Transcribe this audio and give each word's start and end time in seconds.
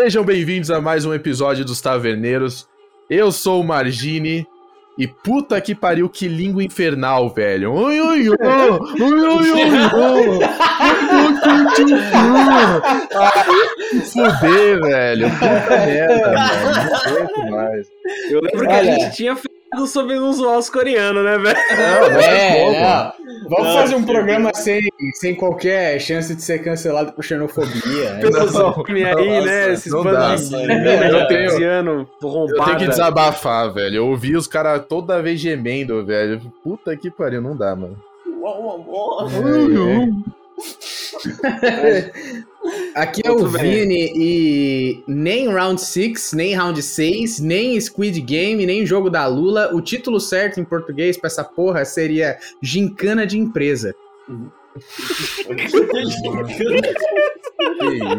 Sejam 0.00 0.22
bem-vindos 0.22 0.70
a 0.70 0.80
mais 0.80 1.04
um 1.04 1.12
episódio 1.12 1.64
dos 1.64 1.80
Taverneiros. 1.80 2.68
Eu 3.10 3.32
sou 3.32 3.60
o 3.60 3.64
Margine 3.64 4.46
e 4.96 5.08
puta 5.08 5.60
que 5.60 5.74
pariu, 5.74 6.08
que 6.08 6.28
língua 6.28 6.62
infernal, 6.62 7.28
velho. 7.34 7.72
Oi, 7.72 8.00
oi, 8.00 8.28
oi! 8.28 8.36
Oi, 8.38 9.20
oi, 9.26 9.50
oi! 9.50 10.38
Fuder, 14.04 14.80
velho. 14.82 15.30
Puta 15.30 15.76
merda, 15.84 16.32
mano. 16.32 17.28
Não 17.36 17.50
mais. 17.50 17.88
Eu 18.30 18.40
lembro 18.40 18.68
que 18.68 18.72
a 18.72 18.84
gente 18.84 19.16
tinha 19.16 19.34
falado 19.34 19.88
sobre 19.88 20.14
não 20.14 20.32
zoar 20.32 20.58
os 20.58 20.70
coreanos, 20.70 21.24
né, 21.24 21.38
velho? 21.38 21.58
Não, 21.76 22.10
não 22.10 22.20
É, 22.20 23.10
como. 23.10 23.17
Vamos 23.48 23.74
fazer 23.74 23.94
um 23.94 24.04
programa 24.04 24.52
sem, 24.54 24.80
sem 25.14 25.34
qualquer 25.34 25.98
chance 26.00 26.34
de 26.34 26.42
ser 26.42 26.58
cancelado 26.62 27.12
por 27.12 27.24
xenofobia. 27.24 28.14
né? 28.14 28.20
Pelos 28.20 28.52
Não, 28.52 28.72
homens 28.72 29.06
aí, 29.16 29.44
né? 29.44 29.72
Esses 29.72 29.92
bandos 29.92 30.50
dá. 30.50 30.58
de 30.58 31.12
Eu 31.12 31.28
tenho- 31.28 31.50
Eu 31.50 32.76
que 32.76 32.86
desabafar, 32.88 33.72
velho. 33.72 33.96
Eu 33.96 34.06
ouvi 34.08 34.36
os 34.36 34.46
caras 34.46 34.84
toda 34.88 35.22
vez 35.22 35.40
gemendo, 35.40 36.04
velho. 36.04 36.40
Puta 36.62 36.96
que 36.96 37.10
pariu, 37.10 37.40
não 37.40 37.56
dá, 37.56 37.74
mano. 37.74 37.96
Aqui 39.20 39.34
é 41.74 42.10
Muito 43.32 43.46
o 43.46 43.50
bem. 43.50 43.62
Vini 43.62 44.12
e 44.14 45.02
nem 45.06 45.48
Round 45.48 45.80
6, 45.80 46.32
nem 46.32 46.54
Round 46.54 46.82
6, 46.82 47.40
nem 47.40 47.80
Squid 47.80 48.20
Game, 48.20 48.66
nem 48.66 48.84
Jogo 48.86 49.10
da 49.10 49.26
Lula. 49.26 49.70
O 49.74 49.80
título 49.80 50.20
certo 50.20 50.60
em 50.60 50.64
português 50.64 51.16
pra 51.16 51.28
essa 51.28 51.44
porra 51.44 51.84
seria 51.84 52.38
Gincana 52.62 53.26
de 53.26 53.38
Empresa. 53.38 53.94
Que 55.56 55.64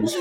isso. 0.03 0.17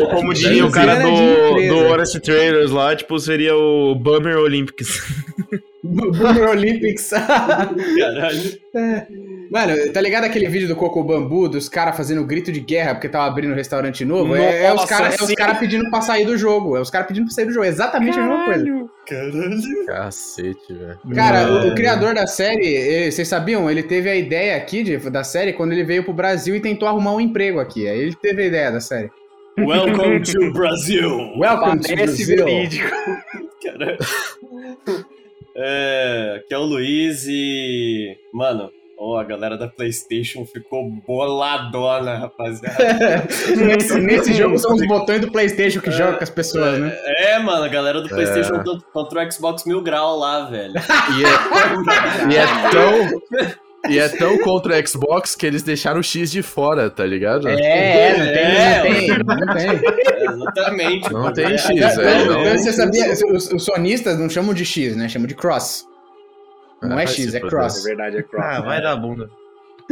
Ou 0.00 0.08
como 0.10 0.34
diria 0.34 0.66
o 0.66 0.70
cara 0.70 0.96
do, 0.96 1.68
do 1.68 1.76
Honest 1.92 2.18
Trailers 2.20 2.70
lá, 2.70 2.96
tipo, 2.96 3.18
seria 3.18 3.56
o 3.56 3.94
Bummer 3.94 4.38
Olympics. 4.38 5.00
Boomer 5.84 6.48
Olympics. 6.48 7.10
Caralho. 7.10 8.40
Mano, 9.54 9.92
tá 9.92 10.00
ligado 10.00 10.24
aquele 10.24 10.48
vídeo 10.48 10.66
do 10.66 10.74
Coco 10.74 11.00
Bambu, 11.04 11.48
dos 11.48 11.68
caras 11.68 11.96
fazendo 11.96 12.24
grito 12.24 12.50
de 12.50 12.58
guerra 12.58 12.92
porque 12.92 13.08
tava 13.08 13.26
abrindo 13.26 13.52
um 13.52 13.54
restaurante 13.54 14.04
novo? 14.04 14.34
É, 14.34 14.64
é 14.64 14.68
os 14.70 14.80
Nossa, 14.80 14.88
caras 14.88 15.30
é 15.30 15.34
cara 15.36 15.54
pedindo 15.54 15.88
pra 15.90 16.00
sair 16.00 16.24
do 16.26 16.36
jogo. 16.36 16.76
É 16.76 16.80
os 16.80 16.90
caras 16.90 17.06
pedindo 17.06 17.26
pra 17.26 17.34
sair 17.34 17.44
do 17.44 17.52
jogo. 17.52 17.64
É 17.64 17.68
exatamente 17.68 18.18
a 18.18 18.22
mesma 18.22 18.44
coisa. 18.46 18.64
Caralho. 19.06 19.86
Cacete, 19.86 20.72
velho. 20.74 20.98
Cara, 21.14 21.52
o, 21.52 21.68
o 21.68 21.74
criador 21.76 22.16
da 22.16 22.26
série, 22.26 22.74
eh, 23.06 23.10
vocês 23.12 23.28
sabiam? 23.28 23.70
Ele 23.70 23.84
teve 23.84 24.10
a 24.10 24.16
ideia 24.16 24.56
aqui 24.56 24.82
de- 24.82 24.96
da 25.08 25.22
série 25.22 25.52
quando 25.52 25.70
ele 25.70 25.84
veio 25.84 26.02
pro 26.02 26.12
Brasil 26.12 26.56
e 26.56 26.60
tentou 26.60 26.88
arrumar 26.88 27.14
um 27.14 27.20
emprego 27.20 27.60
aqui. 27.60 27.86
Aí 27.86 28.00
ele 28.00 28.14
teve 28.16 28.42
a 28.42 28.46
ideia 28.46 28.72
da 28.72 28.80
série. 28.80 29.08
Welcome 29.56 30.20
to 30.22 30.52
Brazil. 30.52 31.38
Welcome 31.38 31.78
to 31.80 31.94
Brazil. 31.94 32.44
verídico. 32.44 32.90
Caralho. 33.62 33.98
É, 35.56 36.40
aqui 36.40 36.52
é 36.52 36.58
o 36.58 36.64
Luiz 36.64 37.24
e. 37.28 38.16
Mano, 38.32 38.68
ó, 39.04 39.18
a 39.20 39.24
galera 39.24 39.56
da 39.58 39.68
PlayStation 39.68 40.44
ficou 40.46 40.88
boladona, 41.06 42.16
rapaziada. 42.18 42.76
nesse, 43.56 43.94
nesse 44.00 44.32
jogo 44.34 44.58
são 44.58 44.74
os 44.74 44.86
botões 44.86 45.20
do 45.20 45.30
Playstation 45.30 45.80
que 45.80 45.90
jogam 45.90 46.16
com 46.16 46.22
as 46.24 46.30
pessoas, 46.30 46.78
né? 46.78 46.96
É, 47.04 47.38
mano, 47.38 47.64
a 47.64 47.68
galera 47.68 48.00
do 48.00 48.08
PlayStation 48.08 48.54
É. 48.56 48.64
contra 48.92 49.26
o 49.26 49.32
Xbox 49.32 49.64
Mil 49.64 49.82
Grau 49.82 50.16
lá, 50.18 50.44
velho. 50.48 50.74
E 50.74 51.24
é, 51.24 52.32
e 52.32 52.36
é 52.36 52.70
tão. 52.70 53.54
E 53.86 53.98
é 53.98 54.08
tão 54.08 54.38
contra 54.38 54.78
o 54.80 54.88
Xbox 54.88 55.34
que 55.34 55.44
eles 55.44 55.62
deixaram 55.62 56.00
o 56.00 56.02
X 56.02 56.30
de 56.30 56.40
fora, 56.40 56.88
tá 56.88 57.04
ligado? 57.04 57.46
É, 57.48 58.16
não 58.16 58.24
tem, 58.26 58.34
É, 58.34 58.78
não 58.78 58.86
tem, 58.96 59.36
não 59.46 59.54
tem. 59.54 60.24
Exatamente. 60.24 61.12
Não 61.12 61.32
tem 61.32 61.44
É, 61.52 61.58
X, 61.58 61.68
velho. 61.96 62.24
então, 62.24 62.44
não. 62.44 62.58
você 62.58 62.72
sabia, 62.72 63.12
os, 63.12 63.52
os 63.52 63.62
sonistas 63.64 64.18
não 64.18 64.30
chamam 64.30 64.54
de 64.54 64.64
X, 64.64 64.96
né? 64.96 65.06
Chamam 65.08 65.26
de 65.28 65.34
cross. 65.34 65.84
Não 66.88 66.92
é 66.92 67.04
vai 67.04 67.06
X, 67.06 67.34
é 67.34 67.40
cross. 67.40 67.82
verdade, 67.84 68.18
é 68.18 68.22
cross. 68.22 68.44
Ah, 68.44 68.60
vai 68.60 68.82
dar. 68.82 68.94
dar 68.94 69.00
bunda. 69.00 69.30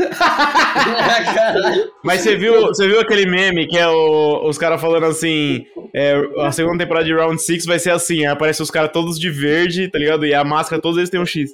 Mas 2.02 2.20
você 2.20 2.36
viu, 2.36 2.66
você 2.68 2.86
viu 2.86 3.00
aquele 3.00 3.26
meme 3.26 3.66
que 3.66 3.76
é 3.76 3.86
o- 3.88 4.46
os 4.48 4.58
caras 4.58 4.80
falando 4.80 5.06
assim: 5.06 5.64
é, 5.94 6.14
a 6.40 6.52
segunda 6.52 6.78
temporada 6.78 7.06
de 7.06 7.14
Round 7.14 7.40
6 7.40 7.64
vai 7.66 7.78
ser 7.78 7.90
assim, 7.90 8.24
aparece 8.26 8.62
os 8.62 8.70
caras 8.70 8.90
todos 8.92 9.18
de 9.18 9.30
verde, 9.30 9.88
tá 9.88 9.98
ligado? 9.98 10.26
E 10.26 10.34
a 10.34 10.44
máscara, 10.44 10.80
todos 10.80 10.98
eles 10.98 11.10
têm 11.10 11.20
um 11.20 11.26
X. 11.26 11.50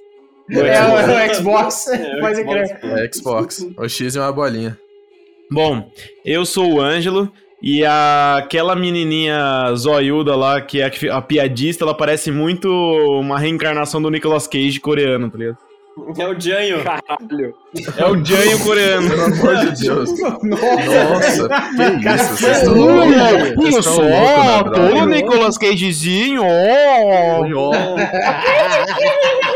É, 0.51 0.57
o- 0.57 0.67
é 0.67 1.31
o 1.31 1.35
Xbox. 1.35 1.87
É, 1.89 2.17
o 2.17 2.21
Pode 2.21 2.37
Xbox. 2.37 2.73
crer. 2.73 2.99
É 2.99 3.13
Xbox. 3.13 3.67
O 3.77 3.89
X 3.89 4.17
é 4.17 4.21
uma 4.21 4.33
bolinha. 4.33 4.79
Bom, 5.51 5.91
eu 6.25 6.45
sou 6.45 6.75
o 6.75 6.81
Ângelo 6.81 7.31
e 7.63 7.85
a- 7.85 8.37
aquela 8.39 8.75
menininha 8.77 9.73
zoiuda 9.75 10.35
lá, 10.37 10.61
que 10.61 10.81
é 10.81 10.87
a, 11.11 11.17
a 11.19 11.23
piadista, 11.23 11.85
ela 11.85 11.95
parece 11.95 12.31
muito 12.31 12.69
uma 13.21 13.39
reencarnação 13.39 14.01
do 14.01 14.11
Nicolas 14.11 14.47
Cage 14.47 14.79
coreano, 14.81 15.31
tá 15.31 15.39
ligado? 15.39 15.59
É 16.17 16.29
o 16.29 16.41
Janho. 16.41 16.85
Caralho. 16.85 17.55
É 17.97 18.05
o 18.07 18.25
Janho 18.25 18.59
coreano. 18.61 19.11
Pelo 19.11 19.25
amor 19.25 19.57
de 19.57 19.83
Deus. 19.85 20.11
Nossa. 20.45 21.49
Nossa, 21.49 21.49
que 21.77 22.09
isso? 22.15 22.37
Vocês 22.37 22.59
estão 22.59 22.75
louco, 22.75 23.61
loucos, 23.61 23.85
só, 23.85 24.63
todo 24.63 24.71
droga. 24.75 25.07
Nicolas 25.07 25.59
Cagezinho, 25.59 26.43
ó. 26.45 27.75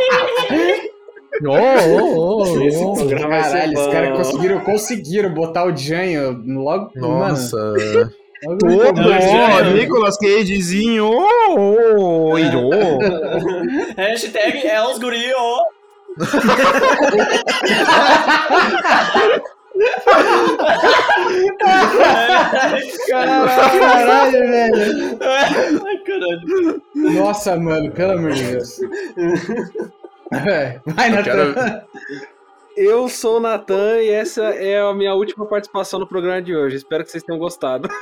Ó, 1.47 1.56
ó, 1.56 2.41
ó, 2.41 2.66
Esse 2.66 2.84
programa 2.94 3.41
Caralho, 3.41 3.78
os 3.78 3.86
caras 3.88 4.16
conseguiram, 4.16 4.60
conseguiram 4.60 5.34
botar 5.34 5.64
o 5.64 5.76
Janho 5.76 6.42
logo. 6.47 6.91
Nossa. 6.97 7.56
Mano, 8.44 8.58
Todo, 8.58 9.03
ó, 9.03 9.60
Nicolas 9.72 10.19
Cagezinho, 10.19 11.06
ó, 11.06 12.38
e 12.38 12.44
ó. 12.56 12.98
Hashtag 13.97 14.66
é 14.66 14.82
os 14.82 14.98
guri, 14.98 15.32
ó. 15.36 15.60
Caralho, 23.09 24.32
velho. 24.32 25.19
Ai, 25.20 25.98
caralho. 25.98 26.82
Nossa, 26.94 27.56
mano, 27.56 27.91
pelo 27.92 28.12
amor 28.12 28.32
de 28.32 28.42
Deus. 28.44 28.80
É, 30.48 30.81
Vai, 30.87 31.10
Natan. 31.10 31.22
quero- 31.22 31.54
Eu 32.75 33.06
sou 33.09 33.37
o 33.37 33.41
Natan 33.41 33.98
e 34.00 34.09
essa 34.10 34.43
é 34.44 34.81
a 34.81 34.94
minha 34.94 35.12
última 35.15 35.44
participação 35.47 36.00
no 36.00 36.06
programa 36.06 36.41
de 36.41 36.56
hoje. 36.56 36.76
Espero 36.76 37.04
que 37.04 37.10
vocês 37.10 37.22
tenham 37.22 37.38
gostado. 37.38 37.87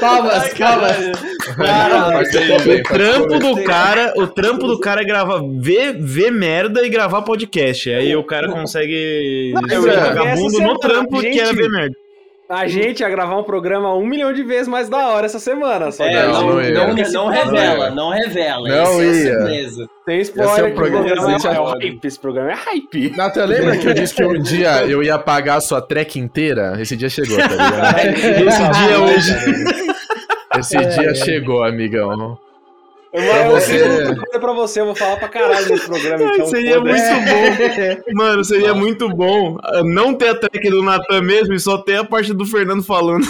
Palmas, 0.00 0.44
Ai, 0.44 0.54
palmas. 0.56 0.96
Participou 2.12 2.56
O 2.56 2.64
bem, 2.64 2.82
trampo 2.82 3.38
do 3.38 3.62
cara, 3.64 4.12
o 4.16 4.26
trampo 4.26 4.66
do 4.66 4.78
cara 4.80 5.02
é 5.02 5.04
gravar, 5.04 5.40
ver, 5.58 5.94
ver 6.00 6.30
merda 6.30 6.84
e 6.84 6.88
gravar 6.88 7.22
podcast. 7.22 7.90
Aí 7.92 8.14
o 8.16 8.24
cara 8.24 8.50
consegue 8.50 9.52
Não, 9.54 9.68
ser 9.68 9.74
eu 9.74 9.82
um 9.82 9.86
vagabundo 9.86 10.46
essa 10.56 10.62
no 10.62 10.78
trampo 10.78 11.20
que 11.20 11.26
é 11.40 11.46
gente. 11.46 11.56
ver 11.56 11.68
merda. 11.70 11.96
A 12.50 12.66
gente 12.66 12.98
ia 12.98 13.08
gravar 13.08 13.36
um 13.38 13.44
programa 13.44 13.94
um 13.94 14.04
milhão 14.04 14.32
de 14.32 14.42
vezes 14.42 14.66
mais 14.66 14.88
da 14.88 15.06
hora 15.06 15.24
essa 15.24 15.38
semana. 15.38 15.92
Só 15.92 16.04
É, 16.04 16.08
que 16.10 16.14
Não, 16.16 16.32
não, 16.32 16.46
não 16.54 16.62
ia. 16.98 17.10
não, 17.12 17.28
revela, 17.28 17.90
não 17.90 18.10
revela. 18.10 18.68
Não 18.68 19.00
Isso 19.00 19.00
é 19.00 19.04
ia. 19.04 19.38
surpresa. 19.38 19.86
tem 20.04 20.20
Esse 20.20 20.30
é 20.30 20.42
spoiler 20.42 20.64
que 20.64 20.70
o 20.72 20.74
programa- 20.74 21.06
programa 21.06 21.36
esse 21.36 21.46
é 21.46 21.50
é 21.50 21.54
hype. 21.54 22.04
Esse 22.04 22.18
programa 22.18 22.50
é 22.50 22.54
hype. 22.54 23.16
Natan, 23.16 23.44
lembra 23.44 23.76
que 23.76 23.86
eu 23.86 23.94
disse 23.94 24.14
que 24.16 24.24
um 24.24 24.42
dia 24.42 24.84
eu 24.84 25.00
ia 25.00 25.16
pagar 25.16 25.56
a 25.56 25.60
sua 25.60 25.80
track 25.80 26.18
inteira? 26.18 26.76
Esse 26.80 26.96
dia 26.96 27.08
chegou, 27.08 27.36
tá 27.38 27.46
ligado? 27.46 28.08
Esse 28.48 28.68
dia 28.68 28.98
hoje. 28.98 29.34
Esse 30.58 30.76
dia 30.76 31.14
chegou, 31.14 31.62
amigão. 31.62 32.36
Eu, 33.12 33.22
Pra 33.24 33.44
eu, 33.46 33.50
você- 33.50 33.82
eu, 33.82 33.86
eu, 33.86 34.14
eu 34.34 34.40
pra 34.40 34.52
você, 34.52 34.80
eu 34.80 34.86
vou 34.86 34.94
falar 34.94 35.16
pra 35.16 35.28
caralho 35.28 35.68
nesse 35.68 35.84
programa. 35.86 36.22
Então, 36.32 36.46
seria 36.46 36.78
muito 36.80 37.02
bom. 37.02 38.14
Mano, 38.14 38.44
seria 38.44 38.72
muito 38.74 39.08
bom 39.08 39.58
ah, 39.64 39.82
não 39.82 40.14
ter 40.14 40.28
a 40.28 40.34
track 40.36 40.70
do 40.70 40.80
Natan 40.82 41.20
mesmo 41.22 41.52
e 41.54 41.58
só 41.58 41.76
ter 41.78 41.96
a 41.96 42.04
parte 42.04 42.32
do 42.32 42.46
Fernando 42.46 42.84
falando. 42.84 43.26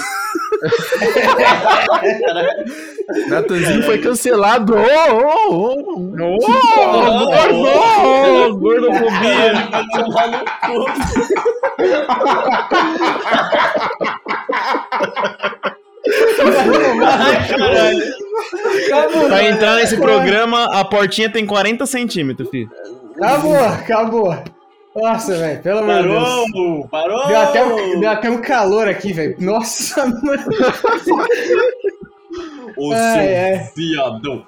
Natanzinho 3.29 3.83
foi 3.85 3.97
cancelado. 3.99 4.75
Oh, 4.75 5.79
oh, 5.91 6.13
oh. 6.21 6.39
Oh, 7.53 8.55
gordofobia. 8.57 9.53
Vai 9.71 9.87
tomar 9.95 10.27
no 10.29 10.45
caralho. 17.49 18.05
Pra 19.29 19.45
entrar 19.49 19.77
nesse 19.77 19.97
programa, 19.97 20.65
a 20.79 20.85
portinha 20.85 21.31
tem 21.31 21.47
40 21.47 21.87
centímetros, 21.87 22.49
filho. 22.49 22.71
Acabou, 23.17 23.57
acabou. 23.57 24.45
Nossa, 24.97 25.37
velho, 25.37 25.63
pelo 25.63 25.79
amor 25.81 26.03
de 26.03 26.09
Deus. 26.09 26.25
Parou, 26.51 26.89
parou. 26.89 27.27
Deu 27.29 27.39
até, 27.41 27.65
um, 27.65 28.01
deu 28.01 28.11
até 28.11 28.31
um 28.31 28.41
calor 28.41 28.89
aqui, 28.89 29.13
velho. 29.13 29.37
Nossa, 29.39 30.05
mano. 30.23 30.43
O 32.77 32.93
Ai, 32.93 33.59
seu 33.65 33.75
viadão. 33.77 34.47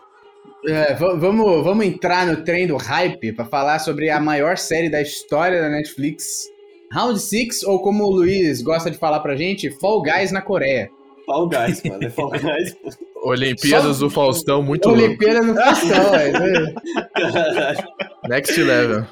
É, 0.67 0.95
va- 0.95 1.15
vamos, 1.15 1.65
vamos 1.65 1.85
entrar 1.87 2.27
no 2.27 2.37
trem 2.45 2.67
do 2.67 2.77
hype 2.77 3.33
pra 3.33 3.45
falar 3.45 3.79
sobre 3.81 4.11
a 4.11 4.21
maior 4.21 4.57
série 4.57 4.89
da 4.89 5.01
história 5.03 5.61
da 5.61 5.69
Netflix, 5.69 6.45
Round 6.93 7.21
6, 7.21 7.63
ou 7.65 7.81
como 7.81 8.05
o 8.05 8.11
Luiz 8.11 8.63
gosta 8.63 8.91
de 8.91 8.97
falar 8.99 9.21
pra 9.21 9.37
gente, 9.37 9.71
Fall 9.81 10.03
Guys 10.03 10.31
na 10.33 10.41
Coreia. 10.41 10.91
Fall 11.27 11.49
Guys, 11.49 11.83
mano. 11.85 12.05
É 12.05 12.11
Fall 12.11 12.31
Guys. 12.39 12.77
Olimpíadas 13.25 13.97
Só- 13.97 14.05
do 14.05 14.11
Faustão, 14.11 14.63
muito 14.63 14.89
louco. 14.89 15.05
Olimpíadas 15.05 15.47
do 15.47 15.55
Faustão, 15.55 16.11
velho. 16.11 16.75
Caralho. 17.15 17.89
Next 18.29 18.63
level. 18.63 19.07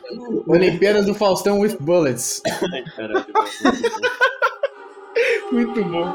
Olimpíadas 0.49 1.07
do 1.07 1.15
Faustão 1.15 1.61
with 1.61 1.77
bullets. 1.81 2.43
Ai, 2.47 2.83
caralho. 2.97 3.27
Muito 5.53 5.85
bom. 5.85 6.15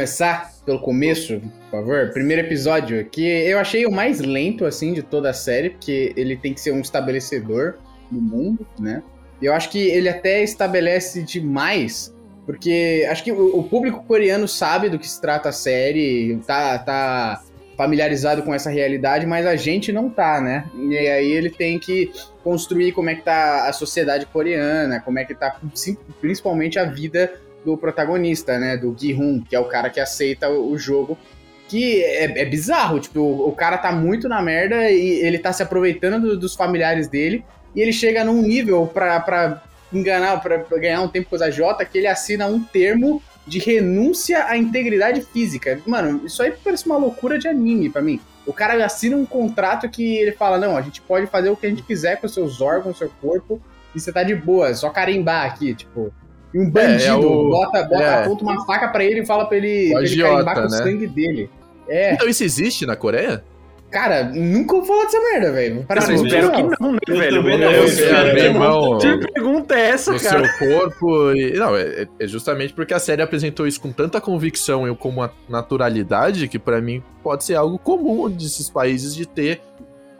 Começar 0.00 0.54
pelo 0.64 0.78
começo, 0.78 1.42
por 1.70 1.82
favor. 1.82 2.10
Primeiro 2.10 2.40
episódio, 2.40 3.04
que 3.04 3.22
eu 3.22 3.58
achei 3.58 3.84
o 3.84 3.90
mais 3.90 4.18
lento, 4.18 4.64
assim, 4.64 4.94
de 4.94 5.02
toda 5.02 5.28
a 5.28 5.34
série, 5.34 5.68
porque 5.68 6.14
ele 6.16 6.38
tem 6.38 6.54
que 6.54 6.60
ser 6.60 6.72
um 6.72 6.80
estabelecedor 6.80 7.74
do 8.10 8.18
mundo, 8.18 8.66
né? 8.78 9.02
E 9.42 9.44
eu 9.44 9.52
acho 9.52 9.68
que 9.68 9.78
ele 9.78 10.08
até 10.08 10.42
estabelece 10.42 11.22
demais, 11.22 12.14
porque 12.46 13.06
acho 13.10 13.22
que 13.22 13.30
o, 13.30 13.58
o 13.58 13.62
público 13.64 14.02
coreano 14.04 14.48
sabe 14.48 14.88
do 14.88 14.98
que 14.98 15.06
se 15.06 15.20
trata 15.20 15.50
a 15.50 15.52
série, 15.52 16.40
tá, 16.46 16.78
tá 16.78 17.42
familiarizado 17.76 18.42
com 18.42 18.54
essa 18.54 18.70
realidade, 18.70 19.26
mas 19.26 19.44
a 19.44 19.54
gente 19.54 19.92
não 19.92 20.08
tá, 20.08 20.40
né? 20.40 20.64
E 20.78 20.96
aí 20.96 21.30
ele 21.30 21.50
tem 21.50 21.78
que 21.78 22.10
construir 22.42 22.92
como 22.92 23.10
é 23.10 23.16
que 23.16 23.22
tá 23.22 23.68
a 23.68 23.72
sociedade 23.74 24.24
coreana, 24.24 24.98
como 25.00 25.18
é 25.18 25.26
que 25.26 25.34
tá 25.34 25.60
principalmente 26.22 26.78
a 26.78 26.86
vida 26.86 27.30
do 27.64 27.76
protagonista, 27.76 28.58
né? 28.58 28.76
Do 28.76 28.96
Gi-hun, 28.98 29.42
que 29.48 29.54
é 29.54 29.60
o 29.60 29.64
cara 29.66 29.90
que 29.90 30.00
aceita 30.00 30.48
o 30.50 30.76
jogo. 30.78 31.16
Que 31.68 32.02
é, 32.02 32.40
é 32.40 32.44
bizarro, 32.44 32.98
tipo, 32.98 33.20
o, 33.20 33.48
o 33.48 33.52
cara 33.52 33.78
tá 33.78 33.92
muito 33.92 34.28
na 34.28 34.42
merda 34.42 34.90
e 34.90 35.20
ele 35.20 35.38
tá 35.38 35.52
se 35.52 35.62
aproveitando 35.62 36.20
do- 36.20 36.36
dos 36.38 36.54
familiares 36.54 37.06
dele. 37.08 37.44
E 37.76 37.80
ele 37.80 37.92
chega 37.92 38.24
num 38.24 38.42
nível 38.42 38.86
pra, 38.86 39.20
pra 39.20 39.62
enganar, 39.92 40.40
pra, 40.40 40.58
pra 40.58 40.78
ganhar 40.78 41.00
um 41.02 41.08
tempo 41.08 41.28
com 41.30 41.42
a 41.42 41.50
J, 41.50 41.84
que 41.84 41.98
ele 41.98 42.06
assina 42.08 42.46
um 42.46 42.60
termo 42.60 43.22
de 43.46 43.58
renúncia 43.58 44.44
à 44.46 44.56
integridade 44.56 45.22
física. 45.22 45.80
Mano, 45.86 46.22
isso 46.24 46.42
aí 46.42 46.52
parece 46.64 46.86
uma 46.86 46.96
loucura 46.96 47.38
de 47.38 47.46
anime 47.46 47.88
pra 47.88 48.02
mim. 48.02 48.20
O 48.46 48.52
cara 48.52 48.84
assina 48.84 49.16
um 49.16 49.24
contrato 49.26 49.88
que 49.88 50.16
ele 50.16 50.32
fala: 50.32 50.58
não, 50.58 50.76
a 50.76 50.82
gente 50.82 51.00
pode 51.00 51.26
fazer 51.28 51.50
o 51.50 51.56
que 51.56 51.66
a 51.66 51.70
gente 51.70 51.82
quiser 51.82 52.20
com 52.20 52.26
seus 52.26 52.60
órgãos, 52.60 52.98
seu 52.98 53.10
corpo, 53.20 53.60
e 53.94 54.00
você 54.00 54.12
tá 54.12 54.22
de 54.24 54.34
boa, 54.34 54.74
só 54.74 54.90
carimbar 54.90 55.46
aqui, 55.46 55.74
tipo. 55.74 56.12
E 56.52 56.58
um 56.58 56.68
bandido 56.70 57.04
é 57.04 57.14
o- 57.14 57.48
bota, 57.50 57.82
bota 57.84 58.02
é. 58.02 58.24
aponta 58.24 58.42
uma 58.44 58.66
faca 58.66 58.88
pra 58.88 59.04
ele 59.04 59.20
e 59.20 59.26
fala 59.26 59.44
pra 59.46 59.56
ele, 59.56 59.90
pra 59.92 60.00
ele 60.00 60.04
agiota, 60.06 60.32
carimbar 60.32 60.54
com 60.54 60.60
o 60.60 60.70
né? 60.70 60.76
sangue 60.78 61.06
dele. 61.06 61.50
É, 61.88 62.14
Então 62.14 62.28
isso 62.28 62.42
existe 62.44 62.84
na 62.86 62.96
Coreia? 62.96 63.42
cara, 63.90 64.22
nunca 64.22 64.76
vou 64.76 64.84
falar 64.84 65.02
dessa 65.06 65.20
merda, 65.20 65.50
velho. 65.50 65.84
Parece 65.88 66.06
Cara, 66.06 66.18
eu 66.20 66.24
espero 66.26 66.52
que 66.52 66.62
não, 66.80 66.92
né, 66.92 66.98
Eu 67.08 67.16
velho? 67.18 67.42
também 67.42 67.58
não, 67.58 67.70
Eu 67.72 67.82
eu 67.82 67.88
sei, 67.88 68.04
espero 68.04 68.24
velho. 68.26 68.36
que 68.38 68.44
irmão. 68.44 68.98
Que 68.98 69.18
pergunta 69.32 69.74
é 69.74 69.80
essa, 69.90 70.12
no 70.12 70.20
cara? 70.20 70.48
seu 70.48 70.68
corpo. 70.68 71.32
E, 71.32 71.52
não, 71.54 71.76
é, 71.76 72.06
é 72.20 72.26
justamente 72.28 72.72
porque 72.72 72.94
a 72.94 73.00
série 73.00 73.20
apresentou 73.20 73.66
isso 73.66 73.80
com 73.80 73.90
tanta 73.90 74.20
convicção 74.20 74.88
e 74.88 74.94
com 74.94 75.08
uma 75.08 75.32
naturalidade 75.48 76.46
que 76.46 76.56
pra 76.58 76.80
mim 76.80 77.02
pode 77.20 77.42
ser 77.42 77.54
algo 77.56 77.78
comum 77.80 78.28
desses 78.30 78.70
países 78.70 79.12
de 79.12 79.26
ter 79.26 79.60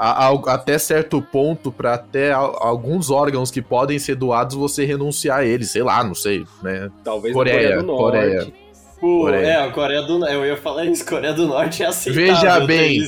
a- 0.00 0.28
a- 0.28 0.54
até 0.54 0.78
certo 0.78 1.20
ponto 1.20 1.70
pra 1.70 1.94
até 1.94 2.32
alguns 2.32 3.10
órgãos 3.10 3.50
que 3.50 3.60
podem 3.60 3.98
ser 3.98 4.14
doados 4.14 4.56
você 4.56 4.84
renunciar 4.86 5.40
a 5.40 5.44
eles, 5.44 5.70
sei 5.70 5.82
lá, 5.82 6.02
não 6.02 6.14
sei, 6.14 6.44
né? 6.62 6.90
Talvez 7.04 7.34
Coreia, 7.34 7.58
Coreia 7.58 7.76
do 7.80 7.86
Norte. 7.86 8.02
Coreia. 8.02 8.52
Pô, 9.00 9.20
Coreia. 9.20 9.46
é, 9.46 9.56
a 9.62 9.70
Coreia 9.70 10.02
do 10.02 10.18
Norte. 10.18 10.34
Eu 10.34 10.44
ia 10.46 10.56
falar 10.56 10.84
isso, 10.86 11.06
Coreia 11.06 11.32
do 11.32 11.46
Norte 11.46 11.82
é 11.82 11.86
aceitável. 11.86 12.34
Veja 12.34 12.60
ter 12.60 12.66
bem. 12.66 13.06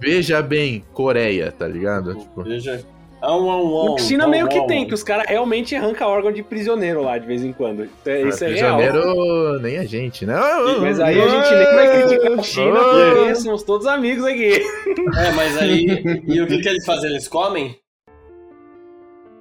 Veja 0.00 0.42
bem, 0.42 0.84
Coreia, 0.92 1.52
tá 1.52 1.66
ligado? 1.68 2.14
Tipo, 2.16 2.42
Veja. 2.42 2.84
Ah, 3.26 3.36
um, 3.36 3.48
um, 3.48 3.94
um, 3.94 3.98
China 3.98 4.26
um, 4.26 4.30
meio 4.30 4.48
que 4.48 4.58
um, 4.58 4.66
tem, 4.66 4.84
um. 4.84 4.86
que 4.86 4.92
os 4.92 5.02
caras 5.02 5.24
realmente 5.26 5.74
arrancam 5.74 6.08
órgão 6.08 6.30
de 6.30 6.42
prisioneiro 6.42 7.02
lá 7.02 7.16
de 7.16 7.26
vez 7.26 7.42
em 7.42 7.52
quando. 7.52 7.84
Isso 7.84 8.44
é 8.44 8.48
real. 8.48 8.76
prisioneiro, 8.76 9.60
nem 9.60 9.78
a 9.78 9.84
gente, 9.84 10.26
né? 10.26 10.38
Mas 10.80 11.00
aí 11.00 11.18
a 11.18 11.28
gente 11.28 11.54
nem 11.54 11.74
vai 11.74 12.02
criticar 12.02 12.38
a 12.38 12.42
China, 12.42 12.80
porque 12.80 13.34
somos 13.36 13.62
todos 13.62 13.86
amigos 13.86 14.24
aqui. 14.24 14.62
É, 15.16 15.30
mas 15.32 15.56
aí. 15.58 16.02
E 16.26 16.40
o 16.40 16.46
que, 16.46 16.58
que 16.58 16.68
eles 16.68 16.84
fazem? 16.84 17.10
Eles 17.10 17.28
comem? 17.28 17.76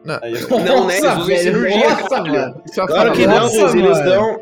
Não. 0.06 0.20
Não, 0.66 0.88
né? 0.88 0.98
Eles 0.98 1.12
usam 1.12 1.38
cirurgia, 1.38 1.90
nossa, 1.90 2.88
Claro 2.88 3.12
que 3.14 3.26
não, 3.26 3.50
eles 3.50 4.00
dão. 4.04 4.40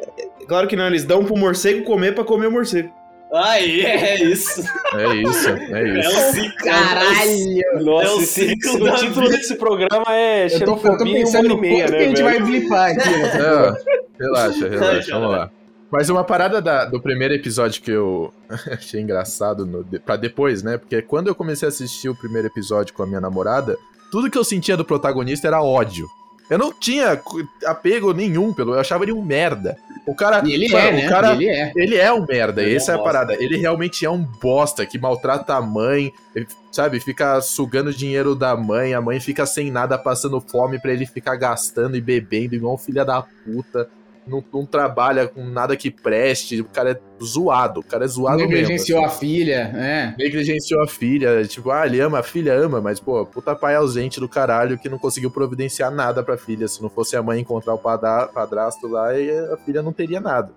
Claro 0.48 0.67
que 0.67 0.75
não, 0.75 0.88
eles 0.88 1.03
dão 1.05 1.24
pro 1.24 1.38
morcego 1.38 1.83
comer 1.86 2.13
pra 2.13 2.24
comer 2.24 2.48
o 2.48 2.51
morcego. 2.51 2.91
Aí, 3.33 3.81
é 3.85 4.23
isso. 4.23 4.61
É 4.93 5.15
isso, 5.15 5.50
é 5.50 5.81
É 5.81 6.00
isso. 6.00 6.09
o 6.09 6.31
ciclo. 6.33 6.57
Caralho! 6.65 7.83
Nossa, 7.85 8.05
É 8.07 8.11
o 8.11 8.19
ciclo 8.21 8.69
esse- 8.71 8.79
da 8.79 8.93
o 8.93 8.95
título 8.97 9.25
vida. 9.27 9.38
desse 9.38 9.55
programa 9.55 10.05
é 10.09 10.45
Eu 10.47 10.50
tô, 10.50 10.55
eu 10.55 10.65
tô 10.75 10.77
Xenofobia 10.81 11.13
pensando 11.15 11.50
no 11.50 11.57
e 11.57 11.61
meia, 11.61 11.88
né, 11.88 11.97
que 11.97 12.03
a 12.03 12.07
gente 12.07 12.23
vai 12.23 12.39
blipar 12.41 12.91
aqui. 12.91 13.09
né? 13.09 13.38
Não, 13.38 13.75
relaxa, 14.19 14.67
relaxa, 14.69 14.95
Ai, 15.15 15.19
vamos 15.19 15.31
lá. 15.31 15.50
Mas 15.89 16.09
uma 16.09 16.23
parada 16.23 16.61
da- 16.61 16.85
do 16.85 17.01
primeiro 17.01 17.33
episódio 17.33 17.81
que 17.81 17.91
eu 17.91 18.33
achei 18.71 19.00
engraçado 19.01 19.65
no, 19.65 19.83
pra 20.01 20.15
depois, 20.17 20.61
né? 20.63 20.77
Porque 20.77 21.01
quando 21.01 21.27
eu 21.27 21.35
comecei 21.35 21.65
a 21.67 21.69
assistir 21.69 22.09
o 22.09 22.15
primeiro 22.15 22.47
episódio 22.47 22.93
com 22.93 23.03
a 23.03 23.07
minha 23.07 23.21
namorada, 23.21 23.77
tudo 24.11 24.29
que 24.29 24.38
eu 24.38 24.43
sentia 24.43 24.75
do 24.75 24.83
protagonista 24.85 25.47
era 25.47 25.61
ódio. 25.61 26.05
Eu 26.51 26.58
não 26.58 26.74
tinha 26.74 27.17
apego 27.65 28.12
nenhum 28.12 28.51
pelo. 28.51 28.74
Eu 28.74 28.81
achava 28.81 29.05
ele 29.05 29.13
um 29.13 29.24
merda. 29.24 29.77
O 30.05 30.13
cara. 30.13 30.46
E 30.46 30.51
ele 30.51 30.67
mano, 30.67 30.86
é, 30.86 30.91
né? 30.91 31.08
Cara, 31.08 31.31
ele 31.31 31.48
é. 31.48 31.72
ele 31.77 31.96
é 31.96 32.12
um 32.12 32.25
merda, 32.25 32.62
Ele 32.62 32.74
é 32.74 32.75
essa 32.75 32.91
um 32.91 32.96
é 32.96 32.98
a 32.98 32.98
bosta. 32.98 33.13
parada. 33.13 33.41
Ele 33.41 33.55
realmente 33.55 34.05
é 34.05 34.10
um 34.10 34.22
bosta 34.22 34.86
que 34.86 35.00
maltrata 35.00 35.55
a 35.55 35.62
mãe, 35.62 36.12
ele, 36.36 36.46
sabe? 36.70 37.00
Fica 37.00 37.39
sugando 37.39 37.93
dinheiro 37.93 38.36
da 38.36 38.53
mãe, 38.58 38.93
a 38.93 39.00
mãe 39.00 39.17
fica 39.22 39.46
sem 39.46 39.72
nada, 39.72 39.98
passando 39.98 40.41
fome 40.41 40.77
pra 40.77 40.91
ele 40.91 41.05
ficar 41.05 41.38
gastando 41.38 41.96
e 41.96 42.01
bebendo, 42.01 42.53
igual 42.53 42.74
um 42.74 42.77
filho 42.77 43.05
da 43.05 43.22
puta. 43.22 43.89
Não, 44.31 44.43
não 44.53 44.65
trabalha 44.65 45.27
com 45.27 45.43
nada 45.45 45.75
que 45.75 45.91
preste, 45.91 46.61
o 46.61 46.65
cara 46.65 46.91
é 46.91 47.00
zoado, 47.23 47.81
o 47.81 47.83
cara 47.83 48.05
é 48.05 48.07
zoado 48.07 48.38
mesmo. 48.38 48.53
Negligenciou 48.53 49.03
assim. 49.03 49.15
a 49.15 49.19
filha, 49.19 49.71
é. 49.75 50.15
Negligenciou 50.17 50.81
a 50.81 50.88
filha, 50.88 51.43
tipo, 51.45 51.69
ah, 51.69 51.85
ele 51.85 52.00
ama, 52.00 52.19
a 52.19 52.23
filha 52.23 52.53
ama, 52.53 52.79
mas, 52.79 53.00
pô, 53.00 53.25
puta 53.25 53.53
pai 53.55 53.75
ausente 53.75 54.19
do 54.19 54.29
caralho 54.29 54.77
que 54.79 54.88
não 54.89 54.97
conseguiu 54.97 55.29
providenciar 55.29 55.91
nada 55.91 56.23
pra 56.23 56.38
filha. 56.38 56.67
Se 56.67 56.81
não 56.81 56.89
fosse 56.89 57.15
a 57.17 57.21
mãe 57.21 57.39
encontrar 57.41 57.73
o 57.73 57.77
padrasto 57.77 58.88
lá, 58.88 59.09
a 59.11 59.57
filha 59.65 59.81
não 59.81 59.91
teria 59.91 60.21
nada. 60.21 60.50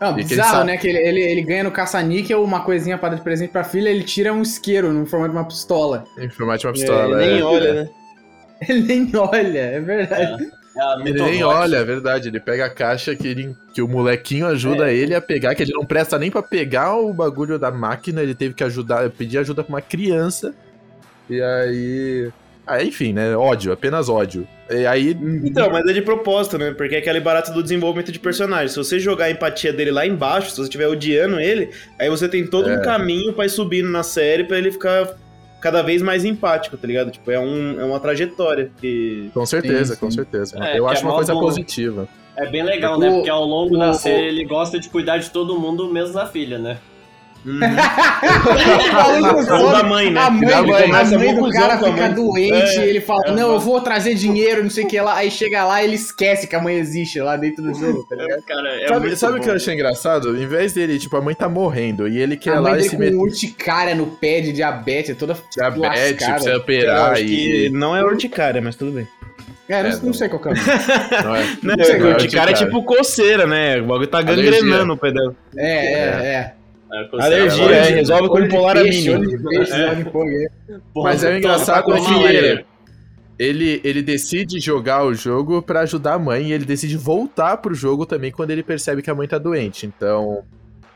Não, 0.00 0.10
E 0.10 0.14
que 0.16 0.20
ele 0.20 0.28
bizarro, 0.28 0.50
sabe- 0.56 0.66
né? 0.66 0.76
Que 0.76 0.88
ele, 0.88 0.98
ele, 0.98 1.20
ele 1.22 1.42
ganha 1.42 1.64
no 1.64 1.70
caça-níquel 1.70 2.42
uma 2.42 2.60
coisinha 2.64 2.98
para 2.98 3.10
dar 3.10 3.16
de 3.16 3.22
presente 3.22 3.50
pra 3.52 3.64
filha, 3.64 3.88
ele 3.88 4.02
tira 4.02 4.32
um 4.34 4.42
isqueiro 4.42 4.92
no 4.92 5.06
formato 5.06 5.32
de 5.32 5.38
uma 5.38 5.46
pistola. 5.46 6.04
Em 6.18 6.28
formato 6.28 6.58
de 6.60 6.66
uma 6.66 6.70
É, 6.72 6.74
pistola. 6.74 7.16
nem 7.16 7.38
é. 7.38 7.42
olha, 7.44 7.74
né? 7.74 7.88
Ele 8.68 8.80
nem 8.82 9.10
olha, 9.16 9.58
é 9.58 9.80
verdade. 9.80 10.44
É 10.44 10.63
a 10.76 10.96
Ele 11.04 11.22
nem 11.22 11.42
olha, 11.44 11.76
é 11.78 11.84
verdade. 11.84 12.28
Ele 12.28 12.40
pega 12.40 12.66
a 12.66 12.70
caixa 12.70 13.14
que, 13.14 13.26
ele, 13.28 13.56
que 13.74 13.80
o 13.82 13.88
molequinho 13.88 14.46
ajuda 14.46 14.90
É. 14.90 14.94
ele 14.94 15.14
a 15.14 15.20
pegar, 15.20 15.54
que 15.54 15.62
ele 15.62 15.72
não 15.72 15.84
presta 15.84 16.18
nem 16.18 16.30
pra 16.30 16.42
pegar 16.42 16.96
o 16.96 17.12
bagulho 17.12 17.58
da 17.58 17.70
máquina, 17.70 18.22
ele 18.22 18.34
teve 18.34 18.54
que 18.54 18.64
ajudar, 18.64 19.08
pedir 19.10 19.38
ajuda 19.38 19.62
pra 19.62 19.74
uma 19.74 19.80
criança. 19.82 20.54
E 21.30 21.40
aí. 21.40 22.30
Ah, 22.66 22.82
enfim, 22.82 23.12
né? 23.12 23.36
Ódio, 23.36 23.72
apenas 23.72 24.08
ódio. 24.08 24.48
E 24.70 24.86
aí. 24.86 25.10
Então, 25.44 25.70
mas 25.70 25.86
é 25.86 25.92
de 25.92 26.00
propósito, 26.00 26.56
né? 26.56 26.72
Porque 26.72 26.94
é 26.94 26.98
aquele 26.98 27.20
barato 27.20 27.52
do 27.52 27.62
desenvolvimento 27.62 28.10
de 28.10 28.18
personagem. 28.18 28.68
Se 28.68 28.76
você 28.76 28.98
jogar 28.98 29.26
a 29.26 29.30
empatia 29.30 29.70
dele 29.70 29.90
lá 29.90 30.06
embaixo, 30.06 30.48
se 30.50 30.56
você 30.56 30.62
estiver 30.62 30.88
odiando 30.88 31.38
ele, 31.38 31.68
aí 32.00 32.08
você 32.08 32.26
tem 32.26 32.46
todo 32.46 32.70
É. 32.70 32.78
um 32.78 32.82
caminho 32.82 33.34
pra 33.34 33.44
ir 33.44 33.50
subindo 33.50 33.90
na 33.90 34.02
série 34.02 34.44
pra 34.44 34.56
ele 34.56 34.72
ficar 34.72 35.10
cada 35.64 35.82
vez 35.82 36.02
mais 36.02 36.26
empático, 36.26 36.76
tá 36.76 36.86
ligado? 36.86 37.10
Tipo, 37.10 37.30
é, 37.30 37.40
um, 37.40 37.80
é 37.80 37.84
uma 37.86 37.98
trajetória 37.98 38.70
que. 38.78 39.30
Com 39.32 39.46
certeza, 39.46 39.94
Sim, 39.94 40.00
com 40.00 40.10
sim. 40.10 40.16
certeza. 40.18 40.62
É, 40.62 40.78
Eu 40.78 40.86
acho 40.86 41.00
é 41.02 41.06
uma 41.06 41.14
coisa 41.14 41.32
bom. 41.32 41.40
positiva. 41.40 42.06
É 42.36 42.46
bem 42.50 42.62
legal, 42.62 42.96
O- 42.96 43.00
né? 43.00 43.10
Porque 43.10 43.30
ao 43.30 43.44
longo 43.46 43.74
o- 43.74 43.78
da 43.78 43.94
série 43.94 44.26
ele 44.26 44.44
gosta 44.44 44.78
de 44.78 44.90
cuidar 44.90 45.16
de 45.16 45.30
todo 45.30 45.58
mundo, 45.58 45.90
mesmo 45.90 46.12
da 46.12 46.26
filha, 46.26 46.58
né? 46.58 46.76
Ou 49.60 49.70
da 49.72 49.82
mãe, 49.82 50.10
né? 50.10 50.20
A 50.20 50.30
mãe, 50.30 50.48
Da 50.48 50.62
mãe, 50.62 50.90
a 50.92 51.04
mãe 51.18 51.34
do 51.34 51.50
cara 51.50 51.76
com 51.78 51.86
a 51.86 51.90
fica 51.90 52.02
mãe. 52.06 52.14
doente, 52.14 52.78
É, 52.80 52.86
ele 52.86 53.00
fala, 53.00 53.22
é, 53.26 53.30
não, 53.32 53.52
eu 53.52 53.60
vou 53.60 53.80
trazer 53.80 54.14
dinheiro, 54.16 54.62
não 54.62 54.70
sei 54.70 54.84
o 54.84 54.88
que 54.88 55.00
lá. 55.00 55.16
Aí 55.16 55.30
chega 55.30 55.64
lá 55.64 55.82
ele 55.82 55.94
esquece 55.94 56.46
que 56.46 56.56
a 56.56 56.60
mãe 56.60 56.76
existe 56.76 57.20
lá 57.20 57.36
dentro 57.36 57.62
do 57.62 57.74
jogo, 57.74 58.04
tá 58.08 58.16
ligado? 58.16 58.42
Cara, 58.42 58.68
é 58.82 58.88
sabe 58.88 59.16
sabe 59.16 59.38
o 59.38 59.42
que 59.42 59.50
eu 59.50 59.54
achei 59.54 59.74
engraçado? 59.74 60.36
Em 60.36 60.46
vez 60.46 60.72
dele, 60.72 60.98
tipo, 60.98 61.16
a 61.16 61.20
mãe 61.20 61.34
tá 61.34 61.48
morrendo 61.48 62.08
e 62.08 62.18
ele 62.18 62.36
quer 62.36 62.54
a 62.54 62.60
lá 62.60 62.70
mãe 62.70 62.72
e 62.72 62.76
dele 62.76 62.88
se 62.88 62.96
com 62.96 63.02
meter 63.02 63.16
urticária 63.16 63.94
no 63.94 64.06
pé 64.06 64.40
de 64.40 64.52
diabetes, 64.52 65.16
toda 65.16 65.36
diabetes, 65.54 65.80
lascada. 66.20 66.32
precisa 66.34 66.56
operar 66.56 67.20
e. 67.20 67.68
não 67.70 67.94
é 67.96 68.02
urticária, 68.02 68.60
mas 68.62 68.76
tudo 68.76 68.92
bem. 68.92 69.06
É, 69.68 69.82
não, 69.82 69.88
É, 69.90 69.92
não 69.96 70.00
não. 70.02 70.12
sei 70.12 70.28
qual 70.28 70.40
que 70.42 70.48
é 70.48 70.52
o. 70.52 70.54
Não 71.24 71.36
é? 71.36 71.44
Não, 71.62 71.76
Não 71.76 71.84
sei, 71.84 71.98
não 71.98 72.08
é 72.08 72.12
urticária 72.12 72.12
é 72.12 72.12
urticária. 72.12 72.54
tipo 72.54 72.82
coceira, 72.84 73.46
né? 73.46 73.80
O 73.80 73.86
bagulho 73.86 74.06
tá 74.06 74.20
gangrenando 74.20 74.92
o 74.92 74.96
pé 74.96 75.10
dela. 75.10 75.34
É, 75.56 75.92
é, 75.92 75.96
é. 76.34 76.54
É, 76.94 77.08
Alergia, 77.24 77.64
é, 77.64 77.82
resolve 77.90 78.28
com 78.28 78.34
Olho 78.34 78.48
de 78.48 78.54
polar 78.54 78.74
peixe, 78.76 79.10
olho 79.10 79.18
amínio. 79.18 79.38
de 79.38 79.44
peixe, 79.44 79.70
joga 79.76 80.00
em 80.00 80.04
fogo, 80.04 80.28
é. 80.30 80.46
Porra, 80.92 81.10
Mas 81.10 81.24
é 81.24 81.38
engraçado 81.38 81.84
que 81.92 82.64
ele, 83.38 83.80
ele 83.82 84.00
decide 84.02 84.60
jogar 84.60 85.04
o 85.04 85.12
jogo 85.12 85.60
pra 85.60 85.80
ajudar 85.80 86.14
a 86.14 86.18
mãe 86.18 86.48
e 86.48 86.52
ele 86.52 86.64
decide 86.64 86.96
voltar 86.96 87.56
pro 87.56 87.74
jogo 87.74 88.06
também 88.06 88.30
quando 88.30 88.50
ele 88.52 88.62
percebe 88.62 89.02
que 89.02 89.10
a 89.10 89.14
mãe 89.14 89.26
tá 89.26 89.38
doente. 89.38 89.86
Então. 89.86 90.44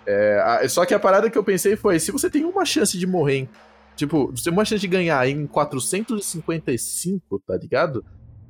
é, 0.07 0.41
a- 0.45 0.69
só 0.69 0.87
que 0.87 0.95
a 0.95 0.99
parada 1.01 1.29
que 1.29 1.37
eu 1.37 1.43
pensei 1.45 1.75
foi: 1.77 1.99
se 1.99 2.11
você 2.13 2.31
tem 2.31 2.45
uma 2.45 2.65
chance 2.65 2.97
de 2.97 3.07
morrer, 3.07 3.39
em- 3.39 3.49
tipo, 3.97 4.31
você 4.35 4.45
tem 4.45 4.53
uma 4.53 4.65
chance 4.65 4.81
de 4.81 4.87
ganhar 4.89 5.29
em 5.29 5.47
455, 5.47 7.43
tá 7.47 7.57
ligado? 7.57 8.05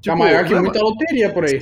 Tá 0.05 0.15
maior 0.15 0.45
que 0.45 0.55
é- 0.55 0.61
muita 0.61 0.81
loteria 0.81 1.33
por 1.33 1.45
aí. 1.45 1.59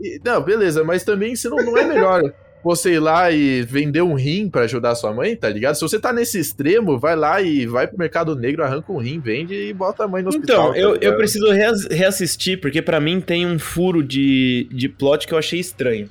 e- 0.00 0.20
Não, 0.24 0.40
beleza, 0.42 0.82
mas 0.84 1.02
também 1.04 1.34
se 1.36 1.48
não, 1.48 1.56
não 1.58 1.76
é 1.76 1.84
melhor 1.84 2.22
você 2.64 2.94
ir 2.94 2.98
lá 2.98 3.30
e 3.30 3.62
vender 3.62 4.02
um 4.02 4.14
rim 4.14 4.48
pra 4.48 4.62
ajudar 4.62 4.94
sua 4.94 5.12
mãe, 5.12 5.36
tá 5.36 5.48
ligado? 5.48 5.74
Se 5.74 5.82
você 5.82 5.98
tá 6.00 6.12
nesse 6.12 6.38
extremo, 6.38 6.98
vai 6.98 7.14
lá 7.14 7.42
e 7.42 7.66
vai 7.66 7.86
pro 7.86 7.98
mercado 7.98 8.34
negro, 8.34 8.64
arranca 8.64 8.90
um 8.90 8.96
rim, 8.98 9.20
vende 9.20 9.54
e 9.54 9.72
bota 9.72 10.04
a 10.04 10.08
mãe 10.08 10.22
no 10.22 10.30
hospital. 10.30 10.70
Então, 10.70 10.72
tá 10.72 10.78
eu, 10.78 10.88
eu 10.90 10.94
ligado? 10.94 11.16
preciso 11.16 11.50
reas- 11.52 11.86
reassistir, 11.90 12.60
porque 12.60 12.80
pra 12.80 12.98
mim 13.00 13.20
tem 13.20 13.46
um 13.46 13.58
furo 13.58 14.02
de, 14.02 14.66
de 14.72 14.88
plot 14.88 15.26
que 15.26 15.34
eu 15.34 15.38
achei 15.38 15.60
estranho. 15.60 16.08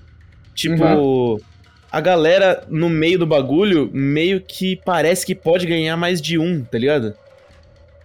Tipo, 0.54 1.42
a 1.92 2.00
galera 2.00 2.64
no 2.70 2.90
meio 2.90 3.18
do 3.20 3.26
bagulho 3.26 3.90
meio 3.92 4.40
que 4.40 4.80
parece 4.86 5.26
que 5.26 5.34
pode 5.34 5.66
ganhar 5.66 5.98
mais 5.98 6.22
de 6.22 6.38
um, 6.38 6.64
tá 6.64 6.78
ligado? 6.78 7.14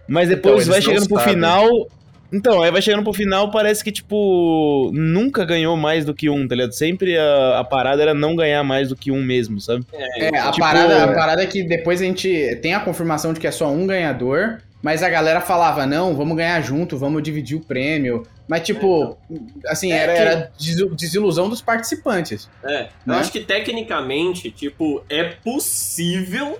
Mas 0.07 0.27
depois 0.29 0.55
eles 0.55 0.67
vai 0.67 0.81
chegando 0.81 1.07
pro 1.07 1.17
sabem. 1.17 1.35
final. 1.35 1.87
Então, 2.31 2.61
aí 2.61 2.69
vai 2.71 2.81
chegando 2.81 3.03
pro 3.03 3.11
final, 3.13 3.49
parece 3.49 3.83
que, 3.83 3.91
tipo, 3.91 4.91
nunca 4.93 5.43
ganhou 5.45 5.75
mais 5.75 6.05
do 6.05 6.13
que 6.13 6.29
um, 6.29 6.47
tá 6.47 6.53
ligado? 6.55 6.73
Sempre 6.73 7.17
a, 7.17 7.59
a 7.59 7.63
parada 7.63 8.01
era 8.01 8.13
não 8.13 8.35
ganhar 8.35 8.63
mais 8.63 8.89
do 8.89 8.95
que 8.95 9.11
um 9.11 9.23
mesmo, 9.23 9.59
sabe? 9.59 9.83
É, 9.93 10.37
a, 10.37 10.51
tipo, 10.51 10.59
parada, 10.59 11.03
a 11.05 11.07
parada 11.13 11.41
é 11.43 11.47
que 11.47 11.63
depois 11.63 12.01
a 12.01 12.05
gente 12.05 12.55
tem 12.61 12.73
a 12.75 12.79
confirmação 12.79 13.33
de 13.33 13.39
que 13.39 13.47
é 13.47 13.51
só 13.51 13.67
um 13.71 13.87
ganhador, 13.87 14.59
mas 14.81 15.01
a 15.03 15.09
galera 15.09 15.41
falava, 15.41 15.85
não, 15.87 16.15
vamos 16.15 16.37
ganhar 16.37 16.61
junto, 16.61 16.97
vamos 16.97 17.23
dividir 17.23 17.57
o 17.57 17.61
prêmio. 17.61 18.25
Mas, 18.47 18.61
tipo, 18.61 19.17
assim, 19.67 19.91
É 19.91 19.97
era, 19.97 20.13
que- 20.13 20.19
era 20.19 20.51
desil- 20.57 20.95
desilusão 20.95 21.49
dos 21.49 21.61
participantes. 21.61 22.47
É, 22.63 22.83
eu 22.83 22.87
Né? 23.07 23.15
acho 23.17 23.31
que 23.31 23.39
tecnicamente, 23.39 24.51
tipo, 24.51 25.03
é 25.09 25.23
possível 25.23 26.59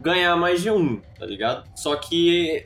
ganhar 0.00 0.36
mais 0.36 0.62
de 0.62 0.70
um, 0.70 1.00
tá 1.18 1.26
ligado? 1.26 1.64
Só 1.74 1.94
que 1.96 2.64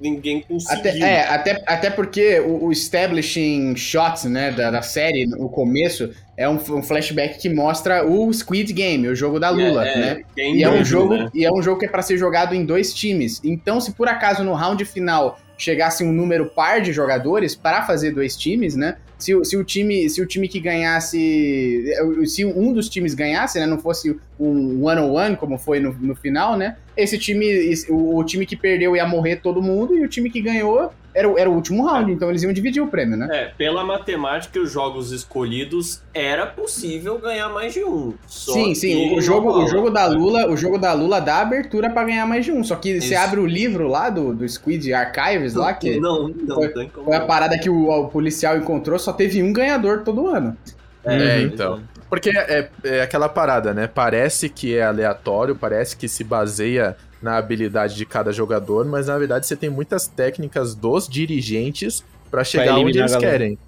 ninguém 0.00 0.40
conseguiu. 0.40 0.78
Até, 0.78 0.98
é, 0.98 1.28
até, 1.28 1.64
até 1.66 1.90
porque 1.90 2.40
o, 2.40 2.66
o 2.66 2.72
establishing 2.72 3.76
shots, 3.76 4.24
né, 4.24 4.50
da, 4.50 4.70
da 4.70 4.82
série, 4.82 5.28
o 5.34 5.48
começo, 5.48 6.10
é 6.36 6.48
um, 6.48 6.54
um 6.54 6.82
flashback 6.82 7.38
que 7.38 7.48
mostra 7.48 8.06
o 8.06 8.32
Squid 8.32 8.72
Game, 8.72 9.08
o 9.08 9.14
jogo 9.14 9.38
da 9.38 9.50
Lula, 9.50 9.86
é, 9.86 9.98
né? 9.98 10.22
que 10.34 10.40
é 10.40 10.44
em 10.46 10.56
E 10.58 10.62
é 10.62 10.70
um 10.70 10.84
jogo, 10.84 11.14
né? 11.14 11.28
e 11.34 11.44
é 11.44 11.52
um 11.52 11.60
jogo 11.62 11.80
que 11.80 11.86
é 11.86 11.88
pra 11.88 12.02
ser 12.02 12.16
jogado 12.16 12.54
em 12.54 12.64
dois 12.64 12.94
times. 12.94 13.40
Então, 13.44 13.80
se 13.80 13.92
por 13.92 14.08
acaso 14.08 14.42
no 14.42 14.54
round 14.54 14.84
final 14.84 15.38
chegasse 15.58 16.02
um 16.02 16.12
número 16.12 16.46
par 16.46 16.80
de 16.80 16.92
jogadores 16.92 17.54
para 17.54 17.82
fazer 17.82 18.12
dois 18.12 18.36
times, 18.36 18.74
né? 18.74 18.96
Se, 19.20 19.34
o- 19.34 19.44
se 19.44 19.56
o 19.56 19.62
time, 19.64 20.08
se 20.08 20.20
o 20.22 20.26
time 20.26 20.48
que 20.48 20.58
ganhasse, 20.60 21.94
se 22.26 22.44
um 22.44 22.72
dos 22.72 22.88
times 22.88 23.14
ganhasse, 23.14 23.58
né, 23.58 23.66
não 23.66 23.78
fosse 23.78 24.16
um 24.38 24.84
one 24.84 25.00
on 25.00 25.12
one 25.12 25.36
como 25.36 25.58
foi 25.58 25.80
no, 25.80 25.92
no 26.00 26.14
final, 26.14 26.56
né? 26.56 26.76
Esse 26.96 27.18
time, 27.18 27.46
esse- 27.46 27.90
o, 27.90 28.16
o 28.16 28.24
time 28.24 28.44
que 28.46 28.56
perdeu 28.56 28.96
ia 28.96 29.06
morrer 29.06 29.36
todo 29.36 29.62
mundo 29.62 29.96
e 29.96 30.04
o 30.04 30.08
time 30.08 30.30
que 30.30 30.40
ganhou 30.40 30.90
era, 31.12 31.28
o- 31.28 31.36
era 31.38 31.50
o 31.50 31.54
último 31.54 31.84
round, 31.84 32.10
então 32.12 32.30
eles 32.30 32.42
iam 32.42 32.52
dividir 32.52 32.80
o 32.80 32.86
prêmio, 32.86 33.16
né? 33.16 33.28
É, 33.32 33.44
pela 33.58 33.82
matemática 33.84 34.58
e 34.58 34.62
os 34.62 34.70
jogos 34.70 35.10
escolhidos, 35.10 36.00
era 36.14 36.46
possível 36.46 37.18
ganhar 37.18 37.48
mais 37.48 37.72
de 37.74 37.84
um. 37.84 38.14
Sim, 38.28 38.74
sim. 38.76 39.10
O 39.10 39.14
não 39.16 39.20
jogo, 39.20 39.50
o 39.50 39.66
jogo 39.66 39.90
da 39.90 40.06
Lula, 40.06 40.48
o 40.48 40.56
jogo 40.56 40.78
da 40.78 40.92
Lula 40.92 41.20
dá 41.20 41.38
abertura 41.40 41.90
pra 41.90 42.04
ganhar 42.04 42.26
mais 42.26 42.44
de 42.44 42.52
um. 42.52 42.62
Só 42.62 42.76
que 42.76 43.00
você 43.00 43.14
Isso. 43.14 43.18
abre 43.22 43.40
o 43.40 43.46
livro 43.46 43.88
lá 43.88 44.08
do, 44.08 44.32
do 44.32 44.48
Squid 44.48 44.92
Archives 44.92 45.54
lá, 45.54 45.72
que 45.74 45.98
Não, 45.98 46.28
não, 46.28 46.54
Foi- 46.56 46.68
tem 46.68 46.88
como. 46.88 47.06
foi 47.06 47.16
a 47.16 47.20
parada 47.20 47.58
que 47.58 47.68
o, 47.68 47.88
o 47.90 48.08
policial 48.08 48.56
encontrou, 48.56 48.96
só 48.98 49.09
teve 49.12 49.42
um 49.42 49.52
ganhador 49.52 50.02
todo 50.04 50.28
ano. 50.28 50.56
É, 51.04 51.42
então. 51.42 51.80
Porque 52.08 52.30
é, 52.30 52.68
é 52.84 53.02
aquela 53.02 53.28
parada, 53.28 53.72
né? 53.72 53.86
Parece 53.86 54.48
que 54.48 54.76
é 54.76 54.82
aleatório, 54.82 55.54
parece 55.54 55.96
que 55.96 56.08
se 56.08 56.22
baseia 56.24 56.96
na 57.22 57.36
habilidade 57.36 57.94
de 57.94 58.04
cada 58.04 58.32
jogador, 58.32 58.84
mas 58.84 59.06
na 59.06 59.16
verdade 59.16 59.46
você 59.46 59.54
tem 59.56 59.70
muitas 59.70 60.06
técnicas 60.06 60.74
dos 60.74 61.08
dirigentes 61.08 62.04
pra 62.30 62.42
chegar 62.44 62.76
onde 62.78 62.98
eles 62.98 63.16
querem. 63.16 63.58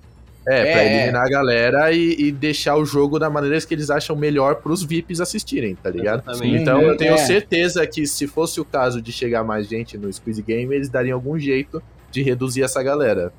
É, 0.45 0.69
É, 0.69 0.73
pra 0.73 0.85
eliminar 0.85 1.25
a 1.25 1.31
galera 1.31 1.93
e, 1.93 2.17
e 2.19 2.33
deixar 2.33 2.75
o 2.77 2.85
jogo 2.85 3.17
da 3.17 3.31
maneira 3.31 3.61
que 3.61 3.73
eles 3.73 3.91
acham 3.91 4.17
melhor 4.17 4.57
pros 4.57 4.83
VIPs 4.83 5.21
assistirem, 5.21 5.77
tá 5.77 5.89
ligado? 5.89 6.23
Exatamente. 6.29 6.57
Então 6.63 6.83
eu 6.83 6.97
tenho 6.97 7.15
É. 7.15 7.19
certeza 7.19 7.87
que 7.87 8.05
se 8.09 8.27
fosse 8.27 8.61
o 8.61 8.65
caso 8.65 9.01
de 9.01 9.13
chegar 9.13 9.45
mais 9.45 9.69
gente 9.69 9.97
no 9.97 10.13
Squeeze 10.13 10.43
Game, 10.43 10.75
eles 10.75 10.89
dariam 10.89 11.15
algum 11.17 11.39
jeito 11.39 11.81
de 12.11 12.23
reduzir 12.23 12.63
essa 12.65 12.83
galera. 12.83 13.33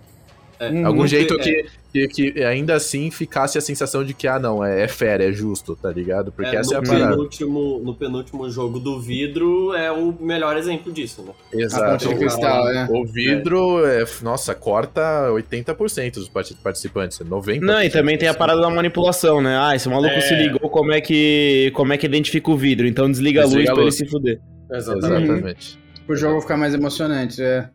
É, 0.60 0.70
Uhum. 0.70 0.88
Algum 0.88 1.08
jeito 1.08 1.38
tem- 1.38 1.64
que, 1.92 2.08
que, 2.08 2.32
que 2.34 2.44
ainda 2.44 2.76
assim 2.76 3.12
ficasse 3.12 3.58
a 3.58 3.62
sensação 3.62 4.04
de 4.04 4.14
que, 4.14 4.28
ah, 4.28 4.40
não, 4.40 4.64
é, 4.64 4.84
é 4.84 4.88
fair, 4.88 5.22
é 5.22 5.32
justo, 5.32 5.76
tá 5.76 5.92
ligado? 5.92 6.32
Porque 6.32 6.56
É, 6.56 6.60
essa 6.60 6.76
é 6.76 6.78
a 6.78 6.82
no, 6.82 6.88
parada. 6.88 7.10
penúltimo, 7.12 7.80
no 7.84 7.94
penúltimo 7.96 8.50
jogo 8.50 8.80
do 8.80 9.00
vidro 9.02 9.74
é 9.74 9.92
o 9.92 10.14
melhor 10.20 10.56
exemplo 10.58 10.92
disso, 10.92 11.22
né? 11.22 11.32
A 11.32 11.52
ponte 11.52 11.64
Exato. 11.64 12.08
de 12.10 12.16
cristal, 12.16 12.66
né? 12.66 12.88
O 12.90 13.06
vidro, 13.06 13.86
é, 13.86 14.04
nossa, 14.22 14.56
corta 14.56 15.30
80% 15.32 16.16
dos 16.16 16.30
parti- 16.30 16.56
participantes, 16.56 17.20
90%. 17.20 17.62
Não, 17.62 17.82
e 17.84 17.90
também 17.90 18.18
tem 18.18 18.28
a 18.30 18.34
parada 18.34 18.62
da 18.62 18.70
manipulação, 18.70 19.42
né? 19.42 19.58
Ah, 19.60 19.76
esse 19.76 19.88
maluco 19.90 20.14
É. 20.16 20.22
se 20.22 20.34
ligou, 20.36 20.70
como 20.70 20.92
é 20.92 21.02
que 21.02 21.72
como 21.76 21.94
é 21.94 21.98
que 21.98 22.06
identifica 22.06 22.50
o 22.52 22.58
vidro? 22.58 22.88
Então 22.88 23.10
desliga 23.10 23.42
a 23.42 23.44
luz 23.44 23.54
Desliga 23.54 23.72
a 23.72 23.74
pra 23.76 23.82
ele 23.84 23.90
luz. 23.90 23.96
se 23.98 24.08
fuder. 24.08 24.40
Exatamente. 24.72 25.80
O 26.08 26.16
jogo 26.16 26.42
ficar 26.42 26.58
mais 26.58 26.74
emocionante, 26.74 27.42
é. 27.42 27.70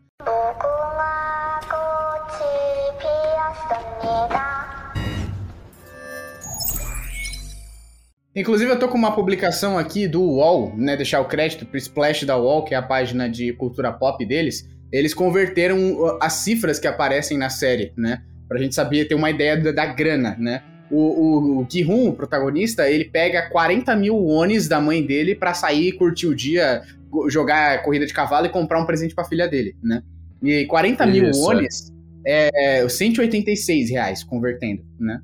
Inclusive, 8.39 8.71
eu 8.71 8.79
tô 8.79 8.87
com 8.87 8.97
uma 8.97 9.13
publicação 9.13 9.77
aqui 9.77 10.07
do 10.07 10.21
UOL, 10.21 10.73
né? 10.77 10.95
Deixar 10.95 11.19
o 11.19 11.25
crédito 11.25 11.65
pro 11.65 11.77
Splash 11.77 12.23
da 12.23 12.37
UOL, 12.37 12.63
que 12.63 12.73
é 12.73 12.77
a 12.77 12.81
página 12.81 13.29
de 13.29 13.51
cultura 13.51 13.91
pop 13.91 14.25
deles. 14.25 14.65
Eles 14.93 15.13
converteram 15.13 15.91
uh, 15.95 16.17
as 16.21 16.33
cifras 16.33 16.79
que 16.79 16.87
aparecem 16.87 17.37
na 17.37 17.49
série, 17.49 17.91
né? 17.97 18.21
Pra 18.47 18.57
gente 18.57 18.73
saber, 18.73 19.09
ter 19.09 19.15
uma 19.15 19.29
ideia 19.29 19.57
da, 19.57 19.73
da 19.73 19.85
grana, 19.87 20.37
né? 20.39 20.63
O, 20.89 21.59
o, 21.59 21.67
o 21.67 22.07
o 22.07 22.13
protagonista, 22.13 22.89
ele 22.89 23.03
pega 23.03 23.49
40 23.49 23.93
mil 23.97 24.15
wones 24.15 24.69
da 24.69 24.79
mãe 24.79 25.05
dele 25.05 25.35
pra 25.35 25.53
sair, 25.53 25.91
curtir 25.91 26.27
o 26.27 26.33
dia, 26.33 26.81
jogar 27.27 27.83
corrida 27.83 28.05
de 28.05 28.13
cavalo 28.13 28.45
e 28.45 28.49
comprar 28.49 28.81
um 28.81 28.85
presente 28.85 29.13
pra 29.13 29.25
filha 29.25 29.49
dele, 29.49 29.75
né? 29.83 30.01
E 30.41 30.65
40 30.65 31.05
mil 31.05 31.29
Isso, 31.29 31.41
wones 31.41 31.91
é 32.25 32.87
186 32.87 33.89
reais 33.89 34.23
convertendo, 34.23 34.81
né? 34.97 35.19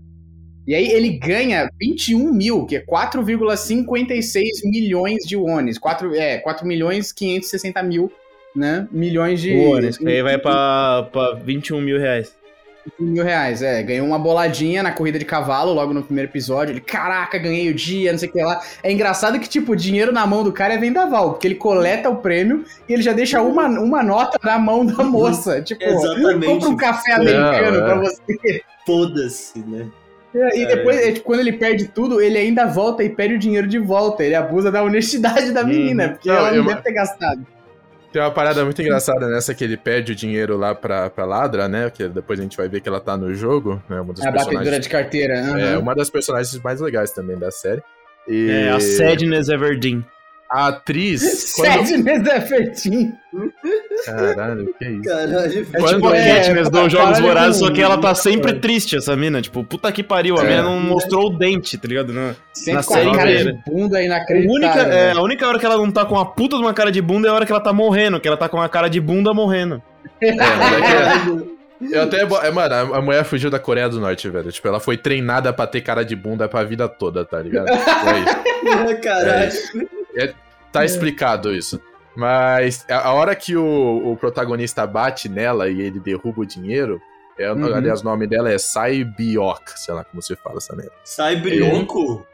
E 0.67 0.73
aí 0.73 0.87
ele 0.87 1.11
ganha 1.11 1.69
21 1.79 2.33
mil, 2.33 2.65
que 2.65 2.77
é 2.77 2.81
4,56 2.83 4.45
milhões 4.63 5.23
de 5.25 5.35
wones. 5.35 5.77
4, 5.77 6.15
é, 6.15 6.37
4 6.37 6.65
milhões 6.65 7.11
560 7.11 7.83
mil, 7.83 8.11
né? 8.55 8.87
Milhões 8.91 9.39
de... 9.41 9.53
Wones, 9.53 9.97
que 9.97 10.07
aí 10.07 10.23
vai 10.23 10.37
pra, 10.39 11.07
pra 11.11 11.33
21 11.33 11.81
mil 11.81 11.99
reais. 11.99 12.33
mil 12.99 13.23
reais, 13.23 13.61
é. 13.61 13.83
Ganhou 13.83 14.07
uma 14.07 14.17
boladinha 14.17 14.81
na 14.81 14.91
corrida 14.91 15.19
de 15.19 15.25
cavalo 15.25 15.71
logo 15.71 15.93
no 15.93 16.01
primeiro 16.01 16.31
episódio. 16.31 16.73
Ele, 16.73 16.81
caraca, 16.81 17.37
ganhei 17.37 17.69
o 17.69 17.73
dia, 17.73 18.11
não 18.11 18.17
sei 18.17 18.29
o 18.29 18.31
que 18.31 18.41
lá. 18.41 18.59
É 18.81 18.91
engraçado 18.91 19.39
que, 19.39 19.47
tipo, 19.47 19.73
o 19.73 19.75
dinheiro 19.75 20.11
na 20.11 20.25
mão 20.25 20.43
do 20.43 20.51
cara 20.51 20.73
é 20.73 20.77
vendaval, 20.79 21.33
porque 21.33 21.45
ele 21.45 21.55
coleta 21.55 22.09
o 22.09 22.15
prêmio 22.15 22.65
e 22.89 22.93
ele 22.93 23.03
já 23.03 23.13
deixa 23.13 23.39
uma, 23.39 23.67
uma 23.67 24.01
nota 24.01 24.39
na 24.43 24.57
mão 24.57 24.83
da 24.83 25.03
moça. 25.03 25.61
Tipo, 25.65 25.83
Exatamente. 25.83 26.45
compra 26.47 26.69
um 26.69 26.77
café 26.77 27.13
americano 27.13 27.77
Não, 27.77 27.85
é. 27.85 27.85
pra 27.85 27.95
você. 27.99 28.63
Foda-se, 28.83 29.59
né? 29.59 29.87
E 30.53 30.65
depois, 30.65 30.97
é, 30.97 31.11
tipo, 31.13 31.25
quando 31.25 31.39
ele 31.39 31.53
perde 31.53 31.87
tudo, 31.87 32.21
ele 32.21 32.37
ainda 32.37 32.65
volta 32.65 33.03
e 33.03 33.09
pede 33.09 33.33
o 33.35 33.39
dinheiro 33.39 33.67
de 33.67 33.79
volta. 33.79 34.23
Ele 34.23 34.35
abusa 34.35 34.71
da 34.71 34.83
honestidade 34.83 35.51
da 35.51 35.63
menina, 35.63 36.09
porque 36.09 36.29
Não, 36.29 36.35
ela 36.35 36.49
não 36.51 36.57
eu- 36.57 36.65
deve 36.65 36.81
ter 36.81 36.93
gastado. 36.93 37.45
Tem 38.11 38.21
uma 38.21 38.31
parada 38.31 38.63
muito 38.63 38.81
engraçada 38.81 39.27
nessa 39.27 39.53
que 39.53 39.61
ele 39.61 39.75
perde 39.75 40.13
o 40.13 40.15
dinheiro 40.15 40.55
lá 40.55 40.73
pra, 40.73 41.09
pra 41.09 41.25
Ladra, 41.25 41.67
né? 41.67 41.89
Que 41.89 42.07
depois 42.07 42.39
a 42.39 42.43
gente 42.43 42.55
vai 42.55 42.69
ver 42.69 42.79
que 42.79 42.87
ela 42.87 43.01
tá 43.01 43.17
no 43.17 43.33
jogo, 43.33 43.83
né? 43.89 43.99
Uma 43.99 44.13
das 44.13 44.25
A 44.25 44.31
batedora 44.31 44.79
de 44.79 44.87
carteira. 44.87 45.39
aham. 45.41 45.59
É, 45.59 45.77
uma 45.77 45.93
das 45.93 46.09
personagens 46.09 46.57
mais 46.63 46.79
legais 46.79 47.11
também 47.11 47.37
da 47.37 47.51
série. 47.51 47.81
E 48.25 48.49
É, 48.49 48.69
a 48.69 48.79
Sadness 48.79 49.49
Everdeen. 49.49 50.05
A 50.49 50.67
atriz. 50.67 51.53
quando- 51.57 51.87
Sadness 51.87 52.27
é 52.27 52.41
Fertin. 52.41 53.13
Caralho, 54.05 54.73
que 54.79 54.85
isso? 54.85 55.01
Caralho. 55.03 55.67
É 55.73 55.79
Quando 55.79 55.95
tipo 55.95 56.07
a 56.07 56.17
é, 56.17 56.35
Katniss 56.43 56.69
dos 56.69 56.91
Jogos 56.91 57.19
Vorazes, 57.19 57.57
só 57.57 57.71
que 57.71 57.81
ela 57.81 57.97
tá 57.97 58.15
sempre 58.15 58.53
triste, 58.53 58.95
essa 58.95 59.15
mina. 59.15 59.41
Tipo, 59.41 59.63
puta 59.63 59.91
que 59.91 60.01
pariu, 60.03 60.37
a 60.39 60.43
É. 60.43 60.47
mina 60.47 60.63
não 60.63 60.79
mostrou 60.79 61.27
o 61.27 61.29
dente, 61.37 61.77
tá 61.77 61.87
ligado? 61.87 62.13
Não. 62.13 62.35
Sempre 62.53 62.73
Na 62.73 62.83
com 62.83 62.93
série 62.93 63.09
a 63.09 63.11
cara 63.13 63.31
inteira. 63.31 63.53
de 63.53 63.59
bunda 63.71 63.97
A 63.97 64.03
inacreditável. 64.03 64.55
única, 64.55 64.79
é, 64.79 65.07
velho. 65.07 65.19
a 65.19 65.23
única 65.23 65.47
hora 65.47 65.59
que 65.59 65.65
ela 65.65 65.77
não 65.77 65.91
tá 65.91 66.05
com 66.05 66.17
a 66.17 66.25
puta 66.25 66.55
de 66.55 66.61
uma 66.61 66.73
cara 66.73 66.91
de 66.91 67.01
bunda 67.01 67.27
é 67.27 67.31
a 67.31 67.33
hora 67.33 67.45
que 67.45 67.51
ela 67.51 67.61
tá 67.61 67.73
morrendo, 67.73 68.19
que 68.19 68.27
ela 68.27 68.37
tá 68.37 68.47
com 68.47 68.61
a 68.61 68.69
cara 68.69 68.87
de 68.89 69.01
bunda 69.01 69.33
morrendo. 69.33 69.81
É, 70.21 70.29
é 70.29 70.33
que- 70.33 71.55
Eu 71.93 72.03
até. 72.03 72.21
É, 72.21 72.51
mano, 72.51 72.73
a 72.73 72.97
a 72.97 73.01
mulher 73.01 73.25
fugiu 73.25 73.49
da 73.49 73.59
Coreia 73.59 73.89
do 73.89 73.99
Norte, 73.99 74.29
velho. 74.29 74.49
Tipo, 74.49 74.67
ela 74.69 74.79
foi 74.79 74.95
treinada 74.97 75.51
pra 75.51 75.67
ter 75.67 75.81
cara 75.81 76.05
de 76.05 76.15
bunda 76.15 76.47
pra 76.47 76.63
vida 76.63 76.87
toda, 76.87 77.25
tá 77.25 77.41
ligado? 77.41 77.67
É 77.67 77.73
isso. 78.21 79.01
Caralho. 79.03 79.51
Tá 80.71 80.83
explicado 80.83 81.53
isso. 81.53 81.79
Mas 82.15 82.85
a 82.89 83.07
a 83.09 83.13
hora 83.13 83.35
que 83.35 83.55
o, 83.57 84.11
o 84.11 84.17
protagonista 84.17 84.85
bate 84.87 85.27
nela 85.29 85.69
e 85.69 85.81
ele 85.81 85.99
derruba 85.99 86.41
o 86.41 86.45
dinheiro, 86.45 87.01
é, 87.37 87.51
Uhum. 87.51 87.73
aliás, 87.73 88.01
o 88.01 88.05
nome 88.05 88.25
dela 88.27 88.49
é 88.51 88.57
Sai 88.57 89.03
Biok, 89.03 89.77
sei 89.79 89.93
lá 89.93 90.03
como 90.05 90.21
se 90.21 90.35
fala 90.37 90.57
essa 90.57 90.75
merda. 90.75 90.93
Sai 91.03 91.35
brionco? 91.37 92.25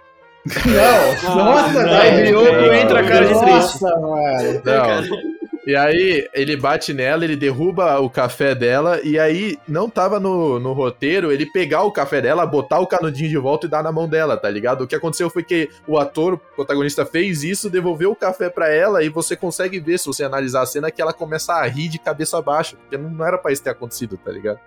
Não, 0.45 1.35
nossa, 1.35 1.83
não, 1.83 1.89
velho. 1.91 2.73
Entra 2.73 2.99
a 3.01 3.03
cara 3.07 3.25
de 3.27 3.39
triste. 3.39 3.81
Nossa, 3.81 3.99
mano. 3.99 4.61
Não. 4.65 5.30
E 5.65 5.75
aí, 5.75 6.27
ele 6.33 6.55
bate 6.55 6.93
nela, 6.93 7.23
ele 7.23 7.35
derruba 7.35 7.99
o 7.99 8.09
café 8.09 8.55
dela, 8.55 8.99
e 9.03 9.19
aí 9.19 9.57
não 9.67 9.89
tava 9.89 10.19
no, 10.19 10.59
no 10.59 10.73
roteiro 10.73 11.31
ele 11.31 11.45
pegar 11.45 11.83
o 11.83 11.91
café 11.91 12.19
dela, 12.19 12.45
botar 12.45 12.79
o 12.79 12.87
canudinho 12.87 13.29
de 13.29 13.37
volta 13.37 13.67
e 13.67 13.69
dar 13.69 13.83
na 13.83 13.91
mão 13.91 14.09
dela, 14.09 14.35
tá 14.35 14.49
ligado? 14.49 14.83
O 14.83 14.87
que 14.87 14.95
aconteceu 14.95 15.29
foi 15.29 15.43
que 15.43 15.69
o 15.87 15.99
ator, 15.99 16.33
o 16.33 16.37
protagonista, 16.37 17.05
fez 17.05 17.43
isso, 17.43 17.69
devolveu 17.69 18.11
o 18.11 18.15
café 18.15 18.49
pra 18.49 18.69
ela, 18.73 19.03
e 19.03 19.09
você 19.09 19.35
consegue 19.35 19.79
ver, 19.79 19.99
se 19.99 20.07
você 20.07 20.23
analisar 20.23 20.63
a 20.63 20.65
cena, 20.65 20.89
que 20.89 21.01
ela 21.01 21.13
começa 21.13 21.53
a 21.53 21.67
rir 21.67 21.89
de 21.89 21.99
cabeça 21.99 22.41
baixa, 22.41 22.75
porque 22.75 22.97
não 22.97 23.25
era 23.25 23.37
pra 23.37 23.51
isso 23.51 23.63
ter 23.63 23.69
acontecido, 23.69 24.17
tá 24.17 24.31
ligado? 24.31 24.59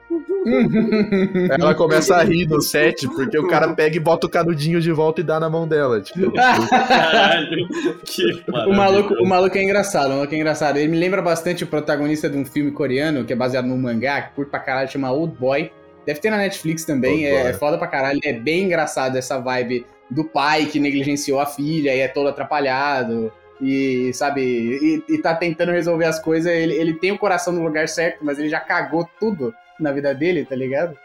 Ela 1.59 1.75
começa 1.75 2.17
a 2.17 2.23
rir 2.23 2.47
no 2.47 2.61
set, 2.61 3.09
porque 3.09 3.39
o 3.39 3.49
cara 3.49 3.73
pega 3.75 3.97
e 3.97 4.01
bota 4.01 4.27
o 4.27 4.31
canudinho 4.31 4.81
de 4.81 4.93
volta 4.93 5.21
e 5.21 5.25
dá 5.25 5.41
na 5.41 5.49
mão 5.49 5.67
dela. 5.67 6.01
Tipo, 6.01 6.33
Caralho. 6.33 7.69
Que 8.05 8.45
O 8.67 8.73
maluco, 8.73 9.15
o 9.15 9.27
maluco 9.27 9.57
é 9.57 9.63
engraçado, 9.63 10.09
o 10.09 10.17
maluco 10.17 10.35
é 10.35 10.37
engraçado. 10.37 10.77
Ele 10.77 10.89
me 10.89 10.99
lembra 10.99 11.23
bastante 11.23 11.65
o 11.65 11.67
protagonista 11.67 12.29
de 12.29 12.37
um 12.37 12.45
filme 12.45 12.71
coreano, 12.71 13.25
que 13.25 13.33
é 13.33 13.37
baseado 13.37 13.67
num 13.67 13.79
mangá, 13.79 14.23
que 14.23 14.35
curto 14.35 14.51
pra 14.51 14.61
caralho, 14.61 14.91
chama 14.91 15.11
Old 15.11 15.35
Boy. 15.39 15.71
Deve 16.07 16.21
ter 16.21 16.31
na 16.31 16.37
Netflix 16.37 16.85
também, 16.85 17.25
Old 17.25 17.27
é, 17.27 17.43
Boy. 17.43 17.51
é 17.51 17.53
foda 17.55 17.79
pra 17.79 17.87
caralho. 17.87 18.21
É 18.23 18.33
bem 18.33 18.65
engraçado 18.65 19.17
essa 19.17 19.39
vibe 19.39 19.87
do 20.11 20.25
pai 20.25 20.67
que 20.67 20.79
negligenciou 20.79 21.41
a 21.41 21.47
filha 21.47 21.95
e 21.95 22.01
é 22.01 22.09
todo 22.09 22.29
atrapalhado. 22.29 23.33
E, 23.61 24.13
sabe, 24.13 24.43
e, 24.43 25.03
e 25.09 25.19
tá 25.19 25.35
tentando 25.35 25.73
resolver 25.73 26.05
as 26.05 26.19
coisas. 26.19 26.53
Ele, 26.53 26.75
ele 26.75 26.95
tem 26.95 27.13
o 27.13 27.19
coração 27.19 27.53
no 27.53 27.63
lugar 27.63 27.89
certo, 27.89 28.19
mas 28.23 28.39
ele 28.39 28.49
já 28.49 28.61
cagou 28.61 29.09
tudo 29.19 29.55
na 29.79 29.93
vida 29.93 30.15
dele, 30.15 30.45
tá 30.45 30.55
ligado? 30.55 30.97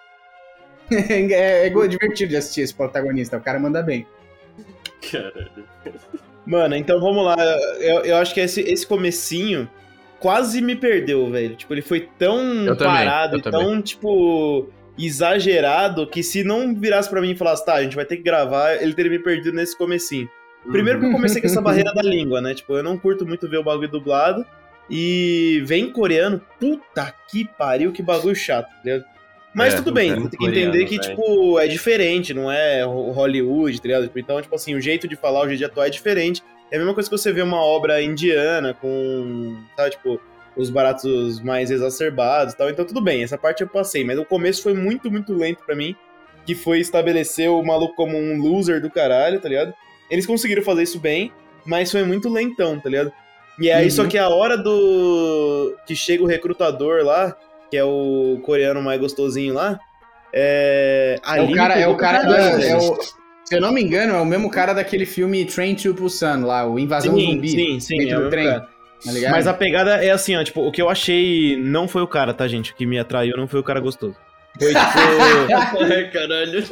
É, 0.92 1.68
é 1.68 1.88
divertido 1.88 2.32
de 2.32 2.36
assistir 2.36 2.62
esse 2.62 2.74
protagonista, 2.74 3.38
o 3.38 3.42
cara 3.42 3.60
manda 3.60 3.84
bem. 3.84 4.08
Caralho. 5.12 5.52
Mano, 6.48 6.76
então 6.76 7.00
vamos 7.00 7.24
lá. 7.24 7.36
Eu, 7.80 8.06
eu 8.06 8.18
acho 8.18 8.34
que 8.34 8.40
esse, 8.40 8.62
esse 8.62 8.88
comecinho 8.88 9.70
quase 10.20 10.62
me 10.62 10.76
perdeu, 10.76 11.30
velho. 11.30 11.56
Tipo, 11.56 11.74
ele 11.76 11.84
foi 11.84 12.10
tão 12.18 12.66
Eu 12.66 12.76
parado 12.76 13.38
e 13.38 13.42
tão, 13.42 13.80
tipo, 13.82 14.68
exagerado 14.98 16.08
que 16.08 16.22
se 16.24 16.44
não 16.44 16.76
virasse 16.76 17.10
pra 17.10 17.22
mim 17.22 17.32
e 17.32 17.36
falasse, 17.36 17.66
tá, 17.66 17.76
a 17.76 17.84
gente 17.84 17.96
vai 17.96 18.06
ter 18.06 18.18
que 18.18 18.24
gravar, 18.24 18.82
ele 18.82 18.94
teria 18.94 19.12
me 19.12 19.20
perdido 19.20 19.56
nesse 19.56 19.78
comecinho. 19.78 20.30
Primeiro 20.72 21.00
que 21.00 21.06
eu 21.06 21.12
comecei 21.12 21.42
com 21.42 21.48
essa 21.48 21.62
barreira 21.62 21.94
da 21.94 22.02
língua, 22.02 22.42
né? 22.42 22.54
Tipo, 22.54 22.74
eu 22.74 22.84
não 22.84 22.98
curto 22.98 23.26
muito 23.26 23.48
ver 23.48 23.58
o 23.58 23.64
bagulho 23.64 23.90
dublado. 23.90 24.46
E 24.90 25.62
vem 25.66 25.92
coreano, 25.92 26.42
puta 26.60 27.14
que 27.30 27.46
pariu, 27.46 27.92
que 27.92 28.02
bagulho 28.02 28.36
chato, 28.36 28.68
tá 28.68 28.82
ligado? 28.84 29.06
Mas 29.54 29.74
É, 29.74 29.78
tudo 29.78 29.92
bem, 29.92 30.10
coreano, 30.10 30.30
tem 30.30 30.40
que 30.40 30.46
entender 30.48 30.86
que, 30.86 30.98
velho. 30.98 31.10
tipo, 31.10 31.60
é 31.60 31.68
diferente, 31.68 32.34
não 32.34 32.52
é 32.52 32.84
Hollywood, 32.84 33.82
tá 33.82 33.88
ligado? 33.88 34.12
Então, 34.16 34.42
tipo 34.42 34.56
assim, 34.56 34.76
o 34.76 34.82
jeito 34.82 35.08
de 35.08 35.16
falar, 35.16 35.42
o 35.42 35.48
jeito 35.48 35.60
de 35.60 35.66
atuar 35.66 35.88
é 35.88 35.90
diferente. 35.90 36.44
É 36.72 36.76
a 36.76 36.80
mesma 36.80 36.94
coisa 36.94 37.10
que 37.10 37.18
você 37.18 37.32
vê 37.32 37.42
uma 37.42 37.62
obra 37.62 38.02
indiana 38.02 38.76
com, 38.76 39.58
sabe, 39.76 39.92
tipo, 39.92 40.22
os 40.56 40.70
baratos 40.70 41.42
mais 41.42 41.72
exacerbados 41.72 42.54
e 42.54 42.58
tal. 42.58 42.70
Então, 42.70 42.86
tudo 42.86 43.02
bem, 43.02 43.24
essa 43.24 43.38
parte 43.38 43.62
eu 43.62 43.68
passei. 43.68 44.04
Mas 44.04 44.20
o 44.20 44.26
começo 44.26 44.62
foi 44.62 44.74
muito, 44.74 45.10
muito 45.10 45.34
lento 45.34 45.64
pra 45.66 45.76
mim, 45.76 45.96
que 46.46 46.54
foi 46.54 46.80
estabelecer 46.80 47.50
o 47.50 47.64
maluco 47.64 47.96
como 47.96 48.18
um 48.18 48.38
loser 48.40 48.82
do 48.82 48.90
caralho, 48.90 49.40
tá 49.40 49.50
ligado? 49.50 49.74
Eles 50.12 50.26
conseguiram 50.26 50.62
fazer 50.64 50.84
isso 50.84 51.00
bem, 51.00 51.32
mas 51.66 51.92
foi 51.92 52.04
muito 52.04 52.30
lentão, 52.30 52.80
tá 52.80 52.90
ligado? 52.90 53.12
E 53.60 53.72
aí, 53.72 53.86
Uhum. 53.86 53.92
só 53.92 54.08
que 54.08 54.18
a 54.18 54.30
hora 54.30 54.58
do. 54.58 55.76
que 55.86 55.96
chega 55.96 56.24
o 56.24 56.28
recrutador 56.28 57.04
lá, 57.04 57.36
que 57.70 57.78
é 57.78 57.84
o 57.84 58.40
coreano 58.44 58.82
mais 58.82 59.00
gostosinho 59.00 59.54
lá. 59.54 59.80
É. 60.34 61.18
É 61.26 61.42
o 61.42 61.52
cara, 61.54 61.74
é 61.80 61.88
o 61.88 61.96
cara 61.98 62.22
caralho, 62.22 62.38
da, 62.38 62.52
é 62.52 62.58
velho. 62.78 62.92
o, 62.94 63.00
se 63.44 63.56
eu 63.56 63.62
não 63.62 63.72
me 63.72 63.82
engano, 63.82 64.14
é 64.16 64.22
o 64.22 64.26
mesmo 64.26 64.50
cara 64.50 64.74
daquele 64.74 65.06
filme 65.06 65.44
Train 65.46 65.76
to 65.76 65.94
Busan 65.94 66.46
lá, 66.46 66.68
o 66.68 66.78
Invasão 66.78 67.16
Sim, 67.16 67.32
Zumbi. 67.34 67.50
sim, 67.50 67.80
sim, 67.80 67.98
dentro 67.98 68.24
é 68.24 68.28
o 68.28 68.30
trem, 68.30 68.46
cara. 68.46 68.60
Tá? 68.62 68.70
Mas 69.32 69.48
a 69.48 69.54
pegada 69.54 70.04
é 70.04 70.12
assim, 70.12 70.36
ó, 70.36 70.44
tipo, 70.44 70.62
o 70.62 70.72
que 70.72 70.82
eu 70.82 70.90
achei 70.90 71.56
não 71.58 71.88
foi 71.88 72.02
o 72.02 72.08
cara, 72.08 72.34
tá, 72.34 72.48
gente? 72.48 72.72
O 72.74 72.76
que 72.76 72.86
me 72.86 73.00
atraiu 73.00 73.36
não 73.38 73.48
foi 73.48 73.60
o 73.60 73.64
cara 73.64 73.80
gostoso. 73.80 74.16
Foi, 74.60 74.74
tipo, 74.74 75.84
É, 75.92 76.04
caralho. 76.06 76.64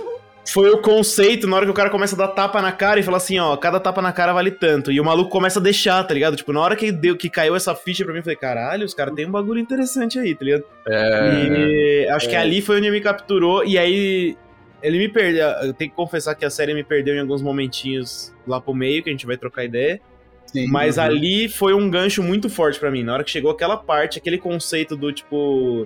Foi 0.51 0.69
o 0.69 0.77
conceito, 0.77 1.45
na 1.47 1.55
hora 1.57 1.65
que 1.65 1.71
o 1.71 1.73
cara 1.73 1.89
começa 1.89 2.15
a 2.15 2.17
dar 2.19 2.29
tapa 2.29 2.61
na 2.61 2.71
cara 2.71 2.99
e 2.99 3.03
fala 3.03 3.17
assim, 3.17 3.37
ó, 3.37 3.55
cada 3.57 3.79
tapa 3.79 4.01
na 4.01 4.11
cara 4.13 4.33
vale 4.33 4.51
tanto. 4.51 4.91
E 4.91 4.99
o 4.99 5.03
maluco 5.05 5.29
começa 5.29 5.59
a 5.59 5.61
deixar, 5.61 6.03
tá 6.03 6.13
ligado? 6.13 6.35
Tipo, 6.35 6.53
na 6.53 6.61
hora 6.61 6.75
que 6.75 6.91
deu, 6.91 7.15
que 7.17 7.29
caiu 7.29 7.55
essa 7.55 7.75
ficha 7.75 8.03
pra 8.03 8.13
mim, 8.13 8.19
eu 8.19 8.23
falei, 8.23 8.37
caralho, 8.37 8.85
os 8.85 8.93
caras 8.93 9.13
têm 9.13 9.25
um 9.27 9.31
bagulho 9.31 9.59
interessante 9.59 10.17
aí, 10.19 10.33
tá 10.33 10.45
ligado? 10.45 10.63
é, 10.87 12.05
E 12.05 12.09
acho 12.09 12.29
que 12.29 12.35
ali 12.35 12.61
foi 12.61 12.77
onde 12.77 12.89
me 12.89 13.01
capturou, 13.01 13.65
e 13.65 13.77
aí 13.77 14.37
ele 14.81 14.97
me 14.99 15.09
perdeu. 15.09 15.47
Eu 15.63 15.73
tenho 15.73 15.89
que 15.89 15.95
confessar 15.95 16.35
que 16.35 16.45
a 16.45 16.49
série 16.49 16.73
me 16.73 16.83
perdeu 16.83 17.15
em 17.15 17.19
alguns 17.19 17.41
momentinhos 17.41 18.33
lá 18.47 18.61
pro 18.61 18.73
meio, 18.73 19.03
que 19.03 19.09
a 19.09 19.11
gente 19.13 19.25
vai 19.25 19.37
trocar 19.37 19.63
ideia. 19.65 19.99
Sim. 20.45 20.67
Mas 20.67 20.95
Uhum. 20.97 21.03
ali 21.03 21.49
foi 21.49 21.73
um 21.73 21.89
gancho 21.89 22.23
muito 22.23 22.49
forte 22.49 22.79
pra 22.79 22.89
mim. 22.89 23.03
Na 23.03 23.13
hora 23.15 23.23
que 23.23 23.29
chegou 23.31 23.51
aquela 23.51 23.75
parte, 23.75 24.17
aquele 24.17 24.37
conceito 24.37 24.95
do 24.95 25.11
tipo. 25.11 25.85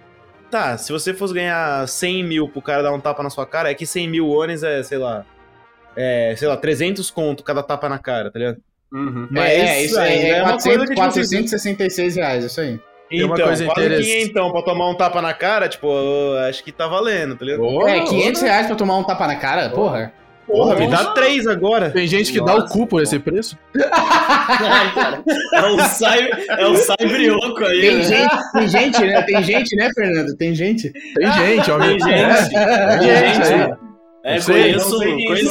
Tá, 0.52 0.78
se 0.78 0.92
você 0.92 1.14
fosse 1.14 1.34
ganhar 1.34 1.88
100 1.88 2.24
mil 2.26 2.48
pro 2.50 2.62
cara 2.62 2.84
dar 2.84 2.92
um 2.94 3.00
tapa 3.00 3.24
na 3.24 3.30
sua 3.30 3.46
cara, 3.46 3.72
é 3.72 3.74
que 3.74 3.86
100 3.86 4.08
mil 4.10 4.30
ones 4.30 4.64
é, 4.64 4.84
sei 4.84 4.98
lá. 4.98 5.26
É, 5.96 6.36
sei 6.38 6.48
lá, 6.48 6.58
300 6.58 7.10
conto 7.10 7.44
cada 7.44 7.64
tapa 7.64 7.88
na 7.88 7.98
cara, 7.98 8.30
tá 8.30 8.38
ligado? 8.38 8.58
Uhum. 8.94 9.28
Mas 9.32 9.50
é, 9.50 9.56
é, 9.60 9.84
isso 9.86 9.98
aí, 10.00 10.14
ainda 10.14 10.28
é, 10.28 10.42
uma 10.42 10.50
400, 10.52 10.64
coisa 10.64 10.80
que, 10.82 10.90
tipo, 10.90 11.02
466 11.02 12.16
reais, 12.18 12.44
isso 12.44 12.60
aí. 12.62 12.70
Uma 12.72 12.80
Então, 13.12 13.28
coisa 13.48 13.66
quase 13.66 13.82
interessante. 13.86 14.06
que 14.06 14.24
então, 14.24 14.52
pra 14.52 14.62
tomar 14.62 14.90
um 14.90 14.96
tapa 14.96 15.22
na 15.22 15.34
cara, 15.34 15.68
tipo, 15.70 15.88
acho 16.48 16.64
que 16.64 16.72
tá 16.72 16.88
valendo, 16.88 17.36
tá 17.36 17.46
ligado? 17.46 17.64
Oh, 17.64 17.88
é, 17.88 18.02
500 18.06 18.42
reais 18.42 18.68
pra 18.68 18.76
tomar 18.76 18.98
um 18.98 19.04
tapa 19.04 19.28
na 19.28 19.36
cara? 19.38 19.70
Porra. 19.70 20.14
Porra, 20.48 20.76
me 20.76 20.88
dá 20.88 21.06
três 21.14 21.48
agora. 21.48 21.92
Tem 21.92 22.08
gente 22.08 22.32
que 22.32 22.44
dá 22.44 22.56
o 22.56 22.66
cu 22.66 22.86
por 22.86 23.02
esse 23.02 23.18
preço. 23.20 23.58
Ai, 23.78 24.94
cara. 24.94 25.24
É 25.54 25.66
um 25.68 25.80
sai, 25.80 26.30
é 26.50 26.68
um 26.68 26.76
sai 26.76 26.98
brioco 27.08 27.64
aí, 27.64 27.82
Tem 27.82 27.96
né? 27.98 28.04
gente, 28.04 28.52
tem 28.54 28.68
gente, 28.68 29.00
né? 29.02 29.22
Tem 29.22 29.44
gente, 29.44 29.76
né, 29.76 29.90
Fernando? 29.94 30.36
Tem 30.36 30.56
gente. 30.56 30.90
Tem 30.92 31.32
gente, 31.32 31.72
ó. 31.72 31.80
Tem 31.80 32.00
gente. 32.00 32.56
É, 32.56 32.98
Tem 32.98 33.34
gente 33.34 33.48
gente. 33.48 33.91
É, 34.24 34.36
Não 34.36 34.42
sei, 34.42 34.62
conheço, 34.74 34.90
não 34.92 35.00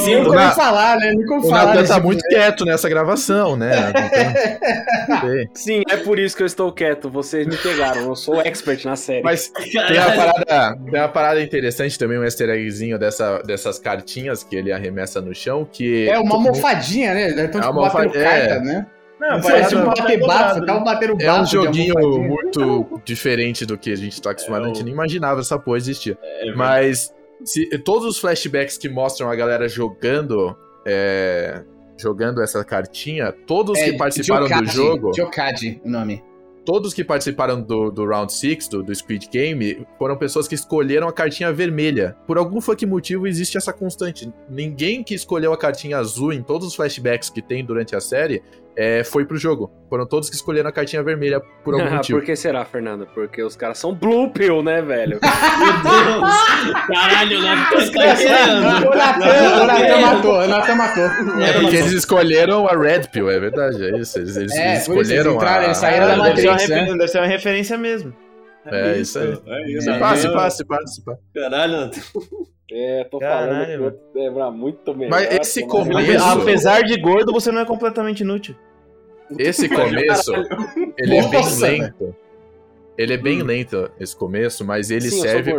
sei. 0.05 0.17
Nunca 0.23 0.43
ouvi 0.43 0.55
falar, 0.55 0.97
né? 0.99 1.13
Nunca 1.13 1.35
ouvi 1.35 1.47
O 1.47 1.51
falar. 1.51 1.67
Natan 1.67 1.81
desse- 1.81 1.93
tá 1.93 2.01
muito 2.01 2.23
quieto 2.29 2.65
nessa 2.65 2.89
gravação, 2.89 3.57
né? 3.57 3.71
Sim, 5.55 5.83
é 5.91 5.97
por 5.97 6.19
isso 6.19 6.37
que 6.37 6.43
eu 6.43 6.47
estou 6.47 6.73
quieto. 6.73 7.11
Vocês 7.11 7.47
me 7.47 7.57
pegaram. 7.57 8.03
Eu 8.03 8.17
sou 8.17 8.41
expert 8.41 8.85
na 8.85 8.97
série. 8.97 9.23
Mas 9.23 9.49
tem 9.49 9.81
uma, 9.99 10.13
parada, 10.13 10.77
tem 10.85 11.01
uma 11.01 11.09
parada 11.09 11.43
interessante 11.43 11.99
também, 11.99 12.19
um 12.19 12.25
easter 12.25 12.49
eggzinho 12.49 12.99
dessa, 12.99 13.39
dessas 13.43 13.79
cartinhas 13.79 14.45
que 14.45 14.57
ele 14.57 14.73
arremessa 14.73 15.21
no 15.21 15.35
chão, 15.35 15.67
que... 15.71 16.09
É 16.09 16.19
uma 16.19 16.35
almofadinha, 16.37 17.13
né? 17.15 17.31
Então, 17.31 17.61
É 17.61 17.65
tipo, 17.65 17.73
uma 17.73 17.89
batendo 17.91 17.99
almofa- 17.99 18.21
carta, 18.23 18.55
é. 18.55 18.61
né? 18.61 18.87
Não, 19.21 19.39
Não 19.39 19.51
é 19.51 19.65
tipo 19.67 19.85
bater 19.85 20.19
bafo, 20.21 20.65
tava 20.65 20.81
batendo 20.81 21.15
bafo. 21.17 21.29
É 21.29 21.43
um 21.43 21.47
joguinho 21.47 21.99
almofadinha. 21.99 22.29
muito 22.29 23.01
diferente 23.05 23.67
do 23.67 23.77
que 23.77 23.93
a 23.93 23.97
gente 23.97 24.21
tá 24.23 24.31
acostumado, 24.31 24.63
É 24.63 24.65
a 24.65 24.69
gente 24.69 24.81
o- 24.81 24.85
nem 24.85 24.95
imaginava 24.95 25.41
essa 25.41 25.59
porra 25.59 25.77
existir. 25.77 26.17
É, 26.23 26.53
Mas 26.55 27.13
se, 27.45 27.67
todos 27.79 28.07
os 28.07 28.19
flashbacks 28.19 28.77
que 28.77 28.89
mostram 28.89 29.31
a 29.31 29.35
galera 29.35 29.69
jogando, 29.69 30.57
é, 30.87 31.63
jogando 31.99 32.43
essa 32.43 32.65
cartinha, 32.65 33.33
todos 33.33 33.79
É, 33.79 33.91
que 33.91 33.97
participaram 33.97 34.47
do 34.47 34.49
Jokage, 34.49 34.77
jogo, 34.77 35.13
Jokage, 35.15 35.81
o 35.85 35.89
nome. 35.89 36.23
todos 36.65 36.95
que 36.95 37.03
participaram 37.03 37.61
do, 37.61 37.91
do 37.91 38.07
Round 38.07 38.33
6, 38.33 38.69
do, 38.69 38.83
do 38.83 38.95
Squid 38.95 39.29
Game, 39.31 39.87
foram 39.99 40.17
pessoas 40.17 40.47
que 40.47 40.55
escolheram 40.55 41.09
a 41.09 41.13
cartinha 41.13 41.53
vermelha. 41.53 42.17
Por 42.27 42.39
algum 42.39 42.61
fucking 42.61 42.87
motivo 42.87 43.27
existe 43.27 43.57
essa 43.57 43.73
constante. 43.73 44.33
Ninguém 44.49 45.03
que 45.03 45.15
escolheu 45.15 45.53
a 45.53 45.59
cartinha 45.59 45.99
azul 45.99 46.33
em 46.33 46.43
todos 46.43 46.69
os 46.69 46.75
flashbacks 46.75 47.31
que 47.31 47.43
tem 47.43 47.65
durante 47.65 47.97
a 47.97 48.01
série 48.01 48.43
é, 48.83 49.05
foi 49.05 49.25
pro 49.27 49.37
jogo. 49.37 49.71
Foram 49.89 50.07
todos 50.07 50.31
que 50.31 50.37
escolheram 50.37 50.69
a 50.71 50.73
cartinha 50.73 51.03
vermelha 51.03 51.41
por 51.65 51.75
algum 51.75 51.91
motivo. 51.97 52.19
Por 52.19 52.25
que 52.25 52.35
será, 52.37 52.65
Fernando? 52.65 53.07
Porque 53.15 53.43
os 53.43 53.55
caras 53.57 53.77
são 53.79 53.95
Blue 53.95 54.31
Pill, 54.31 54.63
né, 54.63 54.81
velho? 54.81 55.19
Meu 55.21 55.73
Deus! 55.83 56.81
Caralho, 56.89 57.43
né? 57.43 57.55
O 58.91 58.95
Natan, 58.97 59.63
o 59.63 59.67
Natan 59.67 60.01
matou, 60.01 60.35
o 60.43 60.47
Natan 60.49 60.75
matou. 60.77 61.05
É 61.43 61.53
porque 61.61 61.77
eles 61.77 61.93
escolheram 61.93 62.67
a 62.69 62.73
Red 62.77 63.09
Pill, 63.13 63.31
é 63.31 63.39
verdade, 63.39 63.85
é 63.85 63.99
isso. 63.99 64.19
Eles, 64.19 64.37
eles- 64.37 64.53
É, 64.53 64.71
eles 64.73 64.83
isso 64.83 64.93
eles 64.93 65.09
escolheram 65.09 65.35
entraram, 65.35 65.61
a... 65.61 65.65
eles 65.65 65.77
saíram 65.79 66.07
da 66.07 66.15
deve, 66.25 66.41
ser 66.41 66.47
uma 66.47 66.53
Matrix, 66.53 66.69
né? 66.71 66.81
refer- 66.81 66.99
deve 66.99 67.09
ser 67.09 67.19
uma 67.19 67.27
referência 67.27 67.79
mesmo. 67.79 68.15
É 68.67 68.97
isso 68.99 69.19
aí. 69.19 69.39
É 69.47 69.71
isso. 69.71 69.91
Se 69.93 69.99
pá, 69.99 70.17
se 70.17 70.29
pá, 70.33 70.51
se 70.51 70.65
pá, 70.65 70.87
se 70.87 71.05
pá. 71.05 71.15
Caralho, 71.35 71.91
É, 72.71 73.05
tô 73.11 73.19
Caralho, 73.19 73.79
falando 73.79 73.97
que 74.13 74.19
é 74.21 74.31
pra 74.31 74.51
muito 74.51 74.95
melhor. 74.95 75.11
Mas 75.11 75.33
esse 75.41 75.67
tomar- 75.67 75.85
começo- 75.87 76.13
Isso. 76.13 76.25
Apesar 76.43 76.83
de 76.83 77.01
gordo, 77.01 77.33
você 77.33 77.51
não 77.51 77.61
é 77.63 77.65
completamente 77.65 78.21
inútil. 78.21 78.55
Esse 79.39 79.69
começo, 79.69 80.33
ele 80.99 81.17
é 81.17 81.29
bem 81.29 81.59
lento. 81.59 82.17
Ele 82.99 83.15
é 83.15 83.17
bem 83.17 83.43
lento, 83.43 83.91
esse 83.99 84.15
começo, 84.15 84.65
mas 84.65 84.91
ele 84.91 85.11
Sim, 85.11 85.21
serve 85.23 85.55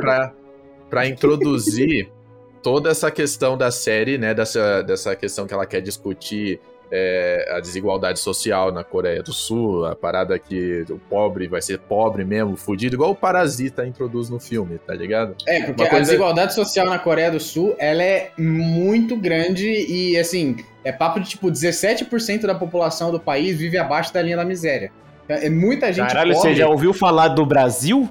pra 0.89 1.07
introduzir 1.07 2.11
toda 2.61 2.89
essa 2.89 3.09
questão 3.09 3.57
da 3.57 3.71
série, 3.71 4.17
né? 4.17 4.33
Dessa, 4.33 4.81
dessa 4.83 5.15
questão 5.15 5.47
que 5.47 5.53
ela 5.53 5.65
quer 5.65 5.81
discutir 5.81 6.59
é, 6.91 7.49
a 7.55 7.59
desigualdade 7.59 8.19
social 8.19 8.71
na 8.71 8.83
Coreia 8.83 9.23
do 9.23 9.31
Sul, 9.31 9.85
a 9.85 9.95
parada 9.95 10.37
que 10.37 10.85
o 10.89 10.97
pobre 10.99 11.47
vai 11.47 11.61
ser 11.61 11.79
pobre 11.79 12.25
mesmo, 12.25 12.57
fudido, 12.57 12.95
igual 12.95 13.11
o 13.11 13.15
Parasita 13.15 13.85
introduz 13.85 14.29
no 14.29 14.39
filme, 14.39 14.77
tá 14.77 14.93
ligado? 14.93 15.35
É, 15.47 15.61
porque 15.63 15.81
Uma 15.81 15.87
a 15.87 15.89
coisa- 15.89 16.05
desigualdade 16.05 16.53
social 16.53 16.85
na 16.87 16.99
Coreia 16.99 17.31
do 17.31 17.39
Sul, 17.39 17.75
ela 17.79 18.03
é 18.03 18.31
muito 18.37 19.15
grande 19.15 19.67
e, 19.69 20.17
assim, 20.19 20.57
é 20.83 20.91
papo 20.91 21.19
de, 21.19 21.29
tipo, 21.29 21.49
17% 21.49 22.45
da 22.45 22.55
população 22.55 23.11
do 23.11 23.19
país 23.19 23.57
vive 23.57 23.77
abaixo 23.77 24.13
da 24.13 24.21
linha 24.21 24.35
da 24.37 24.43
miséria. 24.45 24.91
É 25.29 25.49
muita 25.49 25.93
gente 25.93 26.07
Caralho, 26.07 26.33
pobre 26.33 26.49
você 26.49 26.55
já 26.55 26.67
ouviu 26.67 26.93
falar 26.93 27.29
do 27.29 27.45
Brasil? 27.45 28.09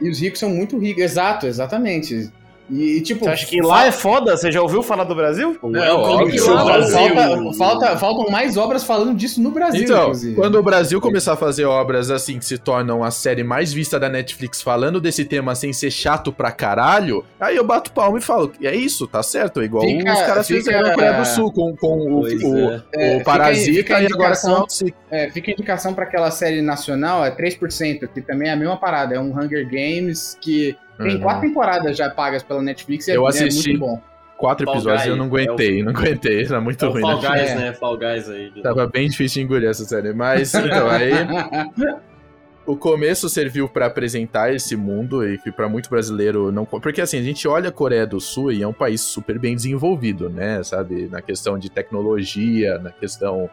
e 0.00 0.08
os 0.10 0.18
ricos 0.20 0.40
são 0.40 0.50
muito 0.50 0.78
ricos. 0.78 1.02
Exato, 1.02 1.46
exatamente. 1.46 2.28
E, 2.72 3.00
tipo... 3.02 3.24
Você 3.26 3.30
acha 3.30 3.46
que 3.46 3.60
lá 3.60 3.86
é 3.86 3.92
foda? 3.92 4.36
Você 4.36 4.50
já 4.50 4.62
ouviu 4.62 4.82
falar 4.82 5.04
do 5.04 5.14
Brasil? 5.14 5.56
Não, 5.62 5.96
óbvio. 6.00 6.38
to 6.38 6.44
Falta, 6.44 6.64
Brasil. 6.64 6.98
falta, 6.98 7.54
falta- 7.58 7.96
faltam 7.98 8.30
mais 8.30 8.56
obras 8.56 8.82
falando 8.82 9.14
disso 9.14 9.40
no 9.42 9.50
Brasil, 9.50 9.82
Então, 9.84 10.02
inclusive. 10.04 10.34
quando 10.36 10.54
o 10.56 10.62
Brasil 10.62 11.00
começar 11.00 11.34
a 11.34 11.36
fazer 11.36 11.64
obras 11.66 12.10
assim 12.10 12.38
que 12.38 12.44
se 12.46 12.56
tornam 12.56 13.04
a 13.04 13.10
série 13.10 13.44
mais 13.44 13.72
vista 13.72 14.00
da 14.00 14.08
Netflix 14.08 14.62
falando 14.62 15.00
desse 15.00 15.24
tema 15.24 15.54
sem 15.54 15.72
ser 15.72 15.90
chato 15.90 16.32
pra 16.32 16.50
caralho, 16.50 17.24
aí 17.38 17.56
eu 17.56 17.64
bato 17.64 17.92
palma 17.92 18.18
e 18.18 18.22
falo, 18.22 18.50
é 18.62 18.74
isso, 18.74 19.06
tá 19.06 19.22
certo, 19.22 19.60
é 19.60 19.64
igual 19.64 19.84
Fica- 19.84 20.12
os 20.12 20.20
caras 20.22 20.46
fica- 20.46 20.58
fizeram 20.60 20.88
na 20.88 20.94
Coreia 20.94 21.12
do 21.18 21.24
Sul 21.26 21.52
com, 21.52 21.76
com 21.76 21.98
o, 21.98 22.20
o, 22.20 22.26
é. 22.26 22.82
É, 22.94 23.08
o 23.16 23.18
fica 23.18 23.24
Parasita 23.24 23.76
fica 23.76 23.96
a 23.96 24.02
e 24.02 24.06
agora 24.06 24.34
com. 24.40 24.66
É, 25.10 25.30
fica 25.30 25.50
a 25.50 25.52
indicação 25.52 25.92
pra 25.92 26.04
aquela 26.04 26.30
série 26.30 26.62
nacional, 26.62 27.24
é 27.24 27.30
3%, 27.30 28.08
que 28.08 28.22
também 28.22 28.48
é 28.48 28.52
a 28.52 28.56
mesma 28.56 28.76
parada. 28.78 29.14
É 29.14 29.20
um 29.20 29.30
Hunger 29.38 29.66
Games 29.68 30.38
que 30.40 30.74
tem 30.98 31.14
Uhum. 31.16 31.20
quatro 31.20 31.42
temporadas 31.48 31.96
já 31.96 32.10
pagas 32.10 32.42
pela 32.42 32.62
Netflix 32.62 33.08
e 33.08 33.12
é, 33.12 33.16
Eu 33.16 33.26
é 33.26 33.28
assisti. 33.30 33.68
muito 33.70 33.80
bom. 33.80 34.00
Quatro 34.36 34.64
Fall 34.64 34.74
episódios 34.74 35.06
e 35.06 35.08
eu 35.08 35.16
não 35.16 35.26
aguentei, 35.26 35.82
não 35.84 35.92
aguentei, 35.92 36.44
era 36.44 36.60
muito 36.60 36.84
É 36.84 36.88
o 36.88 36.90
ruim. 36.92 37.00
Fall 37.02 37.22
né? 37.22 37.28
Guys, 37.28 37.50
É. 37.50 37.54
né? 37.54 37.72
Fall 37.74 37.96
Guys 37.96 38.28
aí. 38.28 38.50
Tava 38.62 38.86
bem 38.88 39.08
difícil 39.08 39.40
de 39.40 39.46
engolir 39.46 39.68
essa 39.70 39.84
série, 39.84 40.12
mas 40.12 40.52
então, 40.52 40.88
aí 40.90 41.12
o 42.66 42.76
começo 42.76 43.28
serviu 43.28 43.68
pra 43.68 43.86
apresentar 43.86 44.52
esse 44.54 44.76
mundo 44.76 45.24
e 45.26 45.38
que 45.38 45.50
pra 45.52 45.68
muito 45.68 45.88
brasileiro 45.88 46.50
não. 46.52 46.64
Porque 46.64 47.00
assim, 47.00 47.18
a 47.18 47.22
gente 47.22 47.46
olha 47.46 47.68
a 47.68 47.72
Coreia 47.72 48.06
do 48.06 48.20
Sul 48.20 48.50
e 48.52 48.62
é 48.62 48.66
um 48.66 48.72
país 48.72 49.00
super 49.00 49.38
bem 49.38 49.54
desenvolvido, 49.54 50.28
né? 50.28 50.62
Sabe? 50.62 51.08
Na 51.08 51.20
questão 51.22 51.56
de 51.58 51.70
tecnologia, 51.70 52.78
na 52.78 52.90
questão 52.90 53.48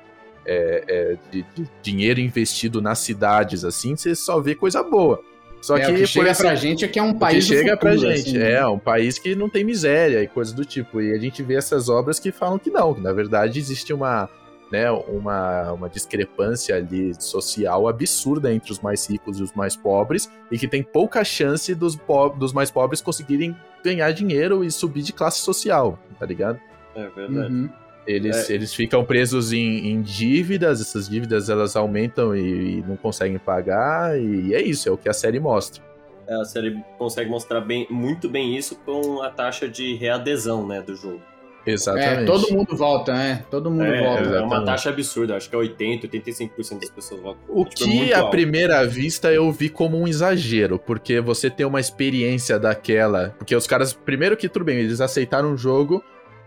é, 0.45 0.83
é, 0.87 1.17
de, 1.31 1.45
de 1.55 1.69
dinheiro 1.83 2.19
investido 2.19 2.81
nas 2.81 2.97
cidades, 2.99 3.63
assim, 3.63 3.95
você 3.95 4.15
só 4.15 4.39
vê 4.39 4.55
coisa 4.55 4.81
boa. 4.83 5.21
Só 5.61 5.77
É, 5.77 5.85
que, 5.85 5.91
o 5.91 5.95
que 5.95 6.07
chega 6.07 6.33
pra 6.33 6.55
gente 6.55 6.85
é 6.85 6.87
que 6.87 6.97
é 6.99 7.03
um 7.03 7.09
o 7.09 7.13
que 7.13 7.19
país 7.19 7.45
do 7.45 7.53
chega 7.53 7.75
pra 7.77 7.91
futuro, 7.93 8.11
gente. 8.15 8.29
assim. 8.29 8.37
É, 8.37 8.65
um 8.65 8.79
país 8.79 9.19
que 9.19 9.35
não 9.35 9.49
tem 9.49 9.63
miséria 9.63 10.23
e 10.23 10.27
coisa 10.27 10.55
do 10.55 10.63
tipo. 10.63 11.01
E 11.01 11.13
a 11.13 11.17
gente 11.19 11.43
vê 11.43 11.55
essas 11.55 11.89
obras 11.89 12.19
que 12.19 12.31
falam 12.31 12.57
que 12.57 12.69
não, 12.69 12.93
que 12.93 13.01
na 13.01 13.11
verdade 13.11 13.59
existe 13.59 13.91
uma, 13.93 14.29
né, 14.71 14.89
uma, 14.91 15.73
uma 15.73 15.89
discrepância 15.89 16.75
ali 16.75 17.13
social 17.21 17.87
absurda 17.87 18.53
entre 18.53 18.71
os 18.71 18.79
mais 18.79 19.09
ricos 19.09 19.39
e 19.39 19.43
os 19.43 19.51
mais 19.53 19.75
pobres, 19.75 20.31
e 20.49 20.57
que 20.57 20.67
tem 20.67 20.81
pouca 20.81 21.23
chance 21.23 21.73
dos, 21.75 21.95
po 21.95 22.29
dos 22.29 22.53
mais 22.53 22.71
pobres 22.71 23.01
conseguirem 23.01 23.55
ganhar 23.83 24.11
dinheiro 24.11 24.63
e 24.63 24.71
subir 24.71 25.01
de 25.01 25.11
classe 25.13 25.39
social, 25.39 25.99
tá 26.19 26.25
ligado? 26.25 26.59
É 26.95 27.07
verdade. 27.09 27.53
Uhum. 27.53 27.69
Eles, 28.09 28.49
É. 28.49 28.53
eles 28.53 28.73
ficam 28.73 29.05
presos 29.05 29.53
em, 29.53 29.89
em 29.91 30.01
dívidas, 30.01 30.81
essas 30.81 31.07
dívidas 31.07 31.47
elas 31.49 31.75
aumentam 31.75 32.35
e, 32.35 32.79
e 32.79 32.83
não 32.87 32.97
conseguem 32.97 33.37
pagar, 33.37 34.19
e 34.19 34.53
é 34.53 34.61
isso, 34.61 34.89
é 34.89 34.91
o 34.91 34.97
que 34.97 35.07
a 35.07 35.13
série 35.13 35.39
mostra. 35.39 35.83
É, 36.27 36.33
A 36.41 36.45
série 36.45 36.75
consegue 36.97 37.29
mostrar 37.29 37.61
bem, 37.61 37.85
muito 37.89 38.27
bem 38.27 38.55
isso 38.57 38.75
com 38.85 39.21
a 39.21 39.29
taxa 39.29 39.67
de 39.69 39.95
readesão, 39.95 40.65
né, 40.67 40.81
do 40.81 40.95
jogo. 40.95 41.21
Exatamente. 41.65 42.23
É, 42.23 42.25
todo 42.25 42.51
mundo 42.53 42.75
volta, 42.75 43.13
né? 43.13 43.43
Todo 43.51 43.69
mundo 43.69 43.83
É, 43.83 44.01
volta. 44.01 44.21
é 44.21 44.23
uma 44.23 44.37
exatamente. 44.37 44.65
taxa 44.65 44.89
absurda, 44.89 45.35
acho 45.35 45.49
que 45.49 45.55
é 45.55 45.59
80, 45.59 46.07
85% 46.07 46.79
das 46.79 46.89
pessoas 46.89 47.21
votam. 47.21 47.41
O 47.49 47.65
Tipo, 47.65 47.83
é 47.83 47.85
que 47.91 47.97
muito 47.97 48.13
à 48.15 48.19
alto. 48.19 48.31
primeira 48.31 48.87
vista 48.87 49.31
eu 49.31 49.51
vi 49.51 49.69
como 49.69 49.99
um 49.99 50.07
exagero, 50.07 50.79
porque 50.79 51.19
você 51.19 51.49
tem 51.49 51.65
uma 51.65 51.79
experiência 51.79 52.57
daquela. 52.57 53.35
Porque 53.37 53.55
os 53.55 53.67
caras, 53.67 53.93
primeiro 53.93 54.35
que 54.37 54.47
tudo 54.49 54.65
bem, 54.65 54.77
eles 54.79 55.01
aceitaram 55.01 55.51
um 55.51 55.57
jogo 55.57 56.01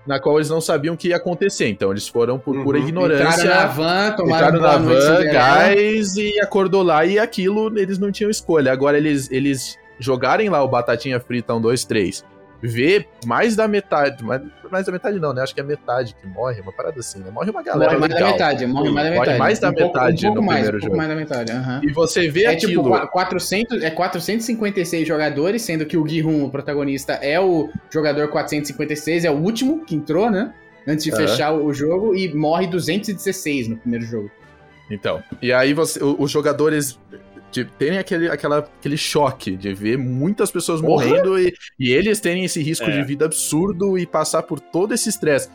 na 0.07 0.19
qual 0.19 0.37
eles 0.37 0.51
não 0.51 0.61
sabiam 0.61 0.95
o 0.95 0.97
que 0.97 1.09
ia 1.09 1.17
acontecer, 1.17 1.69
então 1.69 1.91
eles 1.91 2.09
foram 2.09 2.39
por 2.39 2.61
pura 2.63 2.79
Uhum. 2.79 2.89
ignorância. 2.89 3.43
Entraram 3.45 3.61
na 3.61 3.67
van, 3.67 4.13
tomaram 4.17 4.61
na 4.61 4.77
van, 4.79 5.25
gás 5.25 6.17
e 6.17 6.41
acordou 6.41 6.83
lá 6.83 7.05
e 7.07 7.19
aquilo 7.19 7.79
eles 7.79 7.99
não 7.99 8.11
tinham 8.11 8.31
escolha. 8.31 8.73
Agora 8.73 8.97
eles, 8.99 9.31
eles 9.31 9.79
jogarem 9.99 10.49
lá 10.49 10.63
o 10.63 10.69
Batatinha 10.69 11.21
Frita 11.21 11.55
1, 11.55 11.61
2, 11.61 11.85
3, 11.85 12.25
ver 12.63 13.09
mais 13.27 13.57
da 13.57 13.67
metade, 13.67 14.23
mais, 14.23 14.41
mais 14.71 14.87
da 14.87 14.93
metade 14.93 15.19
não, 15.19 15.33
né? 15.33 15.43
Acho 15.43 15.53
que 15.55 15.61
é 15.61 15.65
metade 15.65 16.15
que 16.15 16.27
morre, 16.29 16.61
uma 16.61 16.73
parada 16.73 17.01
assim, 17.01 17.19
né? 17.19 17.31
Morre 17.31 17.51
uma 17.51 17.63
galera 17.63 17.99
Morre 17.99 18.09
mais 18.09 18.15
da 18.21 18.31
metade, 18.31 18.67
morre 18.67 18.91
mais 18.91 18.95
da 18.95 19.11
Morre 19.15 19.21
metade. 19.21 19.39
mais 19.39 19.59
da 19.59 19.69
Um 19.71 19.75
pouco- 19.75 19.99
metade 19.99 20.17
um 20.17 20.21
pouco 20.29 20.41
no 20.41 20.47
mais, 20.47 20.59
primeiro 20.61 20.77
um 20.77 20.81
pouco 20.81 20.87
jogo. 20.87 20.97
mais 20.97 21.09
da 21.09 21.15
metade, 21.17 21.53
aham. 21.53 21.81
E 21.83 21.93
você 21.93 22.29
vê 22.29 22.45
É 22.45 22.51
aquilo... 22.51 22.73
tipo 22.85 22.89
qua- 22.89 23.07
400, 23.09 23.83
é 23.83 23.91
456 23.91 25.07
jogadores, 25.09 25.63
sendo 25.63 25.85
que 25.85 25.97
o 25.97 26.07
Gi-Hun, 26.07 26.45
o 26.45 26.51
protagonista, 26.51 27.15
é 27.15 27.41
o 27.41 27.69
jogador 27.91 28.29
456, 28.29 29.25
é 29.25 29.31
o 29.31 29.35
último 29.35 29.85
que 29.85 29.95
entrou, 29.97 30.31
né? 30.31 30.53
Antes 30.87 31.05
de 31.05 31.11
Aham. 31.13 31.21
fechar 31.27 31.53
o 31.53 31.73
jogo 31.73 32.15
e 32.15 32.33
morre 32.35 32.67
216 32.69 33.69
no 33.69 33.77
primeiro 33.77 34.05
jogo. 34.05 34.31
Então, 34.91 35.23
e 35.41 35.53
aí 35.53 35.73
você, 35.75 35.99
os 36.03 36.31
jogadores 36.31 36.99
de- 37.53 37.65
terem 37.65 37.99
aquele, 37.99 38.29
aquela, 38.29 38.59
aquele 38.59 38.97
choque 38.97 39.57
de 39.57 39.73
ver 39.75 39.97
muitas 39.99 40.51
pessoas 40.51 40.81
morrendo 40.81 41.39
e, 41.39 41.55
e 41.79 41.93
eles 41.93 42.19
terem 42.19 42.45
esse 42.45 42.61
risco 42.63 42.87
É. 42.89 42.91
de 42.91 43.05
vida 43.05 43.27
absurdo 43.27 43.97
e 43.97 44.05
passar 44.07 44.43
por 44.43 44.59
todo 44.59 44.93
esse 44.95 45.09
estresse. 45.09 45.49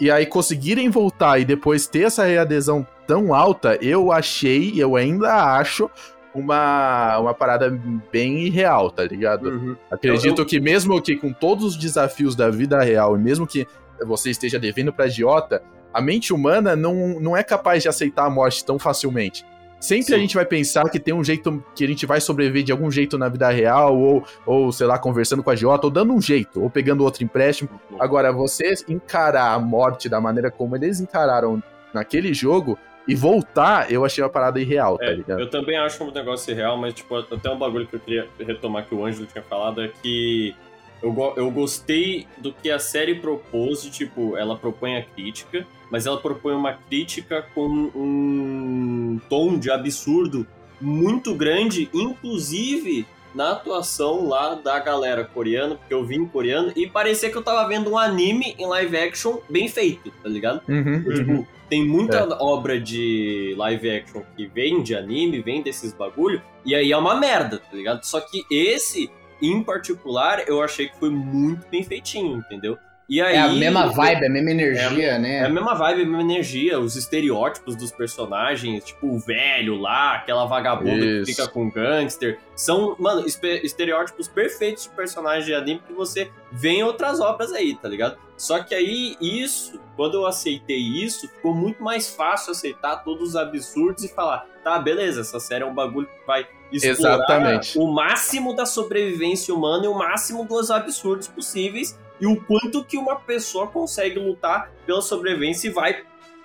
E 0.00 0.10
aí 0.10 0.26
conseguirem 0.26 0.90
voltar 0.90 1.38
e 1.38 1.44
depois 1.44 1.86
ter 1.86 2.02
essa 2.02 2.24
readesão 2.24 2.84
tão 3.06 3.32
alta, 3.32 3.78
eu 3.80 4.10
achei, 4.10 4.72
e 4.74 4.80
eu 4.80 4.96
ainda 4.96 5.32
acho, 5.56 5.88
uma, 6.34 7.16
uma 7.18 7.32
parada 7.32 7.70
bem 8.10 8.40
irreal, 8.46 8.90
tá 8.90 9.04
ligado? 9.04 9.78
Acredito 9.90 10.42
Eu- 10.42 10.46
que 10.46 10.58
mesmo 10.60 11.00
que 11.00 11.16
com 11.16 11.32
todos 11.32 11.64
os 11.64 11.76
desafios 11.76 12.34
da 12.34 12.50
vida 12.50 12.82
real, 12.82 13.16
e 13.16 13.20
mesmo 13.20 13.46
que 13.46 13.66
você 14.04 14.30
esteja 14.30 14.58
devendo 14.58 14.92
pra 14.92 15.04
agiota, 15.04 15.62
a 15.92 16.00
mente 16.00 16.32
humana 16.32 16.74
não, 16.74 17.20
não 17.20 17.36
é 17.36 17.44
capaz 17.44 17.84
de 17.84 17.88
aceitar 17.88 18.24
a 18.26 18.30
morte 18.30 18.64
tão 18.64 18.80
facilmente. 18.80 19.44
Sempre 19.84 20.04
Sim. 20.06 20.14
a 20.14 20.18
gente 20.18 20.34
vai 20.34 20.46
pensar 20.46 20.88
que 20.88 20.98
tem 20.98 21.12
um 21.12 21.22
jeito 21.22 21.62
que 21.76 21.84
a 21.84 21.86
gente 21.86 22.06
vai 22.06 22.18
sobreviver 22.20 22.62
de 22.62 22.72
algum 22.72 22.90
jeito 22.90 23.18
na 23.18 23.28
vida 23.28 23.50
real, 23.50 23.98
ou, 23.98 24.24
ou 24.46 24.72
sei 24.72 24.86
lá, 24.86 24.98
conversando 24.98 25.42
com 25.42 25.50
a 25.50 25.52
agiota, 25.52 25.86
ou 25.86 25.90
dando 25.90 26.14
um 26.14 26.20
jeito, 26.22 26.62
ou 26.62 26.70
pegando 26.70 27.04
outro 27.04 27.22
empréstimo. 27.22 27.68
Agora, 28.00 28.32
você 28.32 28.72
encarar 28.88 29.52
a 29.52 29.58
morte 29.58 30.08
da 30.08 30.20
maneira 30.22 30.50
como 30.50 30.74
eles 30.74 31.00
encararam 31.00 31.62
naquele 31.92 32.32
jogo 32.32 32.78
e 33.06 33.14
voltar, 33.14 33.92
eu 33.92 34.06
achei 34.06 34.24
uma 34.24 34.30
parada 34.30 34.58
irreal, 34.58 34.96
tá 34.96 35.04
É, 35.04 35.14
ligado? 35.14 35.38
eu 35.40 35.50
também 35.50 35.76
acho 35.76 36.02
um 36.02 36.10
negócio 36.10 36.50
irreal, 36.50 36.78
mas 36.78 36.94
tipo, 36.94 37.14
até 37.14 37.50
um 37.50 37.58
bagulho 37.58 37.86
que 37.86 37.94
eu 37.96 38.00
queria 38.00 38.26
retomar 38.40 38.86
que 38.86 38.94
o 38.94 39.04
Ângelo 39.04 39.26
tinha 39.26 39.44
falado 39.44 39.82
é 39.82 39.88
que 40.02 40.54
eu, 41.02 41.34
eu 41.36 41.50
gostei 41.50 42.26
do 42.38 42.50
que 42.50 42.70
a 42.70 42.78
série 42.78 43.16
propôs, 43.16 43.82
de, 43.82 43.90
tipo, 43.90 44.38
ela 44.38 44.56
propõe 44.56 44.96
a 44.96 45.02
crítica, 45.02 45.66
mas 45.94 46.06
ela 46.06 46.18
propõe 46.18 46.54
uma 46.56 46.72
crítica 46.72 47.46
com 47.54 47.68
um 47.68 49.20
tom 49.30 49.56
de 49.56 49.70
absurdo 49.70 50.44
muito 50.80 51.36
grande, 51.36 51.88
inclusive 51.94 53.06
na 53.32 53.52
atuação 53.52 54.26
lá 54.26 54.56
da 54.56 54.76
galera 54.80 55.22
coreana, 55.22 55.76
porque 55.76 55.94
eu 55.94 56.04
vi 56.04 56.16
em 56.16 56.26
coreano, 56.26 56.72
e 56.74 56.88
parecia 56.88 57.30
que 57.30 57.38
eu 57.38 57.42
tava 57.44 57.68
vendo 57.68 57.92
um 57.92 57.96
anime 57.96 58.56
em 58.58 58.66
live 58.66 58.96
action 58.96 59.38
bem 59.48 59.68
feito, 59.68 60.10
tá 60.20 60.28
ligado? 60.28 60.62
Uhum. 60.68 61.04
Tipo, 61.14 61.46
tem 61.68 61.86
muita 61.86 62.16
É. 62.16 62.28
obra 62.40 62.80
de 62.80 63.54
live 63.56 63.88
action 63.88 64.22
que 64.36 64.46
vem 64.48 64.82
de 64.82 64.96
anime, 64.96 65.42
vem 65.42 65.62
desses 65.62 65.92
bagulho, 65.92 66.42
e 66.66 66.74
aí 66.74 66.90
é 66.90 66.96
uma 66.96 67.14
merda, 67.14 67.58
tá 67.58 67.76
ligado? 67.76 68.02
Só 68.02 68.18
que 68.20 68.44
esse, 68.50 69.08
em 69.40 69.62
particular, 69.62 70.42
eu 70.48 70.60
achei 70.60 70.88
que 70.88 70.98
foi 70.98 71.10
muito 71.10 71.68
bem 71.68 71.84
feitinho, 71.84 72.38
entendeu? 72.38 72.76
E 73.08 73.20
aí, 73.20 73.36
É 73.36 73.40
a 73.40 73.48
mesma 73.48 73.86
vibe, 73.88 74.26
a 74.26 74.30
mesma 74.30 74.50
energia, 74.50 75.18
né? 75.18 75.38
É 75.40 75.44
a 75.44 75.48
mesma 75.48 75.74
vibe, 75.74 76.02
a 76.02 76.06
mesma 76.06 76.22
energia, 76.22 76.80
os 76.80 76.96
estereótipos 76.96 77.76
dos 77.76 77.90
personagens, 77.92 78.82
tipo 78.84 79.06
o 79.06 79.18
velho 79.18 79.78
lá, 79.78 80.14
aquela 80.14 80.46
vagabunda 80.46 81.04
Isso. 81.04 81.26
que 81.26 81.34
fica 81.34 81.46
com 81.46 81.70
gangster. 81.70 82.38
São, 82.56 82.96
mano, 82.98 83.26
estereótipos 83.26 84.26
perfeitos 84.26 84.84
de 84.84 84.88
personagem 84.90 85.44
de 85.44 85.54
anime 85.54 85.82
que 85.86 85.92
você 85.92 86.30
vê 86.50 86.70
em 86.70 86.82
outras 86.82 87.20
obras 87.20 87.52
aí, 87.52 87.74
tá 87.74 87.88
ligado? 87.88 88.16
Só 88.36 88.62
que 88.62 88.74
aí, 88.74 89.16
isso, 89.20 89.78
quando 89.96 90.14
eu 90.14 90.26
aceitei 90.26 90.78
isso, 90.78 91.28
ficou 91.28 91.54
muito 91.54 91.82
mais 91.82 92.08
fácil 92.08 92.52
aceitar 92.52 92.96
todos 93.04 93.30
os 93.30 93.36
absurdos 93.36 94.02
e 94.02 94.08
falar, 94.08 94.46
tá, 94.62 94.78
beleza, 94.78 95.20
essa 95.20 95.38
série 95.38 95.62
é 95.62 95.66
um 95.66 95.74
bagulho 95.74 96.06
que 96.06 96.26
vai 96.26 96.46
explorar 96.72 97.16
Exatamente. 97.16 97.78
o 97.78 97.86
máximo 97.86 98.54
da 98.54 98.66
sobrevivência 98.66 99.54
humana 99.54 99.84
e 99.84 99.88
o 99.88 99.94
máximo 99.94 100.44
dos 100.44 100.70
absurdos 100.70 101.28
possíveis 101.28 101.96
e 102.20 102.26
o 102.26 102.36
quanto 102.40 102.84
que 102.84 102.96
uma 102.96 103.16
pessoa 103.16 103.66
consegue 103.66 104.18
lutar 104.18 104.70
pela 104.86 105.02
sobrevivência 105.02 105.68
e 105.68 105.70
vai 105.70 106.02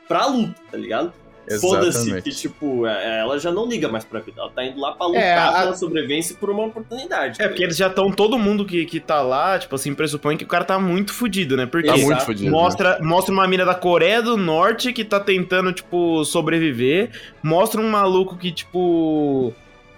pra 0.08 0.26
luta, 0.28 0.56
tá 0.72 0.78
ligado? 0.78 1.14
Foda-se 1.62 1.98
Exatamente. 2.02 2.24
que, 2.26 2.30
tipo, 2.30 2.86
é- 2.86 3.22
ela 3.22 3.40
já 3.40 3.52
não 3.52 3.66
liga 3.68 3.88
mais 3.90 4.06
pra 4.06 4.20
vida. 4.20 4.40
Ela 4.40 4.52
tá 4.52 4.64
indo 4.64 4.80
lá 4.80 4.92
pra 4.92 5.08
lutar 5.08 5.22
É, 5.24 5.34
a- 5.36 5.52
pela 5.64 5.76
sobrevivência 5.76 6.36
por 6.40 6.52
uma 6.52 6.66
oportunidade. 6.66 7.42
É, 7.42 7.48
porque 7.48 7.64
eles 7.64 7.76
já 7.76 7.88
estão, 7.88 8.12
todo 8.12 8.38
mundo 8.38 8.64
que, 8.64 8.86
que 8.86 9.00
tá 9.00 9.20
lá, 9.24 9.58
tipo 9.58 9.74
assim, 9.74 9.96
pressupõe 9.96 10.38
que 10.38 10.44
o 10.44 10.48
cara 10.48 10.64
tá 10.64 10.78
muito 10.78 11.12
fudido, 11.12 11.58
né? 11.58 11.66
Porque 11.66 11.88
Tá 11.88 11.98
muito 11.98 12.22
fodido. 12.24 12.46
né? 12.46 12.52
mostra, 12.52 13.00
mostra 13.02 13.34
uma 13.34 13.48
mina 13.48 13.66
da 13.66 13.74
Coreia 13.74 14.22
do 14.22 14.38
Norte 14.38 14.94
que 14.94 15.04
tá 15.04 15.20
tentando, 15.20 15.74
tipo, 15.74 16.24
sobreviver. 16.24 17.10
Mostra 17.42 17.82
um 17.82 17.90
maluco 17.90 18.38
que, 18.38 18.52
tipo, 18.52 19.52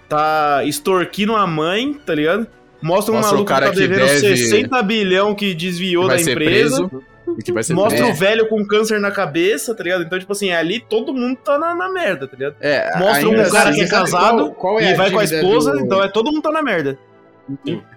tá 0.08 0.62
extorquindo 0.64 1.36
a 1.36 1.46
mãe, 1.46 1.92
tá 1.92 2.14
ligado? 2.14 2.46
Mostra 2.82 3.12
um 3.12 3.16
Mostra 3.16 3.32
o 3.32 3.34
maluco 3.36 3.48
cara 3.48 3.66
que 3.70 3.76
tá 3.76 3.80
que 3.82 3.88
devendo 3.88 4.06
deve- 4.06 4.36
60 4.36 4.82
bilhão 4.82 5.34
que 5.34 5.54
desviou 5.54 6.06
vai 6.06 6.22
da 6.22 6.30
empresa. 6.32 6.88
preso. 6.88 7.02
Que 7.44 7.52
vai 7.52 7.62
ser 7.62 7.72
Mostra 7.74 7.98
preso. 7.98 8.12
o 8.12 8.14
velho 8.14 8.48
com 8.48 8.66
câncer 8.66 9.00
na 9.00 9.10
cabeça, 9.10 9.74
tá 9.74 9.82
ligado? 9.84 10.02
Então, 10.04 10.18
tipo 10.18 10.32
assim, 10.32 10.50
ali 10.52 10.80
todo 10.80 11.14
mundo 11.14 11.38
tá 11.42 11.58
na, 11.58 11.74
na 11.74 11.90
merda, 11.90 12.26
tá 12.28 12.36
ligado? 12.36 12.56
É, 12.60 12.98
Mostra 12.98 13.28
um 13.28 13.50
cara 13.50 13.70
assim, 13.70 13.78
que 13.78 13.84
é 13.84 13.88
casado 13.88 14.36
qual- 14.38 14.50
qual 14.54 14.80
é 14.80 14.90
e 14.90 14.92
a 14.92 14.96
vai 14.96 15.10
com 15.10 15.18
a 15.18 15.24
dívida 15.24 15.40
esposa, 15.42 15.72
do- 15.72 15.80
então 15.80 16.02
é 16.02 16.08
todo 16.08 16.30
mundo 16.30 16.42
tá 16.42 16.50
na 16.50 16.62
merda. 16.62 16.98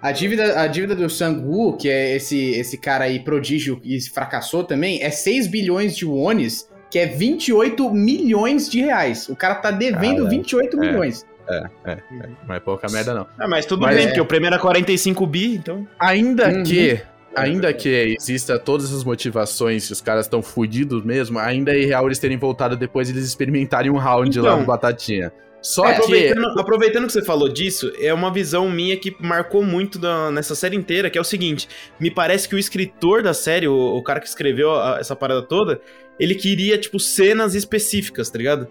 A 0.02 0.12
dívida, 0.12 0.60
a 0.62 0.68
dívida 0.68 0.96
do 0.96 1.10
Sang-woo, 1.10 1.78
que 1.78 1.88
é 1.90 2.16
esse, 2.16 2.52
esse 2.52 2.78
cara 2.78 3.06
aí 3.06 3.20
prodígio 3.20 3.80
e 3.84 4.00
fracassou 4.02 4.64
também, 4.64 5.02
é 5.04 5.10
6 5.10 5.48
bilhões 5.48 5.96
de 5.96 6.06
wones, 6.06 6.68
que 6.90 6.98
é 6.98 7.06
28 7.06 7.90
milhões 7.94 8.70
de 8.70 8.80
reais. 8.82 9.28
O 9.30 9.36
cara 9.36 9.56
tá 9.56 9.70
devendo 9.72 10.18
Cara, 10.24 10.30
28 10.30 10.78
é. 10.78 10.80
milhões. 10.80 11.26
Mas 12.48 12.64
pouca 12.64 12.88
merda 12.92 13.14
não. 13.14 13.28
Ah, 13.38 13.48
mas 13.48 13.66
tudo 13.66 13.82
Mas 13.82 13.96
bem, 13.96 14.06
é. 14.06 14.08
porque 14.08 14.22
o 14.22 14.26
prêmio 14.26 14.48
era 14.48 14.60
45 14.60 15.26
bi, 15.28 15.56
então. 15.56 15.88
Ainda 16.00 16.48
Uhum. 16.50 16.64
que. 16.64 17.02
Ainda 17.36 17.74
que 17.74 18.16
exista 18.18 18.58
todas 18.58 18.94
as 18.94 19.04
motivações, 19.04 19.84
se 19.84 19.92
os 19.92 20.00
caras 20.00 20.26
estão 20.26 20.42
fudidos 20.42 21.04
mesmo, 21.04 21.38
ainda 21.38 21.74
é 21.76 21.80
irreal 21.82 22.06
eles 22.06 22.18
terem 22.18 22.38
voltado 22.38 22.78
depois 22.78 23.10
e 23.10 23.12
eles 23.12 23.26
experimentarem 23.26 23.92
um 23.92 23.98
round 23.98 24.40
lá 24.40 24.52
Então. 24.52 24.60
no 24.62 24.66
Batatinha. 24.66 25.34
Só 25.62 25.86
É, 25.86 25.96
que. 25.96 26.02
Aproveitando, 26.04 26.60
aproveitando 26.60 27.08
que 27.08 27.12
você 27.12 27.22
falou 27.26 27.50
disso, 27.50 27.92
é 28.00 28.14
uma 28.14 28.32
visão 28.32 28.70
minha 28.70 28.96
que 28.96 29.14
marcou 29.20 29.64
muito 29.64 30.00
da- 30.00 30.32
nessa 30.32 30.56
série 30.56 30.78
inteira, 30.78 31.10
que 31.10 31.18
é 31.18 31.22
o 31.22 31.26
seguinte: 31.26 31.68
me 32.00 32.10
parece 32.10 32.48
que 32.48 32.56
o 32.56 32.60
escritor 32.60 33.22
da 33.22 33.34
série, 33.34 33.68
o, 33.68 33.76
o 33.98 34.02
cara 34.02 34.22
que 34.22 34.28
escreveu 34.28 34.72
a- 34.74 34.98
essa 35.00 35.16
parada 35.16 35.42
toda, 35.42 35.82
ele 36.18 36.36
queria, 36.36 36.78
tipo, 36.78 37.00
cenas 37.02 37.54
específicas, 37.54 38.30
tá 38.30 38.38
ligado? 38.38 38.68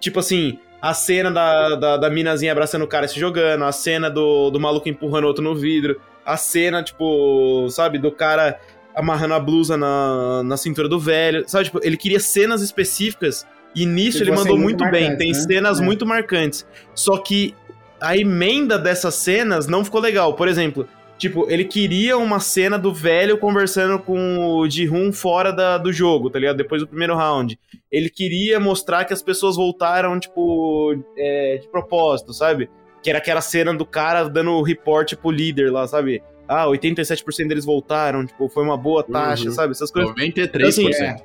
Tipo 0.00 0.18
assim, 0.18 0.58
a 0.80 0.94
cena 0.94 1.30
da, 1.30 1.74
da, 1.74 1.96
da 1.96 2.10
minazinha 2.10 2.52
abraçando 2.52 2.82
o 2.82 2.88
cara 2.88 3.06
e 3.06 3.08
se 3.08 3.18
jogando, 3.18 3.64
a 3.64 3.72
cena 3.72 4.08
do, 4.08 4.50
do 4.50 4.60
maluco 4.60 4.88
empurrando 4.88 5.24
outro 5.24 5.42
no 5.42 5.54
vidro, 5.54 6.00
a 6.24 6.36
cena, 6.36 6.82
tipo, 6.82 7.68
sabe, 7.70 7.98
do 7.98 8.12
cara 8.12 8.60
amarrando 8.94 9.34
a 9.34 9.40
blusa 9.40 9.76
na, 9.76 10.42
na 10.42 10.56
cintura 10.56 10.88
do 10.88 10.98
velho, 10.98 11.44
sabe? 11.48 11.64
Tipo, 11.64 11.80
ele 11.82 11.96
queria 11.96 12.20
cenas 12.20 12.62
específicas 12.62 13.46
e 13.74 13.86
nisso 13.86 14.22
ele 14.22 14.30
mandou 14.32 14.58
muito 14.58 14.82
muito, 14.82 14.92
bem. 14.92 15.16
Tem 15.16 15.32
né? 15.32 15.34
cenas 15.34 15.80
É. 15.80 15.84
muito 15.84 16.04
marcantes. 16.04 16.66
Só 16.94 17.16
que 17.18 17.54
a 18.00 18.16
emenda 18.16 18.78
dessas 18.78 19.14
cenas 19.14 19.66
não 19.66 19.84
ficou 19.84 20.00
legal. 20.00 20.34
Por 20.34 20.48
exemplo, 20.48 20.88
tipo, 21.18 21.50
ele 21.50 21.64
queria 21.64 22.16
uma 22.16 22.40
cena 22.40 22.78
do 22.78 22.94
velho 22.94 23.36
conversando 23.38 23.98
com 23.98 24.38
o 24.38 24.68
Ji-Hoon 24.70 25.12
fora 25.12 25.52
da- 25.52 25.76
do 25.76 25.92
jogo, 25.92 26.30
tá 26.30 26.38
ligado? 26.38 26.56
Depois 26.56 26.80
do 26.80 26.88
primeiro 26.88 27.14
round. 27.16 27.58
Ele 27.90 28.08
queria 28.08 28.58
mostrar 28.60 29.04
que 29.04 29.12
as 29.12 29.22
pessoas 29.22 29.56
voltaram, 29.56 30.18
tipo, 30.18 30.94
é, 31.16 31.58
de 31.60 31.68
propósito, 31.68 32.32
sabe? 32.32 32.70
Que 33.02 33.10
era 33.10 33.18
aquela 33.18 33.40
cena 33.40 33.74
do 33.74 33.84
cara 33.84 34.28
dando 34.28 34.52
o 34.52 34.62
report 34.62 35.14
pro 35.16 35.30
líder 35.30 35.70
lá, 35.72 35.86
sabe? 35.86 36.22
Ah, 36.46 36.66
87% 36.66 37.48
deles 37.48 37.64
voltaram, 37.64 38.24
tipo, 38.24 38.48
foi 38.48 38.62
uma 38.64 38.76
boa 38.76 39.02
taxa, 39.02 39.46
Uhum. 39.46 39.52
sabe? 39.52 39.72
Essas 39.72 39.90
coisas. 39.90 40.10
93%. 40.14 40.88
Assim, 40.90 41.04
É. 41.04 41.16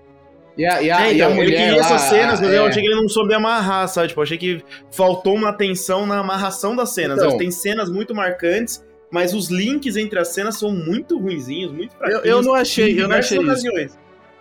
E 0.56 0.66
a, 0.66 0.82
e 0.84 0.92
a, 0.92 1.02
É, 1.08 1.08
e 1.08 1.22
a 1.22 1.26
então, 1.26 1.34
mulher 1.36 1.48
ele 1.48 1.56
queria 1.58 1.72
lá, 1.78 1.80
essas 1.80 2.02
cenas, 2.04 2.40
mas 2.40 2.54
eu 2.54 2.66
é, 2.66 2.68
achei 2.68 2.84
que 2.84 2.88
ele 2.88 3.02
não 3.02 3.10
soube 3.10 3.34
amarrar, 3.34 3.88
sabe? 3.88 4.10
Tipo, 4.10 4.20
eu 4.20 4.24
achei 4.24 4.38
que 4.38 4.64
faltou 4.92 5.34
uma 5.34 5.50
atenção 5.50 6.06
na 6.06 6.20
amarração 6.20 6.76
das 6.76 6.90
cenas. 6.94 7.18
Então. 7.24 7.38
Têm 7.38 7.50
cenas 7.50 7.90
muito 7.90 8.14
marcantes, 8.14 8.84
mas 9.14 9.32
os 9.36 9.50
links 9.52 9.96
entre 9.96 10.18
as 10.18 10.30
cenas 10.30 10.58
são 10.58 10.72
muito 10.72 11.20
ruinzinhos, 11.20 11.72
muito 11.72 11.94
Eu, 11.94 11.98
fraquinhos. 12.00 12.26
eu 12.26 12.42
não 12.42 12.56
achei, 12.56 13.00
eu 13.00 13.08
não 13.08 13.16
achei 13.16 13.38
isso. 13.38 13.46
ocasiões. 13.48 14.00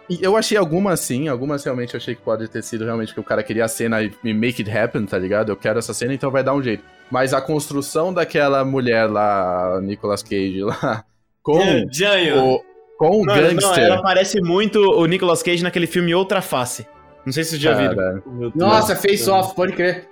E 0.08 0.18
Eu 0.20 0.34
achei 0.36 0.56
algumas 0.56 0.98
sim, 1.00 1.28
algumas 1.28 1.62
realmente 1.62 1.92
eu 1.94 1.98
achei 1.98 2.14
que 2.14 2.22
pode 2.22 2.48
ter 2.48 2.62
sido 2.62 2.84
realmente 2.84 3.12
que 3.14 3.20
o 3.20 3.24
cara 3.24 3.42
queria 3.42 3.66
a 3.66 3.68
cena 3.68 4.02
e 4.02 4.34
make 4.34 4.62
it 4.62 4.70
happen, 4.70 5.04
tá 5.06 5.18
ligado? 5.18 5.50
Eu 5.52 5.56
quero 5.56 5.78
essa 5.78 5.92
cena, 5.94 6.12
então 6.14 6.30
vai 6.30 6.42
dar 6.42 6.54
um 6.54 6.62
jeito. 6.62 6.82
Mas 7.10 7.34
a 7.34 7.40
construção 7.40 8.12
daquela 8.14 8.64
mulher 8.64 9.06
lá, 9.08 9.78
Nicolas 9.82 10.22
Cage 10.22 10.62
lá, 10.62 11.04
com 11.44 11.58
o, 11.58 12.62
com 12.98 13.20
o 13.20 13.24
não, 13.26 13.34
gangster. 13.34 13.84
ela 13.84 14.00
parece 14.02 14.40
muito 14.40 14.78
o 14.80 15.04
Nicolas 15.06 15.42
Cage 15.42 15.62
naquele 15.62 15.86
filme 15.86 16.14
Outra 16.14 16.40
Face. 16.40 16.86
Não 17.24 17.32
sei 17.32 17.44
se 17.44 17.50
vocês 17.50 17.62
já 17.62 17.74
viram. 17.74 17.94
cara. 17.94 18.22
Nossa, 18.56 18.96
face 18.96 19.30
off, 19.30 19.54
pode 19.54 19.74
crer. 19.74 20.08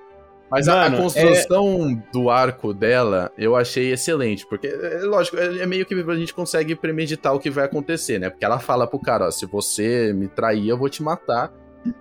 Mas 0.51 0.67
a- 0.69 0.87
a, 0.87 0.91
Mano, 0.91 1.03
construção 1.05 2.03
do 2.13 2.29
arco 2.29 2.75
dela 2.75 3.31
eu 3.39 3.55
achei 3.55 3.93
excelente. 3.93 4.47
Porque, 4.47 4.67
é, 4.67 5.01
lógico, 5.05 5.37
é, 5.37 5.59
é 5.59 5.67
meio 5.67 5.87
que 5.87 5.95
a 5.95 6.15
gente 6.17 6.35
consegue 6.35 6.75
premeditar 6.75 7.35
o 7.35 7.39
que 7.39 7.49
vai 7.51 7.65
acontecer, 7.67 8.19
né? 8.19 8.29
Porque 8.31 8.45
ela 8.45 8.59
fala 8.59 8.87
pro 8.87 8.99
cara, 8.99 9.27
ó, 9.27 9.31
se 9.31 9.47
você 9.47 10.13
me 10.13 10.27
trair, 10.29 10.69
eu 10.69 10.77
vou 10.77 10.89
te 10.89 11.03
matar. 11.03 11.53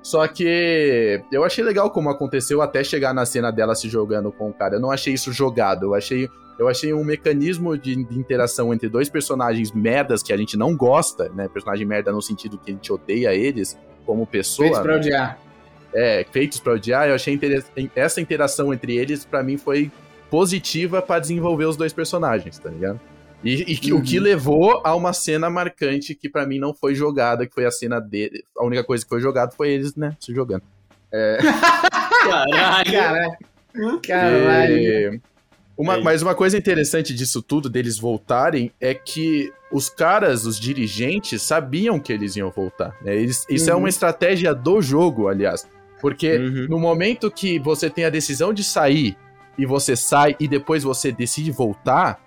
Só 0.04 0.28
que 0.28 1.22
eu 1.32 1.44
achei 1.44 1.64
legal 1.64 1.90
como 1.92 2.10
aconteceu 2.10 2.62
até 2.62 2.84
chegar 2.84 3.14
na 3.14 3.26
cena 3.26 3.52
dela 3.52 3.76
se 3.76 3.88
jogando 3.88 4.32
com 4.32 4.50
o 4.50 4.54
cara. 4.54 4.76
Eu 4.76 4.80
não 4.82 4.92
achei 4.92 5.14
isso 5.14 5.32
jogado. 5.32 5.84
Eu 5.86 5.94
achei, 5.94 6.28
eu 6.60 6.68
achei 6.68 6.94
um 6.94 7.04
mecanismo 7.04 7.78
de, 7.78 7.96
de 8.04 8.20
interação 8.20 8.74
entre 8.74 8.90
dois 8.90 9.10
personagens 9.10 9.72
merdas 9.72 10.22
que 10.22 10.34
a 10.34 10.38
gente 10.38 10.58
não 10.58 10.76
gosta, 10.76 11.30
né? 11.30 11.48
Personagem 11.48 11.86
merda 11.88 12.12
no 12.12 12.22
sentido 12.22 12.58
que 12.58 12.72
a 12.72 12.74
gente 12.74 12.92
odeia 12.92 13.34
eles 13.34 13.78
como 14.06 14.26
pessoa. 14.28 14.68
Feitos 14.68 14.82
pra 14.84 14.96
né? 14.98 15.02
É, 15.93 16.25
feitos 16.32 16.60
pra 16.60 16.73
odiar, 16.73 17.08
eu 17.10 17.15
achei 17.15 17.34
inter... 17.34 17.63
essa 17.95 18.21
interação 18.21 18.73
entre 18.73 18.95
eles, 18.97 19.25
pra 19.25 19.41
mim, 19.43 19.58
foi 19.58 19.91
positiva 20.30 21.02
pra 21.02 21.19
desenvolver 21.19 21.65
os 21.65 21.75
dois 21.75 21.91
personagens, 21.93 22.60
tá 22.60 22.69
ligado? 22.69 22.99
E, 23.43 23.54
e 23.71 23.78
que- 23.78 23.93
Uhum. 23.93 23.99
o 23.99 24.04
que 24.04 24.19
levou 24.19 24.82
a 24.84 24.93
uma 24.95 25.13
cena 25.13 25.49
marcante 25.49 26.13
que 26.13 26.30
pra 26.30 26.45
mim 26.45 26.60
não 26.60 26.73
foi 26.73 26.93
jogada, 26.93 27.47
que 27.47 27.54
foi 27.54 27.65
a 27.65 27.71
cena 27.71 27.99
dele. 27.99 28.43
A 28.58 28.65
única 28.65 28.84
coisa 28.84 29.04
que 29.04 29.10
foi 29.10 29.21
jogada 29.21 29.52
foi 29.52 29.69
eles, 29.69 29.95
né, 29.95 30.15
se 30.19 30.34
jogando. 30.34 30.63
Caralho. 32.23 32.91
Caralho. 32.91 33.99
Caralho. 34.06 34.78
E 34.78 35.21
uma- 35.78 35.95
É. 35.97 36.02
mas 36.02 36.21
uma 36.21 36.36
coisa 36.36 36.58
interessante 36.58 37.13
disso 37.13 37.41
tudo, 37.41 37.69
deles 37.69 37.97
voltarem, 37.97 38.71
é 38.80 38.93
que 38.93 39.52
os 39.71 39.88
caras, 39.89 40.45
os 40.45 40.60
dirigentes, 40.60 41.41
sabiam 41.41 41.99
que 41.99 42.12
eles 42.12 42.36
iam 42.36 42.52
voltar. 42.52 42.93
né? 43.02 43.15
Eles- 43.15 43.45
isso 43.49 43.69
é 43.69 43.73
Uhum. 43.73 43.80
uma 43.82 43.89
estratégia 43.89 44.54
do 44.54 44.82
jogo, 44.82 45.28
aliás. 45.30 45.65
Porque 46.00 46.38
Uhum. 46.38 46.68
no 46.70 46.80
momento 46.80 47.30
que 47.30 47.60
você 47.60 47.90
tem 47.90 48.06
a 48.06 48.10
decisão 48.10 48.54
de 48.54 48.64
sair 48.64 49.18
e 49.58 49.66
você 49.66 49.96
sai 49.96 50.36
e 50.40 50.48
depois 50.48 50.84
você 50.84 51.12
decide 51.12 51.52
voltar, 51.52 52.20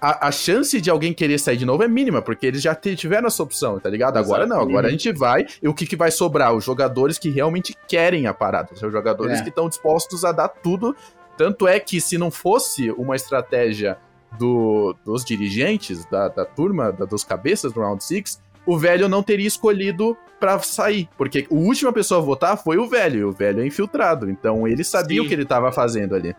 a, 0.00 0.28
a 0.28 0.32
chance 0.32 0.80
de 0.80 0.88
alguém 0.88 1.12
querer 1.12 1.38
sair 1.38 1.58
de 1.58 1.66
novo 1.66 1.82
é 1.82 1.88
mínima, 1.88 2.22
porque 2.22 2.46
eles 2.46 2.62
já 2.62 2.74
tiveram 2.74 3.26
essa 3.26 3.42
opção, 3.42 3.78
tá 3.78 3.90
ligado? 3.90 4.16
Agora 4.16 4.46
não, 4.46 4.60
agora 4.60 4.88
a 4.88 4.90
gente 4.90 5.12
vai 5.12 5.44
e 5.62 5.68
o 5.68 5.74
que, 5.74 5.84
que 5.86 5.94
vai 5.96 6.10
sobrar? 6.10 6.54
Os 6.54 6.64
jogadores 6.64 7.18
que 7.18 7.28
realmente 7.28 7.76
querem 7.86 8.26
a 8.26 8.32
parada, 8.32 8.70
os 8.72 8.80
jogadores 8.80 9.40
É. 9.40 9.42
que 9.42 9.50
estão 9.50 9.68
dispostos 9.68 10.24
a 10.24 10.32
dar 10.32 10.48
tudo. 10.48 10.96
Tanto 11.36 11.68
é 11.68 11.78
que 11.78 12.00
se 12.00 12.16
não 12.16 12.30
fosse 12.30 12.90
uma 12.92 13.14
estratégia 13.14 13.98
do- 14.38 14.94
dos 15.04 15.22
dirigentes, 15.24 16.04
da, 16.06 16.28
da 16.28 16.44
turma, 16.46 16.92
da- 16.92 17.04
dos 17.04 17.22
cabeças 17.24 17.70
do 17.72 17.80
Round 17.80 18.02
6, 18.02 18.40
o 18.64 18.78
velho 18.78 19.08
não 19.08 19.22
teria 19.22 19.46
escolhido 19.48 20.16
pra 20.40 20.58
sair. 20.60 21.08
Porque 21.16 21.46
a 21.50 21.54
última 21.54 21.92
pessoa 21.92 22.20
a 22.20 22.24
votar 22.24 22.56
foi 22.56 22.78
o 22.78 22.88
velho, 22.88 23.18
e 23.20 23.24
o 23.24 23.30
velho 23.32 23.62
é 23.62 23.66
infiltrado. 23.66 24.28
Então 24.30 24.66
ele 24.66 24.82
sabia 24.82 25.20
Sim. 25.20 25.26
o 25.26 25.28
que 25.28 25.34
ele 25.34 25.44
tava 25.44 25.70
fazendo 25.70 26.14
ali. 26.16 26.34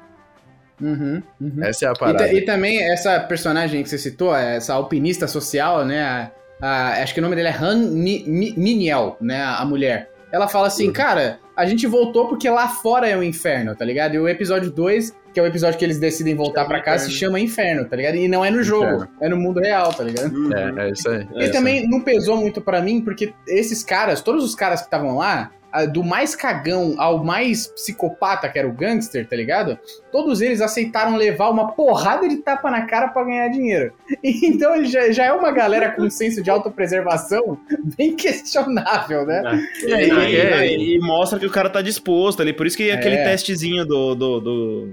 Uhum, 0.81 1.21
uhum. 1.39 1.63
Essa 1.63 1.85
é 1.85 1.89
a 1.89 1.91
E, 1.91 1.99
parada. 1.99 2.17
ta- 2.27 2.33
e 2.33 2.41
também 2.41 2.81
essa 2.91 3.19
personagem 3.19 3.83
que 3.83 3.89
você 3.89 3.99
citou, 3.99 4.35
essa 4.35 4.73
alpinista 4.73 5.27
social, 5.27 5.85
né? 5.85 6.01
a- 6.03 6.31
a- 6.61 7.03
acho 7.03 7.13
que 7.13 7.19
o 7.19 7.23
nome 7.23 7.35
dela 7.35 7.49
é 7.49 7.55
Han 7.55 7.75
Mi- 7.91 8.23
Mi- 8.27 8.53
Miniel, 8.57 9.15
né? 9.21 9.43
A 9.43 9.63
mulher. 9.63 10.09
Ela 10.31 10.47
fala 10.47 10.67
assim, 10.67 10.87
Uhum. 10.87 10.93
cara, 10.93 11.39
a 11.55 11.65
gente 11.65 11.85
voltou 11.85 12.27
porque 12.27 12.49
lá 12.49 12.67
fora 12.67 13.07
é 13.07 13.15
o 13.15 13.21
inferno, 13.21 13.75
tá 13.75 13.85
ligado? 13.85 14.15
E 14.15 14.19
o 14.19 14.27
episódio 14.27 14.71
2 14.71 15.13
que 15.33 15.39
é 15.39 15.43
o 15.43 15.45
episódio 15.45 15.77
que 15.79 15.85
eles 15.85 15.99
decidem 15.99 16.35
voltar 16.35 16.65
pra 16.65 16.81
casa, 16.81 17.05
se 17.05 17.11
chama 17.11 17.39
Inferno, 17.39 17.85
tá 17.85 17.95
ligado? 17.95 18.15
E 18.15 18.27
não 18.27 18.43
é 18.43 18.51
no 18.51 18.61
jogo, 18.63 18.85
Inferno. 18.95 19.09
é 19.21 19.29
no 19.29 19.37
mundo 19.37 19.59
real, 19.59 19.93
tá 19.93 20.03
ligado? 20.03 20.31
É, 20.53 20.87
é 20.87 20.91
isso 20.91 21.09
aí. 21.09 21.27
E 21.35 21.49
também 21.49 21.87
não 21.89 22.01
pesou 22.01 22.37
muito 22.37 22.59
pra 22.61 22.81
mim, 22.81 23.01
porque 23.01 23.33
esses 23.47 23.83
caras, 23.83 24.21
todos 24.21 24.43
os 24.43 24.55
caras 24.55 24.81
que 24.81 24.87
estavam 24.87 25.17
lá, 25.17 25.51
ah, 25.73 25.85
do 25.85 26.03
mais 26.03 26.35
cagão 26.35 26.95
ao 26.97 27.23
mais 27.23 27.65
psicopata, 27.67 28.49
que 28.49 28.59
era 28.59 28.67
o 28.67 28.73
gangster, 28.73 29.25
tá 29.25 29.37
ligado? 29.37 29.79
Todos 30.11 30.41
eles 30.41 30.59
aceitaram 30.59 31.15
levar 31.15 31.49
uma 31.49 31.71
porrada 31.71 32.27
de 32.27 32.35
tapa 32.37 32.69
na 32.69 32.81
cara 32.85 33.07
pra 33.07 33.23
ganhar 33.23 33.47
dinheiro. 33.47 33.93
Então 34.21 34.75
ele 34.75 34.87
já, 34.87 35.09
já 35.13 35.23
é 35.27 35.31
uma 35.31 35.49
galera 35.49 35.91
com 35.91 36.01
um 36.03 36.09
senso 36.09 36.43
de 36.43 36.49
autopreservação 36.49 37.57
bem 37.97 38.17
questionável, 38.17 39.25
né? 39.25 39.63
É, 39.85 39.91
É, 39.93 40.07
e, 40.29 40.35
é, 40.37 40.67
e- 40.67 40.95
e 40.95 40.99
mostra 40.99 41.39
que 41.39 41.45
o 41.45 41.49
cara 41.51 41.69
tá 41.69 41.81
disposto 41.81 42.41
ali. 42.41 42.51
Por 42.51 42.67
isso 42.67 42.75
que 42.75 42.89
é 42.89 42.93
aquele 42.93 43.15
É. 43.15 43.23
testezinho 43.23 43.85
do, 43.85 44.13
do, 44.13 44.39
do, 44.41 44.89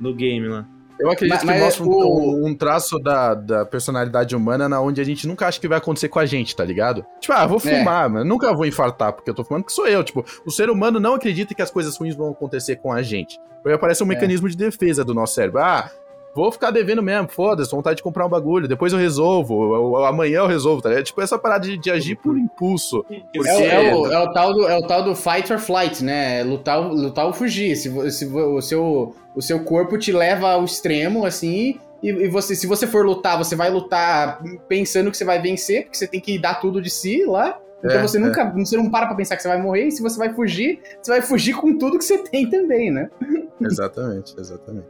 do 0.00 0.14
game 0.14 0.46
lá. 0.48 0.64
Eu 1.00 1.08
acredito 1.12 1.30
Mas- 1.36 1.40
que 1.42 1.46
mas 1.46 1.60
mostra 1.62 1.84
um, 1.84 1.88
o- 1.88 2.46
um 2.46 2.54
traço 2.56 2.98
da, 2.98 3.32
da 3.32 3.64
personalidade 3.64 4.34
humana 4.34 4.68
na 4.68 4.80
onde 4.80 5.00
a 5.00 5.04
gente 5.04 5.28
nunca 5.28 5.46
acha 5.46 5.60
que 5.60 5.68
vai 5.68 5.78
acontecer 5.78 6.08
com 6.08 6.18
a 6.18 6.26
gente, 6.26 6.56
tá 6.56 6.64
ligado? 6.64 7.06
Tipo, 7.20 7.34
ah, 7.34 7.46
vou 7.46 7.58
É. 7.58 7.60
fumar, 7.60 8.10
mas 8.10 8.26
nunca 8.26 8.52
vou 8.52 8.66
infartar 8.66 9.12
porque 9.12 9.30
eu 9.30 9.34
tô 9.34 9.44
fumando, 9.44 9.62
porque 9.62 9.74
sou 9.76 9.86
eu. 9.86 10.02
Tipo, 10.02 10.24
o 10.44 10.50
ser 10.50 10.68
humano 10.70 10.98
não 10.98 11.14
acredita 11.14 11.54
que 11.54 11.62
as 11.62 11.70
coisas 11.70 11.96
ruins 11.96 12.16
vão 12.16 12.30
acontecer 12.30 12.76
com 12.76 12.92
a 12.92 13.00
gente. 13.00 13.38
Porque 13.62 13.74
aparece 13.76 14.02
um 14.02 14.06
É. 14.06 14.08
mecanismo 14.08 14.48
de 14.48 14.56
defesa 14.56 15.04
do 15.04 15.14
nosso 15.14 15.34
cérebro. 15.34 15.60
Ah, 15.60 15.88
vou 16.34 16.50
ficar 16.50 16.72
devendo 16.72 17.00
mesmo, 17.02 17.28
foda-se, 17.28 17.70
vontade 17.70 17.98
de 17.98 18.02
comprar 18.02 18.26
um 18.26 18.28
bagulho, 18.28 18.66
depois 18.66 18.92
eu 18.92 18.98
resolvo, 18.98 19.74
eu- 19.74 19.74
eu- 19.98 20.04
amanhã 20.04 20.38
eu 20.40 20.46
resolvo, 20.48 20.82
tá 20.82 20.88
ligado? 20.88 21.04
Tipo, 21.04 21.20
essa 21.20 21.38
parada 21.38 21.64
de, 21.66 21.78
de 21.78 21.90
agir 21.92 22.16
por 22.16 22.36
impulso. 22.36 23.04
Porque 23.04 23.48
É, 23.48 23.52
o- 23.54 23.56
é 23.64 23.94
o, 23.94 24.06
é 24.12 24.18
o 24.24 24.32
tal 24.32 24.52
do, 24.52 24.68
é 24.68 24.76
o 24.76 24.82
tal 24.86 25.02
do 25.04 25.14
fight 25.14 25.52
or 25.52 25.58
flight, 25.60 26.02
né? 26.04 26.42
Lutar, 26.42 26.80
ou- 26.80 26.92
lutar 26.92 27.24
ou 27.26 27.32
fugir. 27.32 27.76
Se, 27.76 28.10
se 28.10 28.26
vo- 28.26 28.56
o, 28.56 28.60
seu, 28.62 29.14
o 29.38 29.42
seu 29.42 29.60
corpo 29.60 29.96
te 29.96 30.10
leva 30.12 30.50
ao 30.50 30.64
extremo, 30.64 31.24
assim, 31.24 31.78
e, 32.02 32.08
e 32.10 32.28
você, 32.28 32.54
se 32.56 32.66
você 32.66 32.86
for 32.86 33.06
lutar, 33.06 33.38
você 33.38 33.54
vai 33.56 33.70
lutar 33.70 34.42
pensando 34.68 35.10
que 35.10 35.16
você 35.16 35.24
vai 35.24 35.40
vencer, 35.40 35.84
porque 35.84 35.96
você 35.96 36.06
tem 36.06 36.20
que 36.20 36.38
dar 36.38 36.54
tudo 36.60 36.82
de 36.82 36.90
si 36.90 37.24
lá. 37.24 37.58
Então 37.84 37.98
É, 37.98 38.02
você 38.02 38.18
nunca 38.18 38.44
você 38.50 38.76
não 38.76 38.90
para 38.90 39.06
pra 39.06 39.14
pensar 39.14 39.36
que 39.36 39.42
você 39.42 39.48
vai 39.48 39.62
morrer, 39.62 39.86
e 39.86 39.90
se 39.92 40.02
você 40.02 40.18
vai 40.18 40.32
fugir, 40.34 40.80
você 41.00 41.12
vai 41.12 41.22
fugir 41.22 41.54
com 41.54 41.78
tudo 41.78 41.96
que 41.98 42.04
você 42.04 42.18
tem 42.18 42.50
também, 42.50 42.90
né? 42.90 43.08
Exatamente, 43.60 44.34
exatamente. 44.38 44.86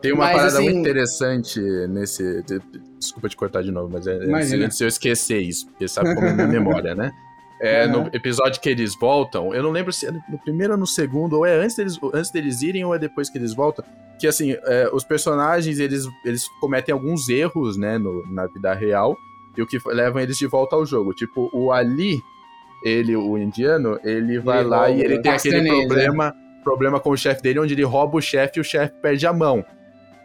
Tem 0.00 0.12
uma 0.12 0.24
Mas, 0.24 0.32
parada 0.36 0.54
assim- 0.58 0.64
muito 0.64 0.78
interessante 0.78 1.60
nesse. 1.88 2.42
de- 2.42 2.60
Desculpa 2.98 3.28
te 3.28 3.36
cortar 3.36 3.62
de 3.62 3.70
novo, 3.72 3.88
mas 3.92 4.06
é, 4.06 4.16
é 4.16 4.24
Imagina. 4.24 4.68
de 4.68 4.82
eu 4.84 4.88
esquecer 4.88 5.38
isso, 5.38 5.66
porque 5.68 5.86
sabe 5.88 6.14
como 6.14 6.26
é 6.26 6.32
minha 6.32 6.46
memória, 6.60 6.94
né? 6.94 7.10
É, 7.64 7.86
Uhum. 7.86 8.04
No 8.04 8.10
episódio 8.12 8.60
que 8.60 8.68
eles 8.68 8.94
voltam, 8.98 9.54
eu 9.54 9.62
não 9.62 9.70
lembro 9.70 9.92
se 9.92 10.06
é 10.06 10.10
no 10.10 10.38
primeiro 10.42 10.72
ou 10.72 10.78
no 10.78 10.86
segundo, 10.86 11.36
ou 11.38 11.46
é 11.46 11.54
antes 11.54 11.76
deles, 11.76 11.96
antes 12.12 12.30
deles 12.32 12.60
irem 12.60 12.84
ou 12.84 12.92
é 12.94 12.98
depois 12.98 13.30
que 13.30 13.38
eles 13.38 13.54
voltam. 13.54 13.84
Que 14.18 14.26
assim, 14.26 14.56
é, 14.64 14.90
os 14.92 15.04
personagens 15.04 15.78
eles, 15.78 16.04
eles 16.24 16.44
cometem 16.60 16.92
alguns 16.92 17.28
erros, 17.28 17.76
né, 17.76 17.98
no- 17.98 18.26
na 18.32 18.46
vida 18.48 18.74
real, 18.74 19.16
e 19.56 19.62
o 19.62 19.66
que 19.66 19.78
leva 19.86 20.20
eles 20.22 20.36
de 20.38 20.46
volta 20.46 20.74
ao 20.74 20.84
jogo. 20.84 21.12
Tipo, 21.14 21.48
o 21.52 21.70
Ali, 21.70 22.20
ele, 22.84 23.14
o 23.14 23.38
indiano, 23.38 23.96
ele 24.02 24.40
vai 24.40 24.60
Ele 24.60 24.68
lá 24.68 24.90
e 24.90 25.00
ele 25.00 25.20
tem 25.20 25.30
aquele 25.32 25.54
castanês, 25.60 25.86
problema, 25.86 26.34
problema 26.64 26.98
com 27.00 27.10
o 27.10 27.16
chefe 27.16 27.42
dele, 27.42 27.60
onde 27.60 27.74
ele 27.74 27.84
rouba 27.84 28.18
o 28.18 28.20
chefe 28.20 28.58
e 28.58 28.60
o 28.60 28.64
chefe 28.64 28.92
perde 29.00 29.24
a 29.26 29.32
mão. 29.32 29.64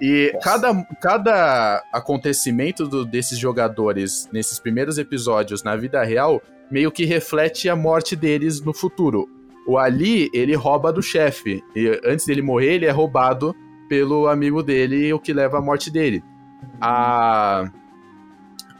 E 0.01 0.31
cada, 0.43 0.73
cada 1.01 1.83
acontecimento 1.93 2.87
do- 2.87 3.05
desses 3.05 3.37
jogadores 3.37 4.27
nesses 4.31 4.59
primeiros 4.59 4.97
episódios 4.97 5.61
na 5.63 5.75
vida 5.75 6.03
real 6.03 6.41
meio 6.71 6.91
que 6.91 7.05
reflete 7.05 7.69
a 7.69 7.75
morte 7.75 8.15
deles 8.15 8.61
no 8.61 8.73
futuro. 8.73 9.27
O 9.65 9.77
Ali, 9.77 10.29
ele 10.33 10.55
rouba 10.55 10.93
do 10.93 11.01
chefe. 11.01 11.63
E 11.75 11.99
antes 12.05 12.25
dele 12.25 12.41
morrer, 12.41 12.75
ele 12.75 12.85
é 12.85 12.91
roubado 12.91 13.55
pelo 13.89 14.27
amigo 14.27 14.63
dele, 14.63 15.11
o 15.13 15.19
que 15.19 15.33
leva 15.33 15.57
à 15.57 15.61
morte 15.61 15.91
dele. 15.91 16.23
A, 16.79 17.69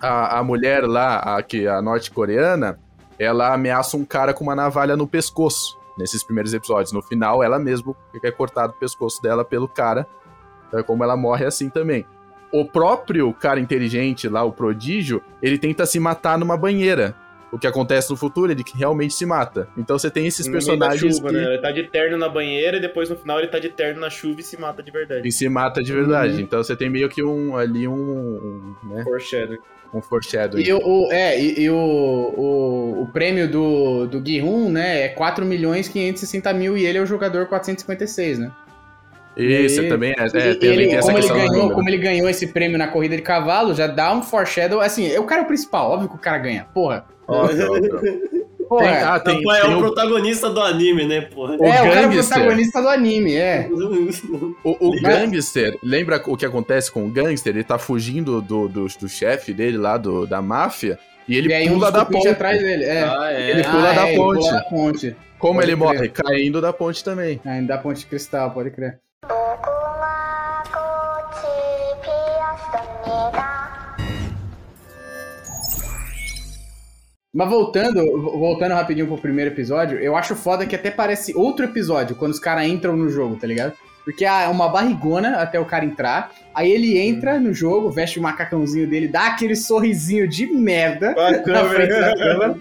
a, 0.02 0.40
a 0.40 0.44
mulher 0.44 0.88
lá, 0.88 1.18
a, 1.18 1.44
que, 1.44 1.68
a 1.68 1.82
norte-coreana, 1.82 2.80
ela 3.20 3.54
ameaça 3.54 3.98
um 3.98 4.06
cara 4.06 4.34
com 4.34 4.44
uma 4.44 4.56
navalha 4.56 4.96
no 4.96 5.08
pescoço. 5.08 5.78
Nesses 5.98 6.24
primeiros 6.24 6.54
episódios. 6.54 6.94
No 6.94 7.02
final, 7.02 7.42
ela 7.42 7.58
mesmo 7.58 7.96
é 8.24 8.32
cortado 8.32 8.74
o 8.74 8.80
pescoço 8.80 9.22
dela 9.22 9.44
pelo 9.44 9.68
cara. 9.68 10.06
É 10.72 10.84
como 10.84 11.04
ela 11.04 11.18
morre 11.18 11.44
assim 11.44 11.70
também. 11.70 12.06
O 12.52 12.64
próprio 12.64 13.34
cara 13.34 13.60
inteligente 13.60 14.30
lá, 14.30 14.44
o 14.44 14.54
prodígio, 14.54 15.22
ele 15.42 15.58
tenta 15.58 15.86
se 15.86 16.00
matar 16.00 16.38
numa 16.38 16.56
banheira. 16.56 17.16
O 17.52 17.58
que 17.58 17.66
acontece 17.66 18.10
no 18.10 18.18
futuro, 18.18 18.52
ele 18.52 18.62
realmente 18.76 19.14
se 19.14 19.26
mata. 19.26 19.70
Então 19.78 19.98
você 19.98 20.12
tem 20.12 20.28
esses 20.28 20.46
No 20.48 20.52
personagens 20.52 21.16
chuva, 21.16 21.30
que 21.30 21.36
né? 21.36 21.44
Ele 21.46 21.58
tá 21.60 21.72
de 21.72 21.84
terno 21.84 22.18
na 22.18 22.28
banheira 22.28 22.76
e 22.78 22.82
depois 22.82 23.10
no 23.10 23.16
final 23.16 23.40
ele 23.40 23.48
tá 23.48 23.58
de 23.58 23.70
terno 23.70 24.02
na 24.02 24.10
chuva 24.10 24.42
e 24.42 24.44
se 24.44 24.60
mata 24.60 24.84
de 24.84 24.92
verdade. 24.92 25.22
que 25.22 25.32
se 25.32 25.48
mata 25.48 25.82
de 25.82 25.94
verdade. 25.94 26.34
Uhum. 26.34 26.40
Então 26.42 26.62
você 26.62 26.76
tem 26.76 26.90
meio 26.90 27.08
que 27.08 27.24
um 27.24 27.56
ali 27.56 27.88
um, 27.88 27.94
um, 27.94 28.76
né, 28.96 29.04
Foreshadow. 29.04 29.58
um 29.94 30.02
foreshadowing. 30.02 30.62
E, 30.62 30.74
o, 30.74 30.78
o- 30.84 31.10
é, 31.12 31.40
e, 31.40 31.62
e 31.62 31.70
o, 31.70 31.76
o, 31.78 33.02
o 33.04 33.08
prêmio 33.14 33.50
do, 33.50 34.08
do 34.08 34.26
Gi-Hun, 34.26 34.70
né, 34.70 35.04
é 35.04 35.08
4 35.08 35.46
milhões 35.46 35.88
560 35.88 36.52
mil 36.54 36.78
e 36.78 36.86
ele 36.86 36.98
é 36.98 37.02
o 37.02 37.06
jogador 37.06 37.46
456, 37.48 38.40
né? 38.40 38.52
Isso, 39.38 39.84
E- 39.84 39.88
também 39.88 40.12
é, 40.18 40.22
é, 40.22 40.26
E 40.52 40.56
também 40.56 40.70
ele, 40.76 40.86
tem 40.88 40.96
essa 40.96 41.12
como, 41.14 41.18
ele 41.24 41.28
ganhou, 41.30 41.72
como 41.72 41.90
ele 41.90 41.98
ganhou 41.98 42.28
esse 42.28 42.48
prêmio 42.48 42.78
na 42.78 42.88
corrida 42.88 43.16
de 43.16 43.22
cavalo, 43.22 43.74
já 43.74 43.88
dá 43.88 44.12
um 44.14 44.22
foreshadow. 44.22 44.82
Assim, 44.82 45.10
é 45.10 45.20
o 45.20 45.26
cara 45.26 45.46
principal, 45.46 45.92
óbvio 45.92 46.10
que 46.10 46.16
o 46.16 46.20
cara 46.20 46.40
ganha. 46.40 46.66
Porra. 46.74 47.06
Porra. 47.28 47.50
Tem- 48.70 48.88
ah, 48.90 49.18
tem, 49.18 49.42
Pô, 49.44 49.54
é 49.54 49.62
tem 49.62 49.74
o 49.74 49.78
o, 49.78 49.80
protagonista 49.80 50.50
do 50.50 50.60
anime, 50.60 51.06
né, 51.06 51.22
porra? 51.22 51.56
o 51.58 51.64
é, 51.66 51.70
o 51.70 51.86
cara 51.86 52.02
é 52.02 52.06
o 52.06 52.10
gangster. 52.10 52.36
protagonista 52.38 52.82
do 52.82 52.90
anime, 52.90 53.34
é. 53.34 53.70
O, 54.62 54.90
o 54.90 55.02
gangster, 55.02 55.78
lembra 55.82 56.22
o 56.26 56.36
que 56.36 56.46
acontece 56.46 56.92
com 56.92 57.06
o 57.06 57.10
gangster? 57.10 57.56
Ele 57.56 57.64
tá 57.64 57.78
fugindo 57.78 58.42
do, 58.42 58.68
do, 58.68 58.88
do 58.88 59.08
chefe 59.08 59.54
dele 59.54 59.78
lá, 59.78 59.96
do, 59.98 60.28
da 60.28 60.42
máfia, 60.42 61.00
e 61.30 61.38
ele 61.38 61.48
e 61.48 61.54
aí 61.54 61.70
um 61.70 61.76
pula 61.76 61.92
dos 61.92 62.00
da 62.02 62.06
ponte. 62.06 62.28
atrás 62.28 62.60
dele. 62.60 62.84
É. 62.84 63.04
Ah, 63.04 63.32
é. 63.32 63.52
Ele 63.52 63.64
pula 63.64 63.94
da 63.94 64.06
é, 64.06 64.10
ele 64.10 64.18
ponte. 64.18 64.40
pula 64.40 64.52
da 64.52 64.62
ponte. 64.64 65.16
Como 65.40 65.54
Pode 65.60 65.66
ele 65.72 65.78
crer. 65.78 65.88
morre? 65.96 66.10
Caindo 66.10 66.60
da 66.62 66.74
ponte 66.74 67.04
também. 67.06 67.40
Ah, 67.46 67.62
da 67.62 67.78
ponte 67.78 68.00
de 68.02 68.06
cristal, 68.08 68.52
pode 68.52 68.72
crer. 68.72 69.00
Mas 77.38 77.50
voltando, 77.52 78.04
voltando 78.40 78.74
rapidinho 78.74 79.06
pro 79.06 79.16
primeiro 79.16 79.52
episódio, 79.52 80.00
eu 80.00 80.16
acho 80.16 80.36
foda 80.36 80.66
que 80.66 80.76
até 80.76 80.90
parece 80.90 81.38
outro 81.38 81.66
episódio 81.66 82.16
quando 82.16 82.32
os 82.32 82.40
caras 82.40 82.66
entram 82.66 82.98
no 82.98 83.10
jogo, 83.12 83.36
tá 83.36 83.46
ligado? 83.46 83.74
Porque 84.04 84.26
ah, 84.26 84.42
é 84.42 84.48
uma 84.48 84.68
barrigona 84.68 85.36
até 85.38 85.60
o 85.60 85.66
cara 85.66 85.86
entrar. 85.86 86.32
Aí 86.52 86.72
ele 86.72 86.98
entra 86.98 87.40
no 87.40 87.54
jogo, 87.54 87.92
veste 87.92 88.18
o 88.18 88.24
macacãozinho 88.24 88.90
dele, 88.90 89.08
dá 89.08 89.28
aquele 89.28 89.56
sorrisinho 89.56 90.28
de 90.28 90.48
merda 90.48 91.14
na 91.46 91.66
frente 91.66 91.90
da 91.92 92.16
câmera. 92.16 92.58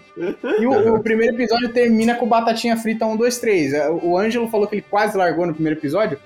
E 0.61 0.67
o, 0.67 0.97
o 0.97 1.03
primeiro 1.03 1.35
episódio 1.35 1.71
termina 1.71 2.15
com 2.15 2.29
batatinha 2.29 2.77
frita 2.77 3.07
1, 3.07 3.17
2, 3.17 3.39
3. 3.39 3.73
O 4.03 4.19
Ângelo 4.19 4.47
falou 4.51 4.67
que 4.67 4.75
ele 4.75 4.85
quase 4.91 5.17
largou 5.17 5.47
no 5.47 5.55
primeiro 5.55 5.79
episódio. 5.79 6.19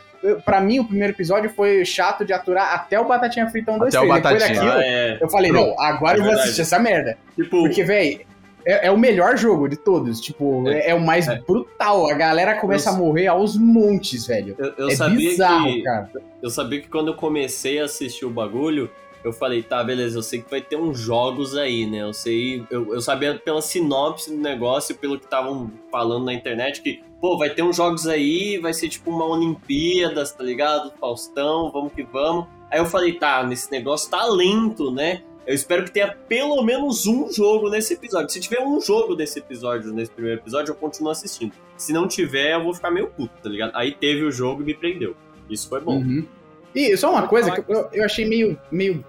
Pra 0.45 0.61
mim, 0.61 0.81
o 0.81 0.85
primeiro 0.85 1.13
episódio 1.13 1.49
foi 1.51 1.85
chato 1.85 2.25
de 2.25 2.33
aturar 2.33 2.75
até 2.75 2.99
o 3.01 3.07
Batatinha 3.07 3.49
Frita 3.49 3.73
1, 3.73 3.79
2, 3.79 3.95
Até 3.95 4.05
o 4.05 4.09
3. 4.09 4.23
Depois 4.23 4.41
Batatinha. 4.43 4.65
daquilo, 4.65 4.83
é. 4.83 5.19
eu 5.19 5.31
falei, 5.31 5.51
não, 5.51 5.81
agora 5.81 6.17
É 6.17 6.19
eu 6.19 6.25
vou 6.25 6.29
verdade. 6.29 6.41
assistir 6.43 6.61
essa 6.61 6.79
merda. 6.79 7.17
Tipo, 7.35 7.63
Porque, 7.63 7.83
velho, 7.83 8.21
é, 8.67 8.87
é 8.89 8.91
o 8.91 8.99
melhor 8.99 9.37
jogo 9.37 9.69
de 9.69 9.77
todos. 9.77 10.21
Tipo, 10.21 10.69
é, 10.69 10.91
é 10.91 10.95
o 10.95 11.01
mais 11.01 11.29
É. 11.29 11.39
brutal. 11.41 12.09
A 12.11 12.15
galera 12.15 12.55
começa 12.61 12.91
Eu- 12.91 12.95
a 12.95 12.99
morrer 12.99 13.27
aos 13.27 13.57
montes, 13.57 14.27
velho. 14.27 14.55
eu, 14.59 14.73
eu 14.77 14.89
é 14.89 14.95
sabia 14.95 15.31
bizarro, 15.31 15.67
que. 15.67 15.83
cara. 15.83 16.11
Eu 16.43 16.51
sabia 16.51 16.81
que 16.81 16.89
quando 16.89 17.09
eu 17.09 17.15
comecei 17.15 17.81
a 17.81 17.85
assistir 17.85 18.25
o 18.25 18.31
bagulho, 18.31 18.91
eu 19.23 19.33
falei, 19.35 19.63
tá, 19.63 19.85
beleza, 19.85 20.17
eu 20.17 20.23
sei 20.23 20.41
que 20.41 20.51
vai 20.51 20.63
ter 20.63 20.77
uns 20.77 20.99
jogos 20.99 21.55
aí, 21.57 21.85
né? 21.87 22.03
Eu 22.03 22.13
sei. 22.15 22.65
Eu, 22.71 22.95
eu 22.95 23.01
sabia 23.03 23.35
pela 23.35 23.61
sinopse 23.61 24.31
do 24.35 24.41
negócio, 24.41 24.95
pelo 24.97 25.19
que 25.19 25.25
estavam 25.27 25.71
falando 25.93 26.25
na 26.25 26.33
internet, 26.33 26.81
que, 26.81 27.03
pô, 27.21 27.37
vai 27.37 27.51
ter 27.51 27.63
uns 27.63 27.77
jogos 27.77 28.07
aí, 28.07 28.57
vai 28.59 28.73
ser 28.73 28.89
tipo 28.89 29.11
uma 29.11 29.27
Olimpíadas, 29.27 30.33
tá 30.33 30.43
ligado? 30.43 30.93
Faustão, 30.99 31.71
vamos 31.71 31.93
que 31.93 32.03
vamos. 32.03 32.47
Aí 32.71 32.79
eu 32.79 32.87
falei, 32.87 33.13
tá, 33.15 33.43
nesse 33.45 33.71
negócio 33.71 34.11
tá 34.11 34.25
lento, 34.27 34.91
né? 34.91 35.23
Eu 35.47 35.55
espero 35.55 35.85
que 35.85 35.91
tenha 35.91 36.15
pelo 36.29 36.63
menos 36.63 37.07
um 37.07 37.33
jogo 37.33 37.71
nesse 37.71 37.95
episódio. 37.95 38.31
Se 38.31 38.41
tiver 38.41 38.61
um 38.61 38.81
jogo 38.81 39.15
desse 39.15 39.39
episódio, 39.39 39.93
nesse 39.93 40.11
primeiro 40.11 40.41
episódio, 40.41 40.73
eu 40.73 40.77
continuo 40.77 41.11
assistindo. 41.11 41.53
Se 41.77 41.93
não 41.93 42.07
tiver, 42.07 42.53
eu 42.55 42.63
vou 42.63 42.75
ficar 42.75 42.91
meio 42.91 43.09
puto, 43.09 43.33
tá 43.43 43.49
ligado? 43.49 43.73
Aí 43.75 43.93
teve 43.93 44.23
o 44.23 44.31
jogo 44.31 44.63
e 44.63 44.65
me 44.65 44.75
prendeu. 44.75 45.17
Isso 45.49 45.69
foi 45.69 45.81
bom. 45.81 45.97
Uhum. 45.97 46.27
E 46.75 46.97
só 46.97 47.11
uma 47.11 47.27
coisa 47.27 47.51
que 47.51 47.61
eu, 47.73 47.89
eu 47.93 48.05
achei 48.05 48.25
meio, 48.25 48.59
meio. 48.71 49.05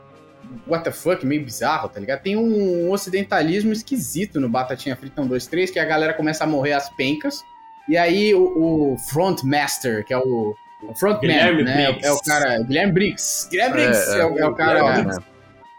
What 0.67 0.83
the 0.83 0.91
fuck, 0.91 1.25
meio 1.25 1.43
bizarro, 1.45 1.87
tá 1.87 1.99
ligado? 1.99 2.21
Tem 2.21 2.35
um 2.35 2.91
ocidentalismo 2.91 3.71
esquisito 3.71 4.39
no 4.39 4.49
Batatinha 4.49 4.95
Frita 4.95 5.21
1, 5.21 5.27
2, 5.27 5.47
3, 5.47 5.71
que 5.71 5.79
a 5.79 5.85
galera 5.85 6.13
começa 6.13 6.43
a 6.43 6.47
morrer 6.47 6.73
às 6.73 6.89
pencas. 6.89 7.43
E 7.87 7.95
aí 7.97 8.33
o, 8.33 8.93
o 8.93 8.97
Frontmaster, 8.97 10.05
que 10.05 10.13
é 10.13 10.17
o. 10.17 10.55
O 10.83 10.95
frontman, 10.95 11.63
né? 11.63 11.91
Briggs. 11.91 12.07
É 12.07 12.11
o 12.11 12.19
cara. 12.21 12.63
Guilherme 12.63 12.91
Briggs. 12.91 13.47
Guilherme 13.51 13.73
Briggs 13.75 14.09
é, 14.15 14.25
o, 14.25 14.39
é 14.39 14.47
o 14.47 14.55
cara. 14.55 14.79
Guilherme 14.79 15.03
Briggs. 15.03 15.30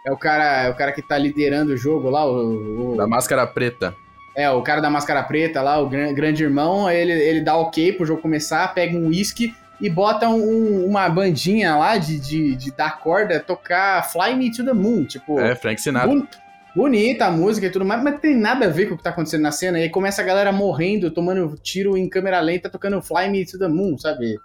É 0.05 0.11
o 0.13 0.17
cara, 0.17 0.63
é 0.65 0.69
o 0.71 0.75
cara 0.75 0.93
que 0.93 1.01
tá 1.03 1.17
liderando 1.17 1.73
o 1.73 1.77
jogo 1.77 2.11
lá, 2.11 2.27
o, 2.27 2.93
o- 2.93 2.97
Da 2.97 3.07
máscara 3.07 3.47
preta. 3.47 3.95
é, 4.37 4.51
o 4.51 4.63
cara 4.63 4.81
da 4.81 4.91
máscara 4.91 5.23
preta 5.23 5.63
lá, 5.63 5.79
o 5.79 5.89
gran- 5.89 6.13
grande 6.13 6.43
irmão, 6.43 6.91
ele, 6.91 7.13
ele 7.13 7.41
dá 7.41 7.57
ok 7.57 7.93
pro 7.93 8.05
jogo 8.07 8.21
começar, 8.23 8.73
pega 8.75 8.97
um 8.97 9.09
uísque 9.09 9.55
e 9.81 9.89
botam 9.89 10.39
um- 10.41 10.85
uma 10.87 11.09
bandinha 11.09 11.77
lá 11.77 11.97
de, 11.99 12.19
de, 12.19 12.57
de 12.57 12.73
dar 12.73 12.99
corda 12.99 13.39
tocar 13.41 14.03
Fly 14.11 14.35
Me 14.35 14.51
to 14.51 14.65
the 14.65 14.73
Moon. 14.73 15.05
Tipo, 15.05 15.39
É, 15.39 15.55
Frank 15.55 15.81
Sinatra. 15.81 16.09
Boni- 16.09 16.29
Bonita 16.75 17.27
a 17.27 17.31
música 17.31 17.67
e 17.67 17.71
tudo 17.71 17.85
mais, 17.85 18.03
mas 18.03 18.19
tem 18.19 18.35
nada 18.35 18.65
a 18.65 18.69
ver 18.71 18.87
com 18.87 18.95
o 18.95 18.97
que 18.97 19.03
tá 19.05 19.11
acontecendo 19.11 19.43
na 19.43 19.53
cena. 19.53 19.79
E 19.79 19.83
aí 19.83 19.91
começa 19.91 20.23
a 20.23 20.25
galera 20.25 20.51
morrendo, 20.51 21.11
tomando 21.11 21.55
tiro 21.63 21.99
em 21.99 22.09
câmera 22.09 22.41
lenta, 22.41 22.71
tocando 22.71 23.03
Fly 23.03 23.29
Me 23.29 23.45
to 23.45 23.59
the 23.59 23.69
Moon, 23.69 23.99
sabe? 23.99 24.39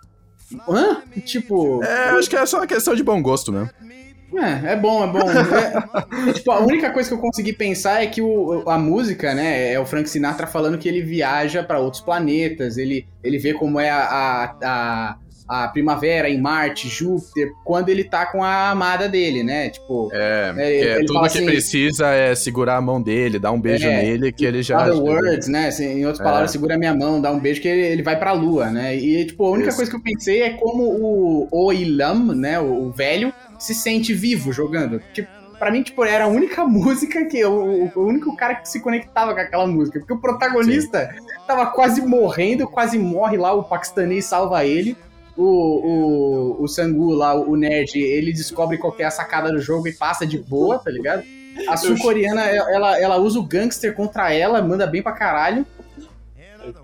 Hã? 0.67 1.01
Tipo. 1.25 1.81
É, 1.83 2.09
acho 2.11 2.29
que 2.29 2.35
é 2.35 2.45
só 2.45 2.57
uma 2.57 2.67
questão 2.67 2.93
de 2.95 3.01
bom 3.03 3.21
gosto 3.21 3.51
mesmo. 3.53 3.69
É, 4.33 4.73
é 4.73 4.75
bom, 4.75 5.03
é 5.03 5.07
bom. 5.07 5.19
É- 6.27 6.29
é, 6.29 6.33
tipo, 6.33 6.51
a 6.51 6.59
única 6.59 6.91
coisa 6.91 7.09
que 7.09 7.15
eu 7.15 7.19
consegui 7.19 7.53
pensar 7.53 8.03
é 8.03 8.07
que 8.07 8.21
o, 8.21 8.67
a 8.69 8.77
música, 8.77 9.33
né, 9.33 9.71
é 9.71 9.79
o 9.79 9.85
Frank 9.85 10.09
Sinatra 10.09 10.45
falando 10.47 10.77
que 10.77 10.87
ele 10.87 11.01
viaja 11.01 11.63
pra 11.63 11.79
outros 11.79 12.01
planetas, 12.01 12.77
ele, 12.77 13.07
ele 13.23 13.37
vê 13.37 13.53
como 13.53 13.79
é 13.79 13.89
a, 13.89 14.03
a, 14.03 14.57
a, 14.63 15.17
a 15.47 15.67
primavera 15.67 16.29
em 16.29 16.39
Marte, 16.39 16.89
Júpiter, 16.89 17.51
quando 17.63 17.89
ele 17.89 18.03
tá 18.03 18.25
com 18.25 18.43
a 18.43 18.69
amada 18.71 19.07
dele, 19.07 19.43
né? 19.43 19.69
Tipo, 19.69 20.09
É, 20.13 20.49
É, 20.49 20.53
que 20.53 20.61
ele- 20.61 20.87
é 20.89 20.95
ele 20.97 21.05
tudo 21.05 21.19
que 21.21 21.25
assim- 21.27 21.45
precisa 21.45 22.07
é 22.09 22.35
segurar 22.35 22.75
a 22.77 22.81
mão 22.81 23.01
dele, 23.01 23.39
dar 23.39 23.51
um 23.51 23.61
beijo 23.61 23.87
É, 23.87 24.01
nele, 24.03 24.31
que 24.31 24.45
ele 24.45 24.61
já. 24.61 24.81
other 24.83 25.01
words, 25.01 25.47
né? 25.47 25.67
Assim, 25.67 25.85
em 25.85 26.05
outras 26.05 26.19
É. 26.19 26.23
palavras, 26.23 26.51
segura 26.51 26.77
minha 26.77 26.93
mão, 26.93 27.21
dá 27.21 27.31
um 27.31 27.39
beijo 27.39 27.61
que 27.61 27.67
ele, 27.67 27.81
ele 27.81 28.03
vai 28.03 28.17
pra 28.19 28.31
lua, 28.33 28.69
né? 28.69 28.95
E, 28.95 29.25
tipo, 29.25 29.45
a 29.45 29.49
única 29.51 29.69
Isso. 29.69 29.77
coisa 29.77 29.89
que 29.91 29.97
eu 29.97 30.01
pensei 30.03 30.41
é 30.41 30.49
como 30.51 30.83
o 30.83 31.47
Oilam, 31.51 32.33
né, 32.35 32.59
o, 32.59 32.87
o 32.87 32.91
velho, 32.91 33.31
se 33.59 33.73
sente 33.73 34.13
vivo 34.13 34.51
jogando. 34.51 35.01
Tipo, 35.13 35.29
pra 35.57 35.71
mim, 35.71 35.81
tipo, 35.81 36.03
era 36.03 36.25
a 36.25 36.27
única 36.27 36.63
música 36.67 37.25
que... 37.25 37.43
O, 37.45 37.51
o- 37.51 37.91
o 37.95 38.05
único 38.05 38.35
cara 38.35 38.55
que 38.55 38.69
se 38.69 38.79
conectava 38.79 39.33
com 39.33 39.39
aquela 39.39 39.65
música. 39.65 39.97
Porque 39.99 40.13
o 40.13 40.19
protagonista 40.19 41.09
tava 41.47 41.65
quase 41.67 42.01
morrendo, 42.05 42.67
quase 42.67 42.99
morre 42.99 43.37
lá, 43.37 43.53
o 43.53 43.63
paquistanês 43.63 44.25
salva 44.25 44.63
ele. 44.65 44.95
O, 45.37 45.43
o, 46.59 46.63
o 46.63 46.67
Sangu 46.67 47.11
lá, 47.13 47.35
o 47.35 47.55
nerd, 47.55 47.95
ele 47.99 48.33
descobre 48.33 48.77
qual 48.77 48.91
que 48.91 49.03
é 49.03 49.05
a 49.05 49.11
sacada 49.11 49.51
do 49.51 49.59
jogo 49.61 49.87
e 49.87 49.93
passa 49.93 50.25
de 50.25 50.37
boa, 50.39 50.79
tá 50.79 50.89
ligado? 50.89 51.23
A 51.67 51.77
sul-coreana, 51.77 52.41
ela, 52.41 52.99
ela 52.99 53.17
usa 53.17 53.39
o 53.39 53.43
gangster 53.43 53.93
contra 53.93 54.33
ela, 54.33 54.61
manda 54.61 54.85
bem 54.87 55.01
pra 55.01 55.11
caralho. 55.11 55.65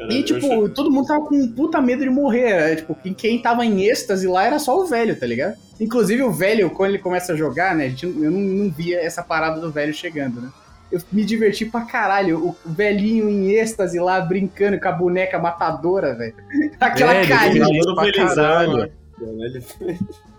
E, 0.09 0.23
tipo, 0.23 0.69
todo 0.69 0.89
mundo 0.91 1.07
tava 1.07 1.25
com 1.25 1.35
um 1.35 1.51
puta 1.51 1.81
medo 1.81 2.03
de 2.03 2.09
morrer. 2.09 2.71
É, 2.71 2.75
Tipo, 2.75 2.95
quem- 2.95 3.13
quem 3.13 3.41
tava 3.41 3.65
em 3.65 3.83
êxtase 3.83 4.27
lá 4.27 4.45
era 4.45 4.57
só 4.59 4.79
o 4.79 4.85
velho, 4.85 5.15
tá 5.19 5.25
ligado? 5.25 5.55
Inclusive, 5.79 6.23
o 6.23 6.31
velho, 6.31 6.69
quando 6.69 6.89
ele 6.91 6.99
começa 6.99 7.33
a 7.33 7.35
jogar, 7.35 7.75
né? 7.75 7.85
a 7.85 7.89
gente- 7.89 8.05
eu 8.05 8.31
não, 8.31 8.39
não 8.39 8.69
via 8.71 9.01
essa 9.01 9.21
parada 9.21 9.59
do 9.59 9.71
velho 9.71 9.93
chegando, 9.93 10.39
né? 10.41 10.49
Eu 10.93 11.01
me 11.11 11.25
diverti 11.25 11.65
pra 11.65 11.81
caralho. 11.81 12.37
O 12.49 12.55
velhinho 12.65 13.27
em 13.27 13.49
êxtase 13.51 13.99
lá, 13.99 14.21
brincando 14.21 14.79
com 14.79 14.87
a 14.87 14.91
boneca 14.91 15.39
matadora, 15.39 16.15
velho. 16.15 16.35
Aquela 16.79 17.15
É, 17.15 17.25
carinha. 17.27 17.65
pra 17.95 18.11
caralho. 18.13 18.91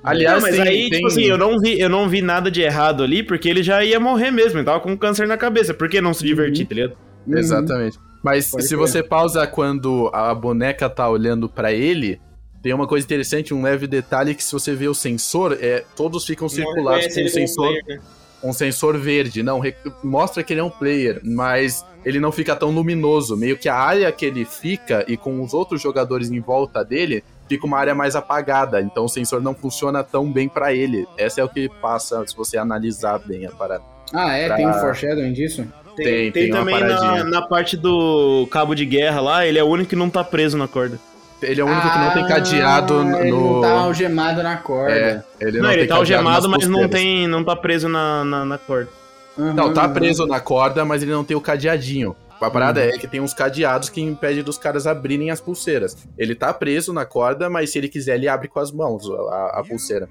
Aliás, 0.03 0.43
não, 0.43 0.49
mas 0.49 0.57
tem- 0.57 0.69
aí, 0.69 0.81
tem- 0.83 0.91
tipo 0.99 1.07
assim, 1.07 1.23
eu 1.25 1.39
não, 1.39 1.59
vi, 1.59 1.81
eu 1.81 1.89
não 1.89 2.09
vi 2.09 2.21
nada 2.21 2.51
de 2.51 2.61
errado 2.61 3.03
ali, 3.03 3.23
porque 3.23 3.49
ele 3.49 3.63
já 3.63 3.83
ia 3.83 3.99
morrer 3.99 4.31
mesmo, 4.31 4.59
ele 4.59 4.65
tava 4.67 4.81
com 4.81 4.97
câncer 4.97 5.27
na 5.27 5.37
cabeça. 5.37 5.73
Por 5.75 5.89
que 5.89 6.01
não 6.01 6.13
se 6.15 6.25
divertir, 6.25 6.67
tá 6.67 6.75
ligado? 6.75 6.97
Uhum. 7.27 7.39
Exatamente. 7.39 7.99
Mas 8.23 8.51
Pode 8.51 8.63
se 8.63 8.69
ser. 8.71 8.77
você 8.77 9.03
pausa 9.03 9.47
quando 9.47 10.11
a 10.13 10.35
boneca 10.35 10.89
tá 10.89 11.09
olhando 11.09 11.49
pra 11.49 11.73
ele, 11.73 12.21
tem 12.63 12.73
uma 12.73 12.87
coisa 12.87 13.05
interessante, 13.05 13.53
um 13.55 13.63
leve 13.63 13.87
detalhe 13.87 14.35
que 14.35 14.43
se 14.45 14.53
você 14.53 14.75
vê 14.75 14.89
o 14.89 14.95
sensor, 14.95 15.57
é, 15.61 15.85
todos 15.97 16.25
ficam 16.25 16.49
circulados 16.49 17.07
com 17.09 17.15
como 17.15 17.29
sensor, 17.29 17.67
player, 17.69 17.85
né? 17.89 17.99
Um 18.45 18.53
sensor 18.53 18.99
verde. 18.99 19.43
Não, 19.43 19.61
mostra 20.03 20.43
que 20.43 20.53
ele 20.53 20.61
é 20.61 20.65
um 20.65 20.71
player, 20.71 21.21
mas 21.25 21.85
ele 22.05 22.21
não 22.21 22.31
fica 22.31 22.55
tão 22.55 22.71
luminoso. 22.71 23.37
Meio 23.37 23.57
que 23.57 23.69
a 23.69 23.75
área 23.75 24.13
que 24.13 24.25
ele 24.27 24.45
fica 24.45 25.05
e 25.09 25.17
com 25.17 25.43
os 25.43 25.55
outros 25.55 25.81
jogadores 25.83 26.31
em 26.31 26.41
volta 26.41 26.85
dele, 26.85 27.25
fica 27.49 27.67
uma 27.67 27.79
área 27.79 27.95
mais 27.95 28.15
apagada. 28.15 28.81
Então 28.81 29.07
o 29.07 29.09
sensor 29.09 29.41
não 29.43 29.55
funciona 29.55 30.05
tão 30.05 30.31
bem 30.31 30.49
pra 30.49 30.73
ele. 30.73 31.07
Essa 31.19 31.41
é 31.41 31.45
o 31.45 31.49
que 31.49 31.69
passa 31.81 32.25
se 32.27 32.37
você 32.37 32.57
analisar 32.59 33.19
bem 33.19 33.47
a 33.47 33.51
parada. 33.51 33.83
Ah, 34.13 34.37
é? 34.37 34.47
Pra- 34.47 34.57
Tem 34.57 34.69
um 34.69 34.75
foreshadowing 34.75 35.33
disso? 35.33 35.67
Tem- 35.97 36.31
tem 36.33 36.51
uma 36.51 36.59
também 36.59 36.79
paradinha. 36.81 37.25
na, 37.25 37.31
na 37.31 37.43
parte 37.43 37.77
do 37.77 38.47
cabo 38.51 38.75
de 38.75 38.85
guerra 38.85 39.21
lá, 39.21 39.47
ele 39.47 39.59
é 39.59 39.63
o 39.63 39.69
único 39.69 39.91
que 39.91 39.97
não 39.97 40.11
tá 40.11 40.25
preso 40.25 40.59
na 40.59 40.67
corda. 40.69 40.99
Ele 41.45 41.61
é 41.61 41.65
o 41.65 41.67
único 41.67 41.91
que 41.91 41.99
não 41.99 42.13
tem 42.13 42.25
Ah, 42.25 42.29
cadeado 42.29 43.05
no. 43.05 43.19
Ele 43.19 43.31
não 43.31 43.61
tá 43.61 43.71
algemado 43.71 44.43
na 44.43 44.57
corda. 44.57 44.93
É, 44.95 45.23
ele 45.41 45.59
Não, 45.59 45.65
não, 45.65 45.71
ele 45.73 45.81
tem 45.83 45.89
tá 45.89 45.97
algemado, 45.97 46.49
mas 46.49 46.67
não, 46.69 46.89
tem, 46.89 47.27
não 47.29 47.45
tá 47.45 47.55
preso 47.57 47.89
na, 47.89 48.25
na, 48.25 48.45
na 48.45 48.59
corda. 48.59 48.89
Uhum, 49.37 49.53
Não, 49.53 49.73
tá 49.75 49.87
uhum. 49.87 49.93
preso 49.93 50.27
na 50.27 50.39
corda, 50.41 50.85
mas 50.85 51.03
ele 51.03 51.11
não 51.13 51.25
tem 51.25 51.37
o 51.37 51.41
cadeadinho. 51.41 52.15
A 52.41 52.51
parada 52.51 52.81
Uhum. 52.81 52.89
é 52.89 52.99
que 52.99 53.07
tem 53.09 53.21
uns 53.21 53.33
cadeados 53.33 53.89
que 53.89 54.01
impedem 54.01 54.43
dos 54.43 54.59
caras 54.59 54.87
abrirem 54.87 55.31
as 55.31 55.41
pulseiras. 55.41 55.97
Ele 56.19 56.35
tá 56.35 56.53
preso 56.53 56.93
na 56.93 57.05
corda, 57.07 57.49
mas 57.49 57.71
se 57.71 57.79
ele 57.79 57.89
quiser, 57.89 58.17
ele 58.17 58.29
abre 58.29 58.49
com 58.49 58.61
as 58.61 58.71
mãos 58.71 59.09
a, 59.11 59.61
a 59.61 59.65
pulseira. 59.67 60.09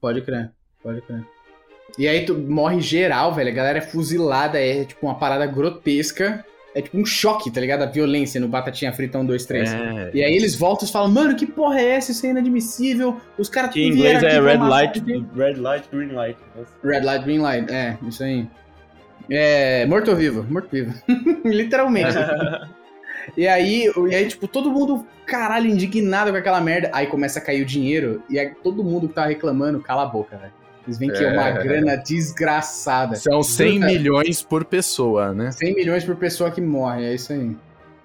Pode 0.00 0.20
crer, 0.22 0.50
pode 0.82 1.00
crer. 1.02 1.24
E 1.98 2.06
aí 2.08 2.24
tu 2.24 2.34
morre 2.34 2.80
geral, 2.80 3.32
velho. 3.34 3.50
A 3.50 3.54
galera 3.54 3.78
é 3.78 3.82
fuzilada, 3.82 4.58
é 4.60 4.84
tipo 4.84 5.06
uma 5.06 5.14
parada 5.14 5.46
grotesca. 5.46 6.44
É 6.74 6.80
tipo 6.80 6.98
um 6.98 7.04
choque, 7.04 7.50
tá 7.50 7.60
ligado? 7.60 7.82
A 7.82 7.86
violência 7.86 8.40
no 8.40 8.48
Batatinha 8.48 8.92
Frita 8.92 9.18
1, 9.18 9.26
2, 9.26 9.44
3. 9.44 9.72
É. 9.72 10.10
E 10.14 10.24
aí 10.24 10.34
eles 10.34 10.54
voltam 10.54 10.88
e 10.88 10.90
falam, 10.90 11.10
mano, 11.10 11.36
que 11.36 11.46
porra 11.46 11.80
é 11.80 11.90
essa? 11.90 12.12
Isso 12.12 12.24
é 12.26 12.30
inadmissível. 12.30 13.20
Os 13.36 13.48
caras 13.48 13.72
Que 13.72 13.82
em 13.82 13.90
inglês 13.90 14.22
é 14.22 14.40
red 14.40 14.56
light, 14.56 15.02
a 15.02 15.04
gente." 15.04 15.26
red 15.36 15.54
light, 15.54 15.88
green 15.92 16.12
light. 16.12 16.38
Red 16.82 17.00
light, 17.00 17.24
green 17.24 17.38
light. 17.40 17.70
É, 17.70 17.98
isso 18.06 18.24
aí. 18.24 18.48
É, 19.30 19.84
morto 19.86 20.10
ou 20.10 20.16
vivo? 20.16 20.46
Morto 20.50 20.68
vivo. 20.70 20.94
Literalmente. 21.44 22.14
E 23.36 23.46
aí, 23.46 23.90
e 24.10 24.14
aí, 24.14 24.26
tipo, 24.26 24.48
todo 24.48 24.68
mundo, 24.68 25.06
caralho, 25.24 25.68
indignado 25.70 26.32
com 26.32 26.36
aquela 26.36 26.60
merda. 26.60 26.90
Aí 26.92 27.06
começa 27.06 27.38
a 27.38 27.42
cair 27.42 27.62
o 27.62 27.64
dinheiro 27.64 28.22
e 28.28 28.36
aí 28.38 28.52
todo 28.62 28.82
mundo 28.82 29.08
que 29.08 29.14
tá 29.14 29.26
reclamando, 29.26 29.80
cala 29.80 30.02
a 30.02 30.06
boca, 30.06 30.36
velho. 30.36 30.52
Eles 30.86 30.98
veem 30.98 31.12
que 31.12 31.22
é 31.24 31.32
uma 31.32 31.48
É. 31.48 31.62
grana 31.62 31.96
desgraçada. 31.96 33.16
São 33.16 33.42
100 33.42 33.74
Puta. 33.80 33.86
milhões 33.86 34.42
por 34.42 34.64
pessoa, 34.64 35.32
né? 35.32 35.50
100 35.52 35.74
milhões 35.74 36.04
por 36.04 36.16
pessoa 36.16 36.50
que 36.50 36.60
morre, 36.60 37.04
é 37.04 37.14
isso 37.14 37.32
aí. 37.32 37.56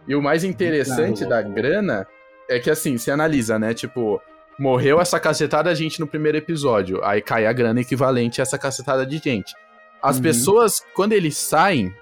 E 0.08 0.16
o 0.16 0.22
mais 0.22 0.44
interessante 0.44 1.22
Não, 1.24 1.30
da 1.30 1.42
grana 1.42 2.08
é 2.50 2.60
que 2.60 2.70
assim, 2.70 2.98
se 2.98 3.10
analisa, 3.12 3.58
né? 3.60 3.74
Tipo, 3.74 4.22
morreu 4.58 5.02
essa 5.02 5.20
cacetada 5.20 5.74
de 5.74 5.84
gente 5.84 6.00
no 6.00 6.08
primeiro 6.08 6.38
episódio. 6.38 7.04
Aí 7.04 7.22
cai 7.22 7.46
a 7.46 7.54
grana 7.54 7.82
equivalente 7.82 8.40
a 8.42 8.44
essa 8.44 8.58
cacetada 8.58 9.06
de 9.06 9.18
gente. 9.18 9.54
As 10.02 10.18
Uhum. 10.18 10.22
pessoas, 10.24 10.82
quando 10.96 11.14
eles 11.14 11.36
saem 11.38 11.94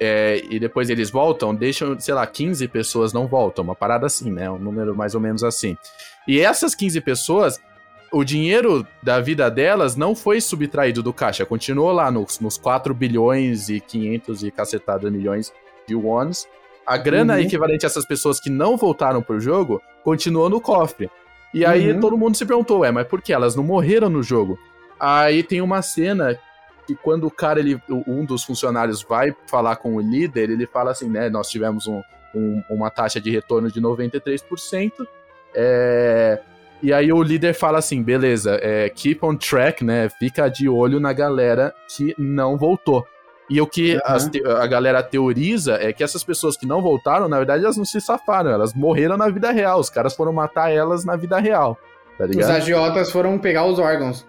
é, 0.00 0.42
e 0.48 0.60
depois 0.60 0.90
eles 0.90 1.10
voltam, 1.10 1.52
deixam, 1.54 1.98
sei 1.98 2.14
lá, 2.14 2.24
15 2.26 2.68
pessoas 2.68 3.12
não 3.12 3.26
voltam. 3.26 3.64
Uma 3.64 3.74
parada 3.74 4.06
assim, 4.06 4.30
né? 4.30 4.48
Um 4.48 4.58
número 4.58 4.94
mais 4.96 5.14
ou 5.14 5.20
menos 5.20 5.42
assim. 5.42 5.76
E 6.26 6.40
essas 6.40 6.72
15 6.74 7.00
pessoas, 7.00 7.60
o 8.12 8.24
dinheiro 8.24 8.86
da 9.02 9.20
vida 9.20 9.50
delas 9.50 9.96
não 9.96 10.14
foi 10.14 10.40
subtraído 10.40 11.02
do 11.02 11.12
caixa. 11.12 11.44
Continuou 11.46 11.92
lá 11.92 12.10
nos, 12.10 12.40
nos 12.40 12.56
4 12.58 12.94
bilhões 12.94 13.68
e 13.68 13.80
500 13.80 14.42
e 14.44 14.50
cacetada 14.50 15.10
milhões 15.10 15.52
de 15.86 15.94
wons. 15.94 16.46
A 16.86 16.96
grana 16.96 17.34
Uhum. 17.34 17.40
equivalente 17.40 17.84
a 17.84 17.88
essas 17.88 18.06
pessoas 18.06 18.40
que 18.40 18.48
não 18.50 18.76
voltaram 18.76 19.22
pro 19.22 19.38
jogo 19.40 19.80
continuou 20.02 20.48
no 20.48 20.60
cofre. 20.60 21.10
E 21.52 21.64
aí 21.64 21.92
Uhum. 21.92 22.00
todo 22.00 22.16
mundo 22.18 22.36
se 22.36 22.44
perguntou, 22.46 22.80
ué, 22.80 22.90
mas 22.90 23.06
por 23.06 23.20
que? 23.22 23.32
Elas 23.32 23.54
não 23.54 23.62
morreram 23.64 24.08
no 24.08 24.22
jogo. 24.22 24.58
Aí 24.98 25.42
tem 25.42 25.60
uma 25.60 25.82
cena 25.82 26.38
que 26.86 26.94
quando 26.94 27.26
o 27.26 27.30
cara, 27.30 27.60
ele, 27.60 27.78
um 28.06 28.24
dos 28.24 28.42
funcionários 28.44 29.02
vai 29.02 29.34
falar 29.46 29.76
com 29.76 29.94
o 29.96 30.00
líder, 30.00 30.48
ele 30.50 30.66
fala 30.66 30.90
assim, 30.92 31.08
né, 31.08 31.28
nós 31.28 31.48
tivemos 31.50 31.86
um- 31.86 32.02
um- 32.34 32.62
uma 32.70 32.88
taxa 32.90 33.20
de 33.20 33.30
retorno 33.30 33.70
de 33.70 33.80
93%, 33.80 35.06
é, 35.54 36.40
e 36.82 36.92
aí 36.92 37.12
o 37.12 37.22
líder 37.22 37.54
fala 37.54 37.78
assim, 37.78 38.02
beleza, 38.02 38.58
é, 38.62 38.88
keep 38.88 39.24
on 39.24 39.36
track, 39.36 39.84
né, 39.84 40.08
fica 40.18 40.48
de 40.48 40.68
olho 40.68 41.00
na 41.00 41.12
galera 41.12 41.74
que 41.88 42.14
não 42.18 42.56
voltou. 42.56 43.06
E 43.50 43.60
o 43.62 43.66
que 43.66 43.94
Uhum. 44.06 44.30
te- 44.30 44.46
a 44.46 44.66
galera 44.66 45.02
teoriza 45.02 45.78
é 45.80 45.90
que 45.92 46.04
essas 46.04 46.22
pessoas 46.22 46.54
que 46.56 46.66
não 46.66 46.82
voltaram, 46.82 47.28
na 47.28 47.38
verdade, 47.38 47.64
elas 47.64 47.78
não 47.78 47.84
se 47.84 47.98
safaram, 48.00 48.50
elas 48.50 48.74
morreram 48.74 49.16
na 49.16 49.28
vida 49.30 49.50
real. 49.50 49.80
Os 49.80 49.88
caras 49.88 50.14
foram 50.14 50.34
matar 50.34 50.70
elas 50.70 51.02
na 51.04 51.16
vida 51.16 51.38
real. 51.38 51.78
Tá 52.18 52.24
Os 52.24 52.50
agiotas 52.50 53.12
foram 53.12 53.38
pegar 53.38 53.64
os 53.64 53.78
órgãos. 53.78 54.26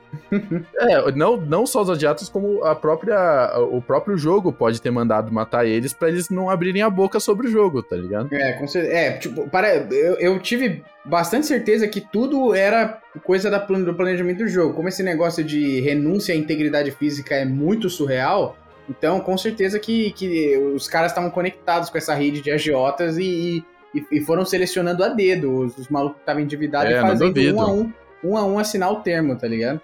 É, 0.77 1.11
não, 1.11 1.37
não 1.37 1.65
só 1.65 1.81
os 1.81 1.89
adiatos, 1.89 2.29
como 2.29 2.63
a 2.63 2.75
própria, 2.75 3.51
o 3.71 3.81
próprio 3.81 4.15
jogo 4.15 4.53
pode 4.53 4.79
ter 4.79 4.91
mandado 4.91 5.31
matar 5.31 5.65
eles 5.65 5.91
pra 5.91 6.07
eles 6.07 6.29
não 6.29 6.49
abrirem 6.51 6.83
a 6.83 6.89
boca 6.89 7.19
sobre 7.19 7.47
o 7.47 7.51
jogo, 7.51 7.81
tá 7.81 7.95
ligado? 7.95 8.31
É, 8.31 8.53
com 8.53 8.67
cer- 8.67 8.85
é 8.91 9.13
tipo, 9.13 9.49
para, 9.49 9.75
eu, 9.75 10.13
eu 10.19 10.39
tive 10.39 10.83
bastante 11.03 11.47
certeza 11.47 11.87
que 11.87 11.99
tudo 11.99 12.53
era 12.53 12.99
coisa 13.23 13.49
da, 13.49 13.57
do 13.57 13.93
planejamento 13.95 14.39
do 14.39 14.47
jogo. 14.47 14.75
Como 14.75 14.87
esse 14.87 15.01
negócio 15.01 15.43
de 15.43 15.79
renúncia 15.81 16.33
à 16.35 16.37
integridade 16.37 16.91
física 16.91 17.33
é 17.35 17.45
muito 17.45 17.89
surreal, 17.89 18.55
então 18.87 19.19
com 19.19 19.35
certeza 19.37 19.79
que, 19.79 20.11
que 20.11 20.55
os 20.75 20.87
caras 20.87 21.11
estavam 21.11 21.31
conectados 21.31 21.89
com 21.89 21.97
essa 21.97 22.13
rede 22.13 22.41
de 22.41 22.51
agiotas 22.51 23.17
e, 23.17 23.23
e, 23.23 23.63
e 24.11 24.21
foram 24.21 24.45
selecionando 24.45 25.03
a 25.03 25.09
dedo 25.09 25.51
os, 25.51 25.77
os 25.77 25.89
malucos 25.89 26.17
que 26.17 26.21
estavam 26.21 26.41
endividados 26.41 26.91
É, 26.91 26.97
e 26.97 27.01
fazendo 27.01 27.55
um 27.55 27.61
a 27.61 27.71
um, 27.71 27.93
um 28.23 28.37
a 28.37 28.45
um 28.45 28.59
assinar 28.59 28.91
o 28.91 29.01
termo, 29.01 29.35
tá 29.35 29.47
ligado? 29.47 29.81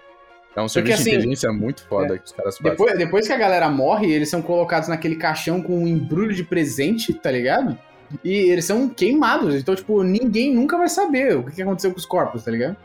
É 0.54 0.62
um 0.62 0.68
serviço 0.68 1.02
assim, 1.02 1.10
de 1.10 1.16
inteligência 1.16 1.52
muito 1.52 1.84
foda 1.86 2.16
que 2.16 2.24
os 2.24 2.32
caras 2.32 2.56
fazem. 2.56 2.70
Depois, 2.70 2.98
depois 2.98 3.26
que 3.26 3.32
a 3.32 3.36
galera 3.36 3.68
morre, 3.68 4.10
eles 4.10 4.30
são 4.30 4.40
colocados 4.40 4.88
naquele 4.88 5.16
caixão 5.16 5.60
com 5.60 5.82
um 5.82 5.86
embrulho 5.86 6.34
de 6.34 6.42
presente, 6.42 7.12
tá 7.12 7.30
ligado? 7.30 7.78
E 8.24 8.32
eles 8.32 8.64
são 8.64 8.88
queimados, 8.88 9.54
então, 9.54 9.74
tipo, 9.74 10.02
ninguém 10.02 10.54
nunca 10.54 10.78
vai 10.78 10.88
saber 10.88 11.36
o 11.36 11.42
que 11.42 11.60
aconteceu 11.60 11.90
com 11.90 11.98
os 11.98 12.06
corpos, 12.06 12.44
tá 12.44 12.50
ligado? 12.50 12.76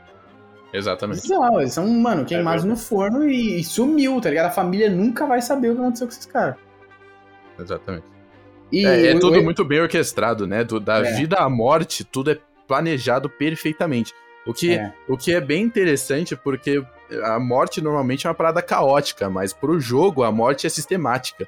Exatamente. 0.74 1.30
Não, 1.30 1.60
eles 1.62 1.74
são, 1.74 1.88
mano, 1.88 2.26
queimados 2.26 2.66
É 2.66 2.68
no 2.68 2.76
forno 2.76 3.28
e, 3.30 3.60
e 3.60 3.64
sumiu, 3.64 4.20
tá 4.20 4.30
ligado? 4.30 4.48
A 4.48 4.52
família 4.52 4.90
nunca 4.90 5.26
vai 5.26 5.42
saber 5.42 5.70
o 5.70 5.76
que 5.76 5.82
aconteceu 5.82 6.08
com 6.08 6.14
esses 6.14 6.26
caras. 6.26 6.56
Exatamente. 7.60 8.06
E 8.72 8.86
É, 8.86 9.08
é 9.12 9.20
tudo 9.20 9.42
muito 9.44 9.64
bem 9.66 9.82
orquestrado, 9.82 10.48
né? 10.48 10.64
Do- 10.64 10.80
da 10.80 11.00
É. 11.00 11.14
vida 11.16 11.38
à 11.38 11.50
morte, 11.50 12.04
tudo 12.04 12.32
é 12.32 12.38
planejado 12.68 13.30
perfeitamente. 13.30 14.14
O 14.46 14.54
que 14.54 14.74
É. 14.74 14.92
O 15.08 15.18
que 15.18 15.34
é 15.34 15.42
bem 15.42 15.64
interessante 15.64 16.36
porque 16.36 16.84
a 17.26 17.40
morte 17.40 17.82
normalmente 17.82 18.26
é 18.26 18.30
uma 18.30 18.36
parada 18.36 18.62
caótica, 18.62 19.30
mas 19.30 19.52
pro 19.54 19.80
jogo 19.80 20.24
a 20.24 20.32
morte 20.32 20.66
é 20.66 20.70
sistemática. 20.70 21.48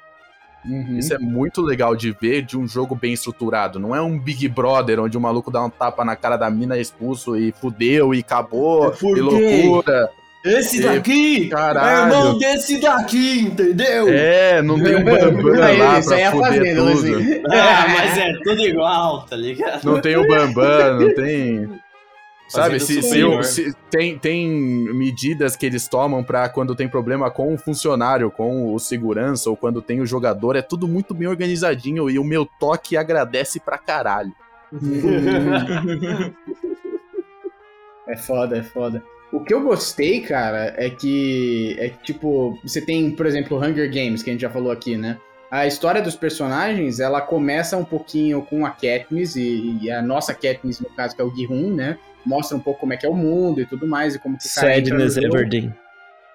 Uhum. 0.64 0.98
Isso 0.98 1.12
é 1.12 1.18
muito 1.18 1.60
legal 1.60 1.94
de 1.94 2.10
ver 2.12 2.42
de 2.42 2.56
um 2.56 2.66
jogo 2.66 2.94
bem 2.94 3.12
estruturado. 3.12 3.78
Não 3.78 3.94
é 3.94 4.00
um 4.00 4.18
Big 4.18 4.48
Brother 4.48 4.98
onde 5.00 5.16
o 5.16 5.20
maluco 5.20 5.50
dá 5.50 5.62
um 5.62 5.68
tapa 5.68 6.04
na 6.04 6.16
cara 6.16 6.36
da 6.36 6.48
mina, 6.50 6.78
expulso 6.78 7.36
e 7.36 7.52
fudeu 7.52 8.14
e 8.14 8.20
acabou, 8.20 8.94
e 9.02 9.20
loucura. 9.20 10.08
Esse 10.44 10.82
daqui 10.82 11.48
caralho. 11.48 11.88
é 11.88 12.16
irmão 12.16 12.38
desse 12.38 12.78
daqui, 12.80 13.40
entendeu? 13.40 14.08
É, 14.10 14.60
não 14.60 14.82
tem 14.82 14.96
um 14.96 15.04
bambam 15.04 15.62
Aí, 15.62 15.78
lá 15.78 15.98
isso 15.98 16.12
aí 16.12 16.20
é 16.20 16.30
pra 16.30 16.38
a 16.40 16.44
fuder 16.52 16.58
fazenda, 16.60 16.80
tudo. 16.92 16.92
assim. 17.16 17.42
Ah, 17.50 17.86
mas 17.88 18.18
é 18.18 18.32
tudo 18.42 18.60
igual, 18.60 19.22
tá 19.26 19.36
ligado? 19.36 19.84
Não 19.84 20.00
tem 20.00 20.16
o 20.16 20.26
bambam, 20.26 21.00
não 21.00 21.14
tem. 21.14 21.70
Sabe, 22.46 22.78
Fazendo 22.78 22.80
se, 22.86 22.94
se, 22.96 23.02
superior. 23.02 23.42
se- 23.44 23.74
tem, 23.90 24.18
tem 24.18 24.46
medidas 24.94 25.56
que 25.56 25.64
eles 25.64 25.88
tomam 25.88 26.22
pra 26.22 26.46
quando 26.50 26.74
tem 26.76 26.86
problema 26.86 27.30
com 27.30 27.54
o 27.54 27.56
funcionário, 27.58 28.30
com 28.30 28.74
o 28.74 28.78
segurança 28.78 29.48
ou 29.48 29.56
quando 29.56 29.80
tem 29.80 30.02
o 30.02 30.06
jogador, 30.06 30.54
é 30.56 30.60
tudo 30.62 30.86
muito 30.86 31.14
bem 31.14 31.26
organizadinho 31.26 32.10
e 32.10 32.18
o 32.18 32.22
meu 32.24 32.44
toque 32.60 32.98
agradece 32.98 33.58
pra 33.58 33.78
caralho. 33.78 34.32
É 38.06 38.16
foda, 38.18 38.58
é 38.58 38.62
foda. 38.62 39.02
O 39.34 39.40
que 39.40 39.52
eu 39.52 39.64
gostei, 39.64 40.20
cara, 40.20 40.72
é 40.76 40.88
que, 40.88 41.74
é 41.80 41.88
que, 41.88 41.98
tipo, 42.04 42.56
você 42.62 42.80
tem, 42.80 43.10
por 43.10 43.26
exemplo, 43.26 43.58
Hunger 43.58 43.92
Games, 43.92 44.22
que 44.22 44.30
a 44.30 44.32
gente 44.32 44.42
já 44.42 44.48
falou 44.48 44.70
aqui, 44.70 44.96
né? 44.96 45.18
A 45.50 45.66
história 45.66 46.00
dos 46.00 46.14
personagens, 46.14 47.00
ela 47.00 47.20
começa 47.20 47.76
um 47.76 47.84
pouquinho 47.84 48.42
com 48.42 48.64
a 48.64 48.70
Katniss, 48.70 49.34
e, 49.34 49.76
e 49.82 49.90
a 49.90 50.00
nossa 50.00 50.32
Katniss, 50.32 50.78
no 50.78 50.88
caso, 50.90 51.16
que 51.16 51.20
é 51.20 51.24
o 51.24 51.34
Gihun, 51.34 51.74
né? 51.74 51.98
Mostra 52.24 52.56
um 52.56 52.60
pouco 52.60 52.78
como 52.78 52.92
é 52.92 52.96
que 52.96 53.04
é 53.04 53.08
o 53.08 53.14
mundo 53.14 53.60
e 53.60 53.66
tudo 53.66 53.88
mais, 53.88 54.14
e 54.14 54.20
como 54.20 54.38
que 54.38 54.46
Sadness. 54.46 55.16
Everdeen. 55.16 55.74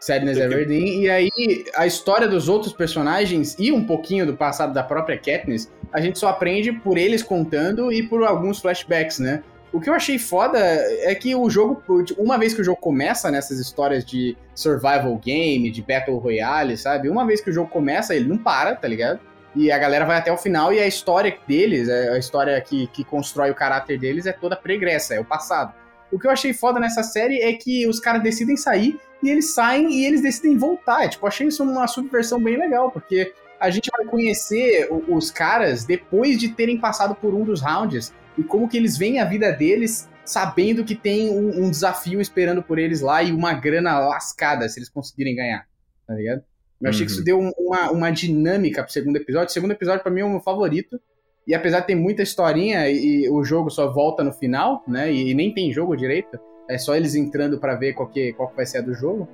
Sadness 0.01 0.37
Everdeen. 0.37 1.03
E 1.03 1.09
aí, 1.09 1.29
a 1.77 1.87
história 1.87 2.27
dos 2.27 2.49
outros 2.49 2.73
personagens 2.73 3.55
e 3.57 3.71
um 3.71 3.85
pouquinho 3.85 4.25
do 4.25 4.35
passado 4.35 4.73
da 4.73 4.83
própria 4.83 5.17
Katniss, 5.17 5.71
a 5.93 6.01
gente 6.01 6.19
só 6.19 6.27
aprende 6.27 6.73
por 6.73 6.97
eles 6.97 7.23
contando 7.23 7.93
e 7.93 8.03
por 8.03 8.25
alguns 8.25 8.59
flashbacks, 8.59 9.19
né? 9.19 9.41
O 9.71 9.79
que 9.79 9.89
eu 9.89 9.93
achei 9.93 10.17
foda 10.17 10.57
é 10.57 11.13
que 11.13 11.35
o 11.35 11.47
jogo, 11.49 11.83
uma 12.17 12.39
vez 12.39 12.53
que 12.53 12.61
o 12.61 12.63
jogo 12.63 12.81
começa 12.81 13.29
nessas 13.29 13.59
histórias 13.59 14.03
de 14.03 14.35
survival 14.55 15.15
game, 15.17 15.69
de 15.69 15.81
battle 15.81 16.17
royale, 16.17 16.75
sabe? 16.75 17.07
Uma 17.07 17.25
vez 17.25 17.39
que 17.39 17.51
o 17.51 17.53
jogo 17.53 17.69
começa, 17.69 18.15
ele 18.15 18.27
não 18.27 18.37
para, 18.37 18.75
tá 18.75 18.87
ligado? 18.87 19.19
E 19.55 19.71
a 19.71 19.77
galera 19.77 20.05
vai 20.05 20.17
até 20.17 20.31
o 20.31 20.37
final 20.37 20.73
e 20.73 20.79
a 20.79 20.87
história 20.87 21.37
deles, 21.47 21.87
é, 21.87 22.09
a 22.09 22.17
história 22.17 22.59
que, 22.61 22.87
que 22.87 23.03
constrói 23.03 23.51
o 23.51 23.55
caráter 23.55 23.99
deles 23.99 24.25
é 24.25 24.31
toda 24.31 24.55
pregressa, 24.55 25.15
é 25.15 25.19
o 25.19 25.25
passado. 25.25 25.73
O 26.11 26.17
que 26.17 26.25
eu 26.25 26.31
achei 26.31 26.53
foda 26.53 26.79
nessa 26.79 27.03
série 27.03 27.39
é 27.41 27.53
que 27.53 27.87
os 27.87 27.99
caras 27.99 28.23
decidem 28.23 28.57
sair 28.57 28.99
e 29.21 29.29
eles 29.29 29.53
saem 29.53 29.91
e 29.91 30.05
eles 30.05 30.21
decidem 30.21 30.57
voltar. 30.57 31.07
Tipo, 31.09 31.27
achei 31.27 31.47
isso 31.47 31.63
uma 31.63 31.87
subversão 31.87 32.41
bem 32.41 32.57
legal, 32.57 32.89
porque 32.89 33.33
a 33.59 33.69
gente 33.69 33.89
vai 33.95 34.05
conhecer 34.05 34.87
os 35.07 35.29
caras 35.29 35.83
depois 35.83 36.39
de 36.39 36.49
terem 36.49 36.79
passado 36.79 37.13
por 37.13 37.33
um 37.35 37.43
dos 37.43 37.61
rounds 37.61 38.13
e 38.39 38.43
como 38.43 38.67
que 38.67 38.77
eles 38.77 38.97
veem 38.97 39.19
a 39.19 39.25
vida 39.25 39.51
deles 39.51 40.07
sabendo 40.25 40.83
que 40.83 40.95
tem 40.95 41.29
um, 41.29 41.65
um 41.65 41.69
desafio 41.69 42.21
esperando 42.21 42.61
por 42.63 42.77
eles 42.79 43.01
lá 43.01 43.21
e 43.23 43.31
uma 43.31 43.53
grana 43.53 43.97
lascada 43.99 44.67
se 44.69 44.79
eles 44.79 44.89
conseguirem 44.89 45.35
ganhar, 45.35 45.65
tá 46.07 46.13
ligado? 46.13 46.43
Eu 46.81 46.89
achei 46.89 47.05
que 47.05 47.11
Uhum. 47.11 47.15
isso 47.17 47.25
deu 47.25 47.39
um- 47.39 47.51
uma, 47.57 47.91
uma 47.91 48.11
dinâmica 48.11 48.83
pro 48.83 48.91
segundo 48.93 49.15
episódio. 49.17 49.49
O 49.49 49.51
segundo 49.51 49.71
episódio, 49.71 50.01
pra 50.01 50.11
mim, 50.11 50.21
é 50.21 50.25
o 50.25 50.29
meu 50.29 50.39
favorito. 50.39 50.99
E 51.47 51.53
apesar 51.55 51.79
de 51.81 51.87
ter 51.87 51.95
muita 51.95 52.21
historinha 52.21 52.87
e, 52.89 53.23
e 53.25 53.29
o 53.29 53.43
jogo 53.43 53.69
só 53.71 53.91
volta 53.91 54.23
no 54.23 54.31
final, 54.31 54.83
né? 54.87 55.11
E, 55.11 55.33
nem 55.33 55.53
tem 55.53 55.73
jogo 55.73 55.95
direito, 55.97 56.39
é 56.69 56.77
só 56.77 56.95
eles 56.95 57.15
entrando 57.15 57.59
pra 57.59 57.75
ver 57.75 57.93
qual 57.93 58.07
que, 58.07 58.31
qual 58.33 58.49
que 58.49 58.55
vai 58.55 58.65
ser 58.67 58.77
a 58.77 58.81
do 58.81 58.93
jogo. 58.93 59.27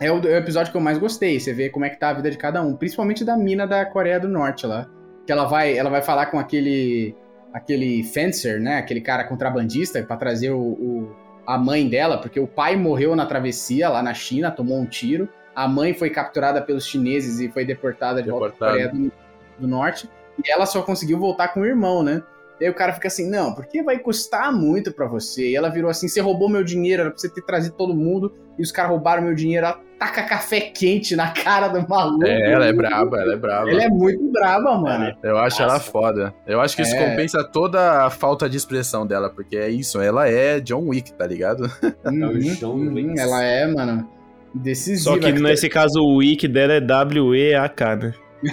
É 0.00 0.12
o, 0.12 0.18
é 0.18 0.34
o 0.34 0.36
episódio 0.36 0.70
que 0.70 0.76
eu 0.76 0.80
mais 0.82 0.98
gostei. 0.98 1.40
Você 1.40 1.52
vê 1.52 1.70
como 1.70 1.86
é 1.86 1.90
que 1.90 1.98
tá 1.98 2.10
a 2.10 2.14
vida 2.14 2.30
de 2.30 2.36
cada 2.38 2.62
um, 2.62 2.76
principalmente 2.76 3.24
da 3.24 3.36
mina 3.36 3.66
da 3.66 3.84
Coreia 3.86 4.20
do 4.20 4.28
Norte 4.28 4.66
lá, 4.66 4.88
que 5.26 5.32
ela 5.32 5.46
vai, 5.46 5.76
ela 5.76 5.90
vai 5.90 6.02
falar 6.02 6.26
com 6.26 6.38
aquele 6.38 7.14
aquele 7.52 8.02
fencer, 8.04 8.60
né? 8.60 8.78
Aquele 8.78 9.00
cara 9.00 9.24
contrabandista 9.24 10.02
pra 10.02 10.16
trazer 10.16 10.50
o, 10.50 10.60
o- 10.60 11.16
a 11.46 11.58
mãe 11.58 11.88
dela, 11.88 12.18
porque 12.18 12.38
o 12.38 12.46
pai 12.46 12.76
morreu 12.76 13.16
na 13.16 13.26
travessia 13.26 13.88
lá 13.88 14.02
na 14.02 14.14
China, 14.14 14.50
tomou 14.50 14.78
um 14.78 14.86
tiro. 14.86 15.28
A 15.54 15.66
mãe 15.66 15.92
foi 15.92 16.08
capturada 16.10 16.62
pelos 16.62 16.86
chineses 16.86 17.40
e 17.40 17.48
foi 17.50 17.64
deportada 17.64 18.22
de 18.22 18.30
volta 18.30 18.54
pra 18.56 18.72
Deportada. 18.72 18.90
Coreia 18.90 19.10
do, 19.58 19.62
do 19.62 19.66
Norte. 19.68 20.08
E 20.44 20.50
ela 20.50 20.64
só 20.64 20.80
conseguiu 20.82 21.18
voltar 21.18 21.48
com 21.48 21.60
o 21.60 21.66
irmão, 21.66 22.02
né? 22.02 22.22
E 22.60 22.64
aí 22.64 22.70
o 22.70 22.74
cara 22.74 22.92
fica 22.92 23.08
assim, 23.08 23.28
não, 23.28 23.54
porque 23.54 23.82
vai 23.82 23.98
custar 23.98 24.52
muito 24.52 24.92
pra 24.92 25.06
você. 25.06 25.48
E 25.50 25.56
ela 25.56 25.70
virou 25.70 25.90
assim, 25.90 26.08
você 26.08 26.20
roubou 26.20 26.48
meu 26.48 26.62
dinheiro, 26.62 27.02
era 27.02 27.10
pra 27.10 27.18
você 27.18 27.28
ter 27.28 27.42
trazido 27.42 27.74
todo 27.74 27.94
mundo, 27.94 28.34
e 28.58 28.62
os 28.62 28.70
caras 28.70 28.90
roubaram 28.90 29.22
meu 29.22 29.34
dinheiro. 29.34 29.64
Ela 29.66 29.80
taca 29.98 30.22
café 30.24 30.60
quente 30.60 31.16
na 31.16 31.30
cara 31.30 31.68
do 31.68 31.86
maluco. 31.88 32.26
É, 32.26 32.52
ela 32.52 32.66
é 32.66 32.72
braba, 32.72 33.18
ela 33.20 33.32
é 33.32 33.36
braba. 33.36 33.70
Ela 33.70 33.84
é 33.84 33.88
muito 33.88 34.30
braba, 34.30 34.76
mano. 34.78 35.16
Eu 35.22 35.38
acho 35.38 35.62
ela 35.62 35.74
Nossa. 35.74 35.90
foda. 35.90 36.34
Eu 36.46 36.60
acho 36.60 36.76
que 36.76 36.82
isso 36.82 36.94
É. 36.94 37.08
compensa 37.10 37.42
toda 37.44 38.04
a 38.04 38.10
falta 38.10 38.48
de 38.48 38.56
expressão 38.58 39.06
dela, 39.06 39.30
porque 39.30 39.56
é 39.56 39.70
isso, 39.70 40.00
ela 40.00 40.28
é 40.28 40.60
John 40.60 40.88
Wick, 40.88 41.12
tá 41.14 41.26
ligado? 41.26 41.62
Uhum, 42.04 42.38
John 42.58 42.74
uhum, 42.76 42.94
Wick. 42.94 43.18
ela 43.18 43.42
é, 43.42 43.66
mano, 43.66 44.06
decisiva. 44.54 45.14
Só 45.14 45.18
que 45.18 45.32
nesse 45.32 45.68
caso 45.68 46.00
o 46.00 46.16
wiki 46.16 46.46
dela 46.48 46.74
é 46.74 46.80
W-E-A-K, 46.80 47.96
né? 47.96 48.12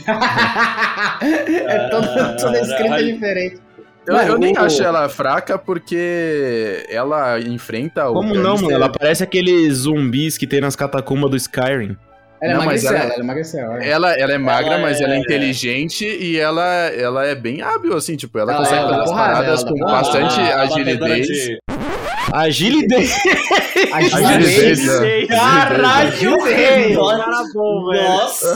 é 1.21 1.89
toda, 1.89 2.35
toda 2.37 2.59
escrita 2.59 2.83
Caralho. 2.83 3.13
diferente. 3.13 3.66
Eu, 4.07 4.13
Mano, 4.13 4.29
eu 4.29 4.37
nem 4.39 4.53
o- 4.53 4.59
acho 4.61 4.81
ela 4.81 5.09
fraca 5.09 5.57
porque 5.57 6.85
ela 6.89 7.39
enfrenta 7.41 8.09
o. 8.09 8.13
Como 8.13 8.33
não, 8.33 8.55
mano? 8.55 8.71
Ela 8.71 8.89
parece 8.89 9.21
aqueles 9.23 9.73
zumbis 9.79 10.37
que 10.37 10.47
tem 10.47 10.61
nas 10.61 10.75
catacumbas 10.75 11.29
do 11.29 11.35
Skyrim. 11.37 11.97
Ela 12.41 12.53
Não, 12.53 12.61
é 12.61 12.65
mas 12.67 12.83
emagrecela, 12.83 13.73
ela- 13.73 13.79
ela 13.79 13.79
é 13.79 13.85
é. 13.85 13.89
Ela, 13.89 14.13
ela 14.19 14.31
é 14.33 14.37
magra, 14.37 14.73
Ela 14.75 14.81
mas 14.83 15.01
é- 15.01 15.03
ela 15.03 15.15
é 15.15 15.17
inteligente 15.17 16.05
e 16.05 16.37
ela, 16.39 16.63
ela 16.95 17.25
é 17.25 17.33
bem 17.35 17.61
hábil, 17.61 17.95
assim, 17.97 18.15
tipo, 18.15 18.37
ela, 18.37 18.53
Ela 18.53 18.59
consegue 18.63 18.79
é 18.83 18.87
fazer 18.87 19.01
as 19.01 19.09
porrada, 19.09 19.33
paradas 19.33 19.61
ela 19.63 19.71
com 19.71 19.79
bastante 19.79 20.39
A- 20.39 20.61
a 20.61 20.67
batedora 20.67 21.13
agilidez. 21.13 21.27
de- 21.27 21.57
Agilidade. 22.33 23.11
Agilidez. 23.93 24.89
Agilidez. 24.89 25.27
Caralho, 25.29 26.43
rei! 26.43 26.93
Nossa, 26.93 28.53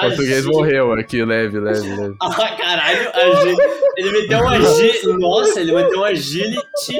Português 0.00 0.44
morreu 0.46 0.92
aqui, 0.92 1.24
leve, 1.24 1.58
leve, 1.60 1.88
leve. 1.96 2.14
Ah, 2.20 2.56
caralho, 2.56 3.08
agi... 3.14 3.56
ele 3.96 4.12
meteu 4.12 4.38
um 4.38 4.48
agility. 4.48 5.06
Nossa, 5.18 5.60
ele 5.60 5.72
meteu 5.72 6.00
um 6.00 6.04
agility. 6.04 6.96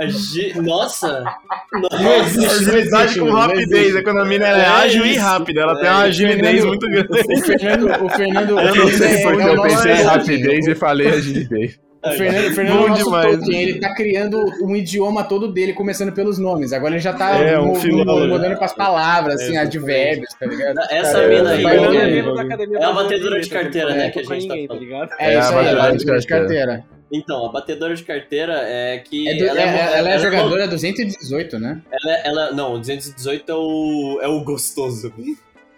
Agi... 0.00 0.60
Nossa! 0.60 1.24
Não 1.72 2.50
Agilidade 2.50 3.18
com 3.20 3.30
rapidez. 3.30 3.96
É 3.96 4.02
quando 4.02 4.20
a 4.20 4.24
mina 4.24 4.46
é 4.46 4.66
ágil 4.66 5.06
e 5.06 5.16
rápida. 5.16 5.62
Ela 5.62 5.76
tem 5.76 5.86
É, 5.86 5.90
uma 5.90 6.02
agilidez 6.02 6.40
Fernando- 6.40 6.66
muito 6.68 6.86
grande. 6.88 7.08
O 7.10 7.38
Fernando, 7.44 8.04
o 8.04 8.08
Fernando, 8.10 8.58
Eu 8.60 8.74
não 8.74 8.88
sei 8.88 9.08
é- 9.08 9.22
porque 9.22 9.42
é 9.42 9.48
eu 9.48 9.62
pensei 9.62 9.92
em 9.92 10.02
rapidez 10.02 10.66
e 10.66 10.74
falei 10.74 11.08
agilidez. 11.08 11.85
O 12.08 12.16
Fernando, 12.16 12.46
o 12.46 12.54
Fernando 12.54 12.76
Bom 12.76 12.82
é 12.82 12.84
o 12.84 12.88
nosso 12.88 13.04
demais. 13.04 13.36
Tolkien, 13.38 13.62
ele 13.62 13.80
tá 13.80 13.94
criando 13.94 14.44
um 14.62 14.76
idioma 14.76 15.24
todo 15.24 15.48
dele, 15.52 15.72
começando 15.72 16.12
pelos 16.12 16.38
nomes. 16.38 16.72
Agora 16.72 16.94
ele 16.94 17.00
já 17.00 17.12
tá 17.12 17.38
É, 17.38 17.58
um 17.58 17.74
filólogo. 17.74 18.26
mudando 18.28 18.56
pras 18.58 18.72
palavras, 18.74 19.40
assim, 19.40 19.56
É, 19.56 19.60
advérbios, 19.60 20.28
tá 20.38 20.46
ligado? 20.46 20.78
Essa 20.90 21.12
Cara, 21.12 21.28
mina 21.28 21.50
aí, 21.50 21.64
é 21.64 22.22
né? 22.22 22.40
academia 22.40 22.78
É 22.78 22.84
a 22.84 22.92
batedora 22.92 23.40
de 23.40 23.48
carteira, 23.48 23.90
né, 23.94 23.98
fala 23.98 24.10
que 24.12 24.18
a 24.18 24.22
gente 24.22 24.48
tá 24.48 24.54
tá 24.54 24.66
falando. 24.68 24.80
ligado? 24.82 25.10
É, 25.18 25.24
É, 25.34 25.38
isso 25.38 25.40
a 25.40 25.48
aí, 25.48 25.54
batedora 25.54 25.70
ela 25.88 25.96
de 25.96 26.10
é 26.10 26.18
de 26.18 26.26
carteira. 26.26 26.84
Então, 27.12 27.46
a 27.46 27.52
batedora 27.52 27.94
de 27.94 28.02
carteira 28.02 28.52
é 28.64 28.98
que. 28.98 29.28
É 29.28 29.34
do- 29.36 29.44
ela, 29.46 29.60
é- 29.60 29.98
ela 29.98 30.10
é 30.10 30.14
mo- 30.16 30.22
jogadora 30.24 30.66
218, 30.66 31.58
né? 31.58 31.80
Ela, 31.90 32.16
é- 32.16 32.28
ela, 32.28 32.50
não, 32.52 32.74
o 32.74 32.78
218 32.78 33.50
é 33.50 33.54
o, 33.54 34.18
é 34.22 34.26
o 34.28 34.42
gostoso. 34.42 35.12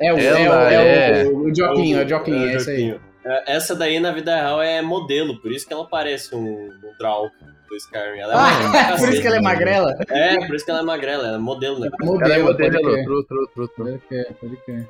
É 0.01 0.12
o, 0.12 0.18
Ela 0.18 0.72
é, 0.72 1.20
é- 1.20 1.24
o, 1.26 1.37
o, 1.37 1.51
o 1.51 1.55
Joclinho, 1.55 2.01
é 2.01 2.05
o 2.05 2.09
Joclinho, 2.09 2.45
o 2.45 2.49
é 2.49 2.57
isso 2.57 2.70
aí. 2.70 2.95
É, 3.25 3.57
Essa 3.57 3.75
daí, 3.75 3.99
na 4.01 4.11
vida 4.12 4.35
real, 4.35 4.62
é 4.62 4.81
modelo, 4.83 5.41
por 5.41 5.51
isso 5.53 5.66
que 5.66 5.73
ela 5.73 5.87
parece 5.89 6.35
um, 6.35 6.69
um 6.69 6.95
Drauk 6.99 7.33
do 7.69 7.77
Skyrim. 7.77 8.21
Ela 8.21 8.33
é 8.33 8.37
Ah, 8.37 8.97
por 8.99 9.09
isso 9.09 9.21
que 9.21 9.27
ela 9.27 9.37
é 9.37 9.43
cacete. 9.43 9.43
magrela? 9.43 9.99
É, 10.09 10.47
por 10.47 10.55
isso 10.57 10.64
que 10.64 10.71
ela 10.71 10.81
é 10.81 10.85
magrela, 10.85 11.27
ela 11.29 11.37
é 11.37 11.39
modelo, 11.41 11.79
né? 11.81 11.89
Modelo, 12.01 12.25
Ela 12.33 12.35
é 12.35 12.43
pode 12.43 12.62
modelo, 12.64 12.93
crer. 12.93 13.05
tru, 13.05 13.25
tru. 13.25 13.69
Pode 13.77 13.99
crer, 14.09 14.35
pode 14.41 14.57
crer. 14.59 14.89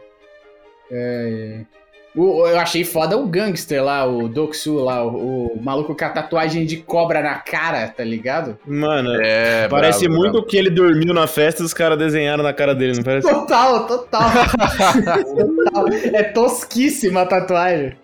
É, 0.91 1.65
é. 1.65 1.78
O- 2.17 2.47
eu 2.47 2.59
achei 2.59 2.85
foda 2.85 3.17
o 3.17 3.27
gangster 3.27 3.83
lá, 3.85 4.05
o 4.07 4.29
Doksu 4.29 4.77
lá, 4.77 5.05
o, 5.05 5.53
o 5.57 5.63
maluco 5.63 5.95
com 5.95 6.05
a 6.05 6.09
tatuagem 6.09 6.65
de 6.67 6.79
cobra 6.79 7.23
na 7.23 7.35
cara, 7.37 7.87
tá 7.89 8.03
ligado? 8.03 8.59
Mano, 8.67 9.15
É, 9.23 9.69
parece 9.69 10.07
bravo, 10.07 10.19
muito 10.21 10.33
bravo. 10.33 10.47
que 10.47 10.57
ele 10.57 10.71
dormiu 10.71 11.13
na 11.15 11.27
festa 11.27 11.63
e 11.63 11.67
os 11.67 11.73
caras 11.75 11.99
desenharam 11.99 12.43
na 12.43 12.53
cara 12.53 12.75
dele, 12.75 12.97
não 12.97 13.05
parece? 13.05 13.29
Total, 13.29 13.87
total. 13.87 14.31
total. 14.31 15.89
É 16.15 16.23
tosquíssima 16.25 17.23
a 17.23 17.27
tatuagem. 17.27 17.97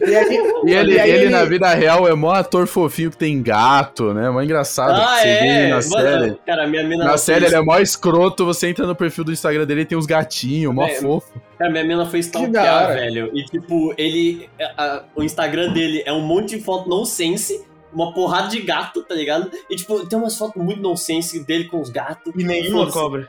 E, 0.00 0.14
aí, 0.14 0.38
E 0.64 0.72
ele, 0.72 0.92
e 0.94 1.00
aí 1.00 1.10
ele, 1.10 1.28
na 1.30 1.44
vida 1.44 1.68
real, 1.74 2.08
é 2.08 2.14
mó 2.14 2.32
ator 2.32 2.66
fofinho 2.66 3.10
que 3.10 3.16
tem 3.16 3.40
gato, 3.42 4.12
né? 4.14 4.30
Mó 4.30 4.40
engraçado. 4.42 4.92
Ah, 5.00 5.16
você 5.18 5.24
vê 5.24 5.46
ele 5.46 5.48
é? 5.48 5.68
na 5.68 5.74
Mano, 5.76 5.82
série. 5.88 6.38
Cara, 6.46 6.66
minha 6.66 6.84
mina 6.84 7.04
Na 7.04 7.18
série 7.18 7.46
ele 7.46 7.54
é 7.54 7.60
mó 7.60 7.78
escroto, 7.78 8.44
você 8.44 8.68
entra 8.68 8.86
no 8.86 8.94
perfil 8.96 9.24
do 9.24 9.32
Instagram 9.32 9.66
dele 9.66 9.82
e 9.82 9.84
tem 9.84 9.96
uns 9.98 10.06
gatinhos, 10.06 10.74
mó 10.74 10.84
É, 10.86 10.94
fofo. 10.96 11.32
Cara, 11.58 11.70
minha 11.70 11.84
mina 11.84 12.04
foi 12.06 12.18
stalkear, 12.20 12.88
velho. 12.88 13.30
E, 13.36 13.44
tipo, 13.44 13.94
ele. 13.96 14.48
a- 14.76 15.04
o 15.14 15.22
Instagram 15.22 15.72
dele 15.72 16.02
é 16.04 16.12
um 16.12 16.20
monte 16.20 16.56
de 16.56 16.62
foto 16.62 16.88
nonsense, 16.88 17.66
uma 17.92 18.12
porrada 18.12 18.48
de 18.48 18.60
gato, 18.60 19.02
tá 19.02 19.14
ligado? 19.14 19.50
E, 19.70 19.76
tipo, 19.76 20.06
tem 20.06 20.18
umas 20.18 20.36
fotos 20.36 20.62
muito 20.62 20.80
nonsense 20.82 21.42
dele 21.44 21.64
com 21.64 21.80
os 21.80 21.88
gatos. 21.88 22.32
E 22.36 22.44
nenhuma 22.44 22.90
cobra. 22.90 23.28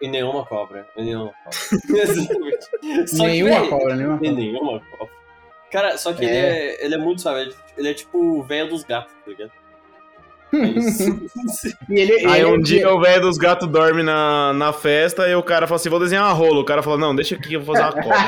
E 0.00 0.08
nenhuma 0.08 0.46
cobra. 0.46 0.88
E 0.96 1.02
nenhuma 1.02 1.32
cobra. 1.44 1.50
Exatamente. 2.02 2.70
Que, 2.80 3.16
nenhuma 3.16 3.50
velho, 3.60 3.68
cobra, 3.70 3.96
nenhuma 3.96 4.16
cobra. 4.18 4.32
nenhuma 4.32 4.80
cobra. 4.96 5.18
Cara, 5.70 5.98
só 5.98 6.14
que 6.14 6.24
É. 6.24 6.28
ele, 6.28 6.36
é, 6.38 6.84
ele 6.86 6.94
é 6.94 6.98
muito 6.98 7.20
suave. 7.20 7.52
Ele 7.76 7.90
é 7.90 7.92
tipo 7.94 8.18
o 8.18 8.42
velho 8.42 8.70
dos 8.70 8.82
gatos, 8.84 9.12
tá 9.12 9.30
ligado? 9.30 9.52
É. 10.52 10.58
E 11.88 12.00
ele, 12.00 12.26
Aí 12.26 12.40
ele- 12.42 12.50
um 12.50 12.60
dia 12.60 12.92
o 12.92 13.00
velho 13.00 13.22
dos 13.22 13.36
gatos 13.38 13.68
dorme 13.68 14.02
na, 14.02 14.52
na 14.52 14.72
festa 14.72 15.26
e 15.28 15.34
o 15.34 15.42
cara 15.42 15.66
fala 15.66 15.76
assim: 15.76 15.88
vou 15.88 15.98
desenhar 16.00 16.24
uma 16.24 16.32
rola. 16.32 16.60
O 16.60 16.64
cara 16.64 16.82
fala: 16.82 16.98
não, 16.98 17.14
deixa 17.14 17.34
aqui 17.34 17.48
que 17.48 17.54
eu 17.54 17.62
vou 17.62 17.74
fazer 17.74 17.86
uma 17.86 18.02
cobra. 18.02 18.18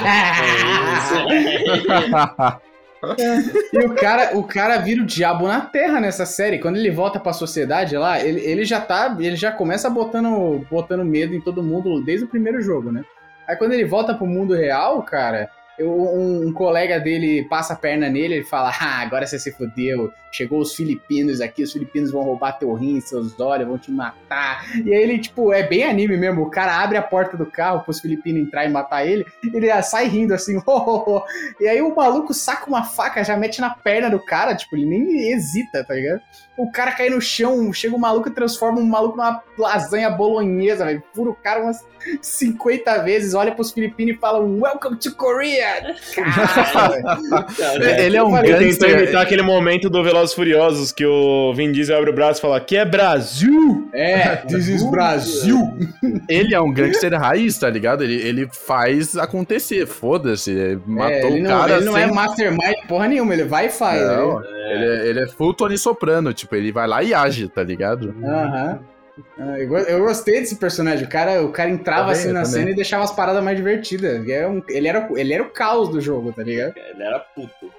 E 3.73 3.79
o 3.79 3.95
cara, 3.95 4.37
o 4.37 4.45
cara 4.45 4.77
vira 4.77 5.03
o 5.03 5.07
diabo 5.07 5.49
na 5.49 5.63
terra 5.63 6.01
nessa 6.01 6.27
série. 6.27 6.59
Quando 6.59 6.77
ele 6.77 6.91
volta 6.91 7.19
pra 7.19 7.33
sociedade 7.33 7.97
lá, 7.97 8.21
ele, 8.23 8.41
ele 8.41 8.63
já 8.65 8.79
tá. 8.79 9.17
Ele 9.19 9.37
já 9.37 9.51
começa 9.51 9.89
botando, 9.89 10.67
botando 10.71 11.03
medo 11.05 11.35
em 11.35 11.41
todo 11.41 11.63
mundo 11.63 12.03
desde 12.05 12.27
o 12.27 12.29
primeiro 12.29 12.61
jogo, 12.61 12.93
né? 12.93 13.03
Aí 13.49 13.57
quando 13.57 13.73
ele 13.73 13.87
volta 13.87 14.13
pro 14.15 14.27
mundo 14.27 14.55
real, 14.55 15.03
cara, 15.03 15.49
um, 15.85 16.49
um 16.49 16.53
colega 16.53 16.99
dele 16.99 17.47
passa 17.49 17.73
a 17.75 17.77
perna 17.77 18.09
nele, 18.09 18.35
ele 18.35 18.45
fala: 18.45 18.71
Ah, 18.81 19.01
agora 19.01 19.27
você 19.27 19.39
se 19.39 19.53
fudeu. 19.53 20.13
Chegou 20.33 20.61
os 20.61 20.75
filipinos 20.75 21.41
aqui, 21.41 21.63
os 21.63 21.73
filipinos 21.73 22.13
vão 22.13 22.23
roubar 22.23 22.53
teu 22.53 22.73
rim, 22.73 23.01
seus 23.01 23.39
olhos, 23.41 23.67
vão 23.67 23.77
te 23.77 23.91
matar. 23.91 24.65
E 24.85 24.95
aí 24.95 25.03
ele, 25.03 25.19
tipo, 25.19 25.53
é 25.53 25.65
bem 25.65 25.83
anime 25.83 26.17
mesmo. 26.17 26.43
O 26.43 26.51
cara 26.51 26.81
abre 26.81 26.97
a 26.97 27.03
porta 27.03 27.37
do 27.37 27.45
carro 27.45 27.83
pros 27.83 28.01
filipinos 28.01 28.43
entrar 28.43 28.65
e 28.65 28.69
matar 28.69 29.05
ele. 29.05 29.27
Ele 29.43 29.83
sai 29.83 30.07
rindo 30.07 30.33
assim, 30.33 30.57
oh, 30.67 30.71
oh, 30.71 31.05
oh. 31.07 31.23
E 31.61 31.67
aí 31.67 31.83
o 31.83 31.95
maluco 31.95 32.33
saca 32.33 32.69
uma 32.69 32.85
faca, 32.85 33.25
já 33.25 33.37
mete 33.37 33.61
na 33.61 33.71
perna 33.71 34.09
do 34.09 34.25
cara, 34.25 34.55
tipo, 34.55 34.77
ele 34.77 34.87
nem 34.87 35.33
hesita, 35.33 35.85
tá 35.85 35.95
ligado? 35.95 36.21
O 36.61 36.71
cara 36.71 36.93
cai 36.93 37.09
no 37.09 37.21
chão, 37.23 37.73
chega 37.73 37.97
o 37.97 37.99
maluco 37.99 38.29
e 38.29 38.33
transforma 38.33 38.81
o 38.81 38.85
maluco 38.85 39.17
numa 39.17 39.43
lasanha 39.59 40.11
bolonhesa, 40.11 40.85
velho. 40.85 41.03
Fura 41.15 41.31
o 41.31 41.35
cara 41.35 41.63
umas 41.63 41.85
50 42.21 43.03
vezes, 43.03 43.33
olha 43.33 43.53
pros 43.53 43.73
filipinos 43.73 44.15
e 44.15 44.19
fala 44.19 44.41
Welcome 44.41 44.97
to 44.99 45.15
Korea! 45.15 45.97
Caralho, 46.15 47.03
velho. 47.79 48.01
ele 48.01 48.17
é 48.17 48.23
um 48.23 48.31
falei, 48.31 48.71
Tentou 48.71 48.91
imitar 48.91 49.23
aquele 49.23 49.43
momento 49.43 49.89
do 49.89 50.03
Velozes 50.05 50.33
e 50.33 50.37
Furiosos 50.37 50.93
que 50.93 51.07
o 51.07 51.55
Vin 51.55 51.73
Diesel 51.73 51.97
abre 51.97 52.11
o 52.11 52.15
braço 52.15 52.41
e 52.41 52.43
fala: 52.43 52.61
que 52.61 52.77
é 52.77 52.85
Brasil! 52.85 53.89
É, 53.95 54.37
this 54.49 54.69
is 54.69 54.83
Brasil! 54.91 55.59
Ele 56.29 56.55
é 56.55 56.61
um 56.61 56.73
gangster 56.73 57.13
raiz, 57.19 57.59
tá 57.59 57.71
ligado? 57.71 58.05
Ele, 58.05 58.17
ele 58.17 58.49
faz 58.53 59.17
acontecer, 59.17 59.87
foda-se. 59.87 60.51
ele 60.51 60.81
Matou 60.87 61.11
É, 61.11 61.25
o 61.27 61.43
não, 61.43 61.51
cara 61.51 61.77
ele 61.77 61.85
não 61.85 61.97
é 61.97 62.07
mastermind 62.07 62.75
porra 62.87 63.09
nenhuma, 63.09 63.33
ele 63.33 63.45
vai 63.45 63.67
e 63.67 63.71
faz. 63.71 64.01
Não, 64.03 64.41
né? 64.41 64.60
Ele, 64.73 64.85
é, 64.87 65.07
ele 65.09 65.21
é 65.21 65.27
full 65.27 65.55
Tony 65.55 65.77
Soprano, 65.79 66.33
tipo, 66.33 66.55
ele 66.55 66.71
vai 66.73 66.87
lá 66.87 67.03
e 67.03 67.13
age, 67.15 67.49
tá 67.49 67.63
ligado? 67.63 68.15
Aham. 68.25 68.81
Ah, 69.39 69.59
eu 69.59 69.69
go- 69.69 69.77
Eu 69.79 70.01
gostei 70.05 70.41
desse 70.41 70.57
personagem. 70.57 71.05
O 71.05 71.09
cara, 71.09 71.43
o 71.43 71.51
cara 71.53 71.69
entrava 71.69 72.13
Também, 72.13 72.13
assim 72.21 72.29
na 72.33 72.43
também. 72.43 72.51
cena 72.61 72.71
e 72.71 72.75
deixava 72.75 73.05
as 73.05 73.13
paradas 73.13 73.43
mais 73.45 73.57
divertidas. 73.57 74.15
Ele 74.23 74.33
era, 74.33 74.49
um- 74.49 74.63
ele, 74.69 74.89
era, 74.89 75.09
ele 75.17 75.35
era 75.35 75.43
o 75.43 75.51
caos 75.51 75.89
do 75.91 76.01
jogo, 76.01 76.33
tá 76.33 76.43
ligado? 76.43 76.73
Ele 76.77 77.03
era 77.03 77.19
puto. 77.19 77.71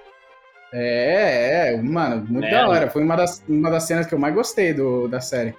É, 0.72 1.74
é, 1.74 1.82
mano, 1.82 2.24
muito 2.28 2.46
É, 2.46 2.50
da 2.50 2.68
hora. 2.68 2.88
Foi 2.90 3.02
uma 3.02 3.16
das, 3.16 3.42
uma 3.48 3.70
das 3.70 3.82
cenas 3.84 4.06
que 4.06 4.14
eu 4.14 4.18
mais 4.18 4.34
gostei 4.34 4.72
do, 4.72 5.08
da 5.08 5.20
série. 5.20 5.54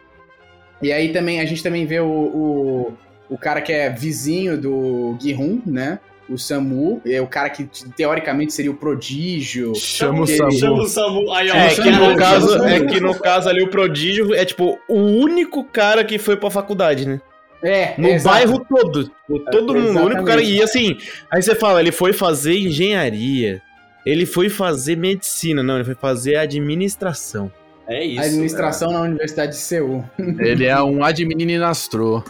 E 0.82 0.92
aí 0.92 1.12
também, 1.14 1.40
a 1.40 1.46
gente 1.46 1.62
também 1.62 1.86
vê 1.86 2.00
o, 2.00 2.08
o, 2.08 2.94
o 3.30 3.38
cara 3.38 3.62
que 3.62 3.72
é 3.72 3.90
vizinho 3.90 4.58
do 4.58 5.16
Gi-hun, 5.22 5.62
né? 5.66 6.00
O 6.34 6.38
Samu, 6.38 7.02
é 7.06 7.22
o 7.22 7.28
cara 7.28 7.50
que 7.50 7.70
teoricamente 7.96 8.54
seria 8.54 8.72
o 8.72 8.74
prodígio. 8.74 9.76
Chama 9.76 10.22
o 10.24 10.28
Samu. 10.28 10.52
Chama 10.52 10.82
o 10.82 10.88
Samu. 10.88 11.32
Aí, 11.32 11.52
ó, 11.52 11.56
É 11.56 11.70
que, 11.76 11.92
no 11.92 12.16
caso, 12.16 12.64
é 12.64 12.86
que 12.86 13.00
no 13.00 13.16
caso 13.20 13.50
ali 13.50 13.62
o 13.64 13.70
prodígio 13.70 14.34
é 14.34 14.44
tipo 14.44 14.80
o 14.90 14.96
único 15.00 15.64
cara 15.64 16.04
que 16.04 16.18
foi 16.18 16.36
pra 16.36 16.50
faculdade, 16.50 17.08
né? 17.08 17.22
É, 17.64 17.94
No 17.98 18.10
exato. 18.10 18.36
bairro 18.36 18.66
todo. 18.68 19.04
Tipo, 19.06 19.40
todo 19.52 19.74
mundo, 19.76 20.00
o 20.00 20.06
único 20.06 20.24
cara. 20.26 20.42
E 20.42 20.62
assim, 20.62 20.98
aí 21.32 21.42
você 21.42 21.56
fala, 21.56 21.80
ele 21.80 21.92
foi 21.92 22.12
fazer 22.12 22.58
engenharia. 22.58 23.62
Ele 24.06 24.26
foi 24.26 24.50
fazer 24.50 24.98
medicina. 24.98 25.64
Não, 25.64 25.76
ele 25.76 25.86
foi 25.86 25.96
fazer 25.96 26.36
administração. 26.36 27.52
É 27.88 28.04
isso. 28.04 28.22
Administração 28.22 28.92
na 28.92 29.02
Universidade 29.02 29.52
de 29.54 29.58
Seul. 29.58 30.04
Ele 30.40 30.66
é 30.66 30.82
um 30.82 31.04
administrador. 31.04 32.24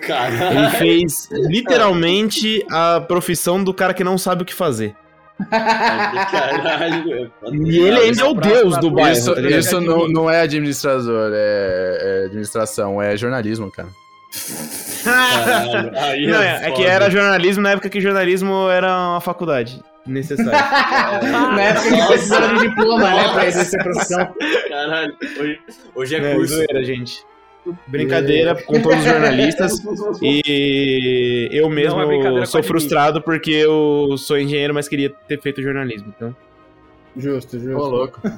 Caralho. 0.00 0.58
Ele 0.58 0.70
fez 0.70 1.28
literalmente 1.30 2.64
a 2.70 3.00
profissão 3.00 3.62
do 3.62 3.74
cara 3.74 3.92
que 3.92 4.04
não 4.04 4.16
sabe 4.16 4.42
o 4.42 4.44
que 4.44 4.54
que 4.54 4.54
Caralho. 5.50 7.30
E 7.52 7.78
ele 7.78 8.00
ainda 8.00 8.22
é 8.22 8.24
o 8.24 8.34
deus 8.34 8.76
do 8.78 8.90
bairro. 8.90 9.12
Isso, 9.12 9.34
tá 9.34 9.40
isso 9.40 9.80
não, 9.80 10.08
não 10.08 10.30
é 10.30 10.40
administrador, 10.40 11.30
é, 11.32 11.98
é 12.00 12.24
administração, 12.26 13.00
é 13.00 13.16
jornalismo, 13.16 13.70
cara. 13.70 13.88
Caralho. 15.04 16.30
Não, 16.30 16.42
é, 16.42 16.66
é 16.66 16.70
que 16.70 16.82
foda. 16.82 16.88
era 16.88 17.10
jornalismo 17.10 17.62
na 17.62 17.70
época 17.70 17.88
que 17.88 18.00
jornalismo 18.00 18.68
era 18.68 18.88
uma 19.12 19.20
faculdade 19.20 19.82
necessária. 20.06 20.50
Na 21.54 21.62
época 21.62 21.88
que 21.96 22.06
precisava 22.06 22.54
de 22.54 22.68
diploma, 22.68 23.10
né? 23.10 23.28
Pra 23.32 23.46
exercer 23.46 23.82
profissão. 23.82 24.34
Caralho. 24.68 25.16
Hoje, 25.38 25.60
hoje 25.94 26.16
é 26.16 26.18
É, 26.18 26.34
curso. 26.34 26.54
zoeira, 26.54 26.84
gente. 26.84 27.22
Brincadeira 27.86 28.54
com 28.54 28.80
todos 28.80 28.98
os 28.98 29.04
jornalistas. 29.04 29.72
E 30.22 31.48
eu 31.52 31.68
mesmo 31.68 32.00
é 32.00 32.06
brincadeira 32.06 32.40
com 32.40 32.46
sou 32.46 32.62
frustrado 32.62 33.20
porque 33.22 33.50
eu 33.50 34.16
sou 34.18 34.38
engenheiro, 34.38 34.74
mas 34.74 34.88
queria 34.88 35.10
ter 35.26 35.40
feito 35.40 35.62
jornalismo. 35.62 36.12
Então, 36.16 36.34
Justo, 37.16 37.58
justo. 37.58 37.76
Ô, 37.76 37.88
louco. 37.88 38.20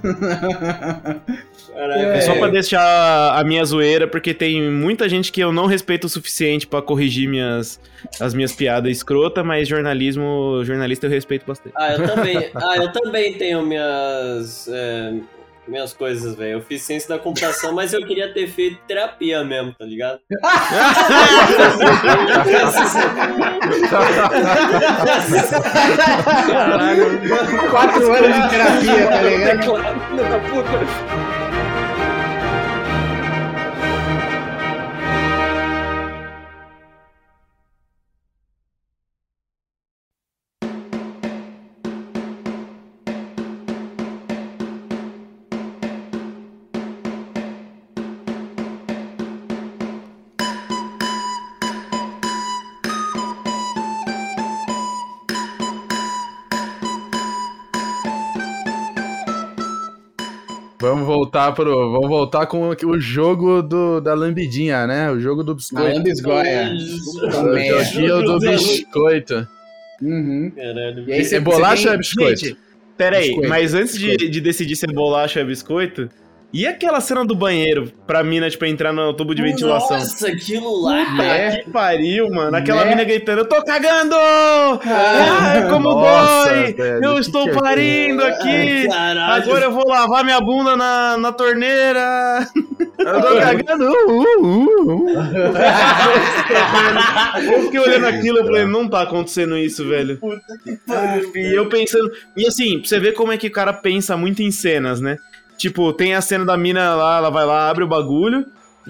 É 1.72 2.20
só 2.22 2.32
É. 2.32 2.38
pra 2.38 2.48
deixar 2.48 3.38
a 3.38 3.44
minha 3.44 3.64
zoeira, 3.64 4.06
porque 4.08 4.34
tem 4.34 4.60
muita 4.70 5.08
gente 5.08 5.30
que 5.30 5.40
eu 5.40 5.52
não 5.52 5.66
respeito 5.66 6.06
o 6.06 6.08
suficiente 6.08 6.66
pra 6.66 6.82
corrigir 6.82 7.28
minhas, 7.28 7.80
as 8.20 8.34
minhas 8.34 8.52
piadas 8.52 8.90
escrota, 8.90 9.44
mas 9.44 9.68
jornalismo, 9.68 10.62
jornalista 10.64 11.06
eu 11.06 11.10
respeito 11.10 11.44
bastante. 11.46 11.72
Ah, 11.76 11.92
eu 11.92 12.06
também. 12.06 12.50
Ah, 12.54 12.76
eu 12.76 12.92
também 12.92 13.34
tenho 13.34 13.62
minhas. 13.64 14.68
é, 14.68 15.14
minhas 15.66 15.92
coisas, 15.92 16.34
velho. 16.34 16.52
Eu 16.52 16.62
fiz 16.62 16.82
ciência 16.82 17.08
da 17.08 17.18
computação, 17.18 17.72
mas 17.72 17.92
eu 17.92 18.06
queria 18.06 18.32
ter 18.32 18.48
feito 18.48 18.78
terapia 18.86 19.44
mesmo, 19.44 19.74
tá 19.74 19.84
ligado? 19.84 20.20
Caralho. 26.48 27.20
Quatro 27.70 28.12
anos 28.12 28.36
de 28.36 28.48
terapia, 28.50 29.08
tá 29.08 29.22
ligado? 29.22 29.62
Filho 30.08 30.24
da 30.28 30.38
puta. 30.40 31.29
Voltar 61.40 61.52
pro. 61.52 61.92
Vamos 61.92 62.08
voltar 62.08 62.46
com 62.46 62.68
o 62.68 63.00
jogo 63.00 63.62
do, 63.62 64.00
da 64.00 64.14
lambidinha, 64.14 64.86
né? 64.86 65.10
O 65.10 65.18
jogo 65.20 65.42
do 65.42 65.54
biscoito. 65.54 65.96
lambisgoia. 65.96 66.70
O 67.22 67.30
joguinho 67.30 68.22
do 68.22 68.38
biscoito. 68.38 69.48
Uhum. 70.02 70.52
Caralho. 70.54 71.08
E 71.08 71.12
aí 71.12 71.20
É 71.20 71.24
você 71.24 71.40
bolacha 71.40 71.82
você 71.82 71.88
ou 71.88 71.94
é 71.94 71.98
biscoito? 71.98 72.40
Gente, 72.46 72.56
peraí, 72.96 73.28
Biscoito, 73.28 73.48
mas 73.48 73.74
antes 73.74 73.98
de, 73.98 74.16
de 74.16 74.40
decidir 74.40 74.76
se 74.76 74.86
é 74.86 74.92
bolacha 74.92 75.40
ou 75.40 75.44
é 75.44 75.48
biscoito, 75.48 76.08
E 76.52 76.66
aquela 76.66 77.00
cena 77.00 77.24
do 77.24 77.32
banheiro 77.34 77.92
pra 78.08 78.24
mina, 78.24 78.50
tipo, 78.50 78.64
entrar 78.64 78.92
no 78.92 79.14
tubo 79.14 79.36
de 79.36 79.40
ventilação? 79.42 79.96
Nossa, 79.98 80.26
aquilo 80.26 80.82
lá. 80.82 81.04
Puta 81.04 81.12
Né? 81.22 81.56
que 81.58 81.70
pariu, 81.70 82.28
mano. 82.28 82.56
Aquela 82.56 82.82
Né? 82.84 82.90
mina 82.90 83.04
gritando, 83.04 83.42
eu 83.42 83.48
tô 83.48 83.62
cagando! 83.64 84.16
Ai, 84.84 85.68
como 85.70 85.90
Nossa, 85.94 86.50
dói! 86.50 86.72
velho, 86.72 87.04
eu 87.04 87.14
que 87.14 87.20
estou 87.20 87.44
que 87.44 87.50
é 87.50 87.54
parindo 87.54 88.24
aqui! 88.24 88.88
Caralho. 88.88 89.42
Agora 89.44 89.64
eu 89.66 89.72
vou 89.72 89.86
lavar 89.86 90.24
minha 90.24 90.40
bunda 90.40 90.76
na, 90.76 91.16
na 91.18 91.30
torneira! 91.32 92.44
Eu 92.98 93.20
tô 93.22 93.40
cagando! 93.40 93.84
Uh, 93.88 94.22
uh, 94.42 94.96
uh. 94.96 95.06
Eu 97.52 97.62
fiquei 97.62 97.80
olhando 97.80 98.06
aquilo 98.06 98.40
e 98.40 98.44
falei, 98.44 98.64
não 98.64 98.88
tá 98.88 99.02
acontecendo 99.02 99.56
isso, 99.56 99.86
velho. 99.86 100.18
E 101.34 101.54
eu 101.56 101.68
pensando. 101.68 102.10
E 102.36 102.46
assim, 102.46 102.78
pra 102.80 102.88
você 102.88 102.98
ver 102.98 103.12
como 103.12 103.32
é 103.32 103.36
que 103.36 103.46
o 103.46 103.52
cara 103.52 103.72
pensa 103.72 104.16
muito 104.16 104.42
em 104.42 104.50
cenas, 104.50 105.00
né? 105.00 105.16
Tipo, 105.60 105.92
tem 105.92 106.14
a 106.14 106.22
cena 106.22 106.42
da 106.46 106.56
mina 106.56 106.94
lá, 106.94 107.18
ela 107.18 107.28
vai 107.28 107.44
lá, 107.44 107.68
abre 107.68 107.84
o 107.84 107.86
bagulho, 107.86 108.46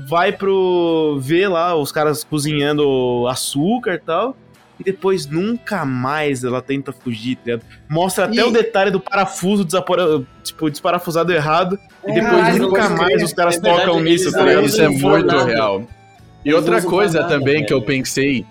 vai 0.09 0.31
pro. 0.31 1.19
ver 1.21 1.49
lá 1.49 1.75
os 1.75 1.91
caras 1.91 2.23
cozinhando 2.23 3.27
açúcar 3.29 3.95
e 3.95 3.99
tal. 3.99 4.37
E 4.79 4.85
depois 4.85 5.27
nunca 5.27 5.85
mais 5.85 6.45
ela 6.45 6.63
tenta 6.63 6.93
fugir, 6.93 7.35
tá 7.37 7.43
ligado? 7.47 7.63
Mostra 7.89 8.27
até 8.27 8.37
E- 8.37 8.45
o 8.45 8.53
detalhe 8.53 8.93
do 8.93 9.01
parafuso 9.01 9.65
desapora- 9.65 10.23
tipo, 10.45 10.71
desparafusado 10.71 11.33
errado. 11.33 11.77
E 12.07 12.13
depois 12.15 12.31
Caralho, 12.31 12.63
nunca 12.63 12.89
mais 12.89 13.13
crer. 13.15 13.25
os 13.25 13.33
caras 13.33 13.57
É 13.57 13.61
verdade, 13.61 13.85
tocam 13.87 14.01
nisso, 14.01 14.31
tá 14.33 14.43
ligado? 14.43 14.65
Isso 14.67 14.81
é 14.81 14.89
muito 14.89 15.37
real. 15.45 15.83
E 16.45 16.55
outra 16.55 16.81
coisa 16.81 17.25
também 17.25 17.67
que 17.67 17.73
eu 17.75 17.83
pensei. 17.83 18.47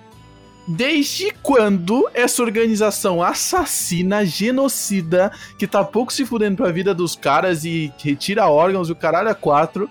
Desde 0.72 1.32
quando 1.42 2.08
essa 2.14 2.44
organização 2.44 3.24
assassina, 3.24 4.24
genocida, 4.24 5.32
que 5.58 5.66
tá 5.66 5.84
pouco 5.84 6.14
se 6.14 6.28
fudendo 6.28 6.58
pra 6.58 6.72
vida 6.72 6.94
dos 6.94 7.16
caras 7.16 7.66
e 7.66 7.92
retira 7.98 8.48
órgãos 8.48 8.88
e 8.88 8.92
o 8.92 8.96
caralho 8.96 9.30
a 9.30 9.34
quatro, 9.34 9.90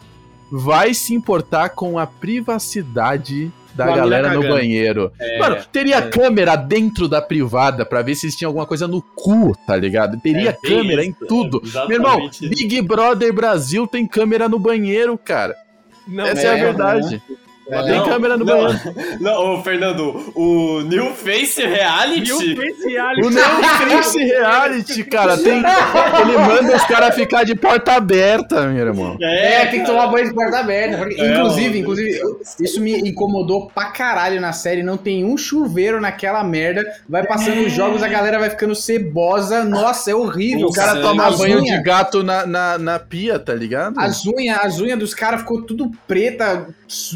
vai 0.52 0.94
se 0.94 1.12
importar 1.12 1.70
com 1.70 1.98
a 1.98 2.06
privacidade 2.06 3.50
da 3.74 3.86
galera 3.86 4.32
no 4.32 4.40
banheiro? 4.40 5.10
É, 5.18 5.40
Mano, 5.40 5.56
teria 5.72 6.00
câmera 6.00 6.54
dentro 6.54 7.08
da 7.08 7.20
privada 7.20 7.84
pra 7.84 8.00
ver 8.00 8.14
se 8.14 8.26
eles 8.26 8.36
tinham 8.36 8.50
alguma 8.50 8.66
coisa 8.66 8.86
no 8.86 9.02
cu, 9.02 9.56
tá 9.66 9.76
ligado? 9.76 10.20
Teria 10.20 10.50
é 10.50 10.52
câmera 10.52 11.04
em 11.04 11.10
isso, 11.10 11.26
tudo. 11.26 11.60
é 11.74 11.88
Meu 11.88 11.96
irmão. 11.96 12.30
Big 12.40 12.80
Brother 12.82 13.32
Brasil 13.32 13.84
tem 13.84 14.06
câmera 14.06 14.48
no 14.48 14.60
banheiro, 14.60 15.18
cara. 15.18 15.56
Não, 16.06 16.24
Essa 16.24 16.42
é, 16.42 16.50
a 16.50 16.56
é, 16.56 16.60
verdade. 16.60 17.22
É, 17.70 17.82
Tem 17.82 17.96
Não, 17.98 18.04
câmera 18.08 18.36
no 18.36 18.44
não, 18.44 18.56
banheiro. 18.56 18.80
Não, 19.20 19.54
ô, 19.54 19.62
Fernando, 19.62 20.32
o 20.34 20.80
New 20.82 21.12
Face 21.14 21.60
Reality. 21.64 22.32
O 22.32 23.30
Netflix 23.30 24.14
Reality, 24.14 25.04
cara, 25.04 25.36
tem. 25.36 25.58
Ele 25.58 26.38
manda 26.38 26.76
os 26.76 26.84
caras 26.84 27.14
ficar 27.14 27.44
de 27.44 27.54
porta 27.54 27.92
aberta, 27.92 28.62
meu 28.68 28.86
irmão. 28.86 29.16
É, 29.20 29.66
tem 29.66 29.80
que 29.80 29.86
tomar 29.86 30.06
banho 30.06 30.28
de 30.28 30.34
porta 30.34 30.58
aberta. 30.60 30.96
porque- 30.98 31.20
É, 31.20 31.34
inclusive, 31.36 31.78
inclusive, 31.78 32.20
isso 32.60 32.80
me 32.80 32.98
incomodou 33.08 33.66
pra 33.68 33.86
caralho 33.86 34.40
na 34.40 34.52
série. 34.52 34.82
Não 34.82 34.96
tem 34.96 35.24
um 35.24 35.36
chuveiro 35.36 36.00
naquela 36.00 36.42
merda. 36.42 36.84
Vai 37.08 37.26
passando 37.26 37.66
os 37.66 37.72
jogos, 37.72 38.02
a 38.02 38.08
galera 38.08 38.38
vai 38.38 38.50
ficando 38.50 38.74
cebosa. 38.74 39.64
Nossa, 39.64 40.10
é 40.10 40.14
horrível. 40.14 40.68
O 40.68 40.72
cara 40.72 40.94
Nossa, 40.94 41.06
toma 41.08 41.30
banho 41.36 41.62
de 41.62 41.82
gato 41.82 42.22
na, 42.22 42.46
na, 42.46 42.78
na 42.78 42.98
pia, 42.98 43.38
tá 43.38 43.52
ligado? 43.54 43.98
As 43.98 44.24
unhas, 44.26 44.58
as 44.62 44.80
unhas 44.80 44.98
dos 44.98 45.12
caras 45.14 45.40
ficou 45.40 45.62
tudo 45.62 45.90
preta. 46.06 46.66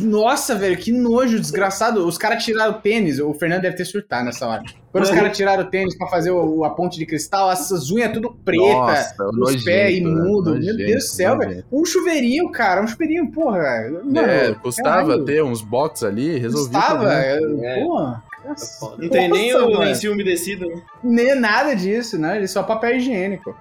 Nossa, 0.03 0.42
velho, 0.55 0.77
que 0.77 0.91
nojo, 0.93 1.39
desgraçado. 1.39 2.07
Os 2.07 2.19
caras 2.19 2.43
tiraram 2.45 2.73
o 2.73 2.81
tênis. 2.81 3.19
O 3.19 3.33
Fernando 3.35 3.63
deve 3.63 3.77
ter 3.77 3.85
surtado 3.85 4.25
nessa 4.25 4.47
hora. 4.47 4.63
Quando 4.91 5.05
os 5.05 5.11
caras 5.11 5.37
tiraram 5.37 5.63
o 5.65 5.67
tênis 5.71 5.97
pra 5.97 6.07
fazer 6.09 6.31
o, 6.31 6.65
a 6.65 6.71
ponte 6.71 6.99
de 6.99 7.07
cristal, 7.07 7.51
essas 7.51 7.91
unhas 7.91 8.13
tudo 8.13 8.35
preta. 8.45 8.63
Nossa, 8.63 9.25
os 9.29 9.37
nojento, 9.39 9.65
pés 9.65 9.93
né? 10.03 10.09
imundo. 10.11 10.51
Meu 10.51 10.55
Nojento, 10.61 10.77
Deus 10.77 11.05
do 11.05 11.09
céu, 11.09 11.35
nojento. 11.37 11.55
velho. 11.55 11.65
Um 11.73 11.85
chuveirinho, 11.85 12.51
cara. 12.53 12.83
Um 12.83 12.87
chuveirinho, 12.87 13.31
porra. 13.31 13.59
Mano, 14.05 14.21
é, 14.21 14.55
custava 14.55 15.07
caralho. 15.09 15.25
ter 15.25 15.43
uns 15.43 15.63
box 15.63 16.05
ali, 16.05 16.39
resolvia. 16.39 16.81
Custava. 16.81 17.13
É. 17.13 17.85
Porra. 17.85 18.23
foda. 18.81 18.97
Não 19.03 19.09
tem 19.09 19.29
nem 19.31 19.53
Nossa, 19.53 19.65
o 19.67 19.79
lencinho 19.79 20.13
umedecido, 20.13 20.67
né? 20.69 20.83
Nem 21.03 21.35
nada 21.35 21.75
disso, 21.75 22.19
né? 22.19 22.37
Ele 22.37 22.49
só 22.49 22.63
papel 22.63 22.97
higiênico. 22.97 23.57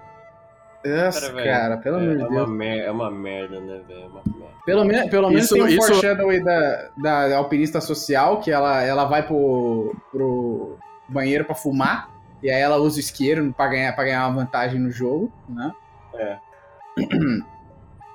Nossa, 0.83 1.31
Cara, 1.31 1.43
cara, 1.43 1.77
pelo 1.77 1.97
é, 1.97 1.99
amor 2.01 2.15
de 2.17 2.23
é 2.23 2.27
Deus. 2.27 2.47
uma 2.49 2.65
é 2.65 2.91
uma 2.91 3.11
merda, 3.11 3.59
né, 3.59 3.81
velho? 3.87 4.01
É 4.01 4.05
uma 4.07 4.21
merda. 4.25 4.40
Pelo, 4.65 4.85
menos 4.85 5.09
pelo 5.09 5.29
menos 5.29 5.45
Isso- 5.45 5.53
tem 5.55 5.63
um 5.63 5.67
isso- 5.67 5.87
foreshadow 5.87 6.43
da, 6.43 6.89
da 7.29 7.37
alpinista 7.37 7.81
social, 7.81 8.39
que 8.39 8.51
ela, 8.51 8.81
ela 8.83 9.05
vai 9.05 9.25
pro, 9.25 9.95
pro 10.11 10.77
banheiro 11.09 11.45
pra 11.45 11.55
fumar, 11.55 12.09
e 12.43 12.49
aí 12.49 12.61
ela 12.61 12.77
usa 12.77 12.97
o 12.97 12.99
isqueiro 12.99 13.53
pra 13.55 13.67
ganhar, 13.67 13.93
pra 13.93 14.03
ganhar 14.03 14.27
uma 14.27 14.43
vantagem 14.43 14.79
no 14.79 14.91
jogo, 14.91 15.31
né? 15.49 15.71
É. 16.15 16.37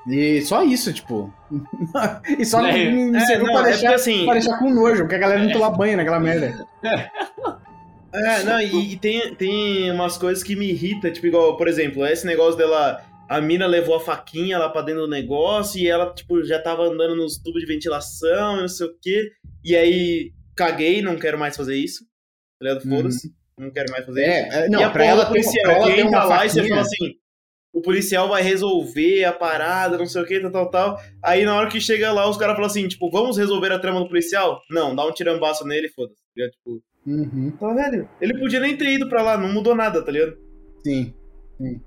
E 0.08 0.40
só 0.42 0.62
isso, 0.62 0.92
tipo. 0.92 1.32
e 2.38 2.44
só 2.44 2.60
não, 2.62 2.68
É, 2.68 2.90
não 2.90 3.16
É, 3.18 3.20
serviu 3.26 3.46
não, 3.46 3.52
pra, 3.54 3.62
é 3.62 3.64
deixar, 3.64 3.80
porque 3.80 3.94
assim, 3.94 4.24
pra 4.24 4.34
deixar 4.34 4.58
com 4.58 4.70
nojo, 4.70 5.02
porque 5.02 5.16
a 5.16 5.18
galera 5.18 5.42
não 5.42 5.50
toma 5.52 5.70
banho 5.76 5.96
naquela 5.96 6.20
merda. 6.20 6.64
É, 8.12 8.42
não, 8.44 8.60
e, 8.60 8.92
e 8.92 8.96
tem, 8.96 9.34
tem 9.34 9.90
umas 9.90 10.16
coisas 10.16 10.42
que 10.44 10.54
me 10.54 10.70
irritam, 10.70 11.12
tipo, 11.12 11.26
igual, 11.26 11.56
por 11.56 11.66
exemplo, 11.68 12.06
esse 12.06 12.24
negócio 12.26 12.56
dela. 12.56 13.02
A 13.28 13.40
mina 13.40 13.66
levou 13.66 13.96
a 13.96 14.00
faquinha 14.00 14.58
lá 14.58 14.68
pra 14.68 14.82
dentro 14.82 15.02
do 15.02 15.08
negócio 15.08 15.80
e 15.80 15.88
ela, 15.88 16.12
tipo, 16.14 16.44
já 16.44 16.60
tava 16.60 16.84
andando 16.84 17.16
nos 17.16 17.38
tubos 17.38 17.60
de 17.60 17.66
ventilação 17.66 18.58
e 18.58 18.60
não 18.60 18.68
sei 18.68 18.86
o 18.86 18.94
quê. 19.00 19.30
E 19.64 19.74
aí, 19.74 20.32
caguei, 20.56 21.02
não 21.02 21.16
quero 21.16 21.38
mais 21.38 21.56
fazer 21.56 21.76
isso. 21.76 22.04
Tá 22.58 22.66
ligado? 22.68 22.88
Foda-se, 22.88 23.34
não 23.58 23.70
quero 23.70 23.90
mais 23.90 24.06
fazer 24.06 24.20
isso. 24.22 24.56
É, 24.56 24.66
é, 24.66 24.68
não, 24.68 24.80
e 24.80 24.84
a 24.84 24.90
pra 24.90 25.04
ela, 25.04 25.26
policial, 25.26 25.64
pra 25.64 25.74
ela 25.74 25.86
que 25.86 25.92
ter 25.92 26.00
entra 26.00 26.18
uma 26.18 26.24
lá 26.24 26.46
e 26.46 26.50
você 26.50 26.68
fala 26.68 26.80
assim, 26.82 27.14
o 27.72 27.82
policial 27.82 28.28
vai 28.28 28.42
resolver 28.42 29.24
a 29.24 29.32
parada, 29.32 29.98
não 29.98 30.06
sei 30.06 30.22
o 30.22 30.26
que, 30.26 30.40
tal, 30.40 30.50
tal, 30.50 30.70
tal. 30.70 31.00
Aí 31.22 31.44
na 31.44 31.54
hora 31.56 31.68
que 31.68 31.80
chega 31.80 32.12
lá, 32.12 32.28
os 32.28 32.36
caras 32.36 32.54
falam 32.54 32.70
assim, 32.70 32.88
tipo, 32.88 33.10
vamos 33.10 33.36
resolver 33.36 33.72
a 33.72 33.78
trama 33.78 34.00
do 34.00 34.08
policial? 34.08 34.62
Não, 34.70 34.94
dá 34.94 35.04
um 35.04 35.12
tirambaço 35.12 35.66
nele 35.66 35.88
foda-se. 35.88 36.22
tá 36.22 36.30
ligado? 36.36 36.52
Tipo, 36.52 36.82
Uhum, 37.06 37.52
tá 37.52 37.72
velho, 37.72 38.08
ele 38.20 38.36
podia 38.36 38.58
nem 38.58 38.76
ter 38.76 38.88
ido 38.88 39.08
pra 39.08 39.22
lá, 39.22 39.38
não 39.38 39.52
mudou 39.52 39.76
nada, 39.76 40.02
tá 40.04 40.10
ligado? 40.10 40.36
sim. 41.56 41.80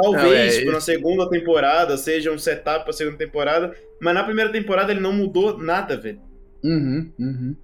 Talvez, 0.00 0.62
Não, 0.64 0.70
é, 0.70 0.72
na 0.74 0.80
segunda 0.80 1.28
temporada 1.28 1.96
seja 1.96 2.32
um 2.32 2.38
setup 2.38 2.84
pra 2.84 2.92
segunda 2.92 3.16
temporada, 3.18 3.74
mas 4.00 4.14
na 4.14 4.22
primeira 4.24 4.50
temporada 4.52 4.92
ele 4.92 5.00
não 5.00 5.12
mudou 5.12 5.58
nada, 5.58 5.96
velho. 5.96 6.20
Uhum, 6.64 7.10
uhum. 7.18 7.56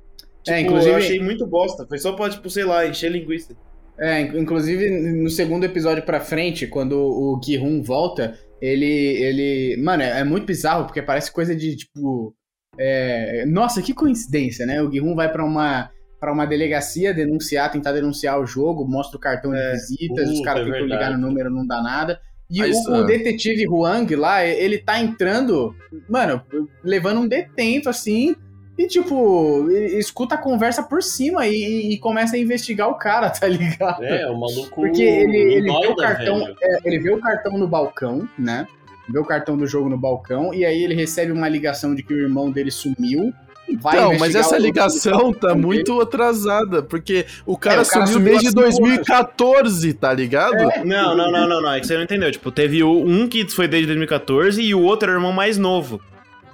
Tipo, 0.42 0.56
É, 0.56 0.60
inclusive- 0.60 0.90
eu 0.90 0.96
achei 0.96 1.20
muito 1.20 1.46
bosta. 1.46 1.86
Foi 1.86 1.98
só 1.98 2.12
pra, 2.12 2.28
tipo, 2.28 2.50
sei 2.50 2.64
lá, 2.64 2.86
encher 2.86 3.10
linguiça. 3.10 3.56
É, 3.98 4.20
in- 4.22 4.38
inclusive 4.40 4.90
no 4.90 5.30
segundo 5.30 5.64
episódio 5.64 6.02
pra 6.02 6.20
frente, 6.20 6.66
quando 6.66 6.98
o 6.98 7.40
Gi-hun 7.42 7.82
volta, 7.82 8.36
ele, 8.60 8.84
ele... 8.86 9.76
Mano, 9.80 10.02
é, 10.02 10.20
é 10.20 10.24
muito 10.24 10.44
bizarro, 10.46 10.84
porque 10.86 11.00
parece 11.00 11.30
coisa 11.32 11.54
de, 11.54 11.76
tipo... 11.76 12.34
é, 12.76 13.44
Nossa, 13.46 13.80
que 13.80 13.94
coincidência, 13.94 14.66
né? 14.66 14.82
O 14.82 14.90
Gi-hun 14.90 15.14
vai 15.14 15.30
pra 15.30 15.44
uma, 15.44 15.90
pra 16.24 16.32
uma 16.32 16.46
delegacia 16.46 17.12
denunciar, 17.12 17.70
tentar 17.70 17.92
denunciar 17.92 18.40
o 18.40 18.46
jogo, 18.46 18.88
mostra 18.88 19.18
o 19.18 19.20
cartão 19.20 19.52
de 19.52 19.72
visitas, 19.72 20.30
os 20.30 20.40
caras 20.40 20.66
é 20.66 20.72
tentam 20.72 20.86
ligar 20.86 21.10
no 21.10 21.18
número, 21.18 21.50
não 21.50 21.66
dá 21.66 21.82
nada. 21.82 22.18
E 22.50 22.62
o, 22.62 22.90
o 22.92 22.94
ah. 22.94 23.02
detetive 23.02 23.68
Huang 23.68 24.16
lá, 24.16 24.42
ele 24.42 24.78
tá 24.78 24.98
entrando, 24.98 25.76
mano, 26.08 26.40
levando 26.82 27.20
um 27.20 27.28
detento, 27.28 27.90
assim... 27.90 28.34
E, 28.76 28.88
tipo, 28.88 29.70
escuta 29.70 30.34
a 30.34 30.38
conversa 30.38 30.82
por 30.82 31.00
cima 31.00 31.46
e, 31.46 31.92
e 31.92 31.98
começa 31.98 32.34
a 32.34 32.38
investigar 32.38 32.88
o 32.88 32.96
cara, 32.96 33.30
tá 33.30 33.46
ligado? 33.46 34.02
É, 34.02 34.28
o 34.28 34.36
maluco. 34.36 34.74
Porque 34.74 35.02
ele, 35.02 35.36
ele 35.36 35.70
vê 35.70 35.86
o 35.86 35.94
cartão, 35.94 36.54
é, 36.60 36.78
ele 36.84 36.98
vê 36.98 37.12
o 37.12 37.20
cartão 37.20 37.56
no 37.56 37.68
balcão, 37.68 38.28
né? 38.36 38.66
Vê 39.08 39.18
o 39.18 39.24
cartão 39.24 39.56
do 39.56 39.64
jogo 39.64 39.88
no 39.88 39.96
balcão 39.96 40.52
e 40.52 40.64
aí 40.64 40.82
ele 40.82 40.94
recebe 40.94 41.30
uma 41.30 41.48
ligação 41.48 41.94
de 41.94 42.02
que 42.02 42.12
o 42.12 42.20
irmão 42.20 42.50
dele 42.50 42.72
sumiu. 42.72 43.32
Vai 43.80 43.96
Não, 43.98 44.18
mas 44.18 44.34
essa 44.34 44.56
o- 44.56 44.60
ligação 44.60 45.32
tá 45.32 45.48
dele. 45.48 45.60
muito 45.60 46.00
atrasada, 46.00 46.82
porque 46.82 47.24
o 47.46 47.56
cara, 47.56 47.76
É, 47.80 47.82
o 47.82 47.86
cara 47.88 48.06
sumiu 48.06 48.18
sumiu 48.20 48.32
desde 48.32 48.46
há 48.48 48.50
cinco 48.50 48.60
anos. 48.62 48.78
2014, 48.78 49.92
tá 49.94 50.12
ligado? 50.12 50.84
Não, 50.84 51.16
não, 51.16 51.30
não, 51.32 51.48
não, 51.48 51.62
não. 51.62 51.72
É 51.72 51.80
que 51.80 51.86
você 51.86 51.96
não 51.96 52.02
entendeu. 52.04 52.30
Tipo, 52.30 52.50
teve 52.50 52.82
o- 52.82 52.90
um 53.04 53.26
que 53.26 53.48
foi 53.48 53.66
desde 53.66 53.86
2014 53.86 54.60
e 54.62 54.74
o 54.74 54.82
outro 54.82 55.08
era 55.08 55.16
o 55.16 55.20
irmão 55.20 55.32
mais 55.32 55.56
novo. 55.56 56.00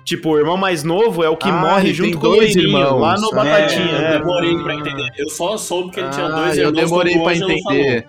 Tipo, 0.05 0.31
o 0.31 0.39
irmão 0.39 0.57
mais 0.57 0.83
novo 0.83 1.23
é 1.23 1.29
o 1.29 1.37
que 1.37 1.49
Ah, 1.49 1.53
morre 1.53 1.93
junto 1.93 2.19
com 2.19 2.27
o 2.27 2.31
dois 2.37 2.55
loirinho, 2.55 2.79
irmãos. 2.79 3.01
lá 3.01 3.17
no 3.19 3.29
Ah, 3.33 3.35
Batatinha. 3.37 3.91
eu 3.91 3.99
é. 3.99 4.19
demorei 4.19 4.57
pra 4.59 4.75
entender. 4.75 5.09
Eu 5.19 5.29
só 5.29 5.57
soube 5.57 5.91
que 5.93 6.01
ele 6.01 6.09
tinha 6.11 6.29
dois 6.29 6.53
Ah, 6.59 6.63
eu 6.63 6.69
irmãos. 6.69 6.73
demorei 6.85 7.13
quando 7.15 7.43
o 7.43 7.47
pra 7.47 7.75
entender. 7.75 8.07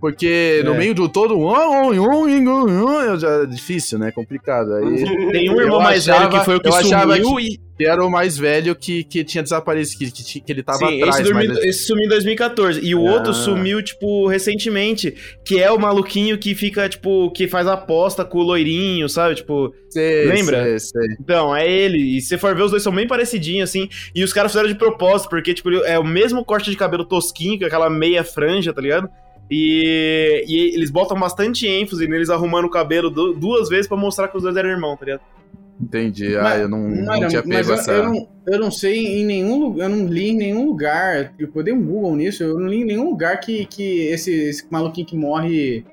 Porque 0.00 0.62
no 0.64 0.74
É. 0.74 0.78
meio 0.78 0.94
do 0.94 1.08
todo, 1.08 1.38
um, 1.38 1.46
um, 1.48 1.92
um, 1.92 2.26
um, 2.26 2.86
um, 2.88 3.00
eu 3.02 3.18
já- 3.20 3.42
é 3.42 3.46
difícil, 3.46 4.00
né? 4.00 4.10
Complicado. 4.10 4.74
Aí 4.74 5.04
Tem 5.30 5.48
um 5.48 5.54
Eu 5.54 5.60
irmão 5.62 5.80
mais 5.80 6.08
achava- 6.08 6.26
velho 6.28 6.38
que 6.40 6.44
foi 6.44 6.56
o 6.56 6.60
que 6.60 6.68
eu 6.68 6.72
sumiu 6.72 7.40
e. 7.40 7.60
que 7.82 7.88
era 7.88 8.04
o 8.04 8.10
mais 8.10 8.36
velho 8.38 8.74
que, 8.76 9.04
que 9.04 9.24
tinha 9.24 9.42
desaparecido, 9.42 10.12
que, 10.12 10.22
que, 10.24 10.40
que 10.40 10.52
ele 10.52 10.62
tava 10.62 10.78
Sim, 10.86 11.02
atrás. 11.02 11.16
esse, 11.20 11.24
dormiu- 11.32 11.48
mas- 11.54 11.64
esse 11.64 11.84
sumiu 11.86 12.04
em 12.04 12.08
2014. 12.08 12.80
E 12.82 12.94
o 12.94 13.06
Ah. 13.08 13.12
outro 13.14 13.34
sumiu, 13.34 13.82
tipo, 13.82 14.26
recentemente. 14.28 15.14
Que 15.44 15.60
é 15.62 15.70
o 15.70 15.78
maluquinho 15.78 16.38
que 16.38 16.54
fica, 16.54 16.88
tipo, 16.88 17.30
que 17.32 17.48
faz 17.48 17.66
aposta 17.66 18.24
com 18.24 18.38
o 18.38 18.42
loirinho, 18.42 19.08
sabe? 19.08 19.34
Tipo. 19.34 19.74
Sei, 19.90 20.24
Lembra? 20.26 20.78
sei, 20.78 20.78
sei. 21.02 21.16
Então, 21.20 21.54
é 21.54 21.70
ele. 21.70 22.16
E 22.16 22.20
se 22.20 22.28
você 22.28 22.38
for 22.38 22.54
ver, 22.54 22.62
os 22.62 22.70
dois 22.70 22.82
são 22.82 22.94
bem 22.94 23.06
parecidinhos, 23.06 23.68
assim. 23.68 23.88
E 24.14 24.22
os 24.24 24.32
caras 24.32 24.52
fizeram 24.52 24.68
de 24.68 24.74
propósito, 24.74 25.28
porque, 25.28 25.52
tipo, 25.52 25.70
é 25.70 25.98
o 25.98 26.04
mesmo 26.04 26.44
corte 26.44 26.70
de 26.70 26.76
cabelo 26.76 27.04
tosquinho, 27.04 27.58
com 27.58 27.66
aquela 27.66 27.90
meia 27.90 28.24
franja, 28.24 28.72
tá 28.72 28.80
ligado? 28.80 29.08
E, 29.50 30.44
e 30.48 30.74
eles 30.74 30.90
botam 30.90 31.18
bastante 31.18 31.66
ênfase 31.66 32.06
neles 32.08 32.30
arrumando 32.30 32.64
o 32.64 32.70
cabelo 32.70 33.10
du- 33.10 33.34
duas 33.34 33.68
vezes 33.68 33.86
pra 33.86 33.96
mostrar 33.98 34.28
que 34.28 34.36
os 34.36 34.42
dois 34.42 34.56
eram 34.56 34.70
irmãos, 34.70 34.96
tá 34.98 35.04
ligado? 35.04 35.20
Entendi. 35.82 36.36
Mas- 36.36 36.52
ah, 36.52 36.58
eu 36.58 36.68
não, 36.68 36.88
não 36.88 37.28
tinha 37.28 37.42
mas 37.44 37.66
pego 37.66 37.70
eu, 37.70 37.74
essa. 37.74 37.92
eu 37.92 38.04
não, 38.04 38.28
eu 38.46 38.60
não 38.60 38.70
sei 38.70 39.20
em 39.20 39.24
nenhum 39.26 39.58
lugar, 39.58 39.90
eu 39.90 39.96
não 39.96 40.06
li 40.06 40.28
em 40.30 40.36
nenhum 40.36 40.64
lugar, 40.66 41.32
tipo, 41.36 41.58
eu 41.58 41.64
dei 41.64 41.74
um 41.74 41.82
Google 41.84 42.14
nisso, 42.16 42.42
eu 42.44 42.58
não 42.58 42.68
li 42.68 42.82
em 42.82 42.84
nenhum 42.84 43.10
lugar 43.10 43.40
que, 43.40 43.66
que 43.66 44.06
esse, 44.08 44.30
esse 44.32 44.64
maluquinho 44.70 45.06
que 45.06 45.16
morre. 45.16 45.84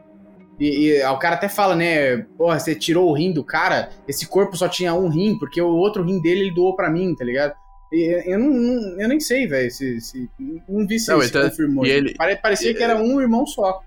E, 0.60 0.90
e 1.00 1.04
o 1.06 1.18
cara 1.18 1.36
até 1.36 1.48
fala, 1.50 1.76
né? 1.76 2.18
Porra, 2.38 2.60
você 2.60 2.76
tirou 2.76 3.10
o 3.10 3.14
rim 3.14 3.32
do 3.32 3.44
cara, 3.44 3.90
esse 4.08 4.28
corpo 4.28 4.56
só 4.58 4.68
tinha 4.68 4.94
um 4.94 5.08
rim, 5.08 5.38
porque 5.40 5.62
o 5.62 5.70
outro 5.70 6.04
rim 6.04 6.22
dele 6.22 6.42
ele 6.42 6.54
doou 6.54 6.76
pra 6.76 6.90
mim, 6.90 7.16
tá 7.16 7.24
ligado? 7.26 7.54
E 7.92 8.22
eu, 8.32 8.38
não, 8.38 8.50
não- 8.52 9.02
eu 9.02 9.08
nem 9.08 9.20
sei, 9.20 9.48
velho, 9.48 9.72
se, 9.72 10.00
se. 10.02 10.30
Não 10.68 10.86
vi 10.86 11.00
se 11.00 11.10
Não, 11.10 11.20
se 11.22 11.30
então- 11.30 11.50
confirmou. 11.50 11.86
ele- 11.86 12.14
Pare- 12.14 12.36
Parecia 12.36 12.74
que 12.76 12.84
era 12.84 12.96
um 13.02 13.20
irmão 13.20 13.48
só. 13.48 13.82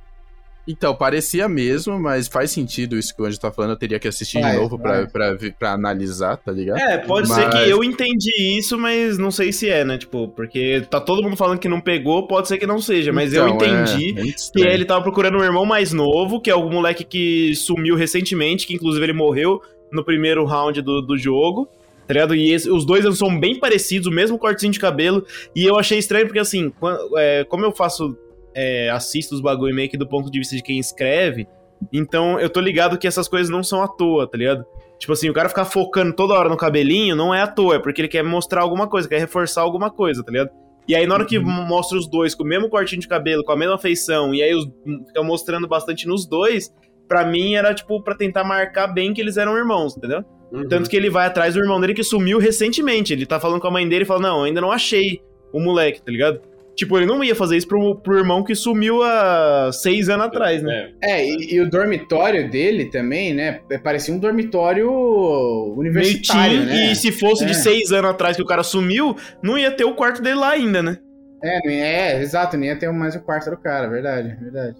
Então, 0.67 0.95
parecia 0.95 1.49
mesmo, 1.49 1.99
mas 1.99 2.29
faz 2.29 2.53
sentido 2.53 2.97
isso 2.97 3.15
que 3.15 3.21
o 3.21 3.25
Anjo 3.25 3.39
tá 3.41 3.51
falando. 3.51 3.73
Eu 3.73 3.77
teria 3.77 3.99
que 3.99 4.07
assistir 4.07 4.41
Vai, 4.41 4.53
de 4.53 4.59
novo 4.59 4.79
pra, 4.79 5.07
pra, 5.09 5.37
pra 5.59 5.73
analisar, 5.73 6.37
tá 6.37 6.53
ligado? 6.53 6.79
É, 6.79 6.99
pode 6.99 7.29
Mas- 7.29 7.37
ser 7.37 7.51
que 7.51 7.69
eu 7.71 7.83
entendi 7.83 8.31
isso, 8.59 8.79
mas 8.79 9.19
não 9.19 9.31
sei 9.33 9.53
se 9.53 9.69
é, 9.69 9.85
né? 9.85 9.99
Tipo, 9.99 10.29
porque 10.29 10.87
tá 10.89 11.01
todo 11.01 11.21
mundo 11.23 11.37
falando 11.37 11.59
que 11.59 11.69
não 11.69 11.81
pegou, 11.81 12.29
pode 12.29 12.47
ser 12.47 12.59
que 12.59 12.67
não 12.67 12.81
seja, 12.81 13.13
mas 13.13 13.33
eu 13.35 13.49
Então, 13.49 13.67
é, 13.67 13.83
entendi 13.83 14.11
é 14.11 14.23
muito 14.23 14.53
que 14.53 14.61
ele 14.63 14.85
tava 14.85 15.03
procurando 15.03 15.39
um 15.39 15.43
irmão 15.45 15.67
mais 15.67 15.93
novo, 15.93 16.41
que 16.41 16.49
é 16.51 16.55
o 16.55 16.71
moleque 16.71 17.03
que 17.03 17.55
sumiu 17.57 17.97
recentemente, 17.97 18.65
que 18.67 18.75
inclusive 18.75 19.05
ele 19.05 19.13
morreu 19.13 19.61
no 19.91 20.05
primeiro 20.05 20.45
round 20.45 20.81
do, 20.81 21.03
do 21.03 21.19
jogo. 21.19 21.69
Tá 22.07 22.15
ligado? 22.15 22.35
E 22.35 22.53
esse- 22.53 22.69
os 22.69 22.85
dois 22.85 23.05
são 23.17 23.39
bem 23.39 23.59
parecidos, 23.59 24.09
o 24.09 24.11
mesmo 24.11 24.37
cortezinho 24.37 24.73
de 24.73 24.81
cabelo. 24.81 25.25
E 25.55 25.65
eu 25.65 25.79
achei 25.79 25.99
estranho 25.99 26.27
porque, 26.27 26.39
assim, 26.41 26.69
quan- 26.69 26.99
é, 27.17 27.45
como 27.45 27.65
eu 27.65 27.73
faço. 27.73 28.17
É, 28.55 28.91
assisto 28.91 29.35
os 29.35 29.41
bagulho 29.41 29.75
meio 29.75 29.89
que 29.89 29.97
do 29.97 30.07
ponto 30.07 30.31
de 30.31 30.39
vista 30.39 30.57
de 30.57 30.63
quem 30.63 30.79
escreve, 30.79 31.47
então 31.93 32.39
eu 32.39 32.51
tô 32.51 32.61
ligado 32.61 32.99
que 32.99 33.07
essas 33.07 33.29
coisas 33.29 33.49
não 33.49 33.63
são 33.63 33.83
à 33.83 33.89
toa, 33.89 34.29
tá 34.29 34.37
ligado? 34.37 34.65
Tipo 34.99 35.13
assim, 35.15 35.29
o 35.29 35.33
cara 35.33 35.49
ficar 35.49 35.65
focando 35.65 36.13
toda 36.15 36.35
hora 36.35 36.49
no 36.49 36.57
cabelinho 36.57 37.17
não 37.17 37.35
é 37.35 37.43
à 37.43 37.47
toa, 37.47 37.77
é 37.77 37.79
porque 37.79 38.03
ele 38.03 38.09
quer 38.09 38.23
mostrar 38.23 38.63
alguma 38.63 38.87
coisa, 38.87 39.09
quer 39.09 39.19
reforçar 39.19 39.63
alguma 39.63 39.91
coisa, 39.91 40.23
tá 40.23 40.31
ligado? 40.31 40.51
E 40.87 40.95
aí, 40.95 41.07
na 41.07 41.15
hora 41.15 41.25
que 41.25 41.39
mostra 41.39 41.97
os 41.97 42.09
dois 42.09 42.35
com 42.35 42.43
o 42.43 42.47
mesmo 42.47 42.69
cortinho 42.69 43.01
de 43.01 43.09
cabelo, 43.09 43.45
com 43.45 43.53
a 43.53 43.57
mesma 43.57 43.79
feição, 43.79 44.35
e 44.35 44.43
aí 44.43 44.55
os, 44.55 44.65
fica 45.07 45.23
mostrando 45.23 45.69
bastante 45.69 46.07
nos 46.09 46.27
dois, 46.27 46.73
pra 47.07 47.25
mim 47.25 47.55
era, 47.55 47.73
tipo, 47.73 48.03
pra 48.03 48.15
tentar 48.15 48.43
marcar 48.45 48.89
bem 48.89 49.15
que 49.15 49.21
eles 49.21 49.37
eram 49.37 49.57
irmãos, 49.57 49.97
entendeu? 49.97 50.25
Uhum. 50.53 50.69
Tanto 50.69 50.91
que 50.91 50.97
ele 50.97 51.09
vai 51.09 51.27
atrás 51.27 51.55
do 51.55 51.61
irmão 51.61 51.81
dele 51.81 51.95
que 51.95 52.03
sumiu 52.03 52.39
recentemente. 52.39 53.13
Ele 53.13 53.25
tá 53.25 53.41
falando 53.41 53.61
com 53.61 53.69
a 53.69 53.71
mãe 53.71 53.89
dele 53.89 54.03
e 54.03 54.07
fala: 54.07 54.21
Não, 54.21 54.45
ainda 54.45 54.61
não 54.61 54.71
achei 54.71 55.23
o 55.53 55.61
moleque, 55.61 56.03
tá 56.03 56.13
ligado? 56.13 56.41
Tipo, 56.75 56.97
ele 56.97 57.07
não 57.07 57.23
ia 57.23 57.35
fazer 57.35 57.57
isso 57.57 57.69
pro, 57.69 57.97
pro 57.97 58.17
irmão 58.19 58.43
que 58.43 58.55
sumiu 58.55 59.03
há 59.03 59.71
seis 59.73 60.09
anos 60.09 60.27
atrás, 60.27 60.63
né? 60.63 60.91
É, 61.03 61.21
É, 61.21 61.27
e, 61.27 61.55
e 61.55 61.61
o 61.61 61.69
dormitório 61.69 62.51
dele 62.51 62.87
também, 62.87 63.35
né? 63.35 63.61
Parecia 63.83 64.15
um 64.15 64.19
dormitório 64.19 64.87
Meio 64.87 65.75
universitário, 65.79 66.59
teen, 66.59 66.67
né? 66.67 66.93
e 66.93 66.97
se 66.97 67.13
fosse 67.13 67.45
É. 67.45 67.47
de 67.47 67.55
seis 67.55 67.93
anos 67.93 68.11
atrás 68.11 68.37
que 68.37 68.43
o 68.43 68.47
cara 68.47 68.63
sumiu, 68.63 69.15
não 69.43 69.59
ia 69.59 69.71
ter 69.71 69.85
o 69.85 69.95
quarto 69.95 70.23
dele 70.23 70.37
lá 70.37 70.51
ainda, 70.51 70.83
né? 70.83 70.97
É, 71.45 71.59
é, 71.73 72.23
exato, 72.23 72.57
nem 72.57 72.71
ia 72.71 72.79
ter 72.79 72.91
mais 72.93 73.15
o 73.17 73.21
quarto 73.21 73.51
do 73.51 73.57
cara, 73.57 73.89
verdade, 73.89 74.35
verdade. 74.41 74.77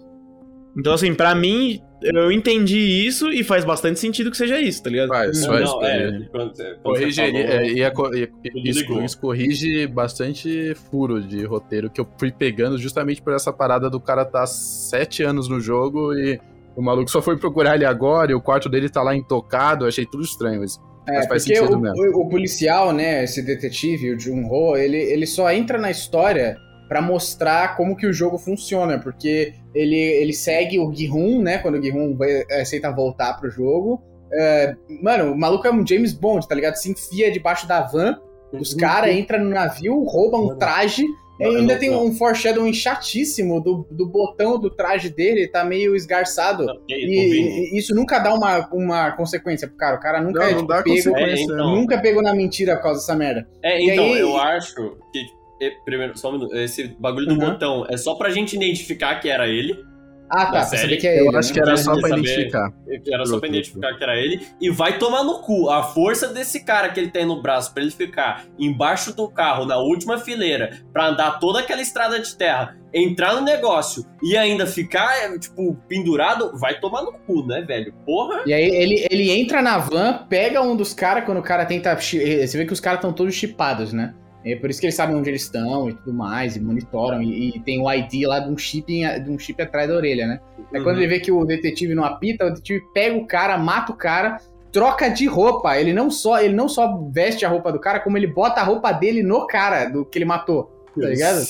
Então, 0.77 0.93
assim, 0.93 1.13
pra 1.13 1.35
mim, 1.35 1.79
eu 2.01 2.31
entendi 2.31 2.77
isso 2.79 3.31
e 3.31 3.43
faz 3.43 3.63
bastante 3.63 3.99
sentido 3.99 4.31
que 4.31 4.37
seja 4.37 4.59
isso, 4.59 4.81
tá 4.81 4.89
ligado? 4.89 5.09
Faz, 5.09 5.45
faz. 5.45 5.61
não, 5.69 5.83
é, 5.85 6.27
quando, 6.31 6.53
quando 6.55 6.77
Corrige, 6.81 7.21
falou- 7.21 7.39
é, 7.41 7.67
ia- 7.69 7.91
tudo 7.91 8.17
isso, 8.55 9.01
isso 9.03 9.19
corrige 9.19 9.87
bastante 9.87 10.73
furo 10.89 11.21
de 11.21 11.45
roteiro 11.45 11.89
que 11.91 12.01
eu 12.01 12.07
fui 12.17 12.31
pegando 12.31 12.77
justamente 12.77 13.21
por 13.21 13.33
essa 13.33 13.53
parada 13.53 13.89
do 13.89 13.99
cara 13.99 14.25
tá 14.25 14.45
sete 14.47 15.21
anos 15.23 15.47
no 15.47 15.59
jogo 15.59 16.13
e 16.15 16.39
o 16.75 16.81
maluco 16.81 17.11
só 17.11 17.21
foi 17.21 17.37
procurar 17.37 17.75
ele 17.75 17.85
agora 17.85 18.31
e 18.31 18.35
o 18.35 18.41
quarto 18.41 18.67
dele 18.67 18.89
tá 18.89 19.03
lá 19.03 19.15
intocado. 19.15 19.85
Eu 19.85 19.89
achei 19.89 20.05
tudo 20.07 20.23
estranho. 20.23 20.61
Mas, 20.61 20.79
mas 21.07 21.25
É, 21.25 21.27
faz 21.27 21.43
porque 21.43 21.55
sentido 21.55 21.77
o, 21.77 21.79
mesmo. 21.79 22.01
o- 22.01 22.21
o 22.25 22.29
policial, 22.29 22.91
né, 22.91 23.23
esse 23.23 23.43
detetive, 23.43 24.11
o 24.15 24.19
Jun-Ho, 24.19 24.75
ele, 24.75 24.97
ele 24.97 25.27
só 25.27 25.51
entra 25.51 25.77
na 25.77 25.91
história 25.91 26.57
pra 26.89 26.99
mostrar 27.01 27.77
como 27.77 27.95
que 27.95 28.07
o 28.07 28.13
jogo 28.13 28.39
funciona, 28.39 28.97
porque 28.97 29.53
ele, 29.73 29.95
ele 29.97 30.33
segue 30.33 30.79
o 30.79 30.91
Gi-Hun, 30.93 31.41
né, 31.41 31.57
quando 31.57 31.75
o 31.77 31.81
Gi-Hun 31.83 32.15
vai- 32.15 32.43
aceita 32.61 32.91
voltar 32.91 33.33
pro 33.39 33.49
jogo. 33.49 34.01
É, 34.31 34.75
mano, 35.01 35.33
o 35.33 35.37
maluco 35.37 35.67
é 35.67 35.71
um 35.71 35.85
James 35.85 36.11
Bond, 36.13 36.47
tá 36.47 36.55
ligado? 36.55 36.75
Se 36.75 36.89
enfia 36.91 37.31
debaixo 37.31 37.67
da 37.67 37.81
van 37.81 38.19
dos 38.51 38.73
caras, 38.73 39.15
entra 39.15 39.37
no 39.39 39.49
navio, 39.49 40.03
rouba 40.03 40.37
um 40.37 40.55
traje. 40.57 41.03
Não, 41.39 41.51
e 41.51 41.55
ainda 41.57 41.73
não, 41.73 41.79
tem 41.79 41.89
não. 41.89 42.05
um 42.05 42.13
foreshadowing 42.13 42.73
chatíssimo 42.73 43.59
do, 43.59 43.87
do 43.89 44.07
botão 44.07 44.59
do 44.59 44.69
traje 44.69 45.09
dele, 45.09 45.47
tá 45.47 45.65
meio 45.65 45.95
esgarçado. 45.95 46.67
E, 46.87 46.93
Vini? 46.95 47.73
e 47.73 47.77
isso 47.77 47.95
nunca 47.95 48.19
dá 48.19 48.31
uma, 48.33 48.67
uma 48.71 49.11
consequência 49.13 49.67
pro 49.67 49.75
cara. 49.75 49.95
O 49.97 49.99
cara 49.99 50.21
nunca 50.21 50.39
Não, 50.39 50.45
é 50.45 50.51
não 50.51 50.57
tipo, 50.59 50.67
dá 50.71 50.83
pego. 50.83 51.17
É, 51.17 51.41
então. 51.41 51.75
nunca 51.75 51.97
pegou 51.99 52.21
na 52.21 52.35
mentira 52.35 52.75
por 52.75 52.83
causa 52.83 52.99
dessa 52.99 53.15
merda. 53.15 53.47
É, 53.63 53.81
E 53.81 53.89
então, 53.89 54.05
aí- 54.05 54.19
eu 54.19 54.37
acho 54.37 54.75
que. 54.75 55.25
Eh, 55.67 55.71
Primeiro, 55.85 56.17
só 56.17 56.29
um 56.29 56.33
minuto. 56.33 56.55
Esse 56.55 56.87
bagulho 56.99 57.25
do 57.27 57.33
Uhum. 57.33 57.39
botão 57.51 57.85
é 57.89 57.97
só 57.97 58.15
pra 58.15 58.29
gente 58.29 58.55
identificar 58.55 59.15
que 59.19 59.29
era 59.29 59.47
ele. 59.47 59.77
Ah, 60.35 60.45
tá, 60.45 60.51
pra 60.51 60.63
saber 60.63 60.97
que 60.97 61.05
é 61.07 61.19
Eu 61.19 61.27
ele. 61.27 61.37
acho 61.37 61.49
né? 61.49 61.53
que 61.53 61.59
era 61.59 61.77
só 61.77 61.91
pra 61.91 62.09
saber- 62.09 62.21
identificar. 62.23 62.73
Era 63.11 63.25
só 63.25 63.39
pra 63.39 63.49
identificar 63.49 63.93
que 63.95 64.03
era 64.03 64.17
ele. 64.17 64.41
E 64.59 64.69
vai 64.71 64.97
tomar 64.97 65.23
no 65.23 65.41
cu 65.41 65.69
a 65.69 65.83
força 65.83 66.27
desse 66.29 66.63
cara 66.63 66.89
que 66.89 66.99
ele 66.99 67.11
tem 67.11 67.23
no 67.23 67.39
braço 67.39 67.71
pra 67.71 67.83
ele 67.83 67.91
ficar 67.91 68.43
embaixo 68.57 69.15
do 69.15 69.29
carro, 69.29 69.65
na 69.65 69.77
última 69.77 70.17
fileira, 70.17 70.79
pra 70.91 71.09
andar 71.09 71.39
toda 71.39 71.59
aquela 71.59 71.81
estrada 71.83 72.19
de 72.19 72.35
terra, 72.35 72.75
entrar 72.91 73.35
no 73.35 73.41
negócio 73.41 74.03
e 74.23 74.35
ainda 74.35 74.65
ficar, 74.65 75.15
eh, 75.23 75.37
tipo, 75.37 75.75
pendurado, 75.87 76.57
vai 76.57 76.79
tomar 76.79 77.03
no 77.03 77.13
cu, 77.13 77.45
né, 77.45 77.61
velho? 77.61 77.93
Porra! 78.03 78.41
E 78.47 78.53
aí 78.53 78.63
ele, 78.75 79.05
ele 79.11 79.29
entra 79.29 79.61
na 79.61 79.77
van, 79.77 80.25
pega 80.29 80.61
um 80.63 80.75
dos 80.75 80.95
caras 80.95 81.25
quando 81.25 81.39
o 81.39 81.43
cara 81.43 81.63
tenta. 81.65 81.95
chi- 81.99 82.47
Você 82.47 82.57
vê 82.57 82.65
que 82.65 82.73
os 82.73 82.79
caras 82.79 82.97
estão 82.99 83.13
todos 83.13 83.35
chipados, 83.35 83.93
né? 83.93 84.15
É 84.45 84.55
por 84.55 84.69
isso 84.69 84.79
que 84.79 84.85
eles 84.87 84.95
sabem 84.95 85.15
onde 85.15 85.29
eles 85.29 85.43
estão 85.43 85.89
e 85.89 85.93
tudo 85.93 86.13
mais, 86.13 86.55
e 86.55 86.59
monitoram, 86.59 87.21
e, 87.21 87.49
e 87.55 87.59
tem 87.61 87.81
o 87.81 87.91
ID 87.91 88.25
lá 88.27 88.39
de 88.39 88.49
um 88.51 88.57
chip, 88.57 88.91
em- 88.93 89.23
de 89.23 89.29
um 89.31 89.39
chip 89.39 89.61
atrás 89.61 89.87
da 89.87 89.95
orelha, 89.95 90.27
né? 90.27 90.39
Aí 90.73 90.79
Uhum. 90.79 90.83
quando 90.83 90.97
ele 90.97 91.07
vê 91.07 91.19
que 91.19 91.31
o 91.31 91.45
detetive 91.45 91.95
não 91.95 92.03
apita, 92.03 92.45
o 92.45 92.49
detetive 92.49 92.81
pega 92.93 93.15
o 93.17 93.25
cara, 93.25 93.57
mata 93.57 93.91
o 93.91 93.95
cara, 93.95 94.37
troca 94.71 95.07
de 95.09 95.25
roupa. 95.27 95.77
Ele 95.79 95.93
não 95.93 96.09
só, 96.11 96.41
ele 96.41 96.53
não 96.55 96.67
só 96.67 96.97
veste 97.11 97.45
a 97.45 97.49
roupa 97.49 97.71
do 97.71 97.79
cara, 97.79 97.99
como 97.99 98.17
ele 98.17 98.27
bota 98.27 98.59
a 98.59 98.63
roupa 98.63 98.91
dele 98.91 99.23
no 99.23 99.47
cara 99.47 99.85
do 99.85 100.03
que 100.03 100.17
ele 100.17 100.25
matou. 100.25 100.71
Tá 100.99 101.07
ligado? 101.07 101.43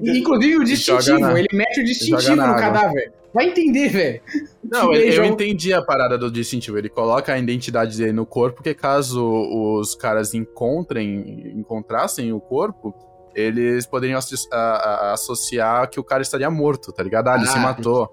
Inclusive 0.00 0.56
o 0.58 0.64
distintivo, 0.64 1.18
na- 1.18 1.38
ele 1.38 1.48
mete 1.52 1.80
o 1.80 1.84
distintivo 1.84 2.36
no 2.36 2.42
água. 2.42 2.56
cadáver. 2.60 3.12
Vai 3.32 3.46
entender, 3.48 3.88
velho. 3.88 4.20
Não, 4.62 4.92
eu, 4.92 5.00
eu 5.12 5.24
entendi 5.24 5.72
a 5.72 5.80
parada 5.82 6.18
do 6.18 6.30
distintivo. 6.30 6.76
Ele 6.78 6.88
coloca 6.88 7.32
a 7.32 7.38
identidade 7.38 7.96
dele 7.96 8.12
no 8.12 8.26
corpo, 8.26 8.56
porque 8.56 8.74
caso 8.74 9.24
os 9.24 9.94
caras 9.94 10.34
encontrem, 10.34 11.52
encontrassem 11.56 12.32
o 12.32 12.40
corpo, 12.40 12.94
eles 13.34 13.86
poderiam 13.86 14.18
a- 14.52 14.56
a- 14.56 15.12
associar 15.12 15.88
que 15.88 16.00
o 16.00 16.04
cara 16.04 16.22
estaria 16.22 16.50
morto, 16.50 16.92
tá 16.92 17.02
ligado? 17.02 17.28
Ah, 17.28 17.36
ele 17.36 17.46
se 17.46 17.56
Ah, 17.56 17.60
matou, 17.60 18.10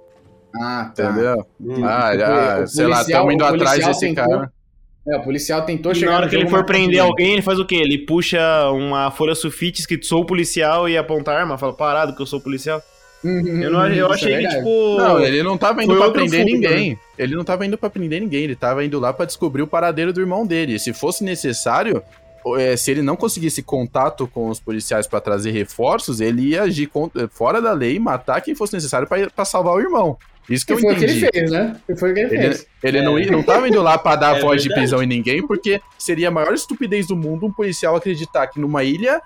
Ah, 0.56 0.92
tá. 0.96 1.04
entendeu? 1.06 1.46
Hum. 1.60 1.84
Ah, 1.84 2.12
O- 2.16 2.24
ah, 2.24 2.64
o 2.64 2.68
sei 2.68 2.86
lá, 2.88 2.96
policial- 2.98 3.02
estamos 3.02 3.34
indo 3.34 3.44
atrás 3.46 3.86
desse 3.86 4.00
tentou- 4.00 4.26
cara. 4.30 4.52
É, 5.10 5.18
o 5.18 5.24
policial 5.24 5.62
tentou 5.64 5.94
E 5.94 5.96
chegar 5.96 6.12
na 6.12 6.18
hora 6.18 6.30
que 6.30 6.36
ele 6.36 6.50
for 6.50 6.66
prender 6.66 7.00
alguém, 7.00 7.32
ele 7.34 7.42
faz 7.42 7.58
o 7.60 7.66
quê? 7.66 7.76
Ele 7.76 7.98
puxa 8.00 8.40
uma 8.72 9.10
folha 9.10 9.34
sulfite 9.36 9.80
escrito 9.80 10.06
sou 10.06 10.26
policial 10.26 10.88
e 10.90 10.98
aponta 10.98 11.32
a 11.32 11.40
arma, 11.40 11.58
fala 11.58 11.72
parado 11.74 12.14
que 12.16 12.22
eu 12.22 12.26
sou 12.26 12.42
policial. 12.42 12.82
Uhum, 13.24 13.62
Eu, 13.64 13.72
não, 13.72 13.88
eu 13.88 14.08
é 14.12 14.14
achei 14.14 14.28
que, 14.30 14.42
verdade. 14.42 14.58
tipo. 14.58 14.98
Não, 14.98 15.20
ele 15.20 15.42
não 15.44 15.58
tava 15.58 15.84
indo 15.84 15.94
Foi 15.96 16.04
pra 16.04 16.12
prender 16.12 16.42
fundo, 16.42 16.52
ninguém. 16.54 17.00
Ele 17.18 17.36
não 17.36 17.44
tava 17.44 17.66
indo 17.66 17.78
pra 17.78 17.90
prender 17.90 18.22
ninguém, 18.22 18.44
ele 18.44 18.56
tava 18.56 18.86
indo 18.86 19.00
lá 19.00 19.12
pra 19.12 19.26
descobrir 19.26 19.62
o 19.64 19.68
paradeiro 19.68 20.14
do 20.14 20.20
irmão 20.22 20.46
dele. 20.46 20.78
Se 20.78 20.94
fosse 20.94 21.24
necessário, 21.24 22.02
é, 22.58 22.78
se 22.78 22.92
ele 22.92 23.02
não 23.02 23.16
conseguisse 23.16 23.62
contato 23.64 24.28
com 24.28 24.50
os 24.50 24.60
policiais 24.60 25.08
pra 25.08 25.20
trazer 25.20 25.52
reforços, 25.52 26.22
ele 26.22 26.50
ia 26.50 26.64
agir 26.64 26.88
contra- 26.88 27.28
fora 27.28 27.60
da 27.62 27.74
lei 27.74 27.96
e 27.96 28.00
matar 28.00 28.40
quem 28.42 28.54
fosse 28.56 28.74
necessário 28.74 29.08
pra 29.08 29.30
pra 29.30 29.46
salvar 29.46 29.74
o 29.76 29.80
irmão. 29.80 30.16
Isso 30.50 30.66
que 30.66 30.74
Que 30.74 30.80
eu 30.80 30.82
foi 30.82 30.94
o 30.94 30.98
que 30.98 31.04
entendi. 31.04 31.26
ele 31.26 31.30
fez, 31.34 31.52
né? 31.52 31.76
Que 31.86 31.96
foi 31.98 32.12
o 32.12 32.14
que 32.14 32.20
ele, 32.22 32.36
Ele, 32.36 32.44
fez. 32.44 32.68
ele 32.82 32.98
É. 33.00 33.02
não, 33.02 33.20
não 33.20 33.44
tava 33.44 33.68
indo 33.68 33.82
lá 33.82 33.98
pra 33.98 34.16
dar 34.16 34.38
É 34.38 34.40
voz 34.40 34.62
de 34.62 34.70
verdade. 34.70 34.88
prisão 34.88 35.04
em 35.04 35.08
ninguém, 35.08 35.46
porque 35.46 35.82
seria 35.98 36.30
a 36.30 36.32
maior 36.32 36.54
estupidez 36.54 37.06
do 37.06 37.18
mundo 37.18 37.46
um 37.48 37.52
policial 37.52 37.98
acreditar 37.98 38.48
que 38.48 38.58
numa 38.58 38.82
ilha 38.82 39.22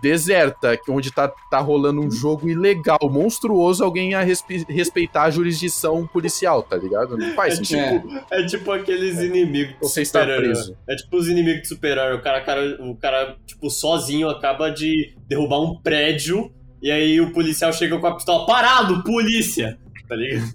deserta, 0.00 0.76
que- 0.76 0.90
onde 0.90 1.10
tá, 1.12 1.28
tá 1.50 1.58
rolando 1.58 2.00
um 2.00 2.10
jogo 2.10 2.48
ilegal, 2.48 2.98
monstruoso, 3.04 3.82
alguém 3.82 4.10
ia 4.10 4.20
respe- 4.20 4.64
respeitar 4.68 5.24
a 5.24 5.30
jurisdição 5.30 6.06
policial, 6.06 6.62
tá 6.62 6.76
ligado? 6.76 7.16
Não 7.16 7.34
faz 7.34 7.54
É 7.54 7.56
sentido. 7.56 8.08
tipo, 8.08 8.24
é 8.34 8.46
tipo 8.46 8.72
aqueles 8.72 9.18
inimigos 9.18 9.74
de 9.74 9.78
Você 9.80 10.02
está 10.02 10.24
preso. 10.24 10.76
É 10.88 10.94
tipo 10.96 11.16
os 11.16 11.28
inimigos 11.28 11.62
de 11.62 11.68
super-herói. 11.68 12.14
O 12.16 12.22
cara, 12.22 12.40
cara, 12.42 12.76
o 12.82 12.94
cara, 12.96 13.36
tipo, 13.46 13.70
sozinho 13.70 14.28
acaba 14.28 14.70
de 14.70 15.14
derrubar 15.26 15.60
um 15.60 15.80
prédio 15.80 16.52
e 16.82 16.90
aí 16.90 17.20
o 17.20 17.32
policial 17.32 17.72
chega 17.72 17.98
com 17.98 18.06
a 18.06 18.14
pistola. 18.14 18.46
Parado, 18.46 19.02
polícia! 19.02 19.78
Tá 20.08 20.14
ligado? 20.14 20.52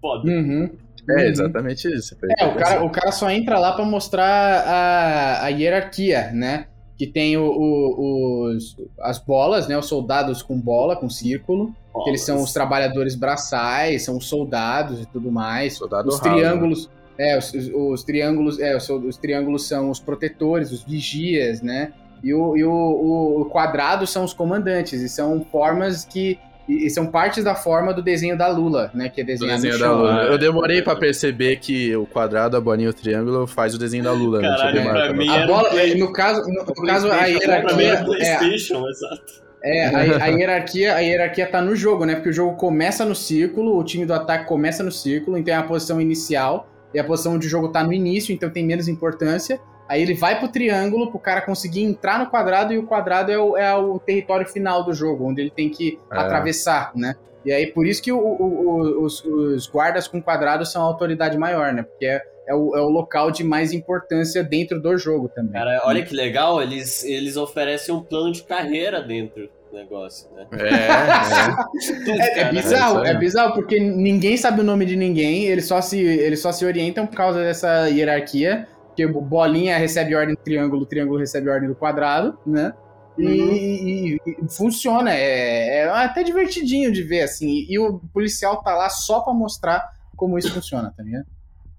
Foda. 0.00 0.28
Uhum. 0.30 0.70
É, 1.08 1.12
Uhum. 1.14 1.20
exatamente 1.28 1.88
isso. 1.88 2.16
É, 2.38 2.46
o 2.46 2.54
cara, 2.54 2.84
o 2.84 2.90
cara 2.90 3.10
só 3.12 3.28
entra 3.30 3.58
lá 3.58 3.72
pra 3.72 3.84
mostrar 3.84 4.24
a, 4.66 5.44
a 5.44 5.48
hierarquia, 5.48 6.30
né? 6.32 6.66
Que 6.98 7.06
tem 7.06 7.36
o, 7.36 7.42
o- 7.44 8.44
os, 8.54 8.76
as 9.00 9.18
bolas, 9.18 9.66
né? 9.66 9.76
Os 9.78 9.86
soldados 9.86 10.42
com 10.42 10.58
bola, 10.60 10.94
com 10.96 11.08
círculo. 11.10 11.74
Que 12.04 12.10
eles 12.10 12.24
são 12.24 12.42
os 12.42 12.52
trabalhadores 12.52 13.14
braçais, 13.14 14.02
são 14.04 14.16
os 14.16 14.26
soldados 14.26 15.00
e 15.00 15.06
tudo 15.06 15.30
mais. 15.30 15.76
Soldado 15.76 16.08
Os 16.08 16.20
né? 16.22 16.30
triângulos. 16.30 16.88
É, 17.18 17.36
os, 17.38 17.52
os- 17.52 17.68
os 17.74 18.02
triângulos. 18.04 18.58
É, 18.60 18.76
os, 18.76 18.88
os 18.88 19.16
triângulos 19.16 19.66
são 19.66 19.90
os 19.90 20.00
protetores, 20.00 20.70
os 20.72 20.82
vigias, 20.82 21.60
né? 21.60 21.92
E 22.22 22.32
o, 22.32 22.56
e 22.56 22.64
o- 22.64 23.40
o 23.40 23.44
quadrado 23.46 24.06
são 24.06 24.24
os 24.24 24.32
comandantes. 24.32 25.00
E 25.00 25.08
são 25.08 25.44
formas 25.50 26.04
que. 26.04 26.38
E 26.68 26.86
e 26.86 26.90
são 26.90 27.06
partes 27.06 27.42
da 27.42 27.54
forma 27.54 27.92
do 27.92 28.00
desenho 28.02 28.36
da 28.38 28.48
Lula, 28.48 28.90
né? 28.94 29.08
Que 29.08 29.20
é 29.20 29.24
Do 29.24 29.28
desenhado 29.28 29.62
desenho 29.62 29.74
no 29.74 29.80
da 29.80 29.86
chão. 29.86 29.98
Lula. 29.98 30.22
Eu 30.32 30.38
demorei 30.38 30.80
pra 30.82 30.94
perceber 30.96 31.56
que 31.56 31.94
o 31.96 32.06
quadrado, 32.06 32.56
a 32.56 32.60
bolinha 32.60 32.86
e 32.86 32.90
o 32.90 32.94
triângulo 32.94 33.46
faz 33.46 33.74
o 33.74 33.78
desenho 33.78 34.04
da 34.04 34.12
Lula. 34.12 34.40
não 34.40 34.48
tinha 34.48 34.56
Caralho, 34.56 34.78
demorado 34.78 35.08
pra 35.08 35.16
mim 35.16 35.28
A 35.28 35.46
bola, 35.46 35.70
Play- 35.70 35.94
no 35.98 36.12
caso, 36.12 36.40
no, 36.48 36.64
no 36.64 36.74
caso 36.86 37.08
a 37.10 37.18
PlayStation, 37.18 37.46
pra 37.62 37.74
mim 37.76 37.82
hierarquia, 37.82 38.16
era 38.26 38.44
é, 38.44 38.54
exato. 38.54 39.22
é, 39.64 39.86
a, 39.86 40.24
a 40.24 40.26
hierarquia, 40.28 40.94
a 40.94 41.00
hierarquia 41.00 41.46
tá 41.46 41.60
no 41.60 41.74
jogo, 41.74 42.04
né? 42.04 42.14
Porque 42.14 42.30
o 42.30 42.32
jogo 42.32 42.56
começa 42.56 43.04
no 43.04 43.14
círculo, 43.14 43.76
o 43.78 43.84
time 43.84 44.06
do 44.06 44.14
ataque 44.14 44.46
começa 44.46 44.82
no 44.82 44.92
círculo, 44.92 45.36
então 45.38 45.52
é 45.54 45.56
a 45.58 45.62
posição 45.62 46.00
inicial 46.00 46.68
e 46.94 46.98
a 47.00 47.04
posição 47.04 47.34
onde 47.34 47.46
o 47.46 47.50
jogo 47.50 47.68
tá 47.68 47.82
no 47.82 47.92
início, 47.92 48.32
então 48.34 48.48
tem 48.50 48.64
menos 48.64 48.86
importância. 48.86 49.58
Aí 49.92 50.00
ele 50.00 50.14
vai 50.14 50.38
pro 50.38 50.48
triângulo 50.48 51.10
pro 51.10 51.18
cara 51.18 51.42
conseguir 51.42 51.82
entrar 51.82 52.18
no 52.18 52.26
quadrado 52.30 52.72
e 52.72 52.78
o 52.78 52.84
quadrado 52.86 53.30
é 53.30 53.38
o, 53.38 53.56
é 53.58 53.74
o 53.76 53.98
território 53.98 54.46
final 54.46 54.82
do 54.84 54.94
jogo, 54.94 55.28
onde 55.28 55.40
ele 55.42 55.50
tem 55.50 55.68
que 55.68 55.98
É. 56.10 56.18
atravessar, 56.18 56.92
né? 56.96 57.14
E 57.44 57.52
aí 57.52 57.66
por 57.66 57.86
isso 57.86 58.02
que 58.02 58.10
o- 58.10 58.18
o- 58.18 58.68
o- 58.68 59.04
os, 59.04 59.22
os 59.24 59.66
guardas 59.66 60.08
com 60.08 60.22
quadrado 60.22 60.64
são 60.64 60.80
a 60.82 60.86
autoridade 60.86 61.36
maior, 61.36 61.74
né? 61.74 61.82
Porque 61.82 62.06
é, 62.06 62.22
é 62.48 62.54
o, 62.54 62.74
é 62.74 62.80
o 62.80 62.88
local 62.88 63.30
de 63.30 63.44
mais 63.44 63.72
importância 63.74 64.42
dentro 64.42 64.80
do 64.80 64.96
jogo 64.96 65.28
também. 65.28 65.52
Cara, 65.52 65.82
olha 65.84 66.02
que 66.02 66.14
legal, 66.14 66.62
eles, 66.62 67.04
eles 67.04 67.36
oferecem 67.36 67.94
um 67.94 68.00
plano 68.02 68.32
de 68.32 68.42
carreira 68.44 69.02
dentro 69.02 69.50
do 69.70 69.76
negócio, 69.76 70.26
né? 70.34 70.46
É, 70.52 70.68
é. 70.68 72.12
É, 72.38 72.40
é 72.40 72.50
bizarro, 72.52 73.04
é 73.04 73.10
é 73.10 73.14
bizarro, 73.14 73.54
porque 73.54 73.78
ninguém 73.80 74.36
sabe 74.36 74.60
o 74.60 74.64
nome 74.64 74.86
de 74.86 74.96
ninguém, 74.96 75.44
eles 75.44 75.66
só 75.66 75.80
se, 75.80 76.00
eles 76.00 76.40
só 76.40 76.50
se 76.52 76.64
orientam 76.64 77.06
por 77.06 77.16
causa 77.16 77.40
dessa 77.42 77.88
hierarquia, 77.88 78.66
que 78.96 79.04
o 79.06 79.20
bolinha 79.20 79.78
recebe 79.78 80.14
ordem 80.14 80.34
do 80.34 80.40
triângulo, 80.42 80.84
triângulo 80.86 81.18
recebe 81.18 81.48
ordem 81.48 81.68
do 81.68 81.74
quadrado, 81.74 82.36
né? 82.46 82.72
E, 83.18 83.24
e- 83.24 84.16
e 84.16 84.48
funciona, 84.48 85.12
é, 85.14 85.80
é 85.80 85.88
até 85.90 86.22
divertidinho 86.22 86.90
de 86.92 87.02
ver, 87.02 87.20
assim, 87.22 87.66
e 87.68 87.78
o 87.78 88.00
policial 88.12 88.62
tá 88.62 88.74
lá 88.74 88.88
só 88.88 89.20
pra 89.20 89.34
mostrar 89.34 89.82
como 90.16 90.38
isso 90.38 90.52
funciona, 90.52 90.92
tá 90.96 91.02
ligado? 91.02 91.26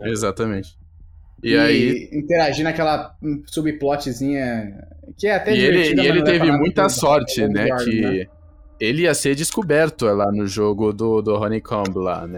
Exatamente. 0.01 0.78
E, 1.41 1.57
aí. 1.57 2.09
interagir 2.14 2.64
naquela 2.64 3.16
subplotzinha 3.47 4.86
que 5.18 5.28
é 5.28 5.36
até 5.36 5.55
E 5.55 5.59
ele, 5.59 5.72
divertida, 5.72 6.01
e 6.03 6.07
ele 6.07 6.24
teve 6.24 6.51
muita 6.51 6.88
sorte, 6.89 7.45
do 7.47 7.53
né? 7.53 7.68
Que 7.84 8.28
ele 8.80 9.03
ia 9.03 9.14
ser 9.14 9.36
descoberto 9.36 10.05
lá 10.05 10.32
no 10.32 10.45
jogo 10.47 10.91
do, 10.93 11.22
do 11.22 11.36
Honeycomb 11.36 11.95
lá, 11.97 12.26
né? 12.28 12.38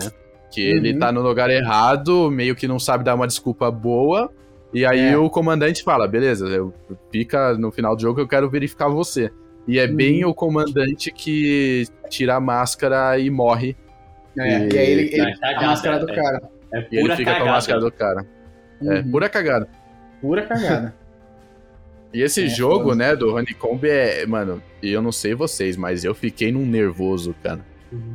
Que 0.51 0.61
ele 0.61 0.93
Uhum. 0.93 0.99
tá 0.99 1.11
no 1.11 1.21
lugar 1.21 1.49
errado, 1.49 2.31
meio 2.31 2.55
que 2.55 2.67
não 2.67 2.79
sabe 2.79 3.03
dar 3.03 3.15
uma 3.15 3.27
desculpa 3.27 3.69
boa. 3.69 4.31
E 4.75 4.85
aí 4.85 4.99
É. 5.13 5.17
o 5.17 5.29
comandante 5.29 5.81
fala: 5.83 6.05
beleza, 6.07 6.45
eu, 6.47 6.73
fica 7.11 7.53
no 7.57 7.71
final 7.71 7.95
do 7.95 8.01
jogo, 8.01 8.19
eu 8.19 8.27
quero 8.27 8.49
verificar 8.49 8.89
você. 8.89 9.31
E 9.67 9.79
é 9.79 9.85
Uhum. 9.85 9.95
bem 9.95 10.25
o 10.25 10.33
comandante 10.33 11.09
que 11.11 11.85
tira 12.09 12.35
a 12.35 12.39
máscara 12.41 13.17
e 13.17 13.29
morre. 13.29 13.75
É, 14.37 14.67
e 14.67 14.77
aí 14.77 14.91
ele, 14.91 15.01
ele 15.15 15.21
É 15.21 15.35
cagada, 15.37 15.65
a 15.65 15.67
máscara 15.69 15.99
do 15.99 16.11
é. 16.11 16.15
cara. 16.15 16.41
É 16.73 16.79
E 16.79 16.85
ele 16.91 17.01
pura 17.03 17.15
fica 17.15 17.31
com 17.31 17.35
a 17.35 17.39
cagada. 17.39 17.55
máscara 17.55 17.79
do 17.79 17.91
cara. 17.91 18.25
É, 18.83 18.93
Uhum. 18.99 19.11
pura 19.11 19.29
cagada. 19.29 19.67
Pura 20.21 20.41
cagada. 20.45 20.93
E 22.13 22.21
esse 22.21 22.43
É, 22.43 22.47
jogo, 22.47 22.93
né, 22.93 23.15
do 23.15 23.33
Honeycomb 23.33 23.83
é. 23.87 24.25
Mano, 24.25 24.61
e 24.83 24.91
eu 24.91 25.01
não 25.01 25.11
sei 25.11 25.33
vocês, 25.33 25.77
mas 25.77 26.03
eu 26.03 26.13
fiquei 26.13 26.51
num 26.51 26.65
nervoso, 26.65 27.33
cara. 27.41 27.59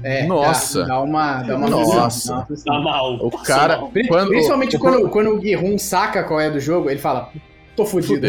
É, 0.02 0.26
Nossa. 0.26 0.80
Dá, 0.82 0.86
dá 0.88 1.00
uma, 1.00 1.42
dá 1.42 1.56
uma 1.56 1.68
Nossa. 1.70 2.36
aflição, 2.36 2.64
dá 2.64 2.72
uma. 2.72 2.84
Tá 2.84 2.90
mal. 2.90 3.14
O 3.20 3.30
cara. 3.30 3.78
Quando- 4.08 4.28
Principalmente 4.28 4.76
o- 4.76 4.78
quando, 4.80 5.08
quando 5.08 5.30
o 5.30 5.38
Guirrum 5.38 5.78
saca 5.78 6.22
qual 6.24 6.40
é 6.40 6.50
do 6.50 6.58
jogo, 6.60 6.88
ele 6.90 7.00
fala, 7.00 7.30
tô 7.84 7.90
fudido. 7.90 8.28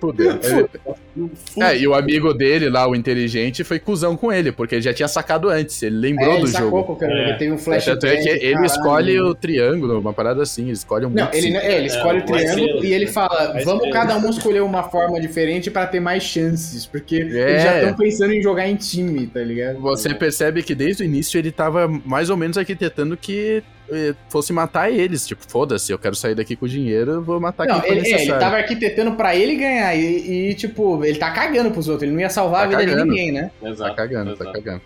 Fudeu. 0.00 0.38
Fudeu. 0.38 0.38
Ele- 1.16 1.30
É, 1.60 1.76
e 1.76 1.86
o 1.88 1.92
amigo 1.94 2.32
dele 2.32 2.70
lá, 2.70 2.88
o 2.88 2.94
inteligente, 2.94 3.64
foi 3.64 3.78
cuzão 3.78 4.16
com 4.16 4.32
ele, 4.32 4.52
porque 4.52 4.76
ele 4.76 4.82
já 4.82 4.94
tinha 4.94 5.08
sacado 5.08 5.48
antes, 5.48 5.82
ele 5.82 5.96
lembrou 5.96 6.30
É, 6.34 6.36
ele 6.36 6.42
do 6.42 6.46
jogo. 6.46 6.98
É. 7.02 7.28
ele 7.28 7.34
teve 7.38 7.52
um 7.52 7.58
flashback. 7.58 7.98
Tanto 8.00 8.06
é 8.06 8.16
que 8.16 8.28
ele 8.28 8.52
caralho. 8.52 8.66
escolhe 8.66 9.20
o 9.20 9.34
triângulo, 9.34 9.98
uma 9.98 10.12
parada 10.12 10.42
assim, 10.42 10.62
ele 10.64 10.72
escolhe 10.72 11.04
um 11.04 11.10
Não, 11.10 11.28
ele, 11.32 11.56
é, 11.56 11.76
ele 11.78 11.88
escolhe 11.88 12.20
É, 12.20 12.22
o 12.22 12.26
triângulo 12.26 12.74
mais 12.76 12.84
e 12.84 12.92
ele 12.92 13.06
fala, 13.08 13.52
Mais 13.52 13.64
vamos 13.64 13.90
cada 13.90 14.16
um 14.16 14.30
escolher 14.30 14.60
uma 14.62 14.84
forma 14.84 15.20
diferente 15.20 15.68
pra 15.70 15.84
ter 15.86 16.00
mais 16.00 16.22
chances, 16.22 16.86
porque 16.86 17.16
É. 17.16 17.18
eles 17.50 17.62
já 17.64 17.78
estão 17.80 17.96
pensando 17.96 18.32
em 18.32 18.40
jogar 18.40 18.68
em 18.68 18.76
time, 18.76 19.26
tá 19.26 19.40
ligado? 19.40 19.80
Você 19.80 20.14
percebe 20.14 20.62
que 20.62 20.74
desde 20.74 21.02
o 21.02 21.04
início 21.04 21.36
ele 21.38 21.50
tava 21.50 21.88
mais 22.06 22.30
ou 22.30 22.36
menos 22.36 22.56
arquitetando 22.56 23.16
que 23.16 23.62
fosse 24.28 24.52
matar 24.52 24.90
eles. 24.90 25.26
Tipo, 25.26 25.42
foda-se, 25.48 25.90
eu 25.92 25.98
quero 25.98 26.14
sair 26.14 26.34
daqui 26.34 26.54
com 26.56 26.66
o 26.66 26.68
dinheiro, 26.68 27.12
eu 27.12 27.22
vou 27.22 27.40
matar 27.40 27.66
Não, 27.66 27.80
quem 27.80 27.82
for 27.82 27.96
ele, 27.96 28.00
é, 28.00 28.02
ele 28.02 28.12
necessário. 28.12 28.40
tava 28.40 28.56
arquitetando 28.56 29.12
pra 29.12 29.34
ele 29.36 29.56
ganhar 29.56 29.94
e, 29.96 30.50
e, 30.50 30.54
tipo, 30.54 31.04
ele 31.04 31.18
tá 31.18 31.30
cagando 31.30 31.70
pros 31.70 31.88
outros, 31.88 32.04
ele 32.04 32.12
não 32.12 32.20
ia 32.20 32.30
salvar 32.30 32.60
Tá 32.60 32.66
a 32.66 32.68
vida 32.68 32.84
de 32.84 32.90
cagando. 32.92 33.10
ninguém, 33.10 33.32
né? 33.32 33.50
Tá 33.60 33.68
Exato, 33.68 33.96
cagando, 33.96 34.36
tá 34.36 34.44
exato. 34.44 34.62
cagando. 34.62 34.82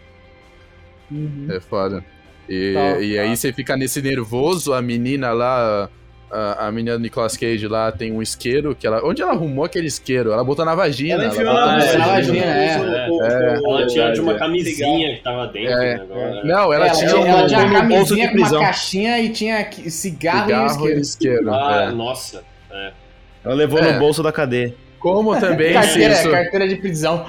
É 1.55 1.61
foda. 1.61 2.05
E, 2.49 2.73
Tá, 2.75 3.01
e 3.01 3.19
aí 3.19 3.37
você 3.37 3.53
fica 3.53 3.77
nesse 3.77 4.03
nervoso, 4.03 4.73
a 4.73 4.83
menina 4.83 5.33
lá, 5.33 5.89
a, 6.31 6.67
a 6.67 6.73
menina 6.73 6.97
do 6.97 7.03
Nicolas 7.03 7.37
Cage 7.37 7.67
lá 7.69 7.93
tem 7.93 8.13
um 8.13 8.21
isqueiro 8.21 8.75
que 8.75 8.87
ela. 8.87 9.05
Onde 9.07 9.23
ela 9.23 9.33
arrumou 9.33 9.65
aquele 9.65 9.87
isqueiro? 9.87 10.33
Ela 10.33 10.43
botou 10.43 10.65
na 10.65 10.75
vagina. 10.75 11.15
Ela 11.25 11.27
enfiou 11.27 11.45
botou 11.45 11.61
na 11.67 11.73
Ah, 11.73 11.77
vagina. 11.79 12.07
vagina, 12.07 12.45
é. 12.45 12.67
É. 12.67 13.55
Ela 13.65 13.87
tinha 13.87 14.13
de 14.13 14.21
uma 14.21 14.33
Verdade, 14.33 14.39
camisinha 14.39 15.17
que 15.17 15.23
tava 15.23 15.47
dentro 15.49 15.73
É. 15.73 15.99
negócio. 15.99 16.15
né? 16.17 16.43
Não, 16.45 16.73
ela, 16.73 16.87
ela, 16.87 16.91
tinha 16.91 17.17
um 17.17 17.27
ela 17.27 17.47
tinha 17.47 17.61
a 17.61 17.65
no 17.65 17.89
bolso 17.89 18.17
camisinha 18.17 18.31
com 18.31 18.37
uma 18.39 18.61
caixinha 18.61 19.19
e 19.21 19.29
tinha 19.31 19.71
cigarro, 19.91 19.91
cigarro 19.91 20.51
e 20.51 20.53
e 20.53 20.57
um 20.57 20.67
isqueiro. 20.67 21.01
isqueiro. 21.01 21.55
Ah, 21.55 21.89
é. 21.89 21.93
nossa. 21.93 22.43
Ela 23.45 23.55
levou 23.55 23.79
É. 23.79 23.93
no 23.93 23.99
bolso 23.99 24.23
da 24.23 24.33
cadeia. 24.33 24.75
Como 25.05 25.39
também 25.39 25.69
se 25.69 25.75
Carteira, 25.75 26.15
isso, 26.15 26.31
carteira 26.31 26.67
de 26.67 26.77
prisão. 26.77 27.27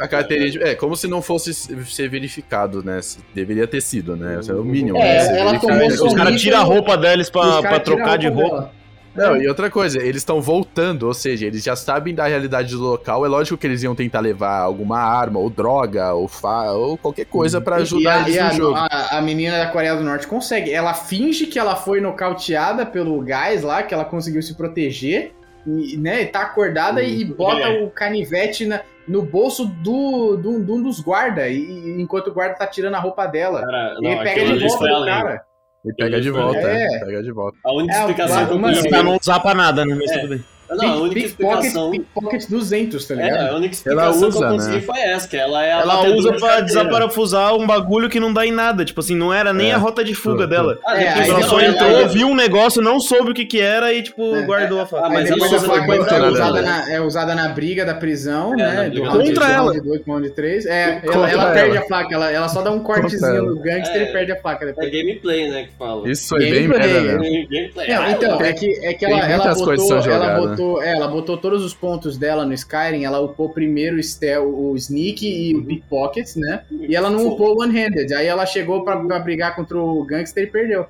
a 0.00 0.06
carteirinha 0.06 0.50
de- 0.52 0.62
É, 0.62 0.74
como 0.76 0.96
se 0.96 1.08
não 1.08 1.20
fosse 1.20 1.52
ser 1.52 2.08
verificado, 2.08 2.80
né? 2.82 3.00
Deveria 3.34 3.66
ter 3.66 3.80
sido, 3.80 4.16
né? 4.16 4.38
É 4.48 4.52
o 4.52 4.62
mínimo. 4.64 4.96
É, 4.98 5.26
né? 5.32 5.40
Ela 5.40 5.58
tomou 5.58 5.86
Os 5.88 6.14
caras 6.14 6.40
tiram 6.40 6.58
a 6.60 6.62
roupa 6.62 6.96
deles 6.96 7.28
pra, 7.28 7.60
pra 7.60 7.80
trocar 7.80 8.16
de 8.18 8.28
roupa. 8.28 8.56
dela. 8.56 8.78
Não, 9.16 9.36
e 9.36 9.48
outra 9.48 9.68
coisa, 9.68 9.98
eles 10.00 10.18
estão 10.18 10.40
voltando, 10.40 11.08
ou 11.08 11.12
seja, 11.14 11.44
eles 11.44 11.64
já 11.64 11.74
sabem 11.74 12.14
da 12.14 12.28
realidade 12.28 12.70
do 12.70 12.80
local. 12.80 13.26
É 13.26 13.28
lógico 13.28 13.56
que 13.58 13.66
eles 13.66 13.82
iam 13.82 13.92
tentar 13.92 14.20
levar 14.20 14.60
alguma 14.60 15.00
arma, 15.00 15.40
ou 15.40 15.50
droga, 15.50 16.12
ou 16.14 16.28
fa 16.28 16.70
ou 16.70 16.96
qualquer 16.96 17.24
coisa 17.24 17.60
pra 17.60 17.76
ajudar 17.76 18.00
e 18.00 18.06
a, 18.06 18.20
eles 18.28 18.36
e 18.36 18.38
no 18.38 18.46
a- 18.46 18.52
jogo. 18.52 18.76
a- 18.76 19.08
a 19.18 19.20
menina 19.20 19.58
da 19.58 19.66
Coreia 19.66 19.96
do 19.96 20.04
Norte 20.04 20.24
consegue. 20.28 20.70
Ela 20.72 20.94
finge 20.94 21.46
que 21.46 21.58
ela 21.58 21.74
foi 21.74 22.00
nocauteada 22.00 22.86
pelo 22.86 23.20
gás 23.20 23.62
lá, 23.64 23.82
que 23.82 23.92
ela 23.92 24.04
conseguiu 24.04 24.40
se 24.40 24.54
proteger, 24.54 25.32
e, 25.66 25.96
né? 25.96 26.24
Tá 26.26 26.42
acordada 26.42 27.02
e 27.02 27.24
bota 27.24 27.60
É. 27.68 27.82
o 27.82 27.90
canivete 27.90 28.64
na- 28.66 28.80
no 29.06 29.22
bolso 29.22 29.64
do, 29.66 30.36
do, 30.36 30.62
de 30.62 30.70
um 30.70 30.82
dos 30.82 31.00
guardas, 31.00 31.50
enquanto 31.50 32.28
o 32.28 32.32
guarda 32.34 32.54
tá 32.56 32.66
tirando 32.66 32.94
a 32.94 32.98
roupa 33.00 33.26
dela. 33.26 33.62
Cara, 33.62 33.94
não, 34.00 34.10
ele 34.10 34.22
pega 34.22 34.44
de 34.46 34.68
volta 34.68 34.86
do 34.86 35.04
cara. 35.06 35.42
E 35.86 35.94
pega 35.94 36.20
de 36.20 36.30
volta, 36.30 36.58
É. 36.58 36.82
é. 36.96 36.98
Pega 37.04 37.22
de 37.22 37.32
volta. 37.32 37.56
A 37.64 37.72
única 37.72 37.94
É, 37.94 37.98
explicação 38.00 38.46
que 38.46 38.52
eu 38.52 38.56
uma-. 38.56 38.72
Pra 38.88 39.02
não 39.02 39.16
usar 39.16 39.40
pra 39.40 39.54
nada, 39.54 39.84
né? 39.84 39.94
Mas 39.94 40.10
É. 40.10 40.18
tudo 40.18 40.30
bem. 40.30 40.44
Não, 40.70 40.92
a 40.92 40.96
única 40.96 41.20
explicação. 41.20 41.90
pickpocket 41.90 42.48
200, 42.48 43.04
tá 43.06 43.14
É, 43.14 43.16
ligado? 43.16 43.38
a 43.40 43.56
única 43.56 43.56
Ela 43.56 43.66
explicação 43.72 44.28
usa, 44.28 44.38
que 44.38 44.44
eu 44.44 44.48
consegui 44.50 44.76
né? 44.76 44.82
foi 44.82 44.98
essa, 45.00 45.28
que 45.28 45.36
ela 45.36 45.64
é 45.64 45.72
a 45.72 45.80
Ela 45.80 46.00
usa 46.08 46.32
de 46.32 46.38
pra 46.38 46.48
carteira. 46.48 46.62
desaparafusar 46.66 47.54
um 47.54 47.66
bagulho 47.66 48.08
que 48.08 48.20
não 48.20 48.32
dá 48.32 48.44
em 48.46 48.52
nada. 48.52 48.84
Tipo 48.84 49.00
assim, 49.00 49.16
não 49.16 49.32
era 49.32 49.52
nem 49.52 49.70
É. 49.70 49.74
a 49.74 49.78
rota 49.78 50.04
de 50.04 50.14
fuga 50.14 50.38
Tudo, 50.42 50.50
dela. 50.50 50.78
Ah, 50.86 51.00
É, 51.02 51.28
Ela 51.28 51.42
só 51.42 51.60
ela- 51.60 51.68
entrou, 51.70 51.88
ela- 51.90 52.08
viu 52.08 52.28
um 52.28 52.34
negócio, 52.34 52.82
não 52.82 53.00
soube 53.00 53.30
o 53.30 53.34
que 53.34 53.44
que 53.44 53.60
era 53.60 53.92
e, 53.92 54.02
tipo, 54.02 54.34
É. 54.36 54.42
guardou 54.42 54.80
a 54.80 54.86
faca. 54.86 55.06
Ah, 55.06 55.10
Mas 55.10 55.30
ela 55.30 55.44
a 55.44 55.46
usa 55.48 55.56
é 55.56 56.28
usada, 56.30 56.62
na, 56.62 56.92
é 56.92 57.00
usada 57.00 57.34
na 57.34 57.48
briga 57.48 57.84
da 57.84 57.94
prisão, 57.94 58.52
É, 58.54 58.56
né? 58.56 58.90
Do 58.90 59.02
round 59.02 59.18
Contra 59.26 59.46
de 59.46 59.52
ela. 59.52 59.62
round 59.72 59.80
2 59.80 60.00
pro 60.02 60.12
round 60.12 60.30
3. 60.30 60.66
É, 60.66 61.00
ela, 61.02 61.30
ela 61.30 61.42
ela. 61.44 61.50
perde 61.52 61.78
a 61.78 61.82
faca, 61.86 62.14
ela, 62.14 62.30
ela 62.30 62.48
só 62.48 62.62
dá 62.62 62.70
um 62.70 62.80
cortezinho 62.80 63.26
ela. 63.36 63.48
no 63.48 63.56
gangster 63.60 64.02
É. 64.02 64.04
e 64.04 64.12
perde 64.12 64.32
a 64.32 64.36
faca 64.40 64.64
É 64.64 64.68
depois. 64.68 64.90
gameplay, 64.90 65.50
né, 65.50 65.62
que 65.64 65.70
fala. 65.78 66.08
Isso 66.10 66.28
foi 66.28 66.38
bem 66.40 66.68
Gameplay, 66.68 66.92
merda, 66.92 67.18
né? 67.18 68.10
Então, 68.12 68.40
é 68.42 68.52
que, 68.52 68.66
é 68.86 68.94
que 68.94 69.04
ela, 69.04 69.20
Tem 69.20 69.32
ela, 69.32 69.54
botou, 69.54 70.57
botou, 70.58 70.82
é, 70.82 70.90
ela 70.92 71.06
botou 71.06 71.36
todos 71.36 71.64
os 71.64 71.72
pontos 71.72 72.18
dela 72.18 72.44
no 72.44 72.52
Skyrim, 72.52 73.04
ela 73.04 73.20
upou 73.20 73.48
primeiro 73.48 73.98
o, 74.40 74.76
Sneak 74.76 75.26
e 75.26 75.56
o 75.56 75.64
Pickpockets, 75.64 76.36
né? 76.36 76.62
E 76.70 76.94
ela 76.94 77.08
não 77.08 77.28
upou 77.28 77.56
o 77.56 77.62
One-Handed, 77.62 78.12
aí 78.12 78.26
ela 78.26 78.44
chegou 78.44 78.84
pra, 78.84 78.96
pra 78.96 79.18
brigar 79.20 79.54
contra 79.54 79.78
o 79.78 80.04
Gangster 80.04 80.44
e 80.44 80.46
perdeu. 80.46 80.86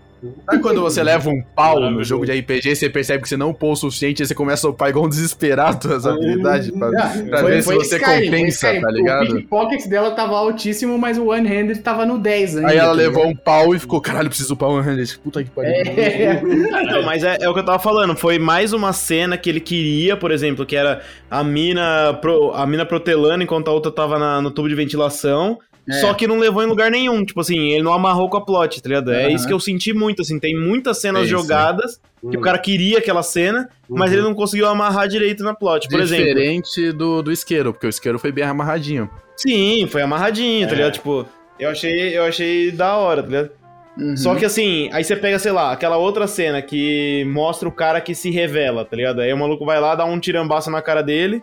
Sabe 0.46 0.62
quando 0.62 0.80
você 0.80 1.02
leva 1.02 1.30
um 1.30 1.42
pau 1.54 1.80
no 1.90 2.02
jogo 2.02 2.26
de 2.26 2.32
RPG, 2.32 2.74
você 2.76 2.88
percebe 2.90 3.22
que 3.22 3.28
você 3.28 3.36
não 3.36 3.50
upou 3.50 3.72
o 3.72 3.76
suficiente, 3.76 4.22
e 4.22 4.26
você 4.26 4.34
começa 4.34 4.66
a 4.66 4.70
upar 4.70 4.88
igual 4.90 5.04
um 5.06 5.08
desesperado 5.08 5.92
as 5.94 6.06
habilidades 6.06 6.70
pra, 6.70 6.90
pra 6.90 7.42
ver 7.42 7.62
se 7.62 7.74
você 7.74 7.96
Skyrim, 7.96 8.04
foi 8.16 8.24
compensa, 8.26 8.66
Skyrim. 8.66 8.80
tá 8.82 8.90
ligado? 8.90 9.30
O 9.30 9.34
pickpockets 9.36 9.86
dela 9.88 10.10
tava 10.12 10.36
altíssimo, 10.36 10.98
mas 10.98 11.18
o 11.18 11.26
one-handed 11.28 11.80
tava 11.80 12.04
no 12.04 12.18
10 12.18 12.56
ainda. 12.56 12.68
Aí 12.68 12.76
ela 12.78 12.88
tá 12.88 12.92
levou 12.94 13.26
um 13.26 13.34
pau 13.36 13.74
e 13.74 13.78
ficou, 13.78 14.00
caralho, 14.00 14.28
preciso 14.28 14.54
upar 14.54 14.68
um 14.70 14.80
handed. 14.80 15.18
Puta 15.22 15.42
que 15.44 15.50
pariu. 15.50 15.72
É. 15.72 16.40
Não, 16.90 17.02
mas 17.04 17.22
é, 17.22 17.36
é 17.40 17.48
o 17.48 17.54
que 17.54 17.60
eu 17.60 17.64
tava 17.64 17.78
falando. 17.78 18.16
Foi 18.16 18.38
mais 18.38 18.72
uma 18.72 18.92
cena 18.92 19.36
que 19.36 19.48
ele 19.48 19.60
queria, 19.60 20.16
por 20.16 20.30
exemplo, 20.30 20.66
que 20.66 20.74
era 20.76 21.00
a 21.30 21.44
mina, 21.44 22.14
pro- 22.20 22.52
a 22.54 22.66
mina 22.66 22.84
protelando 22.84 23.42
enquanto 23.44 23.68
a 23.68 23.72
outra 23.72 23.92
tava 23.92 24.18
na- 24.18 24.40
no 24.40 24.50
tubo 24.50 24.68
de 24.68 24.74
ventilação. 24.74 25.58
É. 25.88 25.92
Só 26.00 26.12
que 26.14 26.26
não 26.26 26.38
levou 26.38 26.62
em 26.62 26.66
lugar 26.66 26.90
nenhum. 26.90 27.24
Tipo 27.24 27.40
assim, 27.40 27.70
ele 27.70 27.82
não 27.82 27.92
amarrou 27.92 28.28
com 28.28 28.36
a 28.36 28.44
plot, 28.44 28.82
tá 28.82 28.88
ligado? 28.88 29.12
É 29.12 29.24
Aham. 29.26 29.34
isso 29.34 29.46
que 29.46 29.52
eu 29.52 29.60
senti 29.60 29.92
muito, 29.92 30.22
assim. 30.22 30.38
Tem 30.38 30.54
muitas 30.54 31.00
cenas 31.00 31.22
sim. 31.22 31.28
jogadas 31.28 32.00
que 32.30 32.36
o 32.36 32.40
cara 32.40 32.58
queria 32.58 32.98
aquela 32.98 33.22
cena, 33.22 33.68
mas 33.88 34.10
Uhum. 34.10 34.16
ele 34.18 34.22
não 34.26 34.34
conseguiu 34.34 34.66
amarrar 34.68 35.08
direito 35.08 35.42
na 35.42 35.54
plot. 35.54 35.88
Por 35.88 36.00
exemplo. 36.00 36.24
Diferente 36.26 36.92
do, 36.92 37.22
do 37.22 37.32
isqueiro, 37.32 37.72
porque 37.72 37.86
o 37.86 37.88
isqueiro 37.90 38.18
foi 38.18 38.30
bem 38.32 38.44
amarradinho. 38.44 39.08
Sim, 39.36 39.86
foi 39.90 40.02
amarradinho, 40.02 40.66
tá 40.66 40.72
É. 40.74 40.76
ligado? 40.76 40.92
Tipo, 40.94 41.26
eu 41.58 41.70
achei, 41.70 42.18
eu 42.18 42.24
achei 42.24 42.70
da 42.72 42.96
hora, 42.96 43.22
tá 43.22 43.28
ligado? 43.28 43.50
Uhum. 43.96 44.16
Só 44.16 44.34
que 44.34 44.44
assim, 44.44 44.88
aí 44.92 45.02
você 45.02 45.16
pega, 45.16 45.38
sei 45.40 45.50
lá, 45.52 45.72
aquela 45.72 45.96
outra 45.96 46.26
cena 46.26 46.60
que 46.62 47.24
mostra 47.28 47.68
o 47.68 47.72
cara 47.72 48.00
que 48.00 48.14
se 48.14 48.30
revela, 48.30 48.84
tá 48.84 48.94
ligado? 48.96 49.20
Aí 49.20 49.32
o 49.32 49.36
maluco 49.38 49.64
vai 49.64 49.80
lá, 49.80 49.94
dá 49.94 50.04
um 50.04 50.20
tirambaço 50.20 50.70
na 50.70 50.80
cara 50.82 51.02
dele, 51.02 51.42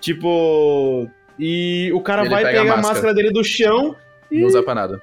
tipo. 0.00 1.08
E 1.38 1.90
o 1.92 2.00
cara 2.00 2.22
Ele 2.22 2.30
vai 2.30 2.44
pega 2.44 2.58
a 2.58 2.62
pegar 2.62 2.74
a 2.74 2.82
máscara. 2.82 3.14
dele 3.14 3.30
do 3.30 3.44
chão, 3.44 3.94
Não 4.30 4.46
usa 4.46 4.62
pra 4.62 4.74
nada. 4.74 5.00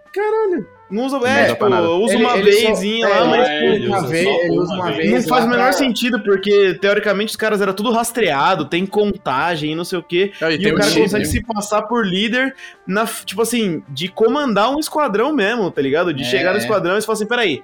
não 0.89 1.05
usa. 1.05 1.17
Não 1.19 1.25
é, 1.27 1.43
usa 1.45 1.53
tipo, 1.53 1.65
usa 1.65 2.13
Ele- 2.15 2.23
uma 2.23 2.29
só- 2.38 2.41
vezinha 2.43 3.07
é, 3.07 3.09
lá, 3.09 3.25
mas. 3.25 3.47
é, 3.47 3.65
ele 3.75 3.88
usa 3.88 4.07
vez, 4.07 4.23
só 4.25 4.39
ele 4.41 4.59
usa 4.59 4.73
uma 4.73 4.91
vez. 4.91 5.11
não 5.11 5.29
faz 5.29 5.45
o 5.45 5.47
menor 5.47 5.63
pra- 5.63 5.73
sentido, 5.73 6.19
porque 6.23 6.73
teoricamente 6.79 7.29
os 7.31 7.36
caras 7.36 7.61
eram 7.61 7.73
tudo 7.73 7.91
rastreado, 7.91 8.65
tem 8.65 8.86
contagem 8.86 9.71
e 9.71 9.75
não 9.75 9.86
sei 9.86 9.99
o 9.99 10.03
quê. 10.03 10.31
Não, 10.41 10.51
E, 10.51 10.55
o 10.67 10.73
um 10.73 10.75
cara 10.77 10.89
chip, 10.89 11.01
consegue 11.01 11.25
se 11.25 11.43
passar 11.43 11.84
por 11.84 12.05
líder, 12.05 12.53
na, 12.86 13.05
tipo 13.07 13.41
assim, 13.41 13.84
de 13.89 14.07
comandar 14.07 14.69
um 14.75 14.79
esquadrão 14.79 15.34
mesmo, 15.34 15.69
tá 15.71 15.81
ligado? 15.81 16.13
De 16.13 16.23
É. 16.23 16.25
chegar 16.25 16.51
no 16.51 16.57
esquadrão 16.59 16.97
e 16.97 17.01
você 17.01 17.05
fala 17.07 17.13
assim, 17.15 17.27
peraí, 17.27 17.63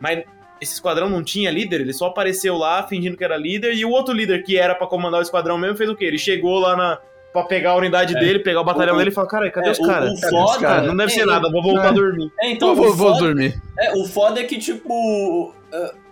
mas 0.00 0.24
esse 0.60 0.74
esquadrão 0.74 1.08
não 1.08 1.22
tinha 1.22 1.50
líder? 1.50 1.80
Ele 1.82 1.92
só 1.92 2.06
apareceu 2.06 2.56
lá 2.56 2.82
fingindo 2.84 3.16
que 3.16 3.22
era 3.24 3.36
líder, 3.36 3.74
e 3.74 3.84
o 3.84 3.90
outro 3.90 4.14
líder 4.14 4.42
que 4.42 4.56
era 4.56 4.74
pra 4.74 4.86
comandar 4.86 5.20
o 5.20 5.22
esquadrão 5.22 5.58
mesmo 5.58 5.76
fez 5.76 5.88
o 5.90 5.94
quê? 5.94 6.06
Ele 6.06 6.18
chegou 6.18 6.58
lá 6.58 6.74
na, 6.76 6.98
pra 7.34 7.42
pegar 7.42 7.72
a 7.72 7.76
unidade 7.76 8.16
É. 8.16 8.20
dele, 8.20 8.38
pegar 8.38 8.60
o 8.60 8.64
batalhão 8.64 8.94
O- 8.94 8.98
dele 8.98 9.10
e 9.10 9.12
falar, 9.12 9.26
cara, 9.26 9.50
cadê 9.50 9.68
é, 9.68 9.72
os 9.72 9.78
o- 9.80 9.86
caras? 9.86 10.10
o 10.16 10.20
Cadê 10.22 10.36
os 10.36 10.42
foda- 10.52 10.60
caras? 10.60 10.86
Não 10.86 10.96
deve 10.96 11.12
ser 11.12 11.20
é, 11.22 11.26
nada, 11.26 11.50
vou 11.50 11.62
voltar 11.62 11.86
é. 11.86 11.88
a 11.88 11.92
dormir. 11.92 12.32
É, 12.40 12.50
então, 12.50 12.68
eu 12.70 12.76
vou, 12.76 12.86
o, 12.86 12.94
vou 12.94 13.08
foda, 13.12 13.26
dormir. 13.26 13.60
é, 13.78 13.92
o 13.92 14.04
foda 14.06 14.40
é 14.40 14.44
que, 14.44 14.56
tipo, 14.56 15.52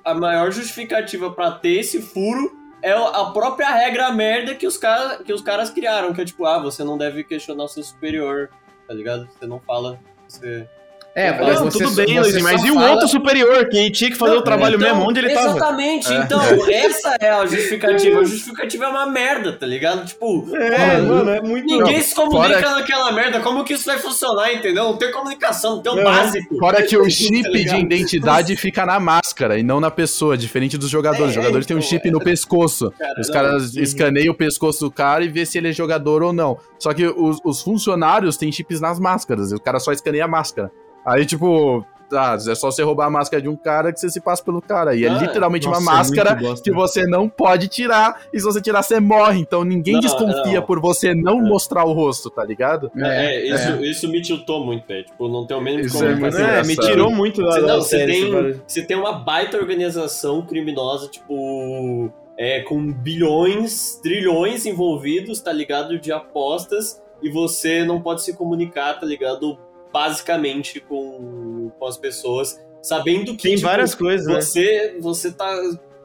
a- 0.04 0.10
a 0.10 0.14
maior 0.14 0.50
justificativa 0.50 1.30
pra 1.30 1.52
ter 1.52 1.78
esse 1.78 2.02
furo 2.02 2.52
é 2.82 2.90
a 2.92 3.26
própria 3.32 3.70
regra 3.72 4.10
merda 4.10 4.54
que 4.56 4.66
os, 4.66 4.76
cara, 4.76 5.22
que 5.22 5.32
os 5.32 5.40
caras 5.40 5.70
criaram, 5.70 6.12
que 6.12 6.20
é 6.20 6.24
tipo, 6.24 6.44
ah, 6.44 6.58
você 6.58 6.82
não 6.82 6.98
deve 6.98 7.22
questionar 7.22 7.64
o 7.64 7.68
seu 7.68 7.84
superior, 7.84 8.50
tá 8.88 8.92
ligado? 8.92 9.28
Você 9.38 9.46
não 9.46 9.60
fala. 9.60 9.98
Você... 10.28 10.66
É, 11.14 11.30
mas 11.38 11.60
Não, 11.60 11.70
você 11.70 11.84
tudo 11.84 11.94
bem, 11.94 12.06
você 12.06 12.20
Luizinho, 12.20 12.42
mas 12.42 12.64
e 12.64 12.70
o 12.70 12.74
fala- 12.74 12.90
outro 12.92 13.06
superior, 13.08 13.68
que 13.68 13.90
tinha 13.90 14.10
que 14.10 14.16
fazer 14.16 14.32
Não, 14.32 14.40
o 14.40 14.42
trabalho 14.42 14.76
então, 14.76 14.88
mesmo, 14.96 15.10
onde 15.10 15.18
ele 15.20 15.28
tava? 15.34 15.50
Exatamente, 15.58 16.10
então, 16.10 16.40
essa 16.72 17.16
é 17.20 17.30
a 17.30 17.44
justificativa. 17.44 18.20
A 18.20 18.24
justificativa 18.24 18.84
é 18.86 18.88
uma 18.88 19.06
merda, 19.06 19.52
tá 19.52 19.66
ligado? 19.66 20.06
Tipo, 20.06 20.48
É, 20.56 21.02
mano, 21.02 21.30
é 21.30 21.42
muito... 21.42 21.66
ninguém 21.66 21.96
Não, 21.98 22.02
se 22.02 22.14
comunica 22.14 22.60
fora- 22.62 22.70
naquela 22.76 23.12
merda, 23.12 23.40
como 23.40 23.62
que 23.62 23.74
isso 23.74 23.84
vai 23.84 23.98
funcionar, 23.98 24.54
entendeu? 24.54 24.84
Não 24.84 24.96
tem 24.96 25.12
comunicação, 25.12 25.76
não 25.76 25.82
tem 25.82 25.92
o 25.92 25.96
Uhum. 25.96 26.04
básico. 26.04 26.56
Fora 26.58 26.82
que 26.82 26.96
o 26.96 27.04
chip 27.10 27.42
Tá 27.42 27.50
de 27.76 27.76
identidade 27.82 28.56
fica 28.56 28.86
na 28.86 28.98
máscara 28.98 29.58
e 29.58 29.62
não 29.62 29.80
na 29.80 29.90
pessoa, 29.90 30.34
diferente 30.36 30.78
dos 30.78 30.88
jogadores. 30.88 31.26
É, 31.26 31.28
Os 31.28 31.34
jogadores 31.34 31.66
é, 31.66 31.68
têm 31.68 31.76
um 31.76 31.82
chip 31.82 32.08
é. 32.08 32.10
no 32.10 32.20
pescoço. 32.20 32.90
Cara, 32.98 33.20
Os 33.20 33.28
caras 33.28 33.76
escaneiam 33.76 34.32
o 34.32 34.36
pescoço 34.36 34.80
do 34.80 34.90
cara 34.90 35.22
e 35.22 35.28
vê 35.28 35.44
se 35.44 35.58
ele 35.58 35.68
é 35.68 35.72
jogador 35.72 36.22
ou 36.22 36.32
não. 36.32 36.56
Só 36.78 36.94
que 36.94 37.04
os, 37.06 37.36
os 37.44 37.60
funcionários 37.60 38.38
têm 38.38 38.50
chips 38.50 38.80
nas 38.80 38.98
máscaras, 38.98 39.52
e 39.52 39.54
o 39.54 39.60
cara 39.60 39.78
só 39.78 39.92
escaneia 39.92 40.24
a 40.24 40.28
máscara. 40.28 40.70
Aí, 41.04 41.26
tipo, 41.26 41.84
ah, 42.12 42.36
é 42.36 42.54
só 42.54 42.70
você 42.70 42.82
roubar 42.82 43.06
a 43.06 43.10
máscara 43.10 43.42
de 43.42 43.48
um 43.48 43.56
cara 43.56 43.92
que 43.92 43.98
você 43.98 44.10
se 44.10 44.20
passa 44.20 44.42
pelo 44.44 44.60
cara. 44.60 44.94
E 44.94 45.04
é 45.04 45.08
Ah, 45.08 45.18
literalmente 45.18 45.66
nossa, 45.66 45.80
uma 45.80 45.92
é 45.92 45.94
máscara 45.96 46.36
que 46.62 46.70
você 46.70 47.04
não 47.06 47.28
pode 47.28 47.68
tirar, 47.68 48.20
e 48.32 48.38
se 48.38 48.44
você 48.44 48.60
tirar, 48.60 48.82
você 48.82 49.00
morre. 49.00 49.40
Então 49.40 49.64
ninguém 49.64 49.94
Não, 49.94 50.00
desconfia 50.00 50.60
não. 50.60 50.66
por 50.66 50.78
você 50.80 51.14
não 51.14 51.38
É. 51.38 51.42
mostrar 51.48 51.84
o 51.84 51.92
rosto, 51.92 52.28
tá 52.30 52.44
ligado? 52.44 52.90
É, 52.96 53.46
isso, 53.48 53.84
isso 53.84 54.08
me 54.08 54.20
tiltou 54.20 54.64
muito, 54.64 54.86
velho. 54.86 55.04
Tipo, 55.04 55.28
não 55.28 55.46
tem 55.46 55.56
o 55.56 55.60
mínimo 55.60 55.82
de 55.82 55.86
Isso 55.88 56.04
é 56.04 56.14
muito 56.14 56.20
comunicação. 56.20 56.54
É, 56.54 56.62
me 56.64 56.76
tirou 56.76 57.10
muito 57.10 57.42
da, 57.42 57.60
não, 57.60 57.76
você, 57.82 58.06
tem, 58.06 58.60
você 58.66 58.82
tem 58.82 58.96
uma 58.96 59.12
baita 59.12 59.56
organização 59.56 60.42
criminosa, 60.42 61.08
tipo, 61.08 62.10
é, 62.38 62.60
com 62.60 62.92
bilhões, 62.92 63.96
trilhões 64.02 64.66
envolvidos, 64.66 65.40
tá 65.40 65.52
ligado? 65.52 65.98
De 65.98 66.12
apostas, 66.12 67.00
e 67.22 67.30
você 67.30 67.84
não 67.84 68.00
pode 68.02 68.22
se 68.22 68.36
comunicar, 68.36 68.98
tá 69.00 69.06
ligado? 69.06 69.58
Basicamente 69.92 70.80
com, 70.80 71.70
com 71.78 71.86
as 71.86 71.96
pessoas, 71.96 72.58
sabendo 72.82 73.36
que. 73.36 73.42
Tem 73.42 73.56
tipo, 73.56 73.68
várias 73.68 73.94
coisas, 73.94 74.26
né? 74.26 74.40
Você, 74.40 74.96
você 75.00 75.30
tá. 75.32 75.48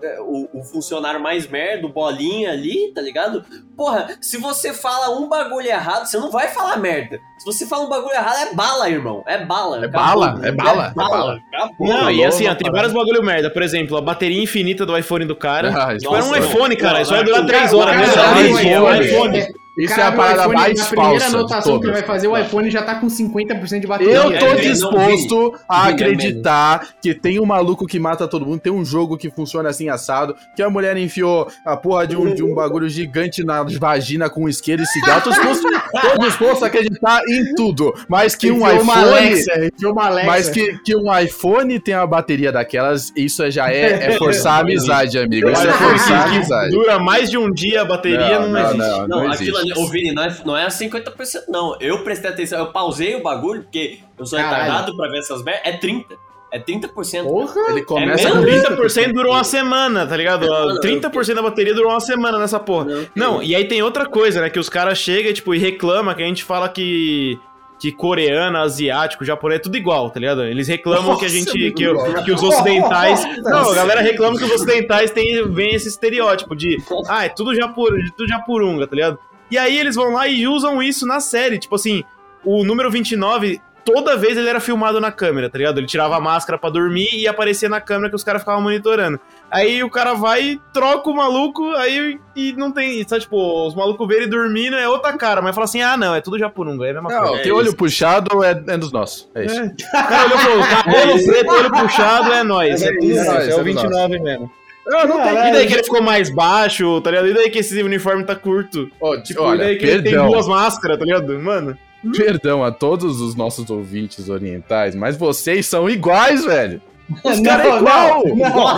é, 0.04 0.20
O, 0.22 0.48
o 0.60 0.64
funcionário 0.64 1.20
mais 1.20 1.48
merda, 1.48 1.88
o 1.88 1.90
bolinha 1.90 2.52
ali, 2.52 2.92
tá 2.94 3.02
ligado? 3.02 3.44
Porra, 3.76 4.16
se 4.22 4.38
você 4.38 4.74
fala 4.74 5.18
um 5.18 5.28
bagulho 5.28 5.68
errado, 5.68 6.06
você 6.06 6.18
não 6.18 6.30
vai 6.30 6.50
falar 6.50 6.78
merda. 6.78 7.20
Se 7.40 7.46
você 7.46 7.66
fala 7.66 7.86
um 7.86 7.90
bagulho 7.90 8.14
errado, 8.14 8.38
é 8.50 8.54
bala, 8.54 8.90
irmão. 8.90 9.24
É 9.26 9.38
bala. 9.44 9.84
É 9.84 9.88
bala, 9.88 10.40
é 10.44 10.52
bala, 10.52 10.88
é 10.88 10.94
bala. 10.94 11.40
Acabou. 11.54 11.88
Não, 11.88 12.12
e 12.12 12.24
assim, 12.26 12.48
ó, 12.48 12.54
tem 12.56 12.72
vários 12.72 12.92
bagulho 12.94 13.24
merda. 13.24 13.50
Por 13.50 13.62
exemplo, 13.64 13.98
a 13.98 14.02
bateria 14.02 14.42
infinita 14.42 14.86
do 14.86 14.96
iPhone 14.98 15.26
do 15.26 15.36
cara. 15.36 15.70
Ah, 15.70 15.98
tipo, 15.98 16.14
era 16.16 16.26
um 16.26 16.30
nossa, 16.30 16.40
iPhone, 16.40 16.76
cara. 16.76 16.94
não, 16.96 17.02
Isso 17.02 17.12
vai 17.12 17.24
durar 17.24 17.44
o 17.44 17.48
3 17.48 17.62
cara- 17.64 17.78
horas. 17.78 17.96
cara 18.14 18.34
Deus, 18.34 18.58
abre 18.58 18.70
é 18.70 18.80
o 18.80 18.84
um 18.86 18.94
iPhone. 18.96 19.40
iPhone. 19.40 19.67
Isso 19.78 19.90
Cara, 19.96 20.04
é 20.04 20.08
a 20.08 20.12
parada 20.12 20.42
iPhone, 20.42 20.56
mais 20.56 20.78
Na 20.80 20.86
primeira 20.86 21.20
falsa. 21.20 21.38
anotação 21.38 21.80
que 21.80 21.86
ele 21.86 21.94
vai 21.94 22.04
fazer, 22.04 22.28
o 22.28 22.38
iPhone 22.38 22.70
já 22.72 22.82
tá 22.82 22.96
com 22.96 23.08
50% 23.08 23.80
de 23.80 23.88
bateria. 23.88 24.14
Eu 24.16 24.24
tô 24.40 24.46
É, 24.48 24.52
é, 24.52 24.56
disposto 24.56 25.54
a 25.70 25.86
vi. 25.88 25.94
acreditar 25.94 26.88
que 27.02 27.14
tem 27.14 27.40
um 27.40 27.46
maluco 27.46 27.86
que 27.86 28.00
mata 28.00 28.28
todo 28.28 28.46
mundo, 28.46 28.60
tem 28.60 28.72
um 28.74 28.84
jogo 28.84 29.18
que 29.18 29.30
funciona 29.30 29.70
assim 29.70 29.90
assado, 29.90 30.36
que 30.56 30.62
a 30.64 30.70
mulher 30.70 30.98
enfiou 30.98 31.48
a 31.66 31.78
porra 31.78 32.08
de 32.08 32.16
um, 32.18 32.34
de 32.34 32.44
um 32.44 32.54
bagulho 32.56 32.90
gigante 32.90 33.44
na 33.44 33.64
vagina 33.64 34.30
com 34.30 34.46
um 34.46 34.50
isqueiro 34.50 34.82
e 34.82 34.86
cigarro. 34.88 35.22
Tô 35.22 35.30
disposto, 35.30 35.64
tô 35.92 36.18
disposto 36.20 36.64
a 36.64 36.68
acreditar 36.68 37.22
em 37.30 37.54
tudo. 37.56 37.94
Mas 38.08 38.36
que 38.36 38.52
um 38.52 38.58
Enfiou 38.68 38.82
uma 38.82 38.94
iPhone. 38.94 39.08
Alexa, 39.18 39.66
enfiou 39.74 39.92
uma 39.94 40.06
Alexa. 40.08 40.28
Mas 40.32 40.50
que, 40.50 40.78
que 40.80 40.96
um 40.96 41.18
iPhone 41.20 41.80
tem 41.80 41.96
uma 41.96 42.08
bateria 42.08 42.52
daquelas, 42.52 43.12
isso 43.16 43.50
já 43.52 43.72
é, 43.72 44.12
é 44.14 44.18
forçar 44.18 44.54
a 44.54 44.60
amizade, 44.62 45.18
amigo. 45.20 45.50
Isso 45.50 45.68
é 45.68 45.74
forçar 45.74 46.22
a 46.22 46.26
amizade. 46.26 46.72
Dura 46.72 47.00
mais 47.00 47.30
de 47.30 47.38
um 47.38 47.52
dia 47.52 47.82
a 47.82 47.86
bateria, 47.86 48.40
não, 48.40 48.58
existe. 48.58 48.78
não, 48.78 49.08
Não, 49.08 49.08
não 49.08 49.32
aquilo 49.32 49.58
ali, 49.58 49.67
existe. 49.67 49.67
Ô 49.76 49.88
Vini, 49.90 50.12
não 50.14 50.24
é, 50.24 50.38
não 50.46 50.58
é 50.58 50.68
50%, 50.68 51.44
não. 51.50 51.76
Eu 51.80 52.04
prestei 52.04 52.30
atenção, 52.30 52.60
eu 52.60 52.68
pausei 52.72 53.16
o 53.16 53.24
bagulho, 53.24 53.64
porque 53.64 54.00
eu 54.18 54.26
sou 54.26 54.38
Caralho. 54.40 54.64
retardado 54.64 54.96
pra 54.98 55.10
ver 55.10 55.20
essas 55.20 55.44
merdas. 55.44 55.62
É 55.66 55.78
30%. 55.78 56.06
É 56.50 56.60
30%. 56.60 57.24
Porra! 57.24 57.62
Ele 57.72 57.84
começa 57.84 58.28
É 58.30 58.32
com 58.32 58.38
mesmo? 58.38 58.78
30% 58.78 59.12
durou 59.14 59.34
uma 59.34 59.44
semana, 59.44 60.08
tá 60.08 60.16
ligado? 60.16 60.48
Não, 60.48 60.80
30% 60.80 61.34
da 61.34 61.42
bateria 61.42 61.74
durou 61.74 61.92
uma 61.92 62.00
semana 62.00 62.40
nessa 62.40 62.58
porra. 62.58 63.06
Não, 63.14 63.44
e 63.44 63.54
aí 63.54 63.66
tem 63.66 63.82
outra 63.84 64.06
coisa, 64.06 64.40
né? 64.40 64.50
Que 64.50 64.58
os 64.60 64.70
caras 64.70 64.98
chegam 64.98 65.34
tipo, 65.34 65.54
e 65.54 65.58
reclamam 65.58 66.16
que 66.16 66.24
a 66.24 66.26
gente 66.26 66.44
fala 66.44 66.70
que. 66.70 67.38
Que 67.80 67.92
coreano, 67.92 68.58
asiático, 68.58 69.24
japonês 69.24 69.60
é 69.60 69.62
tudo 69.62 69.78
igual, 69.78 70.10
tá 70.10 70.20
ligado? 70.20 70.44
Eles 70.44 70.68
reclamam 70.68 71.16
que 71.16 71.26
a 71.26 71.30
gente. 71.30 71.72
Que, 71.74 71.88
o- 71.88 72.24
que 72.24 72.32
os 72.32 72.42
ocidentais. 72.42 73.24
Não, 73.44 73.70
a 73.70 73.76
galera 73.76 74.02
reclama 74.02 74.36
que 74.36 74.44
os 74.46 74.52
ocidentais 74.52 75.12
têm 75.12 75.48
vem 75.52 75.76
esse 75.76 75.88
estereótipo 75.88 76.56
de. 76.56 76.78
Ah, 77.08 77.26
é 77.26 77.30
tudo, 77.30 77.54
japur, 77.54 77.92
tudo 78.18 78.28
japurunga, 78.28 78.88
tá 78.88 78.96
ligado? 78.96 79.20
E 79.50 79.58
aí 79.58 79.78
eles 79.78 79.96
vão 79.96 80.12
lá 80.14 80.28
e 80.28 80.48
usam 80.48 80.82
isso 80.82 81.06
na 81.06 81.20
série. 81.20 81.58
Tipo 81.60 81.76
assim, 81.76 82.04
o 82.44 82.64
número 82.64 82.92
29, 82.92 83.62
toda 83.86 84.18
vez 84.18 84.38
ele 84.38 84.50
era 84.50 84.60
filmado 84.60 85.00
na 85.00 85.12
câmera, 85.12 85.50
tá 85.50 85.58
ligado? 85.58 85.78
Ele 85.78 85.88
tirava 85.88 86.18
a 86.18 86.20
máscara 86.20 86.58
pra 86.58 86.70
dormir 86.70 87.08
e 87.14 87.26
aparecia 87.26 87.70
na 87.70 87.80
câmera 87.80 88.10
que 88.10 88.16
os 88.18 88.24
caras 88.24 88.42
ficavam 88.42 88.62
monitorando. 88.62 89.18
Aí 89.50 89.82
o 89.82 89.90
cara 89.90 90.14
vai 90.14 90.44
e 90.44 90.62
troca 90.74 91.10
o 91.10 91.16
maluco, 91.16 91.72
aí 91.72 92.20
e 92.36 92.52
não 92.52 92.70
tem. 92.70 93.08
Sabe, 93.08 93.22
tipo, 93.22 93.66
os 93.66 93.74
malucos 93.74 94.06
verem 94.06 94.24
ele 94.24 94.32
dormindo 94.32 94.76
é 94.76 94.90
outra 94.90 95.14
cara, 95.18 95.42
mas 95.42 95.56
fala 95.56 95.64
assim: 95.64 95.82
ah, 95.82 95.96
não, 95.96 96.14
é 96.14 96.20
tudo 96.20 96.38
japurunga, 96.38 96.86
é 96.86 96.90
a 96.90 96.94
mesma 96.96 97.10
Não, 97.10 97.28
coisa. 97.30 97.44
tem 97.44 97.52
olho 97.54 97.74
puxado 97.74 98.44
é, 98.44 98.52
é 98.52 98.78
dos 98.78 98.92
nossos. 98.92 99.30
É 99.34 99.46
isso. 99.46 99.58
É. 99.58 99.64
O 99.64 100.08
cara 100.08 100.26
e 100.26 100.38
falou: 100.38 100.64
cabelo 100.68 101.26
preto, 101.26 101.50
olho 101.52 101.72
puxado, 101.72 102.34
é 102.34 102.44
nóis. 102.44 102.82
É, 102.82 102.92
tudo 102.92 103.06
isso, 103.06 103.32
é 103.32 103.50
é 103.50 103.54
o 103.56 103.58
do 103.60 103.64
29 103.64 104.20
mesmo. 104.20 104.52
Não, 104.88 105.08
não 105.08 105.24
tem. 105.24 105.32
E 105.50 105.52
daí 105.52 105.68
que 105.68 105.74
ele 105.74 105.84
ficou 105.84 106.02
mais 106.02 106.30
baixo, 106.34 107.00
tá 107.02 107.12
ligado? 107.12 107.28
E 107.30 107.34
daí 107.34 107.50
que 107.50 107.60
esse 107.60 107.82
uniforme 107.84 108.24
tá 108.24 108.36
curto? 108.36 108.90
Ó, 109.02 109.18
Tipo, 109.18 109.42
e 109.42 109.44
olha, 109.44 109.64
daí 109.66 109.78
que 109.78 109.86
ele 109.86 110.02
tem 110.04 110.12
perdão. 110.14 110.30
duas 110.32 110.48
máscaras, 110.48 110.98
tá 110.98 111.06
ligado? 111.06 111.38
Mano. 111.40 111.78
Perdão 112.16 112.64
a 112.64 112.72
todos 112.72 113.20
os 113.20 113.36
nossos 113.36 113.70
ouvintes 113.70 114.30
orientais, 114.30 114.96
mas 114.96 115.18
vocês 115.18 115.66
são 115.66 115.90
iguais, 115.90 116.46
velho. 116.46 116.82
Os 117.24 117.40
caras 117.40 117.66
é 117.66 117.78
igual! 117.78 118.24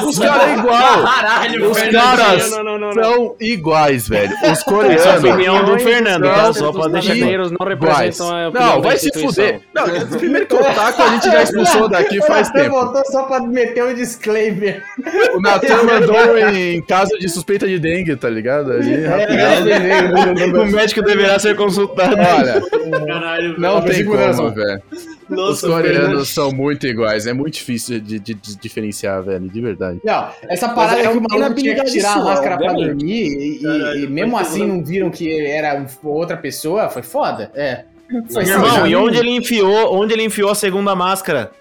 Os 0.07 0.19
caras 0.19 0.47
é 0.49 0.53
igual! 0.53 1.03
Caralho, 1.03 1.72
Os 1.72 1.77
caras 1.81 2.51
Não, 2.51 2.64
não, 2.64 2.77
não, 2.77 2.91
não. 2.93 3.03
são 3.03 3.35
iguais, 3.39 4.07
velho. 4.07 4.31
Os 4.34 4.43
Essa 4.43 4.49
é 4.49 4.61
a 4.61 4.64
coreanos. 4.65 5.23
opinião 5.23 5.65
do 5.65 5.80
Fernando, 5.80 6.23
tá? 6.23 6.53
Só 6.53 6.72
pra 6.72 6.88
deixar 6.89 7.15
claro. 7.15 7.38
não 7.49 7.68
Iguais. 7.68 7.69
representam 7.69 8.30
a 8.30 8.47
opinião 8.49 8.69
Não, 8.76 8.81
vai 8.81 8.97
se 8.97 9.11
fuder. 9.19 9.61
Não, 9.73 9.84
primeiro 10.18 10.45
que 10.45 10.56
o 10.56 10.60
Taco 10.64 11.01
a 11.01 11.07
gente 11.10 11.26
já 11.26 11.41
expulsou 11.43 11.89
daqui 11.89 12.22
faz 12.22 12.49
tempo. 12.51 12.69
voltou 12.72 13.01
só 13.11 13.23
pra 13.23 13.39
meter 13.41 13.84
um 13.84 13.93
disclaimer. 13.95 14.84
O 15.34 15.41
Natan 15.41 15.84
mandou 15.84 16.38
em 16.38 16.81
caso 16.84 17.18
de 17.18 17.27
suspeita 17.30 17.68
de 17.68 17.80
dengue, 17.80 18.15
tá 18.15 18.30
ligado? 18.30 18.72
Ali, 18.73 19.06
rapidão. 19.06 20.60
O 20.60 20.65
médico 20.72 21.01
deverá 21.01 21.39
ser 21.39 21.56
consultado. 21.56 22.15
Olha, 22.15 22.61
Caralho, 23.07 23.60
não 23.60 23.81
tem 23.81 24.03
como, 24.06 24.51
velho. 24.51 24.81
Os 25.30 25.35
Nossa, 25.38 25.68
coreanos 25.68 25.97
Fernando. 26.07 26.26
são 26.26 26.51
muito 26.51 26.88
iguais. 26.88 27.27
É 27.27 27.34
muito 27.34 27.53
difícil 27.56 27.99
de, 27.99 28.19
de- 28.19 28.34
de 28.34 28.57
diferenciar, 28.57 29.22
velho, 29.23 29.47
de 29.47 29.61
verdade. 29.61 29.99
Não, 30.03 30.30
essa 30.43 30.69
parada 30.69 30.97
Mas 30.97 31.06
é 31.06 31.10
que 31.11 31.15
o 31.18 31.19
uma 31.19 31.27
maluco 31.39 31.61
tinha 31.61 31.76
que 31.76 31.84
tirar 31.91 32.14
a 32.14 32.23
máscara 32.23 32.57
pra 32.57 32.73
dormir 32.73 33.27
e, 33.27 33.57
e- 33.57 33.61
Caralho, 33.61 33.99
e 34.03 34.07
mesmo 34.07 34.38
assim 34.38 34.65
não 34.65 34.84
viram 34.84 35.10
que 35.11 35.39
era 35.45 35.85
outra 36.03 36.35
pessoa, 36.38 36.89
foi 36.89 37.03
foda. 37.03 37.51
É. 37.53 37.84
Foi 38.34 38.43
irmão, 38.43 38.88
e 38.88 38.95
onde 38.95 39.18
ele 39.19 39.30
enfiou, 39.30 39.93
onde 39.95 40.14
ele 40.14 40.23
enfiou 40.23 40.49
a 40.49 40.56
segunda 40.56 40.95
máscara? 40.95 41.51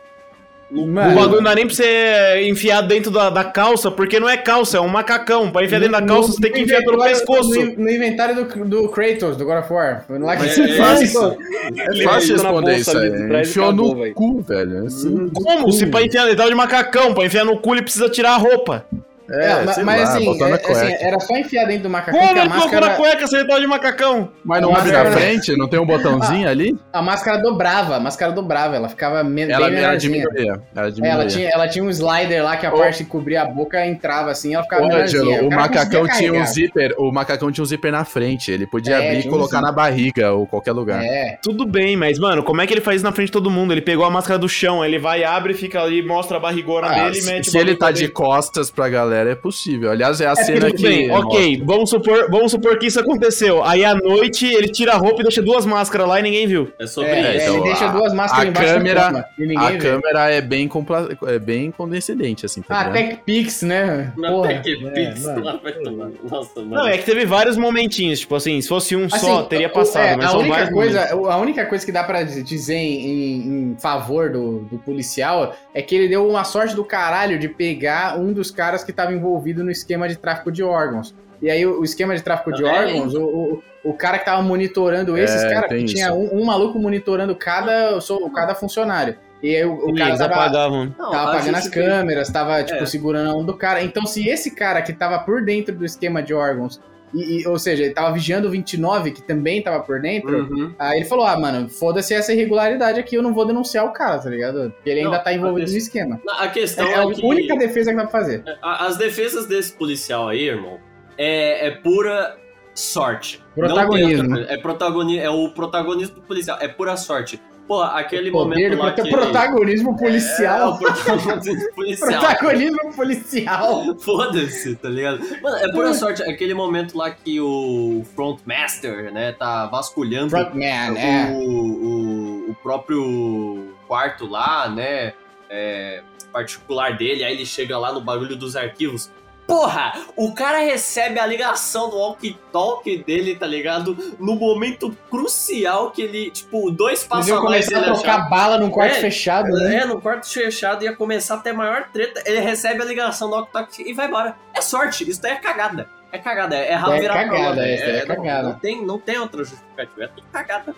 O 0.71 0.87
Mano, 0.87 1.15
bagulho 1.15 1.37
não 1.37 1.45
dá 1.45 1.55
nem 1.55 1.67
pra 1.67 1.75
você 1.75 2.43
enfiar 2.47 2.83
dentro 2.83 3.11
da, 3.11 3.31
da 3.31 3.43
calça, 3.43 3.91
porque 3.91 4.21
não 4.21 4.29
é 4.29 4.37
calça, 4.37 4.77
é 4.77 4.81
um 4.81 4.89
macacão. 4.89 5.51
Pra 5.51 5.65
enfiar 5.65 5.79
dentro 5.79 5.99
da 5.99 6.03
calça, 6.03 6.33
você 6.33 6.41
tem 6.41 6.53
que 6.53 6.61
enfiar 6.61 6.83
pelo 6.83 7.03
pescoço. 7.03 7.49
No, 7.55 7.85
no 7.85 7.91
inventário 7.91 8.45
do, 8.45 8.65
do 8.67 8.89
Kratos, 8.91 9.37
do 9.37 9.45
God 9.47 9.59
of 9.65 9.73
War. 9.73 10.05
Foi 10.07 10.19
lá 10.19 10.37
que 10.37 10.45
É, 10.45 10.49
você 10.49 10.63
é. 10.63 10.69
É 10.69 10.77
fácil 10.77 11.05
enfiou 11.05 12.03
na 12.03 12.05
responder 12.05 12.75
bolsa 12.75 12.77
isso 12.77 12.99
aí. 12.99 13.41
Enfiou 13.41 13.73
no 13.73 14.13
cu, 14.13 14.41
velho. 14.43 14.87
Assim, 14.87 15.31
Como? 15.33 15.73
Se 15.73 15.87
pra 15.87 16.03
enfiar, 16.03 16.27
ele 16.27 16.37
tava 16.37 16.51
de 16.51 16.55
macacão, 16.55 17.15
pra 17.15 17.25
enfiar 17.25 17.45
no 17.45 17.59
cu 17.59 17.75
ele 17.75 17.83
precisa 17.83 18.11
tirar 18.11 18.33
a 18.33 18.37
roupa. 18.37 18.85
É, 19.31 19.63
mas, 19.65 19.75
sei 19.75 19.85
mas 19.85 20.03
lá, 20.03 20.09
assim, 20.17 20.39
na 20.39 20.47
é- 20.49 20.55
assim, 20.55 20.63
cueca. 20.65 21.05
era 21.07 21.21
só 21.21 21.37
enfiar 21.37 21.65
dentro 21.67 21.83
do 21.85 21.91
macacão 21.91 22.19
Como 22.19 22.33
que 22.33 22.39
a 22.39 22.43
colocou 22.49 22.59
na 22.73 22.81
máscara, 22.81 22.95
cueca 22.97 23.27
se 23.27 23.37
ele 23.37 23.47
tava 23.47 23.61
de 23.61 23.67
macacão? 23.67 24.29
Mas 24.45 24.63
não 24.63 24.75
abre 24.75 24.93
na 24.93 25.05
frente? 25.13 25.57
Não 25.57 25.69
tem 25.69 25.79
um 25.79 25.85
botãozinho 25.87 26.49
ali? 26.49 26.79
a 26.93 27.03
máscara 27.03 27.39
dobrava, 27.39 27.97
a 27.97 28.01
máscara 28.01 28.33
dobrava, 28.33 28.77
ela 28.77 28.89
ficava 28.89 29.23
me, 29.23 29.43
Ela, 29.43 29.69
bem 29.69 29.79
ela 29.79 29.87
menorzinha. 29.89 30.23
diminuía. 30.27 30.61
Ela 30.75 30.89
É, 30.89 30.91
diminuía. 30.91 31.13
ela, 31.13 31.27
tinha, 31.27 31.49
ela 31.51 31.69
tinha 31.69 31.85
um 31.85 31.91
slider 31.91 32.43
lá 32.45 32.57
que 32.57 32.67
a 32.67 32.73
Ô. 32.75 32.79
parte 32.79 33.05
que 33.05 33.11
cobria 33.11 33.43
a 33.43 33.45
boca 33.45 33.85
entrava 33.87 34.31
assim, 34.31 34.55
ela 34.55 34.63
ficava 34.65 34.85
Ô, 34.85 34.89
menorzinha. 34.89 35.23
Angelo, 35.23 35.49
o 35.49 35.51
macacão 35.55 36.09
tinha 36.09 36.33
um 36.33 36.47
zíper, 36.47 36.95
o 36.99 37.13
macacão 37.13 37.53
tinha 37.53 37.63
um 37.63 37.67
zíper 37.67 37.93
na 37.93 38.05
frente, 38.05 38.51
ele 38.51 38.67
podia 38.67 38.95
É, 38.95 38.99
abrir 38.99 39.19
e 39.19 39.23
tinha 39.23 39.33
um 39.33 39.37
colocar 39.37 39.61
na 39.61 39.71
barriga 39.73 40.33
ou 40.33 40.47
qualquer 40.47 40.73
lugar. 40.73 41.03
É, 41.05 41.39
Tudo 41.43 41.67
bem, 41.67 41.97
mas, 41.97 42.19
mano, 42.19 42.43
como 42.43 42.61
é 42.61 42.67
que 42.67 42.73
ele 42.75 42.81
faz 42.81 42.97
isso 42.97 43.05
na 43.05 43.13
frente 43.13 43.27
de 43.27 43.33
todo 43.33 43.51
mundo? 43.51 43.73
Ele 43.73 43.83
pegou 43.83 44.05
a 44.05 44.11
máscara 44.11 44.39
do 44.39 44.49
chão, 44.49 44.85
ele 44.85 44.99
vai, 44.99 45.23
abre, 45.25 45.55
fica 45.55 45.81
ali, 45.83 46.03
mostra 46.03 46.37
a 46.39 46.41
barrigona 46.41 46.89
Ah, 46.89 46.95
dele 47.05 47.19
e 47.19 47.23
se, 47.23 47.31
mete 47.31 47.49
o 47.49 47.51
se 47.51 47.59
ele 47.59 47.77
tá 47.77 47.91
de 47.91 48.09
costas 48.09 48.71
pra 48.71 48.89
galera, 48.89 49.18
é 49.27 49.35
possível. 49.35 49.91
Aliás, 49.91 50.21
é 50.21 50.27
a 50.27 50.35
cena 50.37 50.67
Tudo 50.67 50.75
que. 50.77 50.83
bem, 50.83 51.11
ok, 51.11 51.63
vamos 51.65 51.91
supor, 51.91 52.31
vamos 52.31 52.51
supor 52.53 52.79
que 52.79 52.87
isso 52.87 53.01
aconteceu. 53.01 53.65
Aí 53.65 53.85
à 53.85 53.95
noite 53.95 54.47
ele 54.47 54.69
tira 54.69 54.93
a 54.93 54.97
roupa 54.97 55.21
e 55.21 55.23
deixa 55.25 55.43
duas 55.43 55.65
máscaras 55.67 56.07
lá 56.09 56.21
e 56.21 56.23
ninguém 56.23 56.47
viu. 56.47 56.71
É 56.79 56.87
sobre 56.87 57.11
é, 57.11 57.37
isso. 57.37 57.45
então, 57.45 57.55
ele 57.57 57.65
deixa 57.65 57.85
a- 57.87 57.93
duas 57.93 58.13
máscaras 58.13 58.45
a 58.47 58.49
embaixo 58.49 58.75
câmera- 58.75 59.11
da 59.11 59.29
e 59.39 59.43
ninguém 59.43 59.59
A 59.59 59.71
vê. 59.71 59.79
câmera 59.79 60.31
é 60.31 60.41
bem, 60.41 60.69
compla... 60.69 61.09
é 61.27 61.39
bem 61.39 61.71
condescendente, 61.71 62.45
assim, 62.47 62.63
tá 62.63 62.79
Ah, 62.81 62.85
ligado? 62.89 63.09
Tech 63.11 63.23
Pix, 63.25 63.63
né? 63.63 64.13
Na 64.17 64.31
Porra. 64.31 64.49
Tech 64.49 64.63
Pix, 64.63 65.25
É, 65.25 65.27
mano. 65.29 65.45
lá 65.45 65.57
vai 65.63 65.73
tomar. 65.73 66.11
Nossa, 66.31 66.61
mano. 66.61 66.75
Não, 66.75 66.87
é 66.89 66.99
que 66.99 67.05
teve 67.05 67.25
vários 67.25 67.57
momentinhos, 67.57 68.21
tipo 68.21 68.35
assim, 68.35 68.61
se 68.61 68.69
fosse 68.69 68.95
um 68.95 69.09
só, 69.09 69.41
Assim, 69.41 69.49
teria 69.49 69.69
o- 69.69 69.71
passado, 69.71 70.05
é, 70.07 70.17
mas 70.17 70.27
a 70.27 70.29
são 70.31 70.41
única 70.41 70.55
vários 70.55 70.75
coisa, 70.75 71.01
momentos. 71.15 71.29
A 71.31 71.37
única 71.39 71.67
coisa 71.67 71.87
que 71.87 71.93
dá 71.93 72.05
pra 72.05 72.23
dizer 72.23 72.75
em, 72.75 73.71
em 73.73 73.77
favor 73.79 74.31
do, 74.31 74.61
do 74.61 74.79
policial 74.79 75.55
é 75.75 75.83
que 75.83 75.95
ele 75.95 76.09
deu 76.09 76.27
uma 76.29 76.45
sorte 76.45 76.75
do 76.75 76.85
caralho 76.85 77.39
de 77.39 77.49
pegar 77.49 78.19
um 78.19 78.33
dos 78.33 78.51
caras 78.51 78.83
que 78.85 78.91
estava 79.09 79.13
envolvido 79.15 79.65
no 79.65 79.71
esquema 79.71 80.09
de 80.09 80.17
tráfico 80.17 80.53
de 80.53 80.63
órgãos. 80.63 81.15
E 81.41 81.49
aí, 81.51 81.65
o, 81.65 81.85
esquema 81.85 82.17
de 82.17 82.23
tráfico 82.23 82.53
de 82.53 82.65
É, 82.65 82.69
órgãos, 82.69 83.15
o, 83.15 83.23
o, 83.23 83.63
o 83.85 83.95
cara 83.95 84.19
que 84.19 84.25
tava 84.25 84.43
monitorando 84.43 85.17
esses 85.17 85.43
É, 85.45 85.55
caras, 85.55 85.69
tem 85.69 85.87
que 85.87 85.95
tinha 85.95 86.13
um, 86.13 86.41
um 86.41 86.45
maluco 86.45 86.79
monitorando 86.79 87.35
cada, 87.37 87.99
cada 88.35 88.55
funcionário. 88.55 89.17
E 89.41 89.55
aí, 89.55 89.65
o, 89.65 89.87
o 89.87 89.91
E 89.91 89.95
cara 89.95 90.11
eles 90.11 90.19
tava, 90.19 90.35
apagavam. 90.35 90.95
Não, 90.99 91.11
tava 91.11 91.31
a 91.31 91.33
apagando 91.35 91.57
as 91.57 91.69
câmeras, 91.69 92.29
tava, 92.29 92.63
tipo, 92.65 92.83
É. 92.83 92.87
segurando 92.87 93.31
a 93.31 93.33
mão 93.35 93.45
do 93.45 93.57
cara. 93.57 93.83
Então, 93.85 94.05
se 94.05 94.29
esse 94.29 94.51
cara 94.51 94.83
que 94.83 94.93
tava 94.93 95.19
por 95.21 95.45
dentro 95.45 95.75
do 95.77 95.85
esquema 95.85 96.21
de 96.21 96.35
órgãos, 96.35 96.81
e, 97.15 97.41
e- 97.43 97.47
ou 97.49 97.59
seja, 97.59 97.83
ele 97.85 97.93
tava 97.95 98.13
vigiando 98.13 98.49
o 98.49 98.51
29, 98.51 99.11
que 99.13 99.23
também 99.23 99.63
tava 99.63 99.81
por 99.83 100.01
dentro, 100.01 100.45
Uhum. 100.45 100.75
Aí 100.79 100.99
ele 101.01 101.09
falou: 101.09 101.27
ah, 101.27 101.39
mano, 101.39 101.69
foda-se 101.69 102.15
essa 102.15 102.33
irregularidade 102.33 102.99
aqui, 103.01 103.15
eu 103.17 103.23
não 103.23 103.33
vou 103.35 103.47
denunciar 103.47 103.85
o 103.87 103.93
cara, 103.93 104.19
tá 104.19 104.29
ligado? 104.31 104.71
Porque 104.73 104.91
ele 104.91 105.03
Não, 105.03 105.11
ainda 105.13 105.23
tá 105.25 105.33
envolvido 105.33 105.71
no 105.71 105.77
esquema. 105.77 106.21
A 106.39 106.49
questão 106.49 106.87
É 106.87 106.93
é, 106.93 106.95
a 106.99 107.11
que 107.11 107.25
única 107.25 107.57
defesa 107.57 107.91
que 107.91 107.97
dá 107.97 108.03
pra 108.07 108.11
fazer. 108.21 108.43
a- 108.63 108.87
as 108.87 108.97
defesas 108.97 109.47
desse 109.47 109.73
policial 109.73 110.29
aí, 110.29 110.43
irmão, 110.49 110.79
é, 111.17 111.67
é 111.69 111.71
pura 111.71 112.37
sorte. 112.75 113.43
Não 113.57 113.67
Protagonismo. 113.67 114.37
outra. 114.39 114.55
É, 114.55 114.57
protagoni 114.57 115.19
é 115.19 115.29
o 115.31 115.49
protagonismo 115.51 116.15
do 116.17 116.23
policial, 116.23 116.59
é 116.61 116.69
pura 116.69 116.97
sorte. 116.97 117.41
Pô, 117.69 117.83
aquele 117.83 118.31
Poder 118.33 118.71
momento 118.71 118.79
lá 118.79 118.93
que... 118.93 119.09
protagonismo 119.09 119.95
É, 119.95 119.99
policial. 119.99 120.73
o 120.73 120.79
protagonismo 120.79 121.71
policial. 121.77 122.09
protagonismo 122.09 122.95
policial. 122.97 123.99
Foda-se, 123.99 124.75
tá 124.75 124.89
ligado? 124.89 125.21
Mano, 125.43 125.57
é 125.59 125.71
pura 125.71 125.95
sorte. 125.95 126.23
Aquele 126.23 126.55
momento 126.55 126.97
lá 126.99 127.11
que 127.11 127.41
o 127.41 128.03
Frontmaster, 128.17 129.13
né, 129.13 129.33
tá 129.33 129.67
vasculhando 129.67 130.31
Frontman, 130.31 130.93
o, 130.93 130.99
é. 130.99 131.31
o, 131.31 132.51
o 132.51 132.57
próprio 132.63 133.69
quarto 133.87 134.27
lá, 134.27 134.69
né? 134.69 135.13
é, 135.49 136.03
particular 136.33 136.97
dele, 136.97 137.25
aí 137.25 137.35
ele 137.35 137.47
chega 137.47 137.79
lá 137.79 137.93
no 137.93 138.01
bagulho 138.01 138.37
dos 138.37 138.57
arquivos. 138.57 139.11
Porra, 139.49 139.95
o 140.15 140.35
cara 140.35 140.59
recebe 140.59 141.19
a 141.19 141.25
ligação 141.25 141.89
do 141.89 141.97
walkie-talkie 141.97 142.99
dele, 143.03 143.35
tá 143.35 143.47
ligado? 143.47 143.97
No 144.21 144.35
momento 144.37 144.95
crucial 145.11 145.91
que 145.91 146.03
ele, 146.03 146.31
tipo, 146.31 146.71
dois 146.71 147.03
passos 147.03 147.31
a 147.33 147.37
mais 147.41 147.47
começar 147.47 147.77
a 147.77 147.79
ele 147.87 147.95
trocar 147.95 148.15
achava. 148.17 148.29
bala 148.29 148.59
num 148.59 148.69
quarto 148.71 148.97
É, 148.97 149.01
fechado, 149.01 149.49
né? 149.49 149.77
É, 149.77 149.85
no 149.87 150.03
quarto 150.03 150.29
fechado 150.31 150.85
ia 150.85 150.95
começar 150.95 151.37
a 151.37 151.39
ter 151.39 151.53
maior 151.55 151.89
treta. 151.91 152.23
Ele 152.27 152.41
recebe 152.41 152.83
a 152.83 152.85
ligação 152.85 153.31
do 153.31 153.37
walkie-talkie 153.37 153.89
e 153.89 153.95
vai 153.95 154.07
embora. 154.07 154.37
É 154.55 154.61
sorte, 154.61 155.09
isso 155.09 155.23
daí 155.23 155.33
é 155.33 155.37
cagada. 155.37 155.89
É 156.13 156.19
cagada, 156.19 156.55
é 156.55 156.73
errado 156.73 156.93
É 156.93 157.01
virar 157.01 157.15
cagada, 157.15 157.37
prova, 157.55 157.61
é, 157.67 157.75
é 157.75 158.07
não- 158.07 158.17
cagada. 158.17 158.49
Não, 158.51 158.59
tem, 158.59 158.85
não 158.87 158.99
tem 158.99 159.19
outra 159.19 159.45
justificativa, 159.45 160.05
é 160.05 160.09
tudo 160.09 160.27
cagada. 160.31 160.75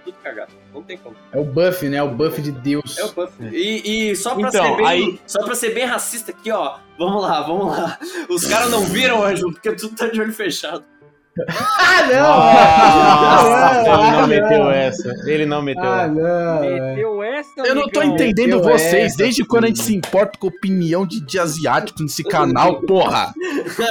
É 0.00 0.02
tudo 0.04 0.16
cagada, 0.22 0.50
não 0.72 0.82
tem 0.82 0.96
como. 0.96 1.14
É 1.32 1.38
o 1.38 1.44
buff, 1.44 1.86
né? 1.88 2.02
O 2.02 2.08
buff 2.08 2.40
de 2.40 2.50
Deus. 2.50 2.96
É 2.98 3.04
o 3.04 3.12
Puff. 3.12 3.32
E, 3.52 4.10
e 4.10 4.16
só 4.16 4.34
pra 4.34 4.48
Então, 4.48 4.64
ser 4.70 4.76
bem. 4.76 4.86
aí- 4.86 5.20
Só 5.26 5.44
pra 5.44 5.54
ser 5.54 5.74
bem 5.74 5.84
racista 5.84 6.30
aqui, 6.30 6.50
ó. 6.50 6.78
Vamos 6.98 7.22
lá, 7.22 7.42
vamos 7.42 7.66
lá. 7.76 7.98
Os 8.28 8.46
caras 8.46 8.70
não 8.70 8.84
viram, 8.84 9.22
Anjo, 9.24 9.50
porque 9.52 9.72
tudo 9.72 9.94
tá 9.94 10.06
de 10.08 10.20
olho 10.20 10.32
fechado. 10.32 10.84
Ah, 11.48 12.02
Nossa, 12.12 13.82
não! 13.84 14.02
ele 14.02 14.10
não 14.10 14.18
Ah, 14.22 14.26
meteu 14.26 14.70
essa. 14.70 15.14
Ele 15.26 15.46
não 15.46 15.62
meteu 15.62 15.82
Ah, 15.84 16.02
essa. 16.02 16.08
não! 16.12 16.60
Meteu 16.60 17.22
essa, 17.22 17.50
Eu 17.64 17.74
não 17.74 17.88
tô 17.88 18.02
entendendo 18.02 18.56
Meteu 18.56 18.62
vocês. 18.72 19.04
essa, 19.12 19.16
Desde 19.18 19.44
quando 19.44 19.64
a 19.64 19.66
gente 19.68 19.80
se 19.80 19.94
importa 19.94 20.38
com 20.38 20.48
a 20.48 20.50
opinião 20.50 21.06
de, 21.06 21.20
de 21.24 21.38
asiático 21.38 22.02
nesse 22.02 22.24
canal, 22.24 22.80
porra? 22.82 23.32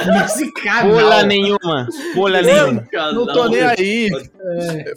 Nesse 0.06 0.52
canal. 0.52 0.90
Pula 0.92 1.22
nenhuma. 1.22 1.86
Pula 2.14 2.42
nenhuma. 2.42 2.84
Não 3.14 3.26
tô 3.26 3.48
nem 3.48 3.62
aí. 3.62 4.10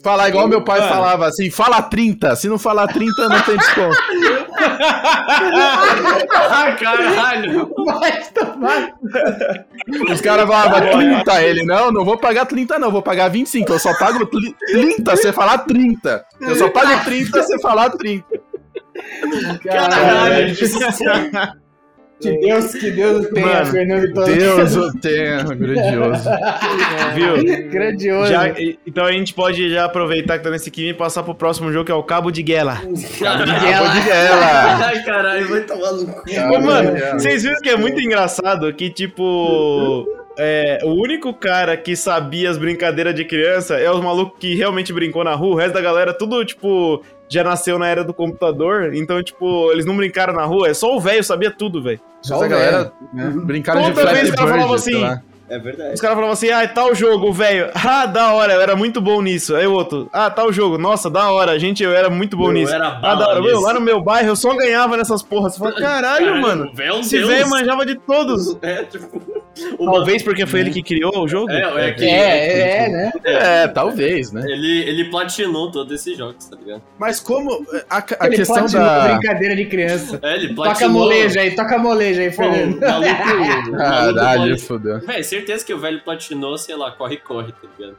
Falar 0.03 0.29
igual 0.29 0.47
meu 0.47 0.61
pai 0.63 0.79
Mano. 0.79 0.93
falava 0.93 1.27
assim: 1.27 1.49
fala 1.49 1.81
30. 1.81 2.35
Se 2.35 2.47
não 2.49 2.59
falar 2.59 2.87
30, 2.87 3.29
não 3.29 3.41
tem 3.41 3.57
desconto. 3.57 3.97
Ah, 6.55 6.71
caralho! 6.79 7.69
Vai 7.85 8.23
tomar. 8.33 8.93
Os 10.11 10.21
caras 10.21 10.47
falavam 10.47 10.91
30. 10.99 11.41
Ele, 11.43 11.63
não, 11.65 11.91
não 11.91 12.05
vou 12.05 12.17
pagar 12.17 12.32
30, 12.45 12.79
não. 12.79 12.91
Vou 12.91 13.01
pagar 13.01 13.29
25. 13.29 13.71
Eu 13.71 13.79
só 13.79 13.93
pago 13.97 14.25
tli- 14.25 14.55
30 14.67 15.15
se 15.15 15.21
você 15.23 15.33
falar 15.33 15.59
30. 15.59 16.25
Eu 16.41 16.55
só 16.55 16.69
pago 16.69 17.03
30 17.05 17.41
se 17.43 17.47
você 17.47 17.59
falar 17.59 17.89
30. 17.91 18.25
Caralho. 19.63 20.55
Que 22.21 22.37
Deus, 22.39 22.71
que 22.73 22.89
Deus 22.91 23.27
tenha, 23.33 23.45
Mano, 23.47 23.65
Fernando 23.65 24.13
Torres. 24.13 24.37
Deus 24.37 24.75
o 24.77 24.97
tenha, 24.99 25.43
grandioso. 25.43 26.29
Viu? 27.15 27.69
Grandioso. 27.69 28.31
Já- 28.31 28.47
então 28.87 29.03
a 29.03 29.11
gente 29.11 29.33
pode 29.33 29.69
já 29.69 29.83
aproveitar 29.83 30.37
que 30.37 30.43
tá 30.45 30.49
nesse 30.49 30.71
time 30.71 30.91
e 30.91 30.93
passar 30.93 31.23
pro 31.23 31.35
próximo 31.35 31.69
jogo 31.73 31.83
que 31.85 31.91
é 31.91 31.95
o 31.95 32.03
Cabo 32.03 32.31
de 32.31 32.41
Guerra. 32.41 32.75
Acabou 32.75 33.89
de 33.89 34.01
guerra. 34.05 34.85
Ai, 34.85 35.03
caralho, 35.03 35.49
vai 35.49 35.61
tomar 35.61 35.91
no 35.91 36.05
cu. 36.05 36.23
Mano, 36.63 36.91
vocês 37.19 37.43
viram 37.43 37.59
que 37.59 37.69
é 37.69 37.75
muito 37.75 37.99
engraçado 37.99 38.71
que, 38.73 38.89
tipo. 38.89 40.07
É, 40.37 40.79
o 40.83 40.89
único 41.01 41.33
cara 41.33 41.77
que 41.77 41.95
sabia 41.95 42.49
as 42.49 42.57
brincadeiras 42.57 43.13
de 43.13 43.25
criança 43.25 43.75
é 43.75 43.89
os 43.91 44.01
malucos 44.01 44.39
que 44.39 44.55
realmente 44.55 44.91
brincou 44.91 45.23
na 45.23 45.35
rua. 45.35 45.53
O 45.53 45.57
resto 45.57 45.73
da 45.73 45.81
galera, 45.81 46.13
tudo, 46.13 46.43
tipo, 46.43 47.03
já 47.29 47.43
nasceu 47.43 47.77
na 47.77 47.87
era 47.87 48.03
do 48.03 48.13
computador. 48.13 48.93
Então, 48.93 49.21
tipo, 49.21 49.71
eles 49.71 49.85
não 49.85 49.95
brincaram 49.95 50.33
na 50.33 50.45
rua. 50.45 50.69
É 50.69 50.73
só 50.73 50.95
o 50.95 50.99
velho 50.99 51.23
sabia 51.23 51.51
tudo, 51.51 51.81
velho. 51.81 51.99
Só 52.21 52.35
Essa 52.35 52.45
o 52.45 52.49
galera 52.49 52.93
né? 53.13 53.31
brincaram 53.35 53.81
de 53.81 53.91
Toda 53.91 54.13
vez 54.13 54.29
Flappy 54.29 54.31
que 54.31 54.39
ela 54.39 54.47
Bird, 54.47 54.61
falava 54.61 54.79
sei 54.79 55.03
assim. 55.03 55.19
É 55.49 55.59
verdade. 55.59 55.93
Os 55.93 56.01
caras 56.01 56.15
falavam 56.15 56.33
assim, 56.33 56.49
ah, 56.49 56.67
tal 56.67 56.95
jogo, 56.95 57.31
velho. 57.31 57.69
Ah, 57.85 58.05
da 58.05 58.33
hora, 58.33 58.53
eu 58.53 58.61
era 58.61 58.75
muito 58.75 58.99
bom 59.01 59.21
nisso. 59.21 59.55
Aí 59.55 59.67
o 59.67 59.73
outro, 59.73 60.09
ah, 60.11 60.29
tal 60.29 60.51
jogo, 60.51 60.77
nossa, 60.77 61.09
da 61.09 61.31
hora, 61.31 61.51
a 61.51 61.59
gente, 61.59 61.83
eu 61.83 61.93
era 61.93 62.09
muito 62.09 62.35
bom 62.35 62.47
Eu 62.47 62.53
nisso. 62.53 62.73
era 62.73 62.99
Ah, 63.03 63.13
da 63.13 63.27
hora, 63.27 63.41
meu, 63.41 63.59
lá 63.59 63.73
no 63.73 63.81
meu 63.81 64.01
bairro 64.01 64.29
eu 64.29 64.35
só 64.35 64.55
ganhava 64.55 64.97
nessas 64.97 65.21
porras. 65.21 65.53
Você 65.53 65.59
fala, 65.59 65.75
caralho, 65.75 66.41
mano, 66.41 66.71
o 66.71 66.75
velho 66.75 66.89
é 66.89 66.93
um 66.95 66.99
esse 67.01 67.21
velho 67.23 67.49
manjava 67.49 67.85
de 67.85 67.95
todos. 67.95 68.57
É, 68.63 68.83
tipo. 68.83 69.42
Uma- 69.77 69.93
Talvez 69.93 70.23
porque 70.23 70.45
foi 70.45 70.61
ele 70.61 70.71
que 70.71 70.81
criou 70.81 71.23
o 71.23 71.27
jogo. 71.27 71.51
É, 71.51 71.89
é 71.89 71.91
que. 71.93 72.05
É, 72.05 72.85
é, 72.85 72.89
né? 72.89 73.11
É, 73.23 73.67
talvez, 73.67 74.31
né? 74.31 74.41
Ele, 74.47 74.81
ele 74.89 75.05
platinou 75.11 75.71
todos 75.71 75.93
esses 75.93 76.17
jogos, 76.17 76.45
tá 76.45 76.55
ligado? 76.55 76.81
Mas 76.97 77.19
como. 77.19 77.65
A, 77.89 77.97
a 78.19 78.27
Ele 78.27 78.37
questão 78.37 78.55
platinou 78.57 78.83
da. 78.85 79.07
brincadeira 79.17 79.55
de 79.55 79.65
criança. 79.65 80.19
É, 80.23 80.35
ele 80.35 80.49
Toca 80.55 80.69
a 80.69 80.73
platinou. 80.73 80.91
moleja 80.93 81.41
aí, 81.41 81.55
toca 81.55 81.75
a 81.75 81.79
moleja 81.79 82.21
aí, 82.21 82.31
Fernando. 82.31 82.79
Caralho, 83.77 84.59
fodeu. 84.59 84.99
Véi, 85.01 85.23
certeza 85.23 85.65
que 85.65 85.73
o 85.73 85.79
velho 85.79 86.01
platinou, 86.01 86.57
sei 86.57 86.75
lá, 86.75 86.91
corre-corre, 86.91 87.51
tá 87.53 87.67
ligado? 87.77 87.97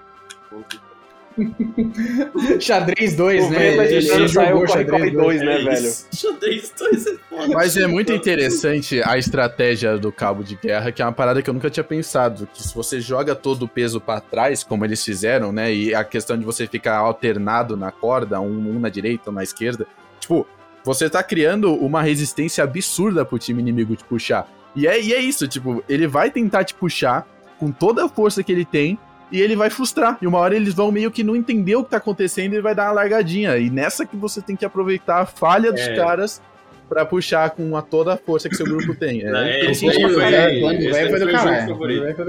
Xadrez 2.61 3.17
2, 3.17 3.45
O 3.45 3.51
né? 3.51 3.59
velho 3.59 3.83
Ele, 3.83 4.29
saiu 4.29 4.57
Corre 4.57 4.69
xadrez 4.69 4.91
Corre 4.91 5.11
2, 5.11 5.41
né, 5.41 5.59
velho? 5.59 5.87
isso. 5.87 6.09
Xadrez 6.13 6.73
2 6.79 7.07
é 7.07 7.15
foda. 7.29 7.49
Mas 7.55 7.77
é 7.77 7.87
muito 7.87 8.13
interessante 8.13 9.03
a 9.03 9.19
estratégia 9.19 9.99
do 9.99 10.13
cabo 10.13 10.43
de 10.43 10.57
guerra, 10.57 10.93
que 10.93 11.03
é 11.03 11.05
uma 11.05 11.13
parada 11.13 11.43
que 11.43 11.51
eu 11.51 11.55
nunca 11.55 11.71
tinha 11.71 11.85
pensado. 11.85 12.49
Que 12.53 12.63
se 12.63 12.75
você 12.75 13.01
joga 13.01 13.35
todo 13.35 13.65
o 13.65 13.69
peso 13.69 14.01
pra 14.01 14.21
trás, 14.21 14.63
como 14.63 14.85
eles 14.85 15.05
fizeram, 15.05 15.53
né? 15.53 15.73
E 15.73 15.95
a 15.95 16.05
questão 16.05 16.39
de 16.39 16.45
você 16.45 16.67
ficar 16.67 16.97
alternado 16.99 17.77
na 17.77 17.91
corda, 17.91 18.41
um, 18.41 18.77
um 18.77 18.79
na 18.79 18.89
direita, 18.89 19.31
um 19.31 19.35
na 19.35 19.43
esquerda. 19.43 19.87
Tipo, 20.21 20.47
você 20.85 21.09
tá 21.09 21.23
criando 21.23 21.73
uma 21.75 22.03
resistência 22.03 22.63
absurda 22.63 23.25
pro 23.25 23.39
time 23.39 23.61
inimigo 23.61 23.97
te 23.97 24.05
puxar. 24.05 24.49
E 24.77 24.87
é, 24.87 25.01
e 25.01 25.13
é 25.13 25.21
isso, 25.21 25.47
tipo, 25.47 25.83
ele 25.89 26.07
vai 26.07 26.31
tentar 26.31 26.65
te 26.65 26.75
puxar 26.75 27.27
com 27.59 27.71
toda 27.71 28.05
a 28.05 28.09
força 28.09 28.43
que 28.43 28.53
ele 28.53 28.65
tem. 28.65 28.99
E 29.35 29.41
ele 29.41 29.57
vai 29.57 29.69
frustrar. 29.69 30.17
E 30.23 30.27
uma 30.27 30.39
hora 30.39 30.55
eles 30.55 30.73
vão 30.75 30.93
meio 30.93 31.11
que 31.11 31.25
não 31.25 31.35
entender 31.35 31.75
o 31.77 31.83
que 31.85 31.91
tá 31.91 31.97
acontecendo 31.97 32.53
e 32.53 32.57
ele 32.57 32.63
vai 32.63 32.75
dar 32.75 32.85
uma 32.87 32.93
largadinha. 32.93 33.57
E 33.59 33.69
nessa 33.69 34.07
que 34.07 34.17
você 34.17 34.41
tem 34.41 34.55
que 34.55 34.65
aproveitar 34.65 35.21
a 35.23 35.27
falha 35.27 35.73
dos 35.73 35.81
É. 35.81 35.97
caras 35.97 36.41
pra 36.89 37.05
puxar 37.05 37.51
com 37.51 37.77
a 37.77 37.83
toda 37.83 38.13
a 38.13 38.17
força 38.17 38.49
que 38.49 38.55
seu 38.55 38.67
grupo 38.67 38.95
tem. 38.95 39.23
É, 39.25 39.27
É, 39.67 39.71
esse 39.71 39.89
aí 39.89 40.01
foi- 40.03 40.23
é, 40.23 40.59
esse 40.79 40.97
aí 40.99 41.11
foi 41.11 41.19
do 41.19 41.31
caralho. 41.31 41.73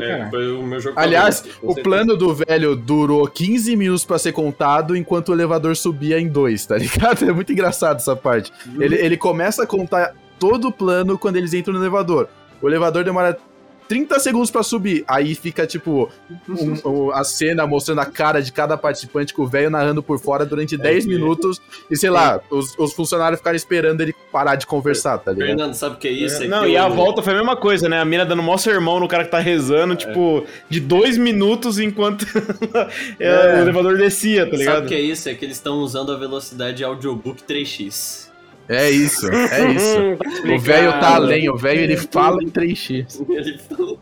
É, 0.02 0.30
foi 0.30 0.52
o 0.52 0.64
meu 0.64 0.80
jogo 0.80 1.00
Aliás, 1.00 1.42
favorito, 1.42 1.80
o 1.80 1.84
plano 1.84 2.18
do 2.18 2.34
velho 2.34 2.76
durou 2.76 3.28
15 3.28 3.76
minutos 3.76 4.06
pra 4.06 4.18
ser 4.18 4.32
contado 4.32 4.96
enquanto 4.96 5.30
o 5.30 5.34
elevador 5.34 5.76
subia 5.76 6.20
em 6.20 6.28
dois, 6.28 6.66
tá 6.66 6.78
ligado? 6.78 7.30
É 7.30 7.32
muito 7.34 7.52
engraçado 7.52 7.98
essa 7.98 8.16
parte. 8.16 8.52
Ele, 8.80 8.96
ele 8.96 9.18
começa 9.18 9.64
a 9.64 9.68
contar 9.68 10.14
todo 10.40 10.70
o 10.70 10.72
plano 10.72 11.18
quando 11.20 11.36
eles 11.36 11.54
entram 11.54 11.74
no 11.74 11.80
elevador. 11.82 12.28
O 12.62 12.68
elevador 12.68 13.04
demora 13.04 13.38
30 13.88 14.20
segundos 14.20 14.50
pra 14.52 14.64
subir. 14.64 15.04
Aí 15.08 15.36
fica, 15.36 15.66
tipo, 15.68 16.10
um- 16.50 16.80
um- 17.08 17.12
a 17.12 17.24
cena 17.24 17.66
mostrando 17.68 18.00
a 18.02 18.06
cara 18.06 18.42
de 18.42 18.52
cada 18.52 18.78
participante 18.78 19.34
com 19.34 19.44
o 19.44 19.48
velho 19.48 19.70
narrando 19.70 20.02
por 20.02 20.20
fora 20.20 20.46
durante 20.46 20.76
10 20.78 21.04
que- 21.06 21.10
minutos. 21.10 21.62
E 21.90 21.96
sei 21.96 22.10
lá, 22.10 22.40
os, 22.50 22.78
os 22.78 22.94
funcionários 22.94 23.40
ficaram 23.40 23.56
esperando 23.56 24.02
ele 24.02 24.14
parar 24.32 24.56
de 24.56 24.66
conversar, 24.66 25.18
tá 25.20 25.32
ligado? 25.32 25.48
Fernando, 25.48 25.74
sabe 25.74 25.96
o 25.96 25.98
que 25.98 26.08
é 26.08 26.12
isso? 26.12 26.44
É 26.44 26.48
Não, 26.48 26.64
que 26.64 26.70
e 26.70 26.78
a 26.78 26.88
volta 26.88 27.22
foi 27.22 27.34
a 27.34 27.38
mesma 27.38 27.56
coisa, 27.56 27.88
né? 27.90 28.00
A 28.00 28.06
mina 28.06 28.26
dando 28.26 28.42
mó 28.44 28.58
sermão 28.58 29.00
no 29.00 29.08
cara 29.08 29.24
que 29.26 29.32
tá 29.32 29.40
rezando, 29.40 29.96
tipo, 29.96 30.46
de 30.70 30.80
dois 30.80 31.18
minutos 31.18 31.80
enquanto 31.80 32.26
é, 33.20 33.56
o 33.56 33.62
elevador 33.62 33.98
descia, 33.98 34.46
tá 34.46 34.52
Sabe 34.52 34.58
ligado? 34.58 34.86
o 34.86 34.88
que 34.88 34.96
é 34.96 35.00
isso? 35.02 35.30
É 35.30 35.34
que 35.34 35.46
eles 35.46 35.58
estão 35.58 35.76
usando 35.80 36.12
a 36.12 36.18
velocidade 36.18 36.84
audiobook 36.84 37.44
3x. 37.44 38.25
É 38.68 38.90
isso, 38.90 39.30
é 39.32 39.72
isso. 39.72 40.00
Hum, 40.00 40.18
tá 40.18 40.56
O 40.56 40.60
velho 40.60 40.92
tá 40.94 41.16
além, 41.16 41.50
o 41.50 41.56
velho 41.56 41.82
ele 41.82 41.98
fala 41.98 42.44
em 42.44 42.50
3x. 42.50 43.22
Ele 43.30 43.58
falou. 43.60 44.00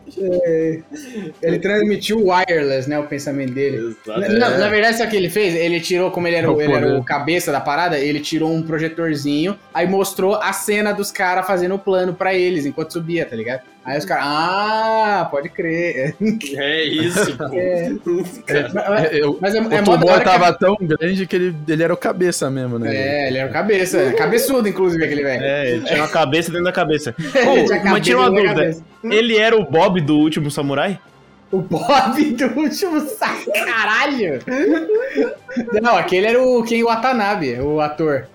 Ele 1.42 1.60
transmitiu 1.60 2.20
o 2.20 2.32
wireless, 2.32 2.90
né? 2.90 2.98
O 2.98 3.08
pensamento 3.08 3.54
dele. 3.54 3.78
Exato. 3.78 4.20
Na, 4.20 4.30
não, 4.30 4.58
na 4.60 4.70
verdade, 4.70 4.98
sabe 4.98 5.08
o 5.08 5.12
que 5.12 5.18
ele 5.18 5.30
fez? 5.30 5.56
Ele 5.56 5.82
tirou, 5.82 6.12
como 6.12 6.28
ele 6.28 6.38
era, 6.38 6.52
o, 6.52 6.62
ele 6.62 6.72
era 6.72 6.98
o 6.98 7.04
cabeça 7.04 7.52
da 7.52 7.60
parada, 7.60 8.00
ele 8.00 8.20
tirou 8.20 8.54
um 8.54 8.62
projetorzinho, 8.62 9.58
aí 9.74 9.88
mostrou 9.88 10.36
a 10.36 10.54
cena 10.54 10.94
dos 10.94 11.12
caras 11.12 11.46
fazendo 11.46 11.76
o 11.76 11.80
plano 11.80 12.14
pra 12.14 12.34
eles 12.34 12.66
enquanto 12.66 12.94
subia, 12.94 13.26
tá 13.26 13.36
ligado? 13.36 13.73
Aí 13.86 13.98
os 13.98 14.06
caras, 14.06 14.24
ah, 14.26 15.28
pode 15.30 15.50
crer. 15.50 16.16
É 16.56 16.84
isso, 16.86 17.38
pô. 17.38 17.54
É. 17.54 17.92
Cara, 18.48 19.10
Eu- 19.14 19.38
Mas 19.42 19.54
é, 19.54 19.58
é 19.58 19.62
o 19.82 19.84
tumor 19.84 20.06
hora 20.10 20.20
que- 20.20 20.26
tava 20.26 20.54
tão 20.54 20.78
grande 20.80 21.28
que 21.28 21.36
ele, 21.36 21.56
ele 21.68 21.84
era 21.84 21.94
o 21.94 21.98
cabeça 21.98 22.50
mesmo, 22.50 22.80
né? 22.80 22.96
É, 22.96 23.28
ele 23.28 23.38
era 23.40 23.50
o 23.50 23.54
cabeça. 23.54 24.14
Cabeçudo, 24.14 24.68
inclusive, 24.70 25.04
aquele 25.04 25.24
velho. 25.24 25.44
É, 25.44 25.70
ele 25.72 25.82
tinha 25.86 26.00
uma 26.00 26.08
cabeça 26.08 26.50
dentro 26.50 26.66
da 26.66 26.72
cabeça. 26.72 27.14
Tinha 27.20 27.84
mas 27.92 28.02
tira 28.06 28.20
uma 28.20 28.32
dúvida. 28.32 28.78
Ele 29.04 29.38
era 29.38 29.56
o 29.58 29.66
Bob 29.70 30.00
do 30.00 30.18
último 30.18 30.50
samurai? 30.50 30.98
O 31.52 31.60
Bob 31.60 32.24
do 32.32 32.46
último 32.60 33.00
saco, 33.02 33.52
caralho! 33.66 34.40
Não, 35.82 35.96
aquele 35.98 36.26
era 36.28 36.42
o 36.42 36.64
Ken 36.64 36.84
Watanabe, 36.84 37.60
o 37.60 37.80
ator. 37.80 38.28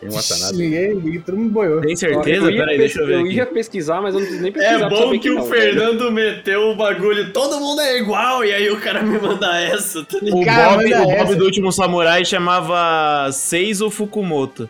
Tem 0.00 0.10
um 0.10 0.12
Watanabe. 0.12 0.58
Ninguém, 0.58 0.94
ninguém, 0.94 1.20
todo 1.22 1.36
mundo 1.38 1.50
boiou. 1.50 1.80
Tem 1.80 1.96
certeza? 1.96 2.46
Peraí, 2.52 2.76
deixa 2.78 3.00
eu 3.00 3.06
ver 3.06 3.14
eu 3.14 3.20
aqui. 3.20 3.34
ia 3.34 3.46
pesquisar, 3.46 4.02
mas 4.02 4.14
eu 4.14 4.20
não 4.20 4.30
nem 4.42 4.52
pesquisar 4.52 4.86
É 4.86 4.88
bom 4.88 5.18
que 5.18 5.30
o 5.30 5.34
não, 5.36 5.44
velho. 5.46 5.62
Fernando 5.74 6.12
meteu 6.12 6.68
o 6.70 6.76
bagulho, 6.76 7.32
todo 7.32 7.58
mundo 7.58 7.80
é 7.80 7.98
igual, 7.98 8.44
e 8.44 8.52
aí 8.52 8.70
o 8.70 8.78
cara 8.78 9.02
me 9.02 9.18
manda 9.18 9.58
essa, 9.58 10.04
tá? 10.04 10.18
O 10.22 10.44
Cara, 10.44 10.76
Bob, 10.76 10.84
manda 10.90 11.02
o 11.02 11.06
Bob 11.06 11.14
essa. 11.14 11.36
do 11.36 11.44
último 11.44 11.72
samurai 11.72 12.24
chamava 12.24 13.30
Seizo 13.32 13.90
Fukumoto. 13.90 14.68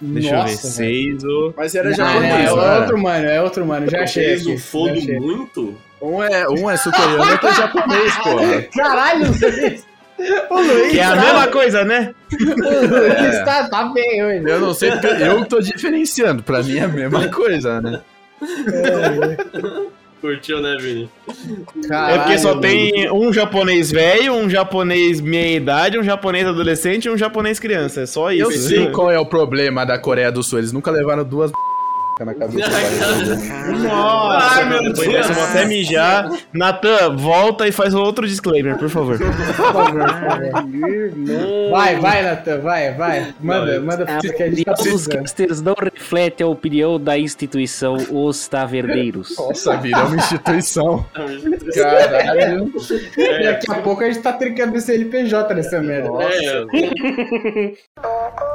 Deixa 0.00 0.28
eu 0.28 0.44
ver. 0.44 0.50
Nossa, 0.52 0.68
velho. 0.82 0.94
Seizo. 0.94 1.54
Mas 1.56 1.74
era 1.74 1.92
japonês, 1.92 2.50
não, 2.50 2.62
é 2.62 2.66
né? 2.66 2.80
outro 2.80 2.98
mano, 3.02 3.26
é 3.26 3.42
outro 3.42 3.66
mano, 3.66 3.90
já 3.90 4.02
achei 4.02 4.24
Fez 4.24 4.42
aqui. 4.42 4.54
o 4.54 4.58
fogo 4.58 5.00
muito? 5.20 5.76
Um 6.00 6.22
é, 6.22 6.46
um 6.48 6.70
é 6.70 6.74
e 6.74 7.16
outro 7.18 7.48
é 7.48 7.54
japonês, 7.54 8.16
porra. 8.22 8.62
Caralho, 8.76 9.26
Luiz! 9.28 9.83
O 10.50 10.60
Luiz 10.60 10.92
Que 10.92 11.00
é 11.00 11.04
a 11.04 11.14
tá, 11.14 11.20
mesma 11.20 11.48
coisa, 11.48 11.84
né? 11.84 12.14
o 12.32 12.86
Luiz 12.86 13.44
tá, 13.44 13.68
tá 13.68 13.84
bem 13.86 14.24
hoje. 14.24 14.48
Eu 14.48 14.60
não 14.60 14.74
sei 14.74 14.92
porque 14.92 15.06
eu 15.06 15.44
tô 15.44 15.60
diferenciando. 15.60 16.42
Pra 16.42 16.62
mim 16.62 16.78
é 16.78 16.84
a 16.84 16.88
mesma 16.88 17.28
coisa, 17.28 17.80
né? 17.80 18.00
Curtiu, 20.24 20.58
né, 20.62 20.76
Vini? 20.80 21.10
É 21.28 22.18
porque 22.18 22.38
só 22.38 22.54
Caralho, 22.54 22.60
tem 22.62 23.12
um 23.12 23.30
japonês 23.30 23.90
velho, 23.90 24.32
um 24.32 24.48
japonês 24.48 25.20
meia 25.20 25.56
idade, 25.56 25.98
um 25.98 26.02
japonês 26.02 26.46
adolescente 26.46 27.04
e 27.04 27.10
um 27.10 27.18
japonês 27.18 27.60
criança. 27.60 28.00
É 28.00 28.06
só 28.06 28.32
isso. 28.32 28.42
Eu 28.44 28.50
sei 28.50 28.90
qual 28.90 29.10
é 29.10 29.18
o 29.18 29.26
problema 29.26 29.84
da 29.84 29.98
Coreia 29.98 30.32
do 30.32 30.42
Sul. 30.42 30.60
Eles 30.60 30.72
nunca 30.72 30.90
levaram 30.90 31.24
duas 31.24 31.52
na 32.22 32.34
cabeça. 32.34 32.68
Nossa, 33.82 34.46
Ai, 34.60 34.64
meu 34.68 34.82
depois 34.84 35.08
Deus. 35.08 35.12
dessa 35.12 35.30
eu 35.30 35.34
vou 35.34 35.44
até 35.44 35.64
mijar. 35.64 36.28
Natan, 36.52 37.16
volta 37.16 37.66
e 37.66 37.72
faz 37.72 37.94
outro 37.94 38.26
disclaimer, 38.26 38.76
por 38.78 38.88
favor. 38.88 39.18
Por 39.18 39.32
favor, 39.32 39.90
por 39.92 40.08
favor. 40.08 40.64
Irmão. 40.88 41.70
Vai, 41.70 41.96
vai, 41.98 42.22
Natan, 42.22 42.58
vai, 42.60 42.92
vai. 42.92 43.34
Manda, 43.40 43.80
manda 43.80 44.04
A 44.04 44.20
porque 44.20 44.42
a 44.42 44.50
gente 44.50 44.64
tá 44.64 44.74
precisando. 44.74 45.18
casters 45.22 45.60
não 45.62 45.74
reflete 45.74 46.42
a 46.42 46.46
opinião 46.46 47.00
da 47.00 47.18
instituição 47.18 47.96
Os 48.10 48.46
Taverneiros. 48.46 49.34
Nossa, 49.36 49.76
virou 49.78 50.06
uma 50.06 50.16
instituição. 50.16 51.04
Caralho. 51.74 52.72
Daqui 53.44 53.70
a 53.72 53.74
pouco 53.76 54.02
a 54.02 54.06
gente 54.06 54.20
tá 54.20 54.32
trincando 54.32 54.76
esse 54.76 54.92
LPJ 54.94 55.54
nessa 55.54 55.80
merda. 55.80 56.10
É, 56.22 56.64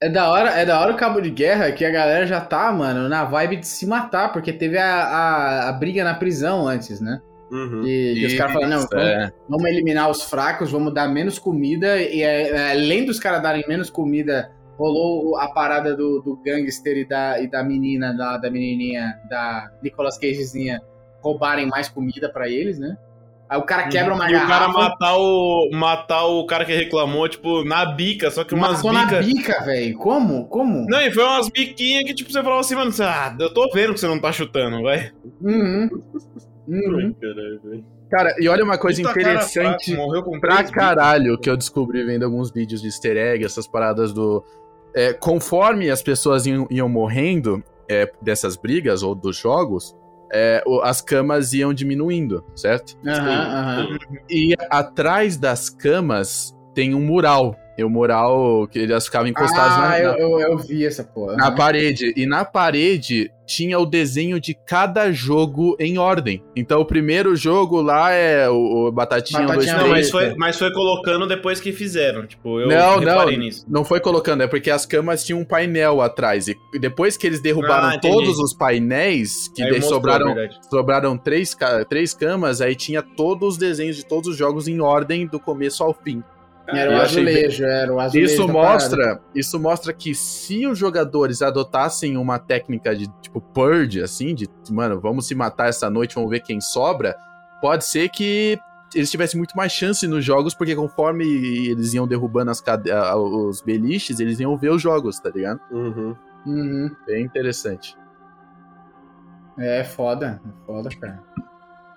É 0.00 0.08
da 0.08 0.30
hora, 0.30 0.50
é 0.50 0.64
da 0.64 0.80
hora 0.80 0.92
o 0.92 0.96
cabo 0.96 1.20
de 1.20 1.28
guerra 1.28 1.72
que 1.72 1.84
a 1.84 1.90
galera 1.90 2.24
já 2.24 2.40
tá, 2.40 2.70
mano, 2.72 3.08
na 3.08 3.24
vibe 3.24 3.56
de 3.56 3.66
se 3.66 3.84
matar, 3.84 4.32
porque 4.32 4.52
teve 4.52 4.78
a, 4.78 5.02
a, 5.02 5.68
a 5.68 5.72
briga 5.72 6.04
na 6.04 6.14
prisão 6.14 6.68
antes, 6.68 7.00
né? 7.00 7.20
uhum. 7.50 7.82
E, 7.84 8.14
que 8.14 8.26
os 8.26 8.34
caras 8.34 8.52
falaram, 8.52 8.70
não, 8.70 8.86
vamos, 8.86 9.04
É. 9.04 9.32
vamos 9.48 9.64
eliminar 9.64 10.10
os 10.10 10.22
fracos, 10.22 10.70
vamos 10.70 10.94
dar 10.94 11.08
menos 11.08 11.38
comida, 11.38 12.00
e 12.00 12.22
é, 12.22 12.50
é, 12.50 12.70
além 12.72 13.04
dos 13.04 13.18
caras 13.18 13.42
darem 13.42 13.64
menos 13.66 13.90
comida, 13.90 14.52
rolou 14.76 15.36
a 15.36 15.48
parada 15.48 15.96
do, 15.96 16.20
do 16.20 16.36
gangster 16.44 16.98
e 16.98 17.04
da, 17.04 17.40
e 17.40 17.48
da 17.48 17.64
menina, 17.64 18.12
da, 18.16 18.36
da 18.36 18.50
menininha, 18.50 19.18
da 19.28 19.70
Nicolas 19.82 20.16
Cagezinha, 20.16 20.80
roubarem 21.20 21.66
mais 21.66 21.88
comida 21.88 22.28
pra 22.28 22.48
eles, 22.48 22.78
né? 22.78 22.96
Aí 23.48 23.58
o 23.58 23.62
cara 23.62 23.88
quebra 23.88 24.14
uma 24.14 24.30
e 24.30 24.34
o 24.34 24.38
cara 24.40 24.66
garrafa, 24.66 24.72
matar 24.72 25.16
o, 25.16 25.70
matar 25.72 26.24
o 26.26 26.44
cara 26.44 26.64
que 26.66 26.74
reclamou, 26.74 27.26
tipo, 27.28 27.64
na 27.64 27.86
bica, 27.86 28.30
só 28.30 28.44
que 28.44 28.54
umas 28.54 28.82
matou 28.82 28.92
na 28.92 29.06
bicas. 29.06 29.26
bica, 29.26 29.64
velho. 29.64 29.96
Como? 29.96 30.46
Como? 30.48 30.84
Não, 30.86 31.00
e 31.00 31.10
foi 31.10 31.24
umas 31.24 31.48
biquinhas 31.48 32.04
que, 32.04 32.14
tipo, 32.14 32.30
você 32.30 32.42
falava 32.42 32.60
assim, 32.60 32.74
mano, 32.74 32.92
ah, 33.00 33.34
eu 33.40 33.52
tô 33.52 33.70
vendo 33.72 33.94
que 33.94 34.00
você 34.00 34.06
não 34.06 34.20
tá 34.20 34.30
chutando, 34.32 34.82
vai. 34.82 35.10
Uhum. 35.40 35.88
Uhum. 36.68 37.14
Cara, 38.10 38.34
e 38.38 38.48
olha 38.48 38.62
uma 38.62 38.76
coisa 38.76 39.00
Puta 39.00 39.14
cara 39.14 39.32
interessante 39.32 39.94
fraco, 39.94 40.22
com 40.22 40.40
pra 40.40 40.64
caralho 40.64 41.38
que 41.38 41.48
eu 41.48 41.56
descobri 41.56 42.04
vendo 42.04 42.24
alguns 42.24 42.50
vídeos 42.50 42.82
de 42.82 42.88
easter 42.88 43.16
egg, 43.16 43.44
essas 43.44 43.66
paradas 43.66 44.12
do. 44.12 44.44
é, 44.94 45.14
conforme 45.14 45.90
as 45.90 46.02
pessoas 46.02 46.46
iam, 46.46 46.66
iam 46.70 46.88
morrendo 46.88 47.62
é, 47.88 48.10
dessas 48.20 48.56
brigas 48.56 49.02
ou 49.02 49.14
dos 49.14 49.36
jogos, 49.38 49.96
é, 50.32 50.62
as 50.82 51.00
camas 51.00 51.52
iam 51.52 51.72
diminuindo, 51.72 52.44
certo? 52.54 52.96
Aham, 53.06 53.28
aham. 53.28 53.98
E 54.30 54.54
atrás 54.70 55.36
das 55.36 55.68
camas 55.68 56.56
tem 56.74 56.94
um 56.94 57.00
mural. 57.00 57.56
E 57.78 57.84
o 57.84 57.88
mural 57.88 58.66
que 58.66 58.80
eles 58.80 59.04
ficavam 59.04 59.28
encostados 59.28 59.76
ah, 59.76 59.88
na, 59.88 60.00
eu, 60.00 60.12
na, 60.12 60.18
eu, 60.18 60.40
eu 60.40 60.58
vi 60.58 60.84
essa 60.84 61.04
porra. 61.04 61.36
na 61.36 61.52
parede. 61.52 62.12
E 62.16 62.26
na 62.26 62.44
parede 62.44 63.30
tinha 63.46 63.78
o 63.78 63.86
desenho 63.86 64.40
de 64.40 64.52
cada 64.52 65.12
jogo 65.12 65.76
em 65.78 65.96
ordem. 65.96 66.42
Então 66.56 66.80
o 66.80 66.84
primeiro 66.84 67.36
jogo 67.36 67.80
lá 67.80 68.10
é 68.10 68.50
o, 68.50 68.88
o 68.88 68.92
Batatinha 68.92 69.42
1, 69.42 69.46
2, 69.46 69.56
Batatinha 69.56 69.74
3. 69.76 69.86
Não, 69.86 69.94
mas 69.96 70.10
foi, 70.10 70.34
mas 70.36 70.58
foi 70.58 70.72
colocando 70.72 71.24
depois 71.26 71.60
que 71.60 71.72
fizeram. 71.72 72.26
Tipo, 72.26 72.60
eu 72.60 72.68
Não, 72.68 72.98
reparei 72.98 73.36
não. 73.36 73.44
nisso. 73.44 73.64
Não 73.68 73.84
foi 73.84 74.00
colocando, 74.00 74.42
é 74.42 74.48
porque 74.48 74.70
as 74.72 74.84
camas 74.84 75.24
tinham 75.24 75.40
um 75.40 75.44
painel 75.44 76.02
atrás. 76.02 76.48
E 76.48 76.56
depois 76.80 77.16
que 77.16 77.28
eles 77.28 77.40
derrubaram 77.40 77.90
Ah, 77.90 77.98
todos 78.00 78.40
os 78.40 78.52
painéis, 78.52 79.46
que 79.54 79.62
Aí 79.62 79.70
daí 79.70 79.78
mostrou, 79.78 80.00
sobraram, 80.00 80.34
sobraram 80.68 81.16
três, 81.16 81.56
três 81.88 82.12
camas, 82.12 82.60
aí 82.60 82.74
tinha 82.74 83.02
todos 83.02 83.50
os 83.54 83.56
desenhos 83.56 83.96
de 83.96 84.04
todos 84.04 84.28
os 84.28 84.36
jogos 84.36 84.66
em 84.66 84.80
ordem 84.80 85.28
do 85.28 85.38
começo 85.38 85.84
ao 85.84 85.94
fim. 85.94 86.24
Era 86.70 86.90
o 86.90 86.94
eu 86.94 87.00
achei 87.02 87.24
bem- 87.24 87.34
azulejo, 87.36 87.64
era 87.64 87.94
o 87.94 88.00
azulejo. 88.00 88.32
Isso 88.32 88.46
parada. 88.46 88.72
mostra, 88.72 89.20
isso 89.34 89.58
mostra 89.60 89.92
que 89.92 90.14
se 90.14 90.66
os 90.66 90.78
jogadores 90.78 91.40
adotassem 91.40 92.16
uma 92.16 92.38
técnica 92.38 92.94
de 92.94 93.06
tipo 93.22 93.40
purge, 93.40 94.02
assim, 94.02 94.34
de 94.34 94.48
mano, 94.70 95.00
vamos 95.00 95.26
se 95.26 95.34
matar 95.34 95.68
essa 95.68 95.88
noite, 95.88 96.14
vamos 96.14 96.30
ver 96.30 96.40
quem 96.40 96.60
sobra, 96.60 97.16
pode 97.62 97.84
ser 97.84 98.08
que 98.10 98.58
eles 98.94 99.10
tivessem 99.10 99.36
muito 99.38 99.56
mais 99.56 99.72
chance 99.72 100.06
nos 100.06 100.24
jogos, 100.24 100.54
porque 100.54 100.74
conforme 100.74 101.24
eles 101.68 101.92
iam 101.94 102.06
derrubando 102.06 102.50
as 102.50 102.60
cade- 102.60 102.90
os 103.14 103.60
beliches, 103.62 104.18
eles 104.20 104.38
iam 104.40 104.56
ver 104.56 104.70
os 104.70 104.80
jogos, 104.80 105.18
tá 105.20 105.30
ligado? 105.30 105.60
Uhum. 105.70 106.16
Uhum. 106.46 106.90
Bem 107.06 107.24
interessante. 107.24 107.96
É 109.58 109.82
foda, 109.84 110.40
é 110.44 110.66
foda, 110.66 110.88
cara. 110.90 111.22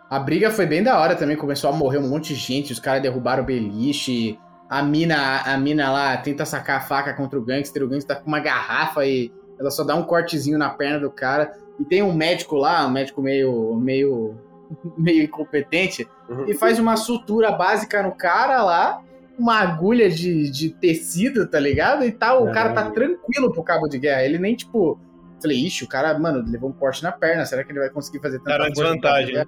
A 0.10 0.19
briga 0.19 0.52
foi 0.52 0.65
bem 0.65 0.84
da 0.84 0.99
hora 0.99 1.15
também, 1.15 1.38
começou 1.38 1.69
a 1.69 1.73
morrer 1.73 1.99
um 1.99 2.10
monte 2.10 2.34
de 2.34 2.39
gente, 2.39 2.73
os 2.73 2.80
caras 2.80 3.02
derrubaram 3.02 3.43
o 3.43 3.45
beliche, 3.45 4.38
a 4.72 4.81
mina, 4.81 5.41
a 5.41 5.57
mina 5.57 5.91
lá 5.91 6.15
tenta 6.15 6.45
sacar 6.45 6.77
a 6.77 6.81
faca 6.81 7.14
contra 7.14 7.38
o 7.38 7.43
gangster, 7.43 7.84
o 7.84 7.89
gangster 7.89 8.15
tá 8.15 8.22
com 8.22 8.30
uma 8.30 8.39
garrafa 8.39 9.06
e 9.06 9.30
ela 9.60 9.69
só 9.69 9.84
dá 9.84 9.93
um 9.95 10.03
cortezinho 10.03 10.57
na 10.57 10.69
perna 10.69 10.98
do 11.02 11.11
cara. 11.11 11.52
E 11.77 11.84
tem 11.84 12.02
um 12.02 12.14
médico 12.14 12.56
lá, 12.56 12.88
um 12.88 12.89
médico 12.89 13.22
meio 13.22 13.76
meio 13.76 14.34
meio 14.98 15.23
incompetente, 15.23 16.07
Uhum. 16.30 16.45
e 16.48 16.53
faz 16.53 16.80
uma 16.80 16.95
sutura 16.95 17.52
básica 17.52 18.02
no 18.02 18.14
cara 18.15 18.64
lá, 18.64 19.02
uma 19.38 19.60
agulha 19.60 20.10
de, 20.10 20.49
de 20.49 20.69
tecido, 20.69 21.45
tá 21.45 21.60
ligado? 21.60 22.06
E 22.06 22.11
tá, 22.14 22.34
o 22.39 22.49
cara 22.53 22.72
tá 22.72 22.89
tranquilo 22.89 23.52
pro 23.52 23.61
cabo 23.64 23.89
de 23.89 23.99
guerra. 23.99 24.23
Ele 24.23 24.38
nem, 24.39 24.56
tipo. 24.56 24.98
Falei, 25.41 25.57
ixi, 25.65 25.84
o 25.84 25.88
cara, 25.88 26.18
mano, 26.18 26.41
levou 26.49 26.69
um 26.69 26.73
corte 26.73 27.03
na 27.03 27.11
perna. 27.11 27.45
Será 27.45 27.64
que 27.65 27.72
ele 27.73 27.80
vai 27.80 27.89
conseguir 27.89 28.19
fazer 28.22 28.38
tanta 28.39 28.52
força 28.57 28.69
no 28.69 28.73
desvantagem? 28.76 29.45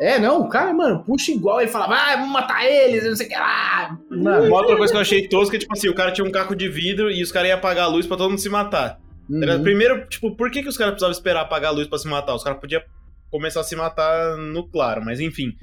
É, 0.00 0.18
não, 0.18 0.42
o 0.42 0.48
cara, 0.48 0.72
mano, 0.72 1.04
puxa 1.04 1.32
igual. 1.32 1.60
Ele 1.60 1.70
fala, 1.70 1.86
vai, 1.86 2.16
vamos 2.16 2.32
matar 2.32 2.64
eles, 2.64 3.04
não 3.04 3.14
sei 3.14 3.26
o 3.26 3.28
que 3.28 3.36
lá. 3.36 3.98
Mano, 4.10 4.46
Uma 4.46 4.58
outra 4.58 4.76
coisa 4.76 4.92
que 4.92 4.96
eu 4.96 5.02
achei 5.02 5.28
tosca 5.28 5.56
é, 5.56 5.58
tipo 5.58 5.72
assim, 5.72 5.88
o 5.88 5.94
cara 5.94 6.12
tinha 6.12 6.26
um 6.26 6.32
caco 6.32 6.56
de 6.56 6.68
vidro 6.68 7.10
e 7.10 7.22
os 7.22 7.30
caras 7.30 7.50
iam 7.50 7.58
apagar 7.58 7.84
a 7.84 7.88
luz 7.88 8.06
pra 8.06 8.16
todo 8.16 8.30
mundo 8.30 8.40
se 8.40 8.48
matar. 8.48 8.98
Tá 9.40 9.56
uhum. 9.56 9.62
Primeiro, 9.62 10.06
tipo, 10.08 10.34
por 10.34 10.50
que, 10.50 10.62
que 10.62 10.68
os 10.68 10.76
caras 10.76 10.92
precisavam 10.92 11.12
esperar 11.12 11.42
apagar 11.42 11.70
a 11.70 11.74
luz 11.74 11.86
pra 11.86 11.98
se 11.98 12.08
matar? 12.08 12.34
Os 12.34 12.42
caras 12.42 12.60
podiam 12.60 12.82
começar 13.30 13.60
a 13.60 13.64
se 13.64 13.76
matar 13.76 14.36
no 14.36 14.68
claro, 14.68 15.02
mas 15.04 15.20
enfim. 15.20 15.54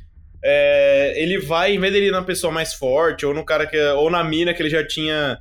É, 0.44 1.22
ele 1.22 1.38
vai, 1.40 1.76
em 1.76 1.80
vez 1.80 1.92
dele 1.92 2.08
ir 2.08 2.12
na 2.12 2.24
pessoa 2.24 2.52
mais 2.52 2.74
forte, 2.74 3.26
ou 3.26 3.34
no 3.34 3.44
cara 3.44 3.68
que. 3.68 3.78
ou 3.78 4.10
na 4.10 4.24
mina 4.24 4.54
que 4.54 4.62
ele 4.62 4.70
já 4.70 4.86
tinha 4.86 5.38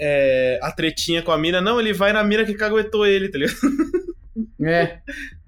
é, 0.00 0.58
a 0.62 0.72
tretinha 0.72 1.22
com 1.22 1.32
a 1.32 1.38
mina, 1.38 1.60
não, 1.60 1.78
ele 1.78 1.92
vai 1.92 2.12
na 2.12 2.24
mina 2.24 2.44
que 2.44 2.54
caguetou 2.54 3.06
ele, 3.06 3.28
tá 3.28 3.38
ligado? 3.38 3.56
É. 4.62 4.98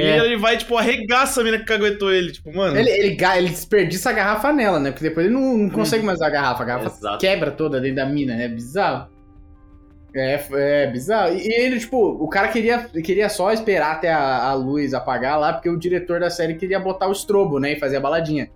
E 0.00 0.04
É. 0.04 0.18
ele 0.24 0.36
vai, 0.36 0.56
tipo, 0.56 0.76
arregaça 0.76 1.40
a 1.40 1.44
mina 1.44 1.58
que 1.58 1.64
caguetou 1.64 2.12
ele, 2.12 2.32
tipo, 2.32 2.54
mano. 2.54 2.76
Ele, 2.78 2.90
ele, 2.90 3.16
ele 3.36 3.48
desperdiça 3.48 4.10
a 4.10 4.12
garrafa 4.12 4.52
nela, 4.52 4.78
né? 4.78 4.90
Porque 4.90 5.08
depois 5.08 5.26
ele 5.26 5.34
não, 5.34 5.56
não 5.56 5.70
consegue 5.70 6.04
mais 6.04 6.18
usar 6.18 6.26
a 6.28 6.30
garrafa. 6.30 6.62
A 6.62 6.66
garrafa 6.66 6.86
Exato. 6.96 7.18
quebra 7.18 7.50
toda 7.50 7.80
dentro 7.80 7.96
da 7.96 8.06
mina. 8.06 8.34
É 8.40 8.48
bizarro. 8.48 9.08
É, 10.14 10.40
é 10.52 10.86
bizarro. 10.90 11.34
E 11.36 11.46
e 11.48 11.52
ele, 11.52 11.78
tipo, 11.78 11.96
o 11.96 12.28
cara 12.28 12.48
queria, 12.48 12.78
queria 13.04 13.28
só 13.28 13.52
esperar 13.52 13.92
até 13.92 14.12
a, 14.12 14.42
a 14.48 14.54
luz 14.54 14.92
apagar 14.92 15.38
lá, 15.38 15.52
porque 15.52 15.68
o 15.68 15.78
diretor 15.78 16.18
da 16.18 16.28
série 16.30 16.54
queria 16.54 16.80
botar 16.80 17.06
o 17.06 17.12
estrobo, 17.12 17.60
né? 17.60 17.72
E 17.72 17.78
fazer 17.78 17.96
a 17.98 18.00
baladinha. 18.00 18.50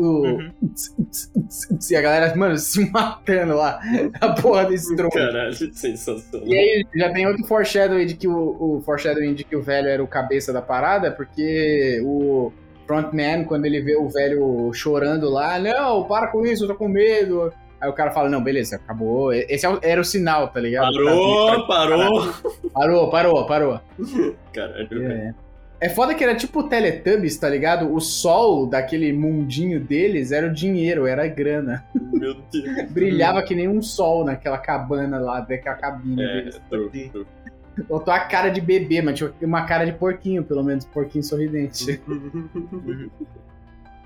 O... 0.00 0.22
Uhum. 0.24 0.50
E 1.90 1.96
a 1.96 2.00
galera, 2.00 2.34
mano, 2.36 2.56
se 2.56 2.88
matando 2.90 3.56
lá. 3.56 3.80
A 4.20 4.30
porra 4.30 4.64
desse 4.64 4.90
estrobo. 4.90 5.12
Caralho, 5.12 5.52
sensacional. 5.74 6.46
E 6.46 6.56
aí 6.56 6.86
já 6.94 7.12
tem 7.12 7.26
outro 7.26 7.44
foreshadowing 7.44 8.06
de 8.06 8.14
que 8.14 8.28
o, 8.28 8.76
o 8.78 8.80
foreshadowing 8.82 9.34
de 9.34 9.44
que 9.44 9.56
o 9.56 9.62
velho 9.62 9.88
era 9.88 10.02
o 10.02 10.06
cabeça 10.06 10.52
da 10.52 10.62
parada, 10.62 11.10
porque 11.10 12.00
o 12.04 12.52
frontman, 12.86 13.44
quando 13.44 13.66
ele 13.66 13.80
vê 13.80 13.96
o 13.96 14.08
velho 14.08 14.72
chorando 14.72 15.28
lá, 15.28 15.58
não, 15.58 16.04
para 16.04 16.28
com 16.28 16.46
isso, 16.46 16.64
eu 16.64 16.68
tô 16.68 16.74
com 16.76 16.88
medo. 16.88 17.52
Aí 17.80 17.88
o 17.88 17.94
cara 17.94 18.10
fala, 18.10 18.28
não, 18.28 18.42
beleza, 18.42 18.76
acabou. 18.76 19.32
Esse 19.32 19.66
é 19.66 19.78
era 19.82 20.00
o 20.00 20.04
sinal, 20.04 20.48
tá 20.48 20.60
ligado? 20.60 20.92
Parou, 20.92 21.66
parou. 21.66 22.34
Parou, 22.72 23.10
parou, 23.10 23.46
parou. 23.46 23.80
Caralho. 24.52 25.10
É. 25.10 25.34
É 25.80 25.88
foda 25.88 26.14
que 26.14 26.22
era 26.22 26.34
tipo 26.36 26.60
o 26.60 26.68
Teletubbies, 26.68 27.38
tá 27.38 27.48
ligado? 27.48 27.90
O 27.94 28.00
sol 28.00 28.66
daquele 28.66 29.12
mundinho 29.14 29.80
deles 29.80 30.30
era 30.30 30.46
o 30.46 30.52
dinheiro, 30.52 31.06
era 31.06 31.24
a 31.24 31.28
grana. 31.28 31.84
Meu 32.12 32.34
Deus. 32.52 32.90
Brilhava 32.90 33.42
que 33.42 33.54
nem 33.54 33.66
um 33.66 33.80
sol 33.80 34.24
naquela 34.24 34.58
cabana 34.58 35.18
lá, 35.18 35.40
daquela 35.40 35.76
cabine 35.76 36.22
É, 36.22 36.26
deles. 36.34 36.60
true, 36.68 37.08
true. 37.10 37.26
Botou 37.88 38.12
a 38.12 38.20
cara 38.20 38.50
de 38.50 38.60
bebê, 38.60 39.00
mas 39.00 39.16
tinha 39.16 39.32
uma 39.40 39.64
cara 39.64 39.86
de 39.86 39.92
porquinho, 39.92 40.44
pelo 40.44 40.62
menos, 40.62 40.84
porquinho 40.84 41.24
sorridente. 41.24 41.98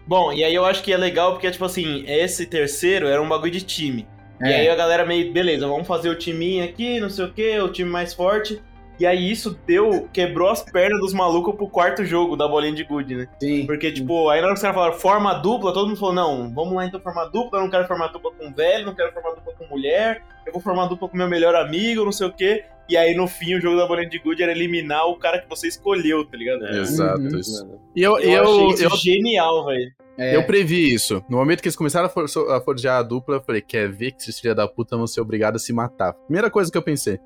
Bom, 0.07 0.33
e 0.33 0.45
aí 0.45 0.55
eu 0.55 0.65
acho 0.65 0.83
que 0.83 0.93
é 0.93 0.97
legal 0.97 1.33
porque, 1.33 1.51
tipo 1.51 1.65
assim, 1.65 2.05
esse 2.07 2.47
terceiro 2.47 3.07
era 3.07 3.21
um 3.23 3.29
bagulho 3.29 3.51
de 3.51 3.63
time. 3.63 4.07
E 4.41 4.45
É. 4.49 4.61
aí 4.61 4.69
a 4.69 4.77
galera 4.77 5.07
meio, 5.07 5.33
beleza, 5.33 5.67
vamos 5.67 5.87
fazer 5.87 6.09
o 6.11 6.15
timinho 6.19 6.63
aqui, 6.65 7.01
não 7.01 7.09
sei 7.09 7.25
o 7.25 7.33
que, 7.33 7.59
o 7.59 7.69
time 7.73 7.89
mais 7.91 8.13
forte. 8.13 8.61
E 8.99 9.05
aí 9.05 9.31
isso 9.31 9.59
deu, 9.67 10.09
quebrou 10.13 10.49
as 10.49 10.63
pernas 10.63 11.01
dos 11.01 11.13
malucos 11.13 11.55
pro 11.57 11.69
quarto 11.69 12.05
jogo 12.05 12.37
da 12.37 12.47
bolinha 12.47 12.75
de 12.75 12.85
gude, 12.85 13.17
né? 13.17 13.29
Sim. 13.41 13.67
Porque, 13.67 13.91
tipo, 13.91 14.29
aí 14.29 14.41
na 14.41 14.47
hora 14.47 14.55
que 14.55 14.59
os 14.59 14.63
caras 14.63 14.77
falaram 14.77 14.95
forma 14.95 15.35
dupla, 15.35 15.73
todo 15.73 15.89
mundo 15.89 15.99
falou, 15.99 16.15
não, 16.15 16.55
vamos 16.55 16.75
lá 16.75 16.87
então 16.87 17.01
formar 17.01 17.25
dupla, 17.27 17.59
eu 17.59 17.63
não 17.65 17.71
quero 17.71 17.87
formar 17.89 18.09
dupla 18.09 18.31
com 18.33 18.53
velho, 18.53 18.87
não 18.87 18.95
quero 18.95 19.13
formar 19.13 19.31
dupla 19.31 19.53
com 19.59 19.67
mulher, 19.67 20.23
eu 20.47 20.53
vou 20.53 20.63
formar 20.63 20.87
dupla 20.87 21.09
com 21.09 21.17
meu 21.17 21.29
melhor 21.29 21.55
amigo, 21.57 22.05
não 22.05 22.13
sei 22.13 22.27
o 22.29 22.33
quê. 22.33 22.65
E 22.89 22.97
aí 22.97 23.15
no 23.17 23.27
fim 23.27 23.55
o 23.55 23.61
jogo 23.61 23.77
da 23.79 23.87
bolinha 23.87 24.09
de 24.09 24.19
gude 24.19 24.43
era 24.43 24.53
eliminar 24.53 25.07
o 25.09 25.17
cara 25.17 25.41
que 25.41 25.49
você 25.49 25.67
escolheu, 25.67 26.25
tá 26.25 26.37
ligado? 26.37 26.65
É, 26.67 26.79
Exato. 26.81 27.21
Uhum. 27.21 27.39
isso. 27.39 27.67
E 27.97 28.03
eu, 28.03 28.19
Eu, 28.19 28.31
eu, 28.31 28.43
achei 28.43 28.85
eu, 28.85 28.89
isso 28.89 28.97
genial, 28.99 29.65
velho. 29.67 29.91
É. 30.17 30.37
eu 30.37 30.45
previ 30.45 30.95
isso. 30.95 31.25
No 31.29 31.39
momento 31.39 31.61
que 31.61 31.67
eles 31.67 31.75
começaram 31.75 32.07
a, 32.07 32.09
for- 32.09 32.27
a 32.53 32.61
forjar 32.61 33.01
a 33.01 33.03
dupla, 33.03 33.37
eu 33.37 33.41
falei, 33.41 33.61
quer 33.61 33.91
ver 33.91 34.13
que 34.13 34.23
esses 34.23 34.39
filha 34.39 34.55
da 34.55 34.69
puta 34.69 34.97
vão 34.97 35.07
ser 35.09 35.21
obrigados 35.21 35.61
a 35.63 35.65
se 35.65 35.73
matar. 35.73 36.13
Primeira 36.13 36.49
coisa 36.49 36.71
que 36.71 36.79
eu 36.79 36.83
pensei. 36.83 37.19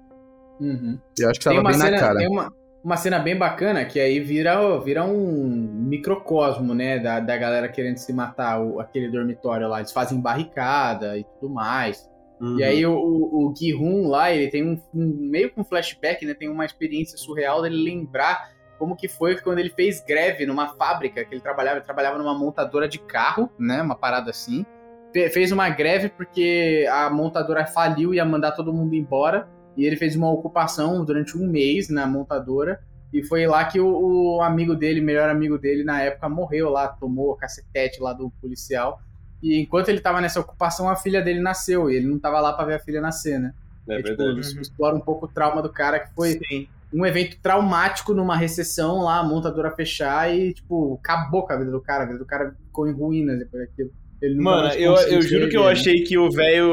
Uhum. 0.61 0.99
Eu 1.19 1.31
acho 1.31 1.39
que 1.39 1.45
tava 1.45 1.61
uma 1.61 1.71
bem 1.71 1.79
cena, 1.79 1.91
na 1.91 1.99
cara. 1.99 2.19
tem 2.19 2.29
uma, 2.29 2.53
uma 2.85 2.97
cena 2.97 3.19
bem 3.19 3.37
bacana 3.37 3.85
que 3.85 3.99
aí 4.01 4.21
vira, 4.21 4.79
vira 4.81 5.05
um 5.05 5.49
microcosmo, 5.89 6.75
né? 6.75 6.99
Da, 6.99 7.21
da 7.21 7.37
galera 7.37 7.69
querendo 7.69 7.97
se 7.99 8.13
matar, 8.13 8.61
o, 8.61 8.81
aquele 8.81 9.11
dormitório 9.11 9.69
lá. 9.69 9.79
Eles 9.79 9.93
fazem 9.93 10.21
barricada 10.21 11.17
e 11.19 11.25
tudo 11.25 11.53
mais. 11.53 12.09
Uhum. 12.41 12.59
E 12.59 12.63
aí 12.65 12.87
o, 12.87 12.93
o, 12.95 13.49
o 13.49 13.55
Gi-hun 13.57 14.07
lá, 14.09 14.31
ele 14.31 14.49
tem 14.49 14.65
um, 14.65 14.81
um- 14.95 15.29
meio 15.31 15.51
com 15.53 15.65
flashback, 15.65 16.25
né? 16.25 16.35
Tem 16.35 16.49
uma 16.49 16.65
experiência 16.65 17.19
surreal 17.19 17.63
dele 17.63 17.83
lembrar 17.83 18.51
como 18.79 18.95
que 18.95 19.09
foi 19.09 19.37
quando 19.37 19.59
ele 19.59 19.71
fez 19.71 20.01
greve 20.07 20.47
numa 20.47 20.69
fábrica 20.77 21.25
que 21.25 21.35
ele 21.35 21.41
trabalhava, 21.41 21.79
ele 21.79 21.85
trabalhava 21.85 22.17
numa 22.17 22.33
montadora 22.39 22.87
de 22.89 22.99
carro, 23.01 23.51
né? 23.59 23.83
Uma 23.83 23.97
parada 23.97 24.31
assim. 24.31 24.65
Fe- 25.13 25.31
Fez 25.31 25.51
uma 25.51 25.69
greve 25.69 26.11
porque 26.11 26.87
a 26.93 27.11
montadora 27.11 27.67
faliu 27.67 28.15
e 28.15 28.19
ia 28.19 28.25
mandar 28.25 28.53
todo 28.53 28.73
mundo 28.73 28.95
embora. 28.95 29.49
E 29.79 29.87
ele 29.87 29.97
fez 29.97 30.17
uma 30.17 30.29
ocupação 30.29 31.05
durante 31.05 31.39
um 31.39 31.47
mês 31.47 31.89
na 31.89 32.05
montadora. 32.05 32.81
E 33.13 33.23
foi 33.23 33.47
lá 33.47 33.65
que 33.65 33.79
o, 33.79 34.37
o 34.37 34.43
amigo 34.43 34.75
dele, 34.75 35.01
melhor 35.01 35.31
amigo 35.31 35.57
dele 35.57 35.85
na 35.85 36.03
época, 36.03 36.29
morreu 36.29 36.69
lá, 36.69 36.89
tomou 36.89 37.33
a 37.33 37.39
cacetete 37.39 38.01
lá 38.01 38.13
do 38.13 38.29
policial. 38.41 39.01
E 39.41 39.57
enquanto 39.61 39.89
ele 39.89 40.01
tava 40.01 40.21
nessa 40.21 40.41
ocupação, 40.41 40.89
a 40.89 40.97
filha 40.97 41.23
dele 41.23 41.41
nasceu. 41.41 41.89
E 41.89 41.95
ele 41.95 42.07
não 42.07 42.19
tava 42.19 42.41
lá 42.41 42.53
pra 42.53 42.65
ver 42.65 42.75
a 42.75 42.79
filha 42.81 43.01
nascer, 43.01 43.39
né? 43.39 43.55
É 43.89 44.03
tipo, 44.03 44.17
verdade. 44.17 44.41
isso 44.41 44.61
explora 44.61 44.97
um 44.97 45.01
pouco 45.01 45.27
o 45.27 45.29
trauma 45.29 45.63
do 45.63 45.71
cara, 45.71 46.01
que 46.01 46.13
foi 46.13 46.41
Sim. 46.49 46.67
um 46.93 47.07
evento 47.07 47.39
traumático 47.41 48.13
numa 48.13 48.37
recessão 48.37 49.05
lá, 49.05 49.21
a 49.21 49.23
montadora 49.23 49.71
fechar 49.71 50.35
e, 50.35 50.55
tipo, 50.55 50.99
acabou 51.01 51.47
com 51.47 51.53
a 51.53 51.57
vida 51.57 51.71
do 51.71 51.81
cara. 51.81 52.03
A 52.03 52.07
vida 52.07 52.19
do 52.19 52.27
cara 52.27 52.53
ficou 52.67 52.89
em 52.89 52.93
ruínas 52.93 53.39
depois 53.39 53.63
daquilo. 53.63 53.93
Mano, 54.37 54.73
eu, 54.75 54.95
eu 54.95 55.23
juro 55.23 55.49
que 55.49 55.57
eu 55.57 55.65
né? 55.65 55.71
achei 55.71 56.03
que 56.03 56.19
o 56.19 56.29
velho. 56.31 56.69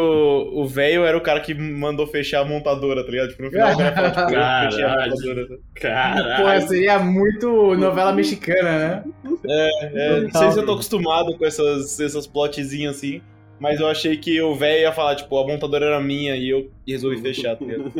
O 0.53 0.65
velho 0.67 1.05
era 1.05 1.15
o 1.15 1.21
cara 1.21 1.39
que 1.39 1.53
mandou 1.53 2.07
fechar 2.07 2.41
a 2.41 2.45
montadora, 2.45 3.03
tá 3.03 3.11
ligado? 3.11 3.29
Tipo, 3.29 3.43
no 3.43 3.51
final 3.51 3.73
o 3.73 3.77
cara 3.77 3.93
falou, 3.93 4.09
tipo, 4.11 4.25
fechei 4.25 4.83
a 4.83 4.87
Caralho. 4.87 5.11
montadora. 5.11 5.47
Pô, 5.47 5.55
Caralho. 5.75 6.67
seria 6.67 6.99
muito 6.99 7.75
novela 7.75 8.13
mexicana, 8.13 8.79
né? 8.79 9.03
É, 9.47 10.21
não 10.21 10.31
sei 10.31 10.51
se 10.51 10.59
eu 10.59 10.65
tô 10.65 10.73
acostumado 10.73 11.37
com 11.37 11.45
essas, 11.45 11.99
essas 11.99 12.25
plotzinhas 12.25 12.97
assim, 12.97 13.21
mas 13.59 13.79
eu 13.79 13.87
achei 13.87 14.17
que 14.17 14.41
o 14.41 14.55
velho 14.55 14.81
ia 14.81 14.91
falar, 14.91 15.15
tipo, 15.15 15.37
a 15.37 15.47
montadora 15.47 15.85
era 15.85 16.01
minha 16.01 16.35
e 16.35 16.49
eu 16.49 16.71
resolvi 16.87 17.21
fechar, 17.21 17.55
tá 17.55 17.63
ligado? 17.65 17.91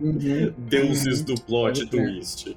Uhum. 0.00 0.52
Deuses 0.58 1.22
do 1.24 1.34
plot 1.34 1.86
twist. 1.86 2.54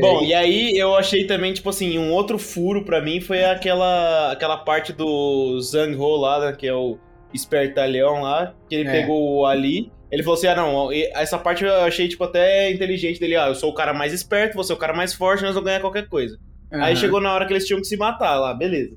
Bom, 0.00 0.22
e 0.22 0.34
aí 0.34 0.76
eu 0.76 0.94
achei 0.96 1.26
também, 1.26 1.52
tipo 1.52 1.68
assim, 1.68 1.98
um 1.98 2.12
outro 2.12 2.38
furo 2.38 2.84
pra 2.84 3.00
mim 3.00 3.20
foi 3.20 3.44
aquela, 3.44 4.32
aquela 4.32 4.56
parte 4.56 4.92
do 4.92 5.60
Zhang 5.60 5.94
Ho 5.96 6.16
lá, 6.16 6.40
né, 6.46 6.52
que 6.56 6.66
é 6.66 6.74
o 6.74 6.98
espertalhão 7.32 8.22
lá, 8.22 8.54
que 8.68 8.74
ele 8.74 8.88
É. 8.88 8.92
pegou 9.00 9.38
o 9.38 9.46
Ali. 9.46 9.92
Ele 10.10 10.24
falou 10.24 10.36
assim: 10.36 10.48
ah, 10.48 10.56
não, 10.56 10.88
essa 10.92 11.38
parte 11.38 11.64
eu 11.64 11.72
achei, 11.82 12.08
tipo, 12.08 12.24
até 12.24 12.68
inteligente 12.72 13.20
dele. 13.20 13.36
Ah, 13.36 13.46
eu 13.46 13.54
sou 13.54 13.70
o 13.70 13.74
cara 13.74 13.94
mais 13.94 14.12
esperto, 14.12 14.56
você 14.56 14.72
é 14.72 14.74
o 14.74 14.78
cara 14.78 14.92
mais 14.92 15.14
forte, 15.14 15.42
nós 15.42 15.54
vamos 15.54 15.66
ganhar 15.66 15.80
qualquer 15.80 16.08
coisa. 16.08 16.36
Aí 16.72 16.80
Aham. 16.92 16.96
chegou 16.96 17.20
na 17.20 17.32
hora 17.32 17.46
que 17.46 17.52
eles 17.52 17.64
tinham 17.66 17.80
que 17.80 17.86
se 17.86 17.96
matar 17.96 18.36
lá, 18.36 18.52
beleza. 18.52 18.96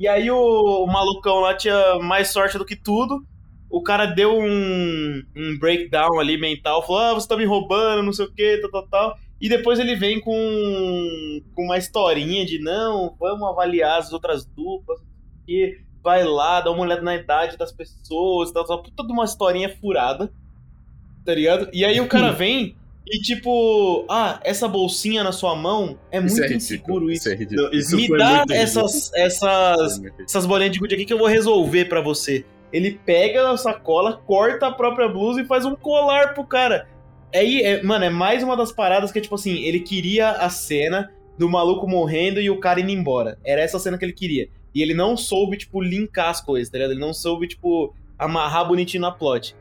E 0.00 0.08
aí 0.08 0.30
o, 0.30 0.36
o 0.38 0.86
malucão 0.86 1.40
lá 1.40 1.54
tinha 1.54 1.98
mais 2.00 2.28
sorte 2.28 2.56
do 2.56 2.64
que 2.64 2.76
tudo. 2.76 3.22
O 3.74 3.82
cara 3.82 4.06
deu 4.06 4.38
um, 4.38 5.22
um 5.36 5.58
breakdown 5.58 6.20
ali 6.20 6.38
mental, 6.38 6.86
falou: 6.86 7.02
Ah, 7.02 7.12
você 7.14 7.26
tá 7.26 7.36
me 7.36 7.44
roubando, 7.44 8.04
não 8.04 8.12
sei 8.12 8.24
o 8.24 8.32
que, 8.32 8.58
tal, 8.58 8.70
tal, 8.70 8.86
tal. 8.86 9.18
E 9.40 9.48
depois 9.48 9.80
ele 9.80 9.96
vem 9.96 10.20
com, 10.20 11.42
com 11.52 11.64
uma 11.64 11.76
historinha 11.76 12.46
de 12.46 12.60
não, 12.60 13.16
vamos 13.18 13.48
avaliar 13.48 13.98
as 13.98 14.12
outras 14.12 14.44
duplas, 14.44 15.00
e 15.48 15.76
vai 16.04 16.22
lá, 16.22 16.60
dá 16.60 16.70
uma 16.70 16.82
olhada 16.82 17.02
na 17.02 17.16
idade 17.16 17.56
das 17.56 17.72
pessoas, 17.72 18.52
tal, 18.52 18.64
tal, 18.64 18.80
puta 18.80 19.04
de 19.04 19.12
uma 19.12 19.24
historinha 19.24 19.68
furada, 19.68 20.32
tá 21.26 21.34
ligado? 21.34 21.68
E 21.72 21.84
aí 21.84 22.00
o 22.00 22.06
cara 22.06 22.30
vem 22.32 22.76
e 23.04 23.18
tipo, 23.18 24.06
ah, 24.08 24.40
essa 24.44 24.68
bolsinha 24.68 25.24
na 25.24 25.32
sua 25.32 25.56
mão 25.56 25.98
é 26.12 26.20
muito 26.20 26.32
Isso 26.32 26.44
é 26.44 26.54
inseguro 26.54 27.10
isso. 27.10 27.28
Isso 27.28 27.62
é 27.72 27.76
isso 27.76 27.96
Me 27.96 28.06
dá 28.06 28.42
ridículo. 28.42 28.56
essas, 28.56 29.12
essas, 29.14 30.00
essas 30.20 30.46
bolinhas 30.46 30.72
de 30.72 30.78
gude 30.78 30.94
aqui 30.94 31.04
que 31.04 31.12
eu 31.12 31.18
vou 31.18 31.26
resolver 31.26 31.86
pra 31.86 32.00
você. 32.00 32.44
Ele 32.72 32.98
pega 33.04 33.50
a 33.50 33.56
sacola, 33.56 34.20
corta 34.26 34.66
a 34.66 34.72
própria 34.72 35.08
blusa 35.08 35.40
e 35.40 35.44
faz 35.46 35.64
um 35.64 35.74
colar 35.76 36.34
pro 36.34 36.44
cara. 36.44 36.88
Aí, 37.34 37.62
é, 37.62 37.82
mano, 37.82 38.04
é 38.04 38.10
mais 38.10 38.42
uma 38.42 38.56
das 38.56 38.72
paradas 38.72 39.10
que 39.12 39.18
é 39.18 39.22
tipo 39.22 39.34
assim, 39.34 39.62
ele 39.64 39.80
queria 39.80 40.30
a 40.30 40.48
cena 40.48 41.10
do 41.38 41.48
maluco 41.48 41.86
morrendo 41.88 42.40
e 42.40 42.48
o 42.50 42.60
cara 42.60 42.80
indo 42.80 42.90
embora. 42.90 43.38
Era 43.44 43.60
essa 43.60 43.78
cena 43.78 43.98
que 43.98 44.04
ele 44.04 44.12
queria. 44.12 44.48
E 44.74 44.82
ele 44.82 44.94
não 44.94 45.16
soube, 45.16 45.56
tipo, 45.56 45.80
linkar 45.80 46.30
as 46.30 46.40
coisas, 46.40 46.68
tá 46.70 46.78
ligado? 46.78 46.92
Ele 46.92 47.00
não 47.00 47.12
soube, 47.14 47.46
tipo, 47.46 47.94
amarrar 48.18 48.66
bonitinho 48.66 49.00
na 49.02 49.10
plot. 49.10 49.54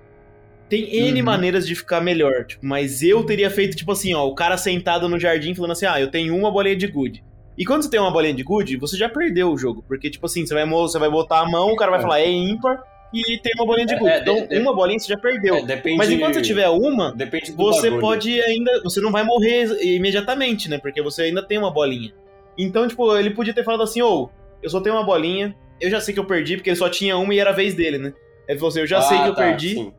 Tem 0.70 0.84
N 0.96 1.20
Uhum. 1.20 1.26
maneiras 1.26 1.68
de 1.68 1.76
ficar 1.76 2.02
melhor, 2.02 2.46
tipo, 2.46 2.66
mas 2.66 3.04
eu 3.04 3.24
teria 3.24 3.50
feito, 3.52 3.76
tipo 3.78 3.92
assim, 3.92 4.14
ó, 4.16 4.26
o 4.26 4.34
cara 4.34 4.58
sentado 4.58 5.08
no 5.08 5.20
jardim 5.20 5.54
falando 5.54 5.72
assim, 5.72 5.86
ah, 5.86 6.00
eu 6.00 6.10
tenho 6.10 6.36
uma 6.36 6.50
bolinha 6.50 6.76
de 6.76 6.88
good. 6.88 7.24
E 7.56 7.64
quando 7.64 7.84
você 7.84 7.90
tem 7.92 8.00
uma 8.00 8.10
bolinha 8.12 8.34
de 8.34 8.42
good, 8.42 8.78
você 8.78 8.98
já 8.98 9.08
perdeu 9.08 9.52
o 9.52 9.58
jogo. 9.58 9.84
Porque, 9.88 10.10
tipo 10.10 10.26
assim, 10.26 10.46
você 10.46 10.54
vai, 10.56 10.68
você 10.68 10.98
vai 10.98 11.10
botar 11.10 11.42
a 11.42 11.50
mão, 11.50 11.72
o 11.72 11.76
cara 11.76 11.92
vai 11.92 12.02
falar, 12.02 12.22
é 12.22 12.30
ímpar, 12.32 12.82
e 13.14 13.38
tem 13.38 13.52
uma 13.56 13.66
bolinha 13.66 13.86
de 13.86 13.94
É, 13.94 13.98
good. 14.00 14.12
é, 14.12 14.20
então, 14.20 14.48
de- 14.48 14.58
uma 14.60 14.74
bolinha 14.76 14.98
você 15.00 15.08
já 15.14 15.18
perdeu. 15.18 15.56
É, 15.58 15.62
depende, 15.64 15.98
Mas 15.98 16.10
enquanto 16.10 16.34
você 16.34 16.42
tiver 16.42 16.68
uma, 16.70 17.14
você 17.56 17.90
bagulho. 17.90 18.00
pode 18.02 18.42
ainda. 18.42 18.82
Você 18.84 19.00
não 19.02 19.12
vai 19.12 19.24
morrer 19.24 19.66
imediatamente, 19.82 20.70
né? 20.70 20.78
Porque 20.78 21.02
você 21.02 21.24
ainda 21.24 21.42
tem 21.46 21.58
uma 21.58 21.72
bolinha. 21.72 22.12
Então, 22.58 22.88
tipo, 22.88 23.16
ele 23.18 23.30
podia 23.32 23.54
ter 23.54 23.64
falado 23.64 23.84
assim: 23.84 24.02
ô, 24.02 24.30
eu 24.62 24.70
só 24.70 24.80
tenho 24.82 24.96
uma 24.96 25.04
bolinha, 25.04 25.56
eu 25.80 25.90
já 25.90 26.00
sei 26.02 26.14
que 26.14 26.20
eu 26.20 26.26
perdi, 26.26 26.56
porque 26.58 26.70
ele 26.70 26.78
só 26.78 26.90
tinha 26.90 27.18
uma 27.18 27.34
e 27.34 27.40
era 27.40 27.52
a 27.52 27.54
vez 27.54 27.74
dele, 27.76 27.98
né? 27.98 28.14
Ele 28.48 28.58
falou 28.60 28.70
assim: 28.70 28.80
eu 28.82 28.88
já 28.88 29.02
sei 29.02 29.18
Ah, 29.18 29.24
que 29.24 29.30
eu 29.30 29.36
tá, 29.36 29.42
perdi. 29.44 29.76
sim. 29.76 29.94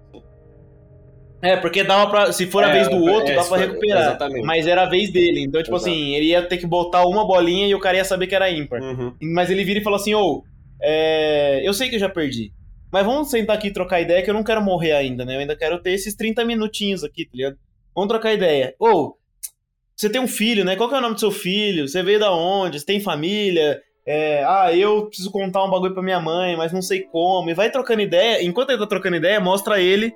É, 1.42 1.56
porque 1.58 1.84
dava 1.84 2.10
pra. 2.10 2.32
Se 2.32 2.46
for 2.46 2.64
a 2.64 2.70
É, 2.70 2.72
vez 2.72 2.88
do 2.88 2.96
outro, 3.04 3.30
é, 3.30 3.36
dá 3.36 3.44
pra 3.44 3.58
recuperar. 3.58 4.02
exatamente. 4.02 4.46
Mas 4.46 4.66
era 4.66 4.82
a 4.82 4.86
vez 4.88 5.12
dele. 5.12 5.40
Então, 5.42 5.62
tipo 5.62 5.76
Exato. 5.76 5.90
assim, 5.90 6.14
ele 6.14 6.26
ia 6.28 6.42
ter 6.42 6.56
que 6.56 6.66
botar 6.66 7.04
uma 7.06 7.26
bolinha 7.26 7.66
e 7.66 7.74
o 7.74 7.78
cara 7.80 7.98
ia 7.98 8.04
saber 8.04 8.26
que 8.26 8.34
era 8.34 8.50
ímpar. 8.50 8.80
Uhum. 8.80 9.12
Mas 9.20 9.50
ele 9.50 9.62
vira 9.62 9.78
e 9.78 9.82
fala 9.82 9.96
assim: 9.96 10.14
ô, 10.14 10.42
é, 10.82 11.60
eu 11.62 11.74
sei 11.74 11.90
que 11.90 11.96
eu 11.96 12.00
já 12.00 12.08
perdi. 12.08 12.50
Mas 12.94 13.04
vamos 13.04 13.28
sentar 13.28 13.56
aqui 13.56 13.66
e 13.66 13.72
trocar 13.72 14.00
ideia 14.00 14.22
que 14.22 14.30
eu 14.30 14.34
não 14.34 14.44
quero 14.44 14.62
morrer 14.62 14.92
ainda, 14.92 15.24
né? 15.24 15.34
Eu 15.34 15.40
ainda 15.40 15.56
quero 15.56 15.82
ter 15.82 15.90
esses 15.90 16.14
30 16.14 16.44
minutinhos 16.44 17.02
aqui, 17.02 17.24
tá 17.24 17.32
ligado? 17.34 17.56
Vamos 17.92 18.06
trocar 18.06 18.32
ideia. 18.32 18.72
Ô, 18.78 19.16
você 19.96 20.08
tem 20.08 20.20
um 20.20 20.28
filho, 20.28 20.64
né? 20.64 20.76
Qual 20.76 20.88
que 20.88 20.94
é 20.94 20.98
o 20.98 21.00
nome 21.00 21.14
do 21.14 21.18
seu 21.18 21.32
filho? 21.32 21.88
Você 21.88 22.04
veio 22.04 22.20
da 22.20 22.32
onde? 22.32 22.78
Você 22.78 22.86
tem 22.86 23.00
família? 23.00 23.82
É, 24.06 24.44
ah, 24.44 24.72
eu 24.72 25.06
preciso 25.06 25.32
contar 25.32 25.64
um 25.64 25.70
bagulho 25.70 25.92
pra 25.92 26.04
minha 26.04 26.20
mãe, 26.20 26.56
mas 26.56 26.72
não 26.72 26.80
sei 26.80 27.00
como. 27.00 27.50
E 27.50 27.54
vai 27.54 27.68
trocando 27.68 28.00
ideia. 28.00 28.44
Enquanto 28.44 28.70
ele 28.70 28.78
tá 28.78 28.86
trocando 28.86 29.16
ideia, 29.16 29.40
mostra 29.40 29.80
ele 29.80 30.14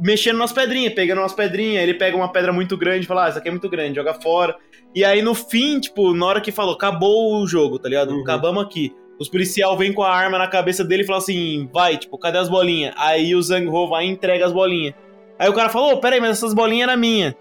mexendo 0.00 0.38
nas 0.38 0.52
pedrinhas, 0.52 0.94
pegando 0.94 1.20
umas 1.20 1.32
pedrinhas. 1.32 1.84
Ele 1.84 1.94
pega 1.94 2.16
uma 2.16 2.32
pedra 2.32 2.52
muito 2.52 2.76
grande 2.76 3.04
e 3.04 3.06
fala: 3.06 3.26
Ah, 3.26 3.28
essa 3.28 3.38
aqui 3.38 3.46
é 3.46 3.52
muito 3.52 3.68
grande, 3.68 3.94
joga 3.94 4.14
fora. 4.14 4.56
E 4.92 5.04
aí 5.04 5.22
no 5.22 5.32
fim, 5.32 5.78
tipo, 5.78 6.12
na 6.12 6.26
hora 6.26 6.40
que 6.40 6.50
falou, 6.50 6.74
acabou 6.74 7.40
o 7.40 7.46
jogo, 7.46 7.78
tá 7.78 7.88
ligado? 7.88 8.14
Uhum. 8.14 8.22
Acabamos 8.22 8.64
aqui. 8.64 8.92
Os 9.18 9.28
policial 9.28 9.76
vêm 9.78 9.92
com 9.92 10.02
a 10.02 10.10
arma 10.10 10.38
na 10.38 10.48
cabeça 10.48 10.84
dele 10.84 11.02
e 11.02 11.06
falam 11.06 11.20
assim: 11.22 11.68
vai, 11.72 11.96
tipo, 11.96 12.18
cadê 12.18 12.38
as 12.38 12.48
bolinhas? 12.48 12.94
Aí 12.96 13.34
o 13.34 13.42
Zhang 13.42 13.66
Ho 13.68 13.88
vai 13.88 14.06
e 14.06 14.08
entrega 14.10 14.44
as 14.46 14.52
bolinhas. 14.52 14.94
Aí 15.38 15.48
o 15.48 15.52
cara 15.52 15.68
falou: 15.68 15.92
oh, 15.94 15.96
peraí, 15.98 16.20
mas 16.20 16.30
essas 16.30 16.52
bolinhas 16.54 16.88
eram 16.88 17.00
minhas. 17.00 17.34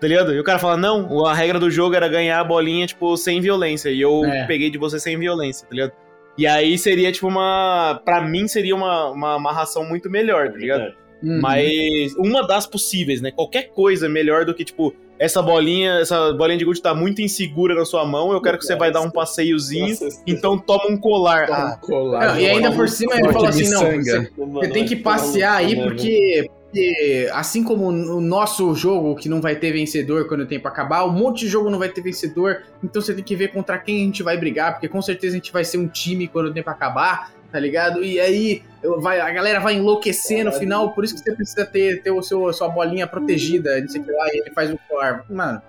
Tá 0.00 0.06
ligado? 0.06 0.32
E 0.32 0.38
o 0.38 0.44
cara 0.44 0.58
fala: 0.60 0.76
não, 0.76 1.26
a 1.26 1.34
regra 1.34 1.58
do 1.58 1.70
jogo 1.70 1.94
era 1.96 2.06
ganhar 2.06 2.38
a 2.38 2.44
bolinha, 2.44 2.86
tipo, 2.86 3.16
sem 3.16 3.40
violência. 3.40 3.90
E 3.90 4.00
eu 4.00 4.24
É. 4.24 4.46
peguei 4.46 4.70
de 4.70 4.78
você 4.78 5.00
sem 5.00 5.18
violência, 5.18 5.66
tá 5.68 5.74
ligado? 5.74 5.92
E 6.36 6.46
aí 6.46 6.78
seria, 6.78 7.10
tipo, 7.10 7.26
uma. 7.26 8.00
Pra 8.04 8.20
mim 8.20 8.46
seria 8.46 8.76
uma, 8.76 9.10
uma 9.10 9.34
amarração 9.34 9.84
muito 9.84 10.08
melhor, 10.08 10.50
tá 10.52 10.56
ligado? 10.56 10.78
Verdade. 10.82 10.98
Uhum. 11.20 11.40
Mas 11.42 12.14
uma 12.16 12.46
das 12.46 12.64
possíveis, 12.64 13.20
né? 13.20 13.32
Qualquer 13.32 13.70
coisa 13.70 14.06
é 14.06 14.08
melhor 14.08 14.44
do 14.44 14.54
que, 14.54 14.64
tipo, 14.64 14.94
essa 15.18 15.42
bolinha, 15.42 15.98
essa 16.00 16.32
bolinha 16.32 16.58
de 16.58 16.64
gude 16.64 16.80
tá 16.80 16.94
muito 16.94 17.20
insegura 17.20 17.74
na 17.74 17.84
sua 17.84 18.04
mão, 18.04 18.32
eu 18.32 18.40
quero 18.40 18.58
que 18.58 18.64
você 18.64 18.76
vai 18.76 18.92
dar 18.92 19.00
um 19.00 19.10
passeiozinho, 19.10 19.96
então 20.26 20.56
toma 20.58 20.86
um 20.88 20.96
colar. 20.96 21.46
Toma 21.46 21.58
Ah, 21.58 21.74
um 21.76 21.86
colar. 21.86 22.26
Não, 22.28 22.40
e 22.40 22.46
ainda 22.48 22.72
por 22.72 22.88
cima 22.88 23.14
ele 23.16 23.32
falou 23.32 23.48
assim: 23.48 23.68
não, 23.68 23.80
você, 23.80 24.30
você 24.36 24.68
tem 24.68 24.84
que 24.84 24.96
passear 24.96 25.56
aí 25.56 25.74
porque, 25.76 26.48
porque 26.64 27.28
assim 27.32 27.64
como 27.64 27.86
o 27.88 28.20
nosso 28.20 28.74
jogo 28.74 29.16
que 29.16 29.28
não 29.28 29.40
vai 29.40 29.56
ter 29.56 29.72
vencedor 29.72 30.28
quando 30.28 30.42
o 30.42 30.46
tempo 30.46 30.68
acabar, 30.68 31.04
um 31.04 31.12
monte 31.12 31.40
de 31.40 31.48
jogo 31.48 31.68
não 31.70 31.78
vai 31.78 31.88
ter 31.88 32.00
vencedor, 32.00 32.62
então 32.82 33.02
você 33.02 33.12
tem 33.14 33.24
que 33.24 33.34
ver 33.34 33.48
contra 33.48 33.78
quem 33.78 34.02
a 34.02 34.04
gente 34.04 34.22
vai 34.22 34.36
brigar, 34.36 34.72
porque 34.74 34.88
com 34.88 35.02
certeza 35.02 35.34
a 35.34 35.38
gente 35.38 35.52
vai 35.52 35.64
ser 35.64 35.78
um 35.78 35.88
time 35.88 36.28
quando 36.28 36.46
o 36.46 36.52
tempo 36.52 36.70
acabar, 36.70 37.32
tá 37.50 37.58
ligado? 37.58 38.02
E 38.04 38.18
aí 38.20 38.62
eu- 38.82 39.00
vai, 39.00 39.20
a 39.20 39.30
galera 39.30 39.60
vai 39.60 39.74
enlouquecer 39.74 40.44
no 40.44 40.52
final, 40.52 40.92
por 40.92 41.04
isso 41.04 41.14
que 41.14 41.20
você 41.20 41.34
precisa 41.34 41.64
ter, 41.64 42.02
ter 42.02 42.10
o 42.10 42.22
seu, 42.22 42.52
sua 42.52 42.68
bolinha 42.68 43.06
protegida, 43.06 43.80
não 43.80 43.88
sei 43.88 44.00
o 44.00 44.04
que 44.04 44.10
lá, 44.12 44.26
e 44.32 44.40
ele 44.40 44.50
faz 44.52 44.70
o 44.70 44.78
colar. 44.88 45.24
Mano. 45.28 45.62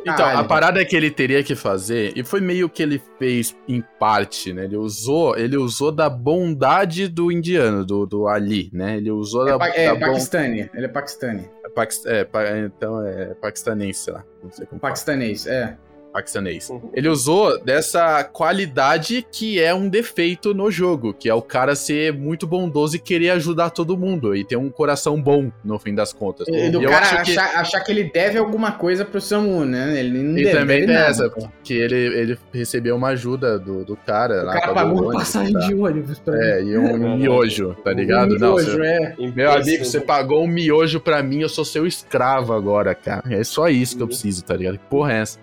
Então, 0.00 0.16
caralho. 0.16 0.38
a 0.38 0.44
parada 0.44 0.84
que 0.84 0.96
ele 0.96 1.10
teria 1.10 1.42
que 1.42 1.54
fazer, 1.54 2.12
e 2.16 2.24
foi 2.24 2.40
meio 2.40 2.70
que 2.70 2.82
ele 2.82 3.02
fez 3.18 3.54
em 3.68 3.82
parte, 3.98 4.52
né? 4.52 4.64
Ele 4.64 4.76
usou, 4.76 5.36
ele 5.36 5.56
usou 5.58 5.92
da 5.92 6.08
bondade 6.08 7.06
do 7.08 7.30
indiano, 7.30 7.84
do, 7.84 8.06
do 8.06 8.28
Ali, 8.28 8.70
né? 8.72 8.96
Ele 8.96 9.10
usou 9.10 9.46
É, 9.46 9.50
da, 9.52 9.58
pa- 9.58 9.68
é 9.68 9.92
da 9.94 10.06
paquistani, 10.06 10.70
ele 10.72 10.86
é 10.86 10.88
paquistani. 10.88 11.50
Paquist- 11.74 12.06
é, 12.06 12.24
pa- 12.24 12.48
então 12.58 13.04
é 13.06 13.34
paquistanense, 13.34 14.04
sei 14.04 14.14
lá. 14.14 14.24
Não 14.42 14.50
sei 14.50 14.64
como 14.66 14.80
fala. 14.80 14.90
Paquistanês, 14.92 15.46
é. 15.46 15.76
Paquistanês. 16.18 16.68
Uhum. 16.68 16.90
Ele 16.94 17.08
usou 17.08 17.58
dessa 17.62 18.22
qualidade 18.24 19.24
que 19.30 19.60
é 19.60 19.72
um 19.74 19.88
defeito 19.88 20.52
no 20.52 20.70
jogo, 20.70 21.14
que 21.14 21.28
é 21.28 21.34
o 21.34 21.40
cara 21.42 21.74
ser 21.74 22.12
muito 22.12 22.46
bondoso 22.46 22.96
e 22.96 22.98
querer 22.98 23.30
ajudar 23.30 23.70
todo 23.70 23.96
mundo 23.96 24.34
e 24.34 24.44
ter 24.44 24.56
um 24.56 24.68
coração 24.70 25.20
bom 25.20 25.50
no 25.64 25.78
fim 25.78 25.94
das 25.94 26.12
contas. 26.12 26.46
E 26.48 26.70
do 26.70 26.80
E 26.80 26.84
eu 26.84 26.90
cara 26.90 27.02
acho 27.06 27.24
que- 27.24 27.38
achar, 27.38 27.56
achar 27.60 27.80
que 27.80 27.92
ele 27.92 28.04
deve 28.12 28.38
alguma 28.38 28.72
coisa 28.72 29.04
pro 29.04 29.20
Samu, 29.20 29.64
né? 29.64 29.98
Ele 29.98 30.18
não 30.22 30.38
E 30.38 30.44
deve, 30.44 30.58
também 30.58 30.80
deve 30.80 30.86
tem 30.86 30.94
nada, 30.96 31.10
essa, 31.10 31.30
pô. 31.30 31.48
que 31.62 31.74
ele, 31.74 31.94
ele 31.96 32.38
recebeu 32.52 32.96
uma 32.96 33.08
ajuda 33.08 33.58
do, 33.58 33.84
do 33.84 33.96
cara. 33.96 34.42
O 34.42 34.46
lá, 34.46 34.60
cara 34.60 34.74
pagou 34.74 35.02
uma 35.04 35.12
passagem 35.14 35.52
tá? 35.52 35.60
de 35.60 35.74
ônibus 35.74 36.18
pra 36.18 36.36
É, 36.36 36.62
e 36.62 36.76
um 36.76 37.16
miojo, 37.16 37.74
tá 37.84 37.92
ligado? 37.92 38.34
Um 38.34 38.38
Não, 38.38 38.54
miojo, 38.56 38.72
você- 38.72 38.82
é. 38.86 39.14
Meu 39.34 39.52
amigo, 39.52 39.84
você 39.84 40.00
pagou 40.00 40.42
um 40.42 40.48
miojo 40.48 41.00
pra 41.00 41.22
mim, 41.22 41.40
eu 41.42 41.48
sou 41.48 41.64
seu 41.64 41.86
escravo 41.86 42.52
agora, 42.52 42.94
cara. 42.94 43.22
É 43.30 43.44
só 43.44 43.68
isso 43.68 43.96
que 43.96 44.02
eu 44.02 44.06
preciso, 44.08 44.44
tá 44.44 44.56
ligado? 44.56 44.78
Que 44.78 44.84
porra 44.86 45.12
é 45.12 45.20
essa? 45.20 45.38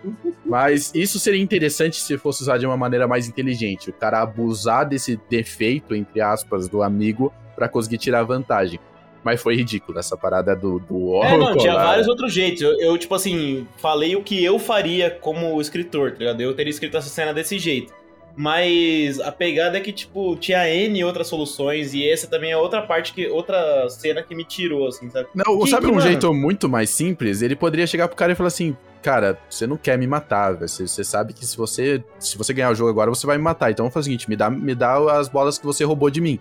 Mas 0.45 0.64
isso 0.73 1.19
seria 1.19 1.41
interessante 1.41 1.97
se 1.97 2.17
fosse 2.17 2.41
usado 2.41 2.59
de 2.59 2.65
uma 2.65 2.77
maneira 2.77 3.07
mais 3.07 3.27
inteligente. 3.27 3.89
O 3.89 3.93
cara 3.93 4.21
abusar 4.21 4.87
desse 4.87 5.19
defeito, 5.29 5.93
entre 5.95 6.21
aspas, 6.21 6.67
do 6.67 6.81
amigo 6.81 7.33
pra 7.55 7.67
conseguir 7.69 7.97
tirar 7.97 8.23
vantagem. 8.23 8.79
Mas 9.23 9.41
foi 9.41 9.55
ridículo 9.55 9.97
essa 9.97 10.15
parada 10.15 10.55
do, 10.55 10.77
do 10.79 11.23
É, 11.23 11.35
não, 11.37 11.57
tinha 11.57 11.71
colar. 11.73 11.85
vários 11.87 12.07
outros 12.07 12.31
jeitos. 12.31 12.61
Eu, 12.61 12.79
eu, 12.79 12.97
tipo 12.97 13.15
assim, 13.15 13.67
falei 13.77 14.15
o 14.15 14.21
que 14.21 14.43
eu 14.43 14.59
faria 14.59 15.09
como 15.09 15.59
escritor, 15.59 16.11
tá 16.11 16.19
ligado? 16.19 16.41
Eu 16.41 16.53
teria 16.53 16.69
escrito 16.69 16.95
essa 16.95 17.09
cena 17.09 17.33
desse 17.33 17.57
jeito. 17.57 17.91
Mas 18.37 19.19
a 19.21 19.31
pegada 19.31 19.77
é 19.77 19.81
que, 19.81 19.91
tipo, 19.93 20.35
tinha 20.35 20.69
N 20.69 21.03
outras 21.05 21.27
soluções, 21.27 21.93
e 21.93 22.07
essa 22.07 22.27
também 22.27 22.51
é 22.51 22.57
outra 22.57 22.81
parte 22.81 23.13
que. 23.13 23.27
outra 23.27 23.87
cena 23.89 24.21
que 24.21 24.35
me 24.35 24.43
tirou, 24.43 24.87
assim, 24.87 25.09
sabe? 25.09 25.29
Não, 25.33 25.57
Que- 25.61 25.69
sabe 25.69 25.85
que, 25.85 25.91
um 25.91 25.95
mano? 25.95 26.05
jeito 26.07 26.33
muito 26.33 26.67
mais 26.69 26.89
simples? 26.89 27.41
Ele 27.41 27.55
poderia 27.55 27.87
chegar 27.87 28.07
pro 28.09 28.17
cara 28.17 28.33
e 28.33 28.35
falar 28.35 28.47
assim: 28.47 28.75
Cara, 29.05 29.37
você 29.47 29.67
não 29.67 29.77
quer 29.77 29.99
me 29.99 30.07
matar, 30.07 30.53
velho. 30.55 30.67
Você, 30.67 30.87
você 30.87 31.03
sabe 31.03 31.31
que 31.31 31.45
se 31.45 31.55
você 31.55 32.03
se 32.17 32.35
você 32.39 32.51
ganhar 32.53 32.71
o 32.71 32.75
jogo 32.75 32.89
agora, 32.89 33.07
você 33.11 33.27
vai 33.27 33.37
me 33.37 33.43
matar. 33.43 33.69
Então 33.69 33.83
vamos 33.83 33.93
fazer 33.93 34.01
o 34.01 34.05
seguinte: 34.05 34.27
me 34.27 34.35
dá, 34.35 34.49
me 34.49 34.73
dá 34.73 34.95
as 35.19 35.29
bolas 35.29 35.59
que 35.59 35.65
você 35.65 35.83
roubou 35.83 36.09
de 36.09 36.19
mim. 36.19 36.39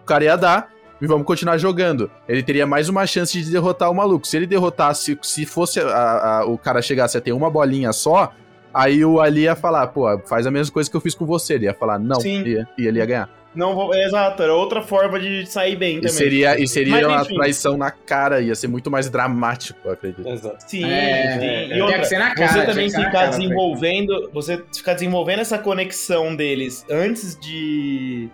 O 0.00 0.04
cara 0.06 0.22
ia 0.22 0.36
dar 0.36 0.70
e 1.02 1.06
vamos 1.08 1.26
continuar 1.26 1.58
jogando. 1.58 2.08
Ele 2.28 2.40
teria 2.40 2.68
mais 2.68 2.88
uma 2.88 3.04
chance 3.04 3.42
de 3.42 3.50
derrotar 3.50 3.90
o 3.90 3.94
maluco. 3.94 4.26
Se 4.28 4.36
ele 4.36 4.46
derrotasse, 4.46 5.18
se 5.22 5.44
fosse 5.44 5.80
a- 5.80 6.38
a- 6.42 6.46
o 6.46 6.56
cara 6.56 6.80
chegasse 6.80 7.18
a 7.18 7.20
ter 7.20 7.32
uma 7.32 7.50
bolinha 7.50 7.92
só, 7.92 8.32
aí 8.72 9.04
o 9.04 9.20
Ali 9.20 9.40
ia 9.42 9.56
falar: 9.56 9.88
Pô, 9.88 10.16
faz 10.20 10.46
a 10.46 10.52
mesma 10.52 10.72
coisa 10.72 10.88
que 10.88 10.96
eu 10.96 11.00
fiz 11.00 11.16
com 11.16 11.26
você. 11.26 11.54
Ele 11.54 11.64
ia 11.64 11.74
falar: 11.74 11.98
Não, 11.98 12.20
e, 12.46 12.64
e 12.78 12.86
ele 12.86 13.00
ia 13.00 13.06
ganhar. 13.06 13.28
Não 13.54 13.74
vou... 13.74 13.94
Exato, 13.94 14.42
era 14.42 14.52
outra 14.54 14.82
forma 14.82 15.18
de 15.20 15.46
sair 15.46 15.76
bem 15.76 15.92
E 15.96 16.00
também. 16.00 16.12
seria, 16.12 16.58
e 16.60 16.66
seria 16.66 16.92
Mas, 16.92 17.06
uma 17.06 17.22
enfim. 17.22 17.34
traição 17.36 17.76
na 17.76 17.90
cara, 17.90 18.40
ia 18.40 18.54
ser 18.54 18.68
muito 18.68 18.90
mais 18.90 19.08
dramático, 19.08 19.78
eu 19.84 19.92
acredito. 19.92 20.28
Exato. 20.28 20.56
Sim, 20.66 20.84
É, 20.84 21.38
sim. 21.38 21.46
é, 21.46 21.64
E 21.64 21.68
tinha 21.68 21.84
outra, 21.84 22.00
que 22.00 22.04
ser 22.06 22.18
na 22.18 22.34
cara, 22.34 22.52
você 22.52 22.66
também 22.66 22.90
ficar 22.90 23.10
cara, 23.12 23.28
desenvolvendo, 23.28 24.30
você 24.32 24.62
ficar 24.76 24.94
desenvolvendo 24.94 25.38
essa 25.40 25.58
conexão 25.58 26.34
deles 26.34 26.84
antes 26.90 27.38
de 27.38 28.28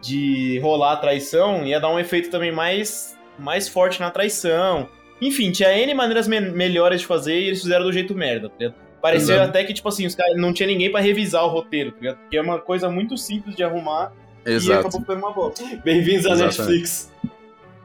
de 0.00 0.58
rolar 0.60 0.94
a 0.94 0.96
traição, 0.96 1.64
ia 1.64 1.78
dar 1.78 1.88
um 1.88 1.98
efeito 1.98 2.28
também 2.30 2.50
mais 2.50 3.16
mais 3.38 3.68
forte 3.68 4.00
na 4.00 4.10
traição. 4.10 4.88
Enfim, 5.20 5.50
tinha 5.52 5.72
N 5.76 5.94
maneiras 5.94 6.26
me- 6.26 6.40
melhores 6.40 7.00
de 7.02 7.06
fazer 7.06 7.38
e 7.38 7.46
eles 7.46 7.62
fizeram 7.62 7.84
do 7.84 7.92
jeito 7.92 8.14
merda, 8.14 8.48
tá 8.48 8.54
ligado? 8.58 8.74
Parecia 9.00 9.34
Exato. 9.34 9.48
até 9.50 9.64
que, 9.64 9.72
tipo 9.72 9.88
assim, 9.88 10.06
os 10.06 10.14
caras 10.14 10.36
não 10.36 10.52
tinha 10.52 10.66
ninguém 10.66 10.90
pra 10.90 11.00
revisar 11.00 11.44
o 11.44 11.48
roteiro, 11.48 11.90
tá 11.92 11.98
ligado? 12.00 12.18
Que 12.30 12.36
é 12.36 12.42
uma 12.42 12.58
coisa 12.58 12.88
muito 12.88 13.16
simples 13.16 13.54
de 13.56 13.62
arrumar 13.64 14.12
e 14.46 14.52
Exato. 14.52 14.80
acabou 14.80 15.00
ficando 15.00 15.18
uma 15.18 15.32
bosta. 15.32 15.62
Bem-vindos 15.84 16.26
à. 16.26 16.34
Netflix. 16.36 17.10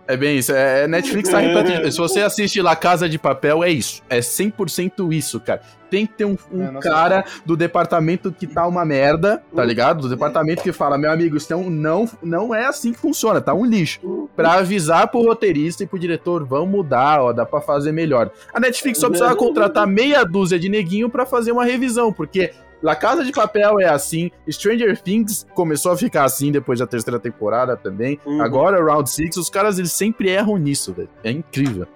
É 0.09 0.15
bem 0.15 0.37
isso. 0.37 0.53
É, 0.53 0.83
é 0.83 0.87
Netflix 0.87 1.29
tá 1.29 1.37
repleto 1.39 1.81
de- 1.81 1.91
Se 1.91 1.97
você 1.97 2.21
assiste 2.21 2.61
La 2.61 2.77
Casa 2.77 3.09
de 3.09 3.19
Papel, 3.19 3.61
é 3.61 3.69
isso. 3.69 4.01
É 4.09 4.21
100% 4.21 5.11
isso, 5.11 5.37
cara. 5.37 5.61
Tem 5.89 6.05
que 6.05 6.13
ter 6.13 6.23
um, 6.25 6.37
um 6.49 6.63
É, 6.63 6.71
nossa. 6.71 6.89
cara 6.89 7.25
do 7.45 7.57
departamento 7.57 8.31
que 8.31 8.47
tá 8.47 8.65
uma 8.65 8.85
merda, 8.85 9.43
tá 9.53 9.65
ligado? 9.65 10.01
Do 10.03 10.09
departamento 10.09 10.63
que 10.63 10.71
fala, 10.71 10.97
meu 10.97 11.11
amigo, 11.11 11.35
isso 11.35 11.51
não, 11.69 12.09
não, 12.23 12.55
é 12.55 12.65
assim 12.65 12.93
que 12.93 12.99
funciona, 12.99 13.41
tá 13.41 13.53
um 13.53 13.65
lixo. 13.65 14.29
Pra 14.33 14.53
avisar 14.53 15.09
pro 15.09 15.21
roteirista 15.21 15.83
e 15.83 15.87
pro 15.87 15.99
diretor, 15.99 16.45
vamos 16.45 16.69
mudar, 16.69 17.21
ó, 17.21 17.33
dá 17.33 17.45
pra 17.45 17.59
fazer 17.59 17.91
melhor. 17.91 18.31
A 18.53 18.59
Netflix 18.61 18.99
só 18.99 19.09
precisava 19.09 19.35
contratar 19.35 19.85
meia 19.85 20.23
dúzia 20.23 20.57
de 20.57 20.69
neguinho 20.69 21.09
pra 21.09 21.25
fazer 21.25 21.51
uma 21.51 21.65
revisão, 21.65 22.11
porque 22.13 22.51
La 22.81 22.95
Casa 22.95 23.23
de 23.23 23.31
Papel 23.31 23.79
é 23.79 23.85
assim, 23.85 24.29
Stranger 24.49 24.99
Things 25.01 25.45
começou 25.55 25.91
a 25.91 25.97
ficar 25.97 26.23
assim 26.25 26.51
depois 26.51 26.79
da 26.79 26.85
terceira 26.87 27.19
temporada 27.19 27.75
também. 27.75 28.19
Uhum. 28.25 28.41
Agora, 28.41 28.83
Round 28.83 29.09
Six, 29.09 29.35
os 29.37 29.49
caras 29.49 29.79
eles 29.79 29.91
sempre 29.93 30.29
erram 30.29 30.57
nisso, 30.57 30.93
velho. 30.93 31.09
É 31.23 31.31
incrível. 31.31 31.87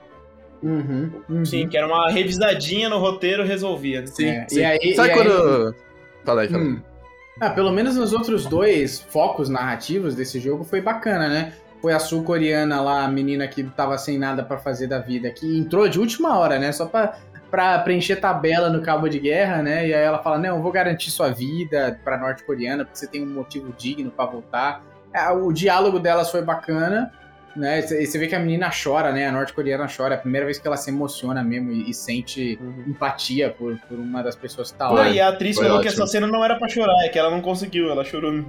Uhum, 0.63 1.11
uhum. 1.29 1.45
Sim, 1.45 1.67
que 1.67 1.75
era 1.77 1.87
uma 1.87 2.09
revisadinha 2.11 2.87
no 2.89 2.97
roteiro 2.99 3.43
resolvia. 3.43 4.01
né? 4.01 4.07
Sim, 4.07 4.25
É, 4.29 4.45
sim. 4.47 4.59
E 4.59 4.63
aí, 4.63 4.95
Sabe 4.95 5.09
e 5.09 5.11
aí- 5.11 5.17
quando. 5.17 5.75
Fala 6.23 6.41
aí, 6.41 6.47
fala 6.49 6.63
aí. 6.63 6.69
Hum. 6.69 6.81
Ah, 7.39 7.49
pelo 7.49 7.71
menos 7.71 7.95
nos 7.95 8.13
outros 8.13 8.45
dois 8.45 8.99
focos 9.09 9.49
narrativos 9.49 10.13
desse 10.13 10.39
jogo 10.39 10.63
foi 10.63 10.79
bacana, 10.81 11.27
né? 11.27 11.53
Foi 11.81 11.93
a 11.93 11.99
sul-coreana 11.99 12.79
lá, 12.79 13.05
a 13.05 13.07
menina 13.07 13.47
que 13.47 13.63
tava 13.63 13.97
sem 13.97 14.19
nada 14.19 14.43
pra 14.43 14.57
fazer 14.59 14.85
da 14.85 14.99
vida, 14.99 15.31
que 15.31 15.57
entrou 15.57 15.87
de 15.89 15.99
última 15.99 16.37
hora, 16.37 16.59
né? 16.59 16.71
Só 16.71 16.85
pra, 16.85 17.17
pra 17.51 17.77
preencher 17.79 18.15
tabela 18.15 18.69
no 18.69 18.81
cabo 18.81 19.07
de 19.09 19.19
guerra, 19.19 19.61
né? 19.61 19.87
E 19.87 19.93
aí 19.93 20.01
ela 20.03 20.19
fala: 20.23 20.37
Não, 20.39 20.55
eu 20.55 20.61
vou 20.61 20.71
garantir 20.71 21.11
sua 21.11 21.29
vida 21.29 21.99
pra 22.03 22.17
norte-coreana, 22.17 22.85
porque 22.85 22.97
você 22.97 23.07
tem 23.07 23.21
um 23.21 23.29
motivo 23.29 23.71
digno 23.77 24.09
pra 24.09 24.25
voltar. 24.25 24.81
Ah, 25.13 25.33
O 25.33 25.51
diálogo 25.51 25.99
delas 25.99 26.31
foi 26.31 26.41
bacana, 26.41 27.11
né? 27.55 27.79
E 27.79 28.05
você 28.07 28.17
vê 28.17 28.27
que 28.27 28.35
a 28.35 28.39
menina 28.39 28.71
chora, 28.71 29.11
né? 29.11 29.27
A 29.27 29.31
norte-coreana 29.31 29.85
chora. 29.95 30.15
É 30.15 30.17
a 30.17 30.21
primeira 30.21 30.45
vez 30.45 30.57
que 30.57 30.65
ela 30.65 30.77
se 30.77 30.89
emociona 30.89 31.43
mesmo 31.43 31.71
e, 31.71 31.89
e 31.89 31.93
sente 31.93 32.57
empatia 32.87 33.49
por, 33.49 33.77
por 33.89 33.99
uma 33.99 34.23
das 34.23 34.35
pessoas 34.37 34.71
que 34.71 34.77
tá 34.77 34.89
lá. 34.89 35.03
Não, 35.03 35.11
e 35.11 35.19
a 35.19 35.27
atriz 35.27 35.57
Foi 35.57 35.65
falou 35.65 35.81
que 35.81 35.89
ótimo. 35.89 36.03
essa 36.03 36.11
cena 36.11 36.27
não 36.27 36.43
era 36.45 36.55
pra 36.57 36.69
chorar, 36.69 36.95
é 37.05 37.09
que 37.09 37.19
ela 37.19 37.29
não 37.29 37.41
conseguiu, 37.41 37.91
ela 37.91 38.05
chorou. 38.05 38.45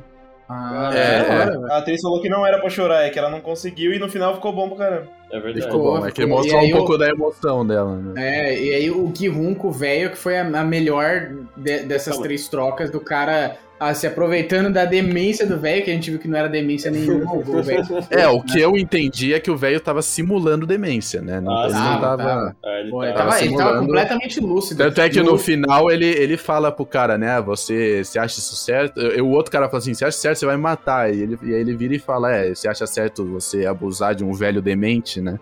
Ah, 0.53 0.91
É, 0.95 1.23
velho. 1.47 1.73
A 1.73 1.79
atriz 1.79 2.01
falou 2.03 2.21
que 2.21 2.29
não 2.29 2.45
era 2.47 2.59
pra 2.59 2.69
chorar, 2.71 3.03
é 3.05 3.11
que 3.11 3.19
ela 3.19 3.31
não 3.31 3.41
conseguiu 3.41 3.93
e 3.93 3.99
no 3.99 4.09
final 4.09 4.35
ficou 4.35 4.53
bom 4.53 4.69
pra 4.69 4.79
caramba. 4.87 5.07
É 5.31 5.41
verdade. 5.41 5.67
Ficou 5.67 5.83
bom, 5.83 6.07
é 6.07 6.11
que 6.11 6.27
mostrou 6.27 6.63
um 6.63 6.71
pouco 6.71 6.99
da 6.99 7.09
emoção 7.09 7.67
dela, 7.67 7.97
né? 7.97 8.51
É, 8.51 8.63
e 8.63 8.75
aí 8.75 8.91
o 8.91 9.11
Gihunko 9.17 9.71
velho, 9.71 10.11
que 10.11 10.19
foi 10.19 10.39
a, 10.39 10.43
a 10.43 10.65
melhor 10.65 11.31
de- 11.57 11.81
dessas 11.85 12.13
Calma. 12.15 12.25
três 12.25 12.49
trocas, 12.49 12.91
do 12.91 13.01
cara 13.01 13.57
ah, 13.89 13.95
se 13.95 14.07
aproveitando 14.07 14.73
da 14.73 14.85
demência 14.85 15.47
do 15.47 15.59
velho, 15.59 15.85
que 15.85 15.91
a 15.91 15.95
gente 15.95 16.11
viu 16.11 16.19
que 16.21 16.29
não 16.29 16.39
era 16.39 16.49
demência 16.49 16.91
nenhuma, 16.91 17.33
o 17.35 17.43
velho. 17.63 17.83
É, 18.11 18.29
o 18.29 18.41
que 18.43 18.61
eu 18.61 18.77
entendi 18.77 19.35
é 19.35 19.41
que 19.41 19.51
o 19.51 19.57
velho 19.57 19.81
tava 19.81 20.03
simulando 20.03 20.67
demência, 20.67 21.21
né? 21.21 21.41
Não, 21.41 21.53
Ah, 21.57 21.65
ele 21.65 21.75
sim, 21.75 21.79
não 21.81 22.01
tava. 22.01 22.17
tava. 22.17 22.57
Ah, 22.65 22.81
ele 22.81 22.91
Pô, 22.91 22.99
tá- 23.01 23.05
ele 23.07 23.13
tava 23.15 23.31
tava, 23.31 23.45
ele 23.45 23.57
tava 23.57 23.79
completamente 23.79 24.41
lúcido. 24.41 24.83
Tanto 24.85 25.01
é 25.01 25.09
que 25.09 25.21
no 25.23 25.39
final 25.39 25.91
ele, 25.91 26.07
ele 26.07 26.37
fala 26.37 26.71
pro 26.71 26.87
cara, 26.87 27.17
né? 27.19 27.41
Você, 27.41 28.05
você 28.05 28.19
acha 28.19 28.39
isso 28.39 28.55
certo? 28.57 29.01
Eu- 29.01 29.27
O 29.27 29.31
outro 29.31 29.51
cara 29.51 29.67
fala 29.69 29.79
assim: 29.79 29.95
você 29.95 30.05
acha 30.05 30.17
certo, 30.19 30.39
você 30.39 30.47
vai 30.47 30.57
me 30.57 30.63
matar. 30.63 31.13
E, 31.13 31.21
ele, 31.23 31.39
e 31.43 31.55
aí 31.55 31.61
ele 31.61 31.75
vira 31.77 31.95
e 31.95 31.99
fala: 31.99 32.33
É, 32.35 32.55
você 32.55 32.69
acha 32.69 32.87
certo 32.87 33.25
você 33.25 33.67
abusar 33.67 34.15
de 34.15 34.23
um 34.25 34.33
velho 34.33 34.61
demente, 34.63 35.21
né? 35.21 35.39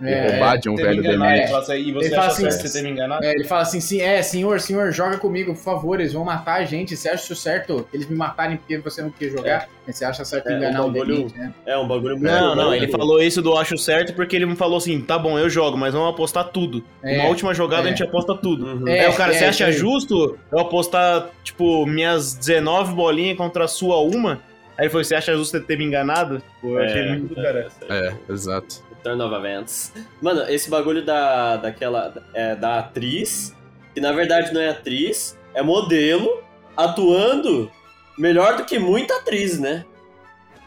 E 0.00 0.06
É, 0.06 0.30
roubar 0.30 0.56
de 0.58 0.68
um 0.68 0.76
velho 0.76 1.02
demente. 1.02 1.52
assim, 1.52 1.74
E 1.74 1.92
você 1.92 2.06
Ele 2.06 2.14
fala 2.14 2.26
acha 2.26 2.32
assim, 2.34 2.50
certo 2.50 2.66
você 2.68 2.78
ter 2.78 2.84
me 2.84 2.90
enganado? 2.90 3.24
É, 3.24 3.32
ele 3.32 3.44
fala 3.44 3.62
assim, 3.62 3.80
sim, 3.80 4.00
é, 4.00 4.22
senhor, 4.22 4.60
senhor, 4.60 4.92
joga 4.92 5.18
comigo, 5.18 5.52
por 5.54 5.60
favor, 5.60 5.98
eles 6.00 6.12
vão 6.12 6.24
matar 6.24 6.60
a 6.60 6.64
gente. 6.64 6.96
Você 6.96 7.08
acha 7.08 7.24
isso 7.24 7.34
certo 7.34 7.88
eles 7.92 8.08
me 8.08 8.16
matarem 8.16 8.56
porque 8.56 8.78
você 8.78 9.02
não 9.02 9.10
quer 9.10 9.30
jogar? 9.30 9.68
Você 9.86 10.04
acha 10.04 10.24
certo 10.24 10.48
É, 10.50 10.56
enganar 10.56 10.84
um 10.84 10.92
bagulho- 10.92 11.16
demente, 11.16 11.38
né? 11.38 11.52
É 11.66 11.76
um 11.76 11.88
bagulho 11.88 12.16
muito. 12.16 12.30
Não, 12.30 12.54
não, 12.54 12.74
ele 12.74 12.86
falou 12.88 13.20
isso 13.22 13.42
do 13.42 13.56
acho 13.56 13.76
certo 13.78 14.14
porque 14.14 14.36
ele 14.36 14.46
me 14.46 14.54
falou 14.54 14.76
assim, 14.78 15.00
tá 15.00 15.18
bom, 15.18 15.38
eu 15.38 15.50
jogo, 15.50 15.76
mas 15.76 15.94
vamos 15.94 16.10
apostar 16.10 16.44
tudo. 16.48 16.84
É, 17.02 17.18
Uma 17.18 17.28
última 17.28 17.52
jogada 17.54 17.82
é. 17.82 17.86
a 17.86 17.88
gente 17.90 18.02
aposta 18.04 18.34
tudo. 18.36 18.66
Uhum. 18.66 18.86
É, 18.88 19.00
Aí 19.06 19.08
o 19.10 19.14
cara, 19.16 19.34
é, 19.34 19.38
você 19.38 19.44
acha 19.46 19.64
é. 19.68 19.72
justo 19.72 20.38
eu 20.52 20.58
apostar, 20.60 21.30
tipo, 21.42 21.84
minhas 21.86 22.34
19 22.34 22.94
bolinhas 22.94 23.36
contra 23.36 23.64
a 23.64 23.68
sua 23.68 23.98
uma? 24.00 24.40
Aí 24.76 24.84
ele 24.84 24.90
falou, 24.90 25.02
você 25.02 25.16
acha 25.16 25.32
justo 25.36 25.50
você 25.52 25.60
ter 25.60 25.76
me 25.76 25.84
enganado? 25.84 26.40
Pô, 26.60 26.78
eu 26.78 26.84
achei 26.84 27.08
muito 27.08 27.34
do 27.34 27.42
cara. 27.42 27.66
É, 27.88 28.12
exato. 28.30 28.86
Turn 29.02 29.22
of 29.22 29.34
Events. 29.34 29.92
Mano, 30.20 30.42
esse 30.48 30.68
bagulho 30.68 31.04
da, 31.04 31.56
daquela. 31.56 32.14
É, 32.34 32.54
da 32.56 32.80
atriz, 32.80 33.54
que 33.94 34.00
na 34.00 34.12
verdade 34.12 34.52
não 34.52 34.60
é 34.60 34.70
atriz, 34.70 35.38
é 35.54 35.62
modelo, 35.62 36.42
atuando 36.76 37.70
melhor 38.18 38.56
do 38.56 38.64
que 38.64 38.78
muita 38.78 39.16
atriz, 39.16 39.58
né? 39.58 39.84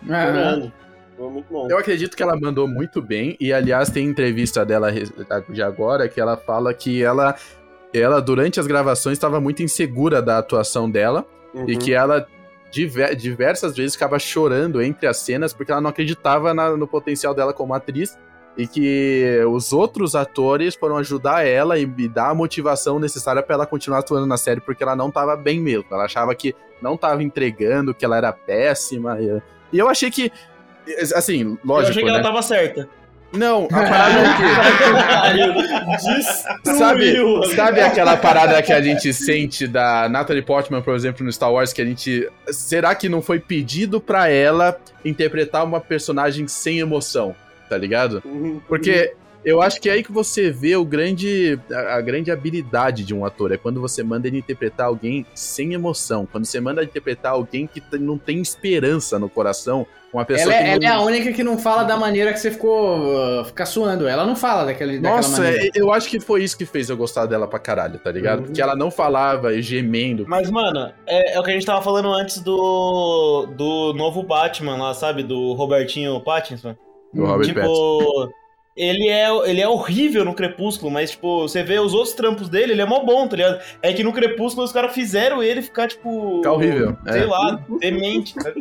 Mano, 0.01 0.71
Foi 1.17 1.29
muito 1.29 1.51
bom. 1.51 1.67
Eu 1.69 1.77
acredito 1.77 2.15
que 2.15 2.23
ela 2.23 2.39
mandou 2.39 2.67
muito 2.67 3.01
bem. 3.01 3.37
E, 3.39 3.53
aliás, 3.53 3.89
tem 3.89 4.05
entrevista 4.05 4.65
dela 4.65 4.91
de 5.49 5.61
agora 5.61 6.09
que 6.09 6.19
ela 6.19 6.35
fala 6.35 6.73
que 6.73 7.03
ela, 7.03 7.35
ela 7.93 8.19
durante 8.19 8.59
as 8.59 8.65
gravações, 8.65 9.17
estava 9.17 9.39
muito 9.39 9.61
insegura 9.61 10.21
da 10.21 10.39
atuação 10.39 10.89
dela. 10.89 11.25
Uhum. 11.53 11.69
E 11.69 11.77
que 11.77 11.93
ela 11.93 12.25
diver- 12.71 13.15
diversas 13.15 13.75
vezes 13.75 13.93
ficava 13.93 14.17
chorando 14.17 14.81
entre 14.81 15.05
as 15.07 15.17
cenas 15.17 15.53
porque 15.53 15.71
ela 15.71 15.81
não 15.81 15.89
acreditava 15.89 16.53
na- 16.53 16.75
no 16.77 16.87
potencial 16.87 17.33
dela 17.33 17.53
como 17.53 17.73
atriz. 17.73 18.17
E 18.57 18.67
que 18.67 19.39
os 19.49 19.71
outros 19.71 20.13
atores 20.13 20.75
foram 20.75 20.97
ajudar 20.97 21.47
ela 21.47 21.79
e, 21.79 21.83
e 21.83 22.07
dar 22.09 22.31
a 22.31 22.33
motivação 22.35 22.99
necessária 22.99 23.41
pra 23.41 23.55
ela 23.55 23.65
continuar 23.65 23.99
atuando 23.99 24.25
na 24.27 24.35
série, 24.35 24.59
porque 24.59 24.83
ela 24.83 24.93
não 24.93 25.09
tava 25.09 25.37
bem 25.37 25.57
mesmo. 25.61 25.85
Ela 25.89 26.03
achava 26.03 26.35
que 26.35 26.53
não 26.81 26.97
tava 26.97 27.23
entregando, 27.23 27.93
que 27.93 28.03
ela 28.03 28.17
era 28.17 28.33
péssima. 28.33 29.17
E, 29.21 29.41
e 29.71 29.79
eu 29.79 29.87
achei 29.87 30.11
que. 30.11 30.29
Assim, 31.15 31.43
eu 31.43 31.57
lógico. 31.63 31.91
achei 31.91 32.03
que 32.03 32.09
né? 32.09 32.15
ela 32.15 32.23
tava 32.23 32.41
certa. 32.41 32.89
Não, 33.33 33.65
a 33.71 33.83
parada 33.83 34.19
é 34.19 34.33
que. 36.03 36.73
sabe, 36.73 37.15
sabe 37.55 37.81
aquela 37.81 38.17
parada 38.17 38.61
que 38.61 38.73
a 38.73 38.81
gente 38.81 39.13
sente 39.13 39.67
da 39.67 40.09
Natalie 40.09 40.41
Portman, 40.41 40.81
por 40.81 40.95
exemplo, 40.95 41.25
no 41.25 41.31
Star 41.31 41.51
Wars, 41.51 41.71
que 41.71 41.81
a 41.81 41.85
gente. 41.85 42.29
Será 42.49 42.93
que 42.93 43.07
não 43.07 43.21
foi 43.21 43.39
pedido 43.39 44.01
pra 44.01 44.27
ela 44.29 44.77
interpretar 45.05 45.63
uma 45.63 45.79
personagem 45.79 46.47
sem 46.47 46.79
emoção? 46.79 47.35
Tá 47.69 47.77
ligado? 47.77 48.21
Uhum. 48.25 48.59
Porque 48.67 49.13
eu 49.43 49.61
acho 49.61 49.81
que 49.81 49.89
é 49.89 49.93
aí 49.93 50.03
que 50.03 50.11
você 50.11 50.51
vê 50.51 50.75
o 50.75 50.85
grande, 50.85 51.59
a, 51.71 51.95
a 51.95 52.01
grande 52.01 52.31
habilidade 52.31 53.03
de 53.03 53.13
um 53.13 53.25
ator. 53.25 53.51
É 53.51 53.57
quando 53.57 53.81
você 53.81 54.03
manda 54.03 54.27
ele 54.27 54.37
interpretar 54.37 54.87
alguém 54.87 55.25
sem 55.33 55.73
emoção. 55.73 56.27
Quando 56.31 56.45
você 56.45 56.59
manda 56.59 56.83
interpretar 56.83 57.33
alguém 57.33 57.67
que 57.67 57.81
não 57.97 58.17
tem 58.17 58.39
esperança 58.39 59.17
no 59.17 59.29
coração. 59.29 59.85
Uma 60.13 60.25
pessoa 60.25 60.53
Ela, 60.53 60.63
que 60.63 60.69
é, 60.69 60.79
não... 60.79 60.87
ela 60.87 60.95
é 60.95 60.97
a 60.97 61.01
única 61.01 61.31
que 61.31 61.41
não 61.41 61.57
fala 61.57 61.83
da 61.83 61.95
maneira 61.95 62.33
que 62.33 62.39
você 62.39 62.51
ficou 62.51 62.99
uh, 62.99 63.45
ficar 63.45 63.65
suando. 63.65 64.07
Ela 64.07 64.25
não 64.25 64.35
fala 64.35 64.65
daquele, 64.65 64.99
daquela 64.99 65.15
Nossa, 65.15 65.41
maneira. 65.41 65.67
é- 65.67 65.69
eu 65.73 65.91
acho 65.91 66.09
que 66.09 66.19
foi 66.19 66.43
isso 66.43 66.57
que 66.57 66.65
fez 66.65 66.89
eu 66.89 66.97
gostar 66.97 67.25
dela 67.25 67.47
pra 67.47 67.59
caralho, 67.59 67.97
tá 67.97 68.11
ligado? 68.11 68.39
Uhum. 68.39 68.45
Porque 68.45 68.61
ela 68.61 68.75
não 68.75 68.91
falava 68.91 69.59
gemendo. 69.61 70.25
Mas, 70.27 70.51
mano, 70.51 70.91
é, 71.07 71.35
é 71.35 71.39
o 71.39 71.43
que 71.43 71.49
a 71.49 71.53
gente 71.53 71.65
tava 71.65 71.81
falando 71.81 72.11
antes 72.11 72.39
do, 72.39 73.47
do 73.55 73.93
novo 73.93 74.21
Batman 74.21 74.75
lá, 74.75 74.93
sabe? 74.93 75.23
Do 75.23 75.53
Robertinho 75.53 76.19
Pattinson. 76.19 76.75
Do 77.13 77.25
Robert 77.25 77.53
Pattinson. 77.53 78.40
Ele 78.75 79.09
é, 79.09 79.29
ele 79.49 79.61
é 79.61 79.67
horrível 79.67 80.23
no 80.23 80.33
Crepúsculo, 80.33 80.91
mas, 80.91 81.11
tipo, 81.11 81.41
você 81.41 81.61
vê 81.61 81.79
os 81.79 81.93
outros 81.93 82.13
trampos 82.13 82.47
dele, 82.47 82.71
ele 82.71 82.81
é 82.81 82.85
mó 82.85 83.03
bom, 83.03 83.27
tá 83.27 83.35
ligado? 83.35 83.59
É 83.81 83.91
que 83.91 84.03
no 84.03 84.13
Crepúsculo 84.13 84.65
os 84.65 84.71
caras 84.71 84.93
fizeram 84.93 85.43
ele 85.43 85.61
ficar, 85.61 85.87
tipo. 85.87 86.37
Ficar 86.37 86.53
horrível, 86.53 86.97
Sei 87.09 87.21
é. 87.21 87.25
lá, 87.25 87.59
demente. 87.79 88.33
tá? 88.41 88.51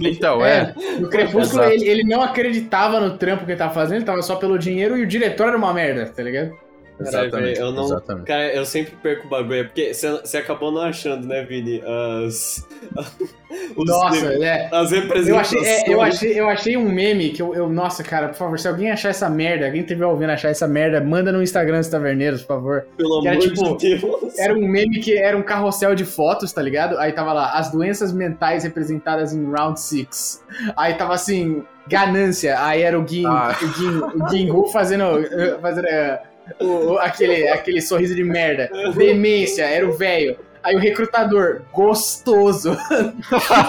Então, 0.00 0.44
é. 0.44 0.74
No 0.98 1.10
Crepúsculo, 1.10 1.64
ele, 1.64 1.86
ele 1.86 2.04
não 2.04 2.22
acreditava 2.22 3.00
no 3.00 3.18
trampo 3.18 3.44
que 3.44 3.52
ele 3.52 3.58
tava 3.58 3.74
fazendo, 3.74 3.96
ele 3.96 4.04
tava 4.04 4.22
só 4.22 4.36
pelo 4.36 4.58
dinheiro 4.58 4.96
e 4.96 5.02
o 5.02 5.06
diretor 5.06 5.48
era 5.48 5.56
uma 5.56 5.72
merda, 5.74 6.06
tá 6.06 6.22
ligado? 6.22 6.67
Exatamente. 7.00 7.60
eu 7.60 7.72
não- 7.72 7.84
exatamente. 7.84 8.26
Cara, 8.26 8.52
eu 8.54 8.64
sempre 8.64 8.94
perco 9.02 9.26
o 9.26 9.30
bagulho, 9.30 9.60
é 9.60 9.64
porque 9.64 9.92
você- 9.94 10.36
acabou 10.38 10.70
não 10.72 10.82
achando, 10.82 11.26
né, 11.26 11.42
Vini? 11.44 11.80
As. 12.26 12.66
os- 13.76 13.86
Nossa, 13.88 14.26
é. 14.34 14.68
As 14.72 14.92
Eu 14.92 15.02
representações. 15.02 15.62
achei, 15.62 15.92
é, 15.92 15.94
eu, 15.94 16.00
achei, 16.00 16.40
eu 16.40 16.48
achei 16.48 16.76
um 16.76 16.88
meme 16.90 17.30
que 17.30 17.40
eu, 17.42 17.54
eu- 17.54 17.68
Nossa, 17.68 18.02
cara, 18.02 18.28
por 18.28 18.34
favor, 18.36 18.58
se 18.58 18.66
alguém 18.68 18.90
achar 18.90 19.10
essa 19.10 19.28
merda, 19.30 19.66
alguém 19.66 19.82
estiver 19.82 20.06
ouvindo 20.06 20.30
achar 20.30 20.48
essa 20.50 20.66
merda, 20.66 21.00
manda 21.00 21.30
no 21.32 21.42
Instagram 21.42 21.78
dos 21.78 21.88
Taverneiros, 21.88 22.42
por 22.42 22.48
favor. 22.56 22.86
Pelo 22.96 23.22
que 23.22 23.28
era 23.28 23.36
amor 23.36 23.48
tipo- 23.48 23.76
de 23.76 23.96
Deus. 23.98 24.38
Era 24.38 24.54
um 24.54 24.66
meme 24.66 25.00
que 25.00 25.16
era 25.16 25.36
um 25.36 25.42
carrossel 25.42 25.94
de 25.94 26.04
fotos, 26.04 26.52
tá 26.52 26.62
ligado? 26.62 26.98
Aí 26.98 27.12
tava 27.12 27.32
lá, 27.32 27.52
as 27.52 27.70
doenças 27.70 28.12
mentais 28.12 28.64
representadas 28.64 29.32
em 29.32 29.44
Round 29.50 29.78
6. 29.80 30.42
Aí 30.76 30.94
tava 30.94 31.14
assim, 31.14 31.62
ganância. 31.88 32.60
Aí 32.62 32.82
era 32.82 32.98
o 33.00 33.06
Gin, 33.06 33.24
Ah. 33.26 33.56
o 33.60 33.66
Gin, 33.78 33.98
o 34.22 34.28
Gin 34.28 34.72
fazendo, 34.72 35.18
eh, 35.24 35.56
fazendo 35.60 35.86
eh, 35.86 36.20
o- 36.60 36.98
aquele, 36.98 37.48
aquele 37.48 37.80
sorriso 37.80 38.14
de 38.14 38.24
merda. 38.24 38.70
Demência, 38.96 39.62
era 39.64 39.86
o 39.88 39.92
velho. 39.92 40.36
Aí 40.60 40.74
o 40.74 40.78
recrutador, 40.80 41.62
gostoso. 41.72 42.76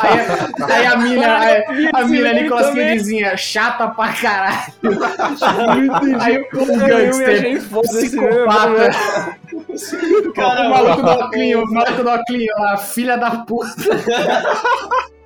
aí, 0.02 0.20
a- 0.20 0.76
aí 0.76 0.86
a 0.88 0.98
mina, 0.98 1.38
aí, 1.40 1.90
a 1.94 2.04
mina 2.06 2.34
Nicolas 2.34 2.68
Cagezinha, 2.74 3.38
chata 3.38 3.88
pra 3.90 4.12
caralho. 4.14 4.74
aí 6.20 6.38
o 6.40 6.66
gangster, 6.88 7.62
psicopata. 7.84 8.90
Cara, 10.36 10.68
o 10.68 10.70
maluco 10.72 11.02
do 11.04 11.12
Oclinho, 11.12 11.64
o 11.64 11.72
maluco 11.74 12.04
do 12.04 12.10
Oclinho 12.10 12.54
lá, 12.58 12.78
filha 12.78 13.18
da 13.18 13.32
puta. 13.32 13.70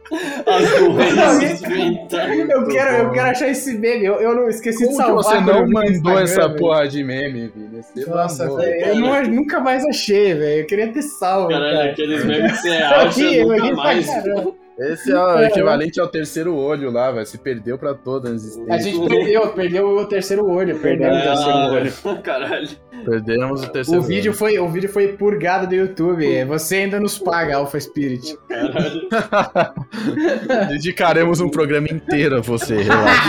As 0.45 0.79
doenças 0.79 1.61
mentais. 1.61 2.49
Eu 2.49 2.67
quero, 2.67 3.03
eu 3.03 3.11
quero 3.11 3.27
achar 3.29 3.47
esse 3.49 3.77
meme. 3.77 4.05
Eu, 4.05 4.15
eu 4.15 4.35
não 4.35 4.47
esqueci 4.49 4.79
Como 4.85 4.89
de 4.91 4.95
salvar. 4.97 5.15
você 5.23 5.35
eu 5.37 5.41
não 5.41 5.69
mandou 5.69 6.19
essa 6.19 6.47
velho. 6.47 6.59
porra 6.59 6.87
de 6.87 7.03
meme, 7.03 7.51
Vini? 7.55 7.81
Você 7.81 8.09
Nossa, 8.09 8.45
mandou. 8.45 8.61
eu 8.63 8.95
não- 8.99 9.23
nunca 9.23 9.59
mais 9.59 9.85
achei, 9.85 10.33
velho. 10.33 10.61
Eu 10.61 10.65
queria 10.65 10.87
ter 10.91 11.01
salvo. 11.01 11.49
Caralho, 11.49 11.77
cara. 11.77 11.91
aqueles 11.91 12.25
memes 12.25 12.51
que 12.53 12.57
você 12.57 12.69
Eu 12.77 12.85
acha 12.87 13.21
eu 13.21 13.47
ri 13.49 13.59
nunca 13.59 13.65
pra 13.75 13.75
mais. 13.83 14.05
caramba. 14.07 14.62
Esse 14.79 15.11
é 15.11 15.17
o 15.17 15.39
equivalente 15.43 15.99
ao 15.99 16.07
terceiro 16.07 16.55
olho 16.55 16.89
lá, 16.91 17.11
velho. 17.11 17.25
Se 17.25 17.37
perdeu 17.37 17.77
pra 17.77 17.93
toda 17.93 18.29
a 18.29 18.31
A 18.31 18.35
existência. 18.35 18.79
gente 18.79 19.07
perdeu, 19.07 19.47
perdeu 19.49 19.87
o 19.87 20.05
terceiro 20.05 20.49
olho, 20.49 20.79
perdeu 20.79 21.09
o 21.09 21.21
terceiro 21.21 21.57
olho. 21.57 21.93
Ah, 22.05 22.15
Caralho. 22.23 22.69
Perdemos 23.05 23.63
o 23.63 23.69
terceiro 23.69 24.01
O 24.01 24.03
vídeo, 24.03 24.33
foi, 24.33 24.57
o 24.57 24.67
vídeo 24.69 24.89
foi 24.89 25.09
purgado 25.09 25.67
do 25.67 25.75
YouTube. 25.75 26.45
Você 26.45 26.77
ainda 26.77 26.99
nos 26.99 27.19
paga, 27.19 27.57
Alpha 27.57 27.79
Spirit. 27.79 28.35
Caralho. 28.49 29.09
olho. 29.11 30.69
Dedicaremos 30.69 31.39
um 31.39 31.49
programa 31.49 31.87
inteiro 31.89 32.37
a 32.37 32.41
você, 32.41 32.81
relaxa. 32.81 33.23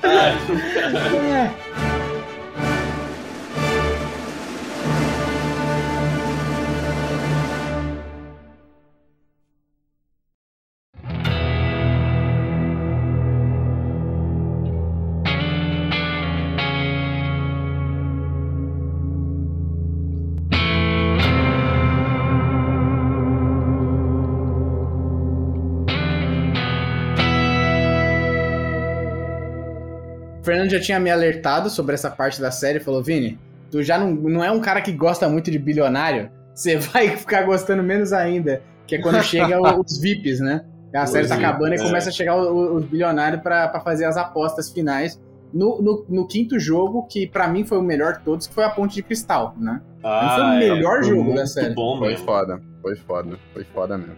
O 1.86 1.89
Fernando 30.60 30.70
já 30.70 30.80
tinha 30.80 31.00
me 31.00 31.10
alertado 31.10 31.70
sobre 31.70 31.94
essa 31.94 32.10
parte 32.10 32.40
da 32.40 32.50
série. 32.50 32.80
Falou, 32.80 33.02
Vini, 33.02 33.38
tu 33.70 33.82
já 33.82 33.98
não, 33.98 34.10
não 34.10 34.44
é 34.44 34.50
um 34.50 34.60
cara 34.60 34.80
que 34.80 34.92
gosta 34.92 35.28
muito 35.28 35.50
de 35.50 35.58
bilionário. 35.58 36.30
Você 36.54 36.76
vai 36.78 37.16
ficar 37.16 37.42
gostando 37.44 37.82
menos 37.82 38.12
ainda. 38.12 38.62
Que 38.86 38.96
é 38.96 39.00
quando 39.00 39.22
chega 39.24 39.58
os 39.78 39.98
VIPs, 40.00 40.40
né? 40.40 40.64
A 40.94 41.06
série 41.06 41.26
tá 41.28 41.34
Os 41.36 41.40
acabando 41.40 41.68
e 41.68 41.76
VIPs, 41.76 41.86
começa 41.86 42.08
a 42.10 42.12
chegar 42.12 42.36
os 42.36 42.84
bilionários 42.84 43.40
pra, 43.42 43.68
pra 43.68 43.80
fazer 43.80 44.04
as 44.04 44.16
apostas 44.16 44.70
finais. 44.70 45.20
No, 45.52 45.80
no, 45.82 46.06
no 46.08 46.26
quinto 46.28 46.58
jogo, 46.60 47.06
que 47.08 47.26
pra 47.26 47.48
mim 47.48 47.64
foi 47.64 47.78
o 47.78 47.82
melhor 47.82 48.18
de 48.18 48.20
todos, 48.24 48.46
que 48.46 48.54
foi 48.54 48.62
a 48.64 48.70
Ponte 48.70 48.94
de 48.94 49.02
Cristal, 49.02 49.54
né? 49.58 49.80
Ah, 50.04 50.34
foi 50.36 50.44
o 50.44 50.52
é, 50.52 50.58
melhor 50.74 51.00
foi 51.02 51.08
jogo 51.08 51.34
da 51.34 51.46
série. 51.46 51.74
bom, 51.74 51.98
Foi 51.98 52.12
mano. 52.12 52.24
foda, 52.24 52.60
foi 52.82 52.96
foda, 52.96 53.38
foi 53.52 53.64
foda 53.64 53.98
mesmo. 53.98 54.14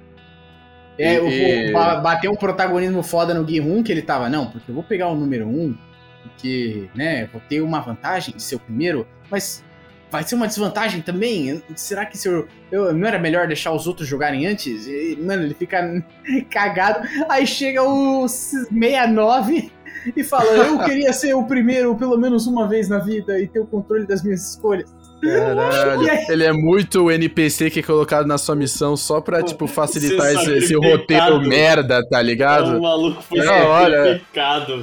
É, 0.99 1.15
E- 1.15 1.73
o- 1.75 2.03
bateu 2.03 2.31
um 2.31 2.37
protagonismo 2.37 3.03
foda 3.03 3.33
no 3.33 3.45
Gui 3.45 3.61
1 3.63 3.83
que 3.83 3.91
ele 3.91 4.03
tava, 4.03 4.29
não, 4.29 4.47
porque 4.47 4.71
eu 4.71 4.75
vou 4.75 4.85
pegar 4.85 5.09
o 5.09 5.15
número 5.15 5.47
1, 5.49 5.75
porque, 6.23 6.89
né, 6.95 7.29
vou 7.33 7.41
ter 7.49 7.61
uma 7.61 7.81
vantagem 7.81 8.35
de 8.37 8.43
ser 8.43 8.57
o 8.57 8.61
primeiro, 8.61 9.07
mas 9.31 9.63
vai 10.11 10.23
ser 10.23 10.35
uma 10.35 10.47
desvantagem 10.47 11.01
também? 11.01 11.63
Será 11.75 12.05
que 12.05 12.19
se 12.19 12.29
eu, 12.29 12.47
eu- 12.71 12.93
não 12.95 13.09
era 13.09 13.19
melhor 13.19 13.47
deixar 13.47 13.73
os 13.73 13.87
outros 13.87 14.07
jogarem 14.07 14.47
antes? 14.47 14.87
E, 14.87 15.19
mano, 15.21 15.43
ele 15.45 15.55
fica 15.55 16.05
cagado. 16.51 17.07
Aí 17.29 17.47
chega 17.47 17.83
o 17.83 18.29
69 18.29 19.71
e 20.17 20.23
fala: 20.25 20.51
Eu 20.51 20.79
queria 20.85 21.13
ser 21.13 21.35
o 21.35 21.45
primeiro 21.45 21.95
pelo 21.97 22.17
menos 22.19 22.47
uma 22.47 22.69
vez 22.69 22.89
na 22.89 22.99
vida 22.99 23.41
e 23.41 23.47
ter 23.47 23.61
o 23.61 23.67
controle 23.67 24.07
das 24.07 24.23
minhas 24.23 24.51
escolhas. 24.51 24.93
Caralho, 25.23 26.03
ele 26.29 26.45
é 26.45 26.53
muito 26.53 27.05
o 27.05 27.11
NPC 27.11 27.71
que 27.71 27.79
é 27.79 27.83
colocado 27.83 28.27
na 28.27 28.37
sua 28.37 28.57
missão 28.57 28.97
só 28.97 29.21
pra, 29.21 29.41
tipo, 29.41 29.69
facilitar 29.69 30.33
esse, 30.33 30.51
esse 30.59 30.75
roteiro 30.75 31.41
merda, 31.41 32.05
tá 32.09 32.19
É 32.19 32.23
ligado? 32.25 32.77
um 32.77 32.81
maluco 32.81 33.23
foi 33.23 33.39
Não, 33.39 33.67
olha. 33.69 34.21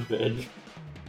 velho. 0.07 0.37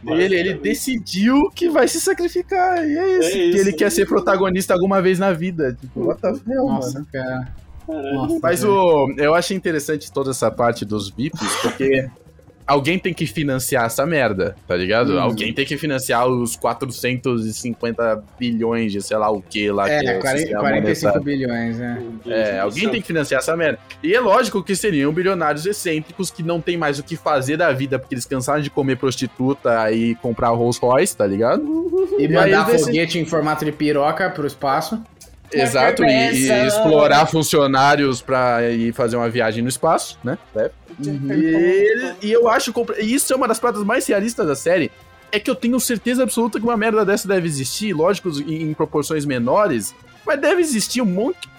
Ele, 0.05 0.35
ele 0.35 0.53
decidiu 0.55 1.49
que 1.53 1.69
vai 1.69 1.87
se 1.87 2.01
sacrificar, 2.01 2.77
e 2.87 2.97
é 2.97 3.17
isso. 3.19 3.27
É 3.27 3.31
que 3.31 3.37
isso. 3.37 3.57
ele 3.57 3.73
quer 3.73 3.91
ser 3.91 4.07
protagonista 4.07 4.73
alguma 4.73 5.01
vez 5.01 5.19
na 5.19 5.31
vida. 5.31 5.77
Tipo, 5.79 6.05
what 6.05 6.21
the 6.21 6.29
hell, 6.51 6.65
Nossa, 6.65 6.93
mano? 6.93 7.07
cara. 7.11 7.55
Nossa, 7.87 8.39
Mas 8.41 8.63
o, 8.63 9.13
eu 9.17 9.33
acho 9.33 9.53
interessante 9.53 10.11
toda 10.11 10.31
essa 10.31 10.49
parte 10.49 10.85
dos 10.85 11.09
VIPs, 11.09 11.55
porque 11.61 12.09
alguém 12.65 12.97
tem 12.99 13.13
que 13.13 13.25
financiar 13.25 13.85
essa 13.85 14.05
merda, 14.05 14.55
tá 14.67 14.75
ligado? 14.75 15.13
Hum. 15.13 15.19
Alguém 15.19 15.53
tem 15.53 15.65
que 15.65 15.77
financiar 15.77 16.27
os 16.27 16.55
450 16.55 18.23
bilhões 18.39 18.91
de 18.91 19.01
sei 19.01 19.17
lá 19.17 19.29
o 19.29 19.41
que 19.41 19.71
lá 19.71 19.85
que 19.85 19.91
É, 19.91 20.17
o 20.17 20.21
40, 20.21 20.37
sistema 20.37 20.59
45 20.61 21.01
monetário. 21.05 21.23
bilhões, 21.23 21.77
né? 21.79 22.03
É, 22.27 22.59
alguém 22.59 22.89
tem 22.89 23.01
que 23.01 23.07
financiar 23.07 23.39
essa 23.39 23.55
merda. 23.55 23.79
E 24.03 24.13
é 24.13 24.19
lógico 24.19 24.63
que 24.63 24.75
seriam 24.75 25.11
bilionários 25.11 25.65
excêntricos 25.65 26.29
que 26.31 26.43
não 26.43 26.59
tem 26.61 26.77
mais 26.77 26.99
o 26.99 27.03
que 27.03 27.15
fazer 27.15 27.57
da 27.57 27.71
vida, 27.71 27.97
porque 27.99 28.15
eles 28.15 28.25
cansaram 28.25 28.61
de 28.61 28.69
comer 28.69 28.97
prostituta 28.97 29.91
e 29.91 30.15
comprar 30.15 30.49
Rolls 30.49 30.79
Royce, 30.79 31.15
tá 31.15 31.25
ligado? 31.25 31.61
E 32.17 32.23
E 32.23 32.27
mandar 32.27 32.65
desse- 32.65 32.85
foguete 32.85 33.19
em 33.19 33.25
formato 33.25 33.65
de 33.65 33.71
piroca 33.71 34.29
pro 34.29 34.45
espaço. 34.47 35.01
Exato, 35.53 36.03
e, 36.03 36.07
e 36.07 36.67
explorar 36.67 37.25
funcionários 37.25 38.21
pra 38.21 38.69
ir 38.71 38.93
fazer 38.93 39.15
uma 39.17 39.29
viagem 39.29 39.61
no 39.61 39.69
espaço, 39.69 40.17
né? 40.23 40.37
É. 40.55 40.69
E, 40.99 41.09
ele- 41.09 42.13
e 42.21 42.31
eu 42.31 42.47
acho. 42.47 42.73
E 42.99 43.13
isso 43.13 43.31
é 43.33 43.35
uma 43.35 43.47
das 43.47 43.59
pratas 43.59 43.83
mais 43.83 44.05
realistas 44.07 44.47
da 44.47 44.55
série. 44.55 44.91
É 45.31 45.39
que 45.39 45.49
eu 45.49 45.55
tenho 45.55 45.79
certeza 45.79 46.23
absoluta 46.23 46.59
que 46.59 46.65
uma 46.65 46.75
merda 46.75 47.05
dessa 47.05 47.27
deve 47.27 47.47
existir, 47.47 47.93
lógico, 47.93 48.29
em, 48.45 48.63
em 48.69 48.73
proporções 48.73 49.25
menores, 49.25 49.95
mas 50.25 50.39
deve 50.39 50.61
existir 50.61 51.01
um 51.01 51.05
monte. 51.05 51.49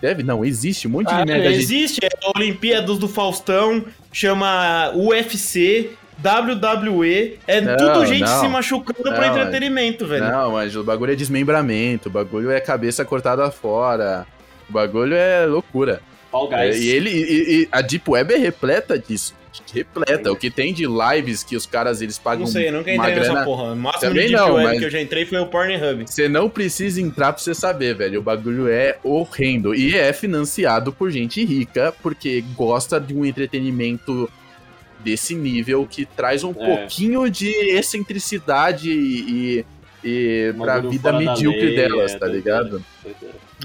Deve, 0.00 0.22
não, 0.22 0.44
existe 0.44 0.88
um 0.88 0.90
monte 0.90 1.08
Ah, 1.12 1.20
de 1.20 1.26
merda 1.32 1.48
de 1.48 1.54
existe, 1.54 2.00
é 2.04 2.08
Olimpíadas 2.36 2.98
do 2.98 3.08
Faustão, 3.08 3.84
chama 4.12 4.90
UFC, 4.96 5.90
WWE, 6.22 7.38
é 7.46 7.60
Não, 7.60 7.76
tudo 7.76 8.06
gente 8.06 8.20
não. 8.20 8.40
se 8.40 8.48
machucando 8.48 9.02
Não, 9.10 9.12
pra 9.16 9.26
é- 9.26 9.28
entretenimento, 9.30 10.06
velho. 10.06 10.24
Não, 10.30 10.52
mas 10.52 10.74
o 10.76 10.84
bagulho 10.84 11.12
é 11.12 11.16
desmembramento, 11.16 12.08
o 12.08 12.12
bagulho 12.12 12.50
é 12.50 12.60
cabeça 12.60 13.04
cortada 13.04 13.50
fora, 13.50 14.26
o 14.68 14.72
bagulho 14.72 15.14
é 15.14 15.44
loucura. 15.46 16.00
Fall 16.30 16.48
É, 16.52 16.68
Guys. 16.68 16.80
e 16.80 16.88
ele, 16.88 17.10
e- 17.10 17.62
e 17.62 17.68
a 17.70 17.80
Deep 17.82 18.08
Web 18.10 18.32
é 18.32 18.38
repleta 18.38 18.98
disso. 18.98 19.34
Repleta. 19.70 20.32
O 20.32 20.36
que 20.36 20.50
tem 20.50 20.72
de 20.72 20.86
lives 20.86 21.42
que 21.42 21.54
os 21.56 21.66
caras 21.66 22.00
eles 22.00 22.16
pagam. 22.18 22.40
Não 22.40 22.46
sei, 22.46 22.68
eu 22.68 22.72
nunca 22.72 22.90
entrei 22.90 23.14
nessa 23.16 23.32
grana- 23.32 23.44
porra. 23.44 23.64
O 23.72 23.76
máximo 23.76 24.00
Também 24.00 24.26
de 24.28 24.32
Deep 24.32 24.40
não, 24.48 24.54
Web 24.54 24.66
mas- 24.70 24.78
que 24.78 24.84
eu 24.86 24.90
já 24.90 24.98
entrei 25.02 25.26
foi 25.26 25.38
o 25.40 25.46
Pornhub. 25.46 26.04
Você 26.06 26.26
não 26.26 26.48
precisa 26.48 27.02
entrar 27.02 27.34
pra 27.34 27.42
você 27.42 27.54
saber, 27.54 27.94
velho. 27.94 28.20
O 28.20 28.22
bagulho 28.22 28.66
é 28.66 28.96
horrendo. 29.04 29.74
E 29.74 29.94
é 29.94 30.10
financiado 30.14 30.90
por 30.90 31.10
gente 31.10 31.44
rica, 31.44 31.92
porque 32.02 32.42
gosta 32.56 32.98
de 32.98 33.12
um 33.12 33.26
entretenimento 33.26 34.26
desse 35.02 35.34
nível 35.34 35.86
que 35.86 36.04
traz 36.06 36.42
um 36.44 36.50
É. 36.50 36.54
pouquinho 36.54 37.28
de 37.30 37.48
excentricidade 37.76 38.90
e, 38.90 39.64
e 40.04 40.52
Um 40.54 40.60
pra 40.60 40.78
vida 40.80 41.12
medíocre 41.12 41.66
lei, 41.66 41.76
delas, 41.76 42.12
é, 42.14 42.18
tá 42.18 42.26
ligado? 42.26 42.82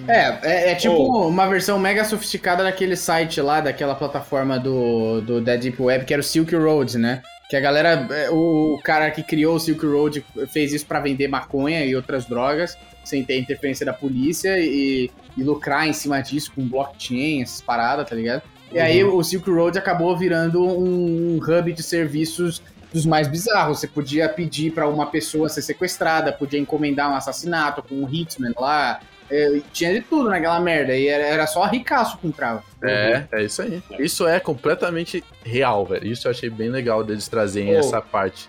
É, 0.08 0.38
é, 0.44 0.72
é 0.72 0.76
tipo 0.76 0.96
Oh. 0.96 1.28
uma 1.28 1.48
versão 1.48 1.80
mega 1.80 2.04
sofisticada 2.06 2.64
daquele 2.64 2.96
site 2.96 3.42
lá, 3.42 3.60
daquela 3.62 3.96
plataforma 3.96 4.60
do, 4.60 5.22
do 5.22 5.42
da 5.42 5.56
Deep 5.56 5.82
Web, 5.82 6.06
que 6.06 6.14
era 6.14 6.20
o 6.22 6.24
Silk 6.24 6.56
Road, 6.56 6.98
né? 6.98 7.22
Que 7.50 7.56
a 7.56 7.60
galera, 7.60 8.08
é, 8.12 8.30
o, 8.30 8.78
cara 8.84 9.10
que 9.10 9.24
criou 9.24 9.56
o 9.56 9.60
Silk 9.60 9.84
Road 9.86 10.24
fez 10.52 10.74
isso 10.74 10.86
pra 10.86 11.00
vender 11.00 11.28
maconha 11.30 11.84
e 11.86 11.96
outras 11.96 12.26
drogas, 12.26 12.78
sem 13.06 13.24
ter 13.24 13.40
interferência 13.40 13.86
da 13.86 13.94
polícia 13.94 14.60
e, 14.60 15.10
e 15.36 15.44
lucrar 15.44 15.88
em 15.88 15.94
cima 15.94 16.20
disso 16.22 16.52
com 16.54 16.62
blockchain, 16.68 17.42
essas 17.42 17.62
paradas, 17.62 18.08
tá 18.08 18.14
ligado? 18.16 18.44
E 18.72 18.80
aí 18.80 19.04
o 19.04 19.24
Silk 19.24 19.50
Road 19.50 19.78
acabou 19.78 20.16
virando 20.18 20.62
um, 20.64 21.36
um 21.36 21.40
hub 21.42 21.72
de 21.72 21.82
serviços 21.84 22.62
dos 22.94 23.06
mais 23.06 23.28
bizarros. 23.28 23.80
Você 23.80 23.88
podia 23.88 24.28
pedir 24.28 24.72
pra 24.72 24.88
uma 24.88 25.06
pessoa 25.06 25.48
ser 25.50 25.62
sequestrada, 25.62 26.32
podia 26.34 26.60
encomendar 26.60 27.10
um 27.12 27.16
assassinato 27.16 27.82
com 27.82 27.96
um 27.96 28.10
hitman 28.10 28.54
lá. 28.60 29.00
É, 29.30 29.60
tinha 29.74 29.94
de 29.94 30.02
tudo 30.02 30.30
naquela 30.30 30.60
merda. 30.60 30.96
E 30.96 31.08
era, 31.08 31.24
era 31.24 31.48
só 31.48 31.66
ricaço 31.66 32.16
que 32.18 32.22
comprava. 32.24 32.64
É, 32.82 33.24
é 33.32 33.44
isso 33.44 33.62
aí. 33.62 33.82
Isso 34.00 34.26
é 34.28 34.40
completamente 34.40 35.24
real, 35.44 35.86
velho. 35.86 36.08
Isso 36.08 36.28
eu 36.28 36.32
achei 36.32 36.50
bem 36.50 36.70
legal 36.70 37.04
deles 37.04 37.28
trazerem 37.28 37.76
Oh. 37.76 37.80
essa 37.80 38.02
parte. 38.02 38.48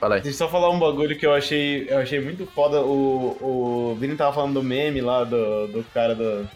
Fala 0.00 0.16
aí. 0.16 0.20
Deixa 0.20 0.34
eu 0.42 0.46
só 0.46 0.48
falar 0.52 0.70
um 0.70 0.78
bagulho 0.78 1.16
que 1.16 1.24
eu 1.24 1.32
achei, 1.32 1.86
eu 1.88 1.98
achei 1.98 2.20
muito 2.20 2.44
foda. 2.46 2.80
O, 2.82 3.36
o 3.92 3.96
Vini 4.00 4.16
tava 4.16 4.32
falando 4.32 4.54
do 4.54 4.62
meme 4.62 5.00
lá, 5.00 5.22
do, 5.24 5.68
do 5.68 5.84
cara 5.94 6.14
do. 6.14 6.48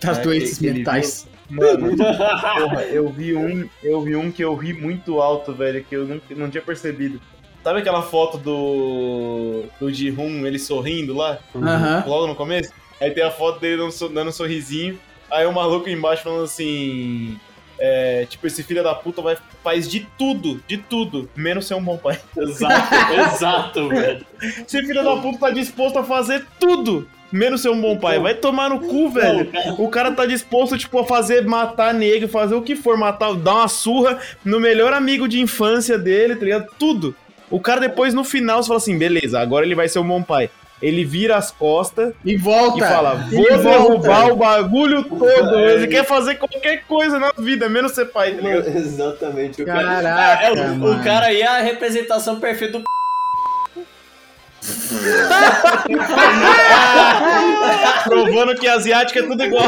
Das 0.00 0.18
É, 0.18 0.22
doenças 0.22 0.58
mentais. 0.58 1.26
Mano, 1.52 1.94
porra, 1.96 2.82
eu 2.84 3.10
vi 3.10 3.34
um. 3.34 3.68
Eu 3.82 4.00
vi 4.00 4.16
um 4.16 4.32
que 4.32 4.42
eu 4.42 4.54
ri 4.54 4.72
muito 4.72 5.20
alto, 5.20 5.52
velho, 5.52 5.84
que 5.84 5.94
eu 5.94 6.06
não, 6.06 6.20
não 6.30 6.50
tinha 6.50 6.62
percebido. 6.62 7.20
Sabe 7.62 7.80
aquela 7.80 8.02
foto 8.02 8.38
do. 8.38 9.64
do 9.78 9.92
Ji-Hoon, 9.92 10.46
ele 10.46 10.58
sorrindo 10.58 11.14
lá? 11.14 11.38
Aham. 11.54 12.04
Logo 12.06 12.26
no 12.26 12.34
começo? 12.34 12.72
Aí 12.98 13.10
tem 13.10 13.22
a 13.22 13.30
foto 13.30 13.60
dele 13.60 13.76
dando, 13.76 13.92
um 13.92 14.14
dando 14.14 14.28
um 14.28 14.32
sorrisinho. 14.32 14.98
Aí 15.30 15.46
o 15.46 15.52
maluco 15.52 15.88
embaixo 15.90 16.22
falando 16.22 16.44
assim. 16.44 17.38
É, 17.78 18.26
tipo, 18.26 18.46
esse 18.46 18.62
filho 18.62 18.82
da 18.82 18.94
puta 18.94 19.20
vai, 19.20 19.36
faz 19.62 19.90
de 19.90 20.06
tudo, 20.16 20.62
de 20.68 20.76
tudo, 20.76 21.28
menos 21.34 21.66
ser 21.66 21.74
um 21.74 21.82
bom 21.82 21.98
pai. 21.98 22.20
Exato, 22.36 22.94
exato, 23.12 23.88
velho. 23.90 24.24
Esse 24.40 24.80
filho 24.82 25.02
da 25.02 25.16
puta 25.16 25.38
tá 25.38 25.50
disposto 25.50 25.98
a 25.98 26.04
fazer 26.04 26.46
tudo, 26.60 27.08
menos 27.32 27.62
ser 27.62 27.70
um 27.70 27.80
bom 27.80 27.96
pai. 27.96 28.18
Vai 28.18 28.34
tomar 28.34 28.68
no 28.70 28.80
cu, 28.80 29.08
velho. 29.10 29.50
O 29.78 29.88
cara 29.88 30.12
tá 30.12 30.26
disposto, 30.26 30.76
tipo, 30.76 30.98
a 30.98 31.04
fazer, 31.04 31.44
matar 31.46 31.94
negro, 31.94 32.28
fazer 32.28 32.54
o 32.54 32.62
que 32.62 32.76
for, 32.76 32.96
matar, 32.96 33.34
dar 33.34 33.54
uma 33.54 33.68
surra 33.68 34.18
no 34.44 34.60
melhor 34.60 34.92
amigo 34.92 35.26
de 35.26 35.40
infância 35.40 35.96
dele, 35.98 36.36
tá 36.36 36.44
ligado? 36.44 36.66
Tudo. 36.78 37.14
O 37.50 37.58
cara 37.60 37.80
depois, 37.80 38.14
no 38.14 38.24
final, 38.24 38.62
você 38.62 38.68
fala 38.68 38.78
assim, 38.78 38.96
beleza, 38.96 39.38
agora 39.40 39.64
ele 39.66 39.74
vai 39.74 39.88
ser 39.88 39.98
um 39.98 40.06
bom 40.08 40.22
pai. 40.22 40.48
Ele 40.80 41.04
vira 41.04 41.36
as 41.36 41.50
costas 41.52 42.12
E 42.24 42.36
volta. 42.36 42.78
e 42.78 42.80
fala, 42.88 43.28
E 43.30 43.36
vou 43.36 43.58
volta. 43.58 43.68
derrubar 43.88 44.32
o 44.32 44.36
bagulho 44.36 45.04
todo. 45.04 45.60
Ele 45.60 45.86
quer 45.86 46.04
fazer 46.04 46.34
qualquer 46.34 46.84
coisa 46.88 47.20
na 47.20 47.30
vida, 47.38 47.68
menos 47.68 47.92
ser 47.92 48.06
pai, 48.06 48.32
tá 48.32 48.40
ligado? 48.42 48.66
Exatamente. 48.66 49.62
O 49.62 49.64
cara, 49.66 49.82
Caraca, 50.02 50.44
é, 50.44 50.50
o, 50.72 50.92
o 50.92 51.04
cara 51.04 51.26
aí 51.26 51.40
é 51.40 51.46
a 51.46 51.60
representação 51.62 52.40
perfeita 52.40 52.78
do 52.78 52.84
Provando 58.04 58.54
que 58.56 58.66
asiática 58.68 59.20
é 59.20 59.22
tudo 59.22 59.42
igual. 59.44 59.64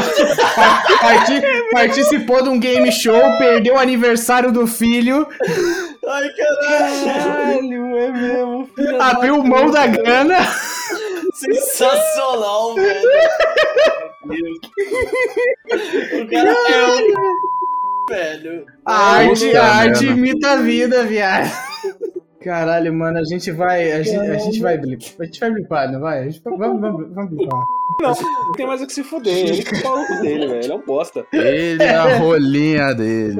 Parti- 1.01 1.41
participou 1.71 2.41
de 2.43 2.49
um 2.49 2.59
game 2.59 2.91
show, 2.91 3.37
perdeu 3.37 3.75
o 3.75 3.79
aniversário 3.79 4.51
do 4.51 4.67
filho, 4.67 5.27
Ai, 6.07 6.29
caralho. 6.29 7.05
Caralho, 7.05 7.97
é 7.97 8.11
mesmo. 8.11 8.69
abriu 8.99 9.43
mão 9.43 9.71
da 9.71 9.87
grana. 9.87 10.37
Sensacional, 11.33 12.75
velho. 12.75 13.09
o 16.21 16.27
cara 16.29 16.49
é 16.49 16.85
um 16.87 18.07
velho. 18.09 18.65
A 18.85 18.95
arte, 19.17 19.55
a 19.55 19.65
arte 19.65 20.05
imita 20.05 20.51
a 20.51 20.55
vida, 20.57 21.03
viado. 21.03 21.51
Caralho, 22.45 22.93
mano, 22.93 23.17
a 23.17 23.23
gente 23.23 23.51
vai. 23.51 23.91
A 23.91 24.03
gente, 24.03 24.17
a 24.19 24.37
gente 24.37 24.61
vai 24.61 24.77
blipar. 24.77 25.09
A 25.19 25.25
gente 25.25 25.39
vai 25.39 25.49
blipar, 25.51 25.91
não 25.91 25.99
vai? 25.99 26.19
A 26.19 26.23
gente, 26.25 26.39
vai- 26.45 26.55
vamos, 26.57 26.79
vamos, 26.79 27.13
vamos 27.13 27.31
blipar. 27.31 27.59
Não 28.01 28.51
tem 28.55 28.67
mais 28.67 28.81
o 28.81 28.87
que 28.87 28.93
se 28.93 29.03
fuder. 29.03 29.35
Ele 29.35 29.63
que 29.63 29.75
o 29.75 29.83
maluco 29.83 30.13
dele, 30.21 30.47
velho. 30.47 30.59
Ele 30.63 30.71
é 30.71 30.75
um 30.75 30.85
bosta. 30.85 31.25
Ele 31.33 31.81
é 31.83 31.95
a 31.95 32.17
rolinha 32.17 32.93
dele. 32.93 33.35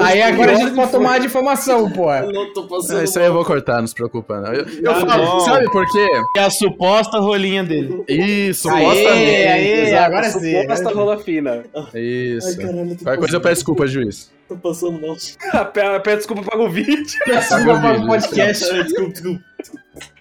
Aí 0.00 0.22
agora 0.22 0.52
a 0.52 0.54
gente 0.54 0.74
pode 0.74 0.90
tomar 0.90 1.18
de 1.20 1.26
informação, 1.26 1.90
pô. 1.90 2.12
Eu 2.12 2.32
não 2.32 2.52
tô 2.52 2.64
passando. 2.66 3.00
Ah, 3.00 3.04
isso 3.04 3.18
aí 3.18 3.26
eu 3.26 3.32
vou 3.32 3.44
cortar, 3.44 3.80
não 3.80 3.86
se 3.86 3.94
preocupa, 3.94 4.40
não. 4.40 4.52
Eu, 4.52 4.64
eu 4.82 4.90
Ah, 4.90 4.94
falo, 5.06 5.24
não. 5.24 5.40
sabe 5.40 5.70
por 5.70 5.84
quê? 5.90 6.06
É 6.36 6.40
a 6.40 6.50
suposta 6.50 7.18
rolinha 7.18 7.64
dele. 7.64 8.04
Isso, 8.08 8.68
Aê, 8.70 8.82
supostamente. 8.84 9.46
aê, 9.46 9.82
Exato. 9.88 10.04
agora 10.04 10.30
sim. 10.30 10.60
Suposta 10.62 10.90
rola 10.90 11.18
fina. 11.18 11.62
Isso. 11.94 12.56
caralho, 12.58 12.90
eu 12.90 12.96
tô 12.96 13.04
Qualquer 13.04 13.18
coisa 13.18 13.36
eu 13.36 13.40
peço 13.40 13.54
desculpa, 13.56 13.86
juiz. 13.86 14.30
Tô 14.48 14.56
passando 14.56 15.00
mal. 15.00 15.16
Ah, 15.52 15.64
desculpa, 16.16 16.42
paga 16.42 16.62
o 16.62 16.70
vídeo. 16.70 17.04
Desculpa 17.26 17.80
para 17.80 17.98
o 18.00 18.06
podcast. 18.06 18.64
Desculpa, 18.84 19.10
desculpa. 19.12 19.44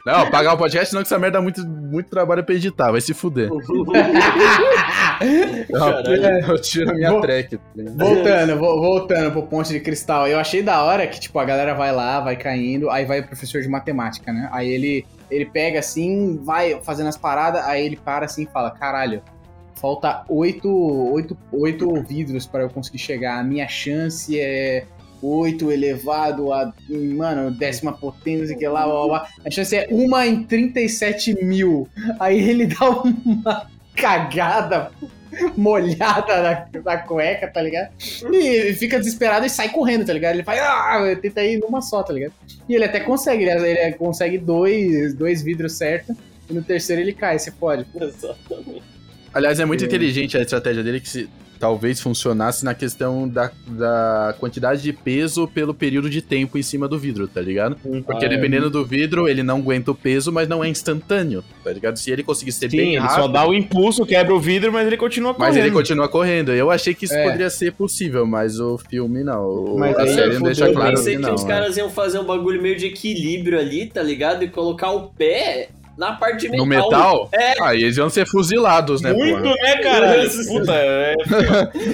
Não, 0.05 0.29
pagar 0.31 0.53
o 0.53 0.57
podcast, 0.57 0.89
senão 0.89 1.03
que 1.03 1.07
essa 1.07 1.19
merda 1.19 1.37
dá 1.37 1.41
muito, 1.43 1.65
muito 1.67 2.09
trabalho 2.09 2.43
pra 2.43 2.55
editar, 2.55 2.91
vai 2.91 3.01
se 3.01 3.13
fuder. 3.13 3.49
Não, 3.49 3.59
Caralho. 5.79 6.51
eu 6.51 6.61
tiro 6.61 6.91
a 6.91 6.93
minha 6.93 7.11
Vou- 7.11 7.21
track. 7.21 7.59
Voltando, 7.95 8.57
vo- 8.57 8.79
voltando 8.79 9.31
pro 9.31 9.43
ponte 9.43 9.71
de 9.73 9.79
cristal. 9.79 10.27
Eu 10.27 10.39
achei 10.39 10.61
da 10.61 10.83
hora 10.83 11.05
que, 11.07 11.19
tipo, 11.19 11.37
a 11.39 11.45
galera 11.45 11.73
vai 11.73 11.91
lá, 11.91 12.19
vai 12.19 12.35
caindo, 12.35 12.89
aí 12.89 13.05
vai 13.05 13.19
o 13.21 13.27
professor 13.27 13.61
de 13.61 13.67
matemática, 13.67 14.31
né? 14.31 14.49
Aí 14.51 14.69
ele, 14.69 15.05
ele 15.29 15.45
pega 15.45 15.79
assim, 15.79 16.39
vai 16.43 16.79
fazendo 16.83 17.07
as 17.09 17.17
paradas, 17.17 17.63
aí 17.65 17.85
ele 17.85 17.95
para 17.97 18.25
assim 18.25 18.43
e 18.43 18.47
fala: 18.47 18.71
caralho, 18.71 19.21
falta 19.85 20.25
oito, 20.29 20.67
oito, 21.13 21.37
oito 21.51 21.93
vidros 22.01 22.47
para 22.47 22.63
eu 22.63 22.69
conseguir 22.71 22.97
chegar. 22.97 23.39
A 23.39 23.43
minha 23.43 23.67
chance 23.67 24.39
é 24.39 24.83
8 25.21 25.71
elevado 25.71 26.51
a, 26.51 26.73
mano, 26.89 27.51
décima 27.51 27.93
potência, 27.93 28.57
que 28.57 28.67
lá, 28.67 28.87
blá, 28.87 29.05
blá. 29.05 29.29
A 29.45 29.51
chance 29.51 29.75
é 29.75 29.87
uma 29.91 30.25
em 30.25 30.43
37 30.43 31.45
mil. 31.45 31.87
Aí 32.19 32.49
ele 32.49 32.65
dá 32.73 32.89
uma 32.89 33.69
cagada 33.95 34.89
molhada 35.55 36.41
na, 36.41 36.81
na 36.83 36.97
cueca, 36.97 37.47
tá 37.47 37.61
ligado? 37.61 37.91
E 38.33 38.73
fica 38.73 38.97
desesperado 38.97 39.45
e 39.45 39.49
sai 39.51 39.69
correndo, 39.69 40.03
tá 40.03 40.13
ligado? 40.13 40.33
Ele 40.33 40.43
faz, 40.43 40.59
ah, 40.61 41.15
tenta 41.21 41.43
ir 41.43 41.59
numa 41.59 41.83
só, 41.83 42.01
tá 42.01 42.11
ligado? 42.11 42.33
E 42.67 42.73
ele 42.73 42.85
até 42.85 43.01
consegue, 43.01 43.43
ele, 43.43 43.67
ele 43.67 43.93
consegue 43.93 44.39
dois, 44.39 45.13
dois 45.13 45.43
vidros 45.43 45.73
certos, 45.73 46.15
e 46.49 46.53
no 46.55 46.63
terceiro 46.63 47.03
ele 47.03 47.13
cai, 47.13 47.37
você 47.37 47.51
pode. 47.51 47.85
Exatamente. 47.93 48.94
Aliás, 49.35 49.59
é 49.59 49.65
muito 49.65 49.83
É. 49.83 49.87
inteligente 49.87 50.37
a 50.37 50.41
estratégia 50.41 50.81
dele 50.81 50.99
que 51.01 51.09
se, 51.09 51.29
talvez 51.59 51.99
funcionasse 52.01 52.63
na 52.65 52.73
questão 52.73 53.27
da, 53.29 53.49
da 53.67 54.35
quantidade 54.39 54.81
de 54.81 54.91
peso 54.93 55.47
pelo 55.47 55.73
período 55.73 56.09
de 56.09 56.21
tempo 56.21 56.57
em 56.57 56.61
cima 56.63 56.87
do 56.87 56.97
vidro, 56.99 57.27
tá 57.27 57.41
ligado? 57.41 57.75
Porque 58.05 58.25
Ah, 58.25 58.27
é. 58.27 58.29
dependendo 58.29 58.69
do 58.69 58.83
vidro, 58.85 59.27
ele 59.27 59.41
não 59.43 59.57
aguenta 59.57 59.91
o 59.91 59.95
peso, 59.95 60.31
mas 60.31 60.47
não 60.49 60.63
é 60.63 60.67
instantâneo, 60.69 61.43
tá 61.63 61.71
ligado? 61.71 61.97
Se 61.97 62.11
ele 62.11 62.23
conseguir 62.23 62.51
ser 62.53 62.69
Sim, 62.71 62.77
bem 62.77 62.89
ele 62.95 62.99
rápido, 62.99 63.15
só 63.23 63.27
dá 63.27 63.47
o 63.47 63.53
impulso, 63.53 64.05
quebra 64.05 64.33
o 64.35 64.39
vidro, 64.39 64.71
mas 64.71 64.85
ele 64.87 64.97
continua 64.97 65.33
correndo. 65.33 65.53
mas 65.53 65.57
ele 65.63 65.71
continua 65.71 66.07
correndo. 66.09 66.51
Eu 66.53 66.71
achei 66.71 66.93
que 66.93 67.05
isso 67.05 67.13
É. 67.13 67.23
poderia 67.23 67.49
ser 67.49 67.71
possível, 67.73 68.25
mas 68.25 68.59
o 68.59 68.77
filme 68.77 69.23
não. 69.23 69.75
Mas 69.77 69.97
a 69.97 70.03
aí 70.03 70.13
série 70.13 70.33
não 70.35 70.43
deixa 70.43 70.67
eu 70.67 70.73
claro 70.73 70.95
Pensei 70.97 71.15
que 71.15 71.21
que 71.21 71.27
não. 71.27 71.35
os 71.35 71.43
é. 71.43 71.47
caras 71.47 71.75
iam 71.77 71.89
fazer 71.89 72.19
um 72.19 72.25
bagulho 72.25 72.61
meio 72.61 72.77
de 72.77 72.85
equilíbrio 72.85 73.59
ali, 73.59 73.87
tá 73.87 74.01
ligado? 74.03 74.43
E 74.43 74.47
colocar 74.49 74.91
o 74.91 75.07
pé 75.09 75.69
na 75.97 76.13
parte 76.13 76.41
de 76.41 76.49
metal. 76.49 76.65
No 76.65 76.69
metal? 76.69 77.29
É. 77.33 77.63
Aí 77.63 77.83
eles 77.83 77.97
iam 77.97 78.09
ser 78.09 78.27
fuzilados, 78.27 79.01
né, 79.01 79.13
Muito, 79.13 79.41
porra? 79.41 79.53
né, 79.55 79.77
cara? 79.77 80.15
Puta, 80.47 80.73
é... 80.75 81.15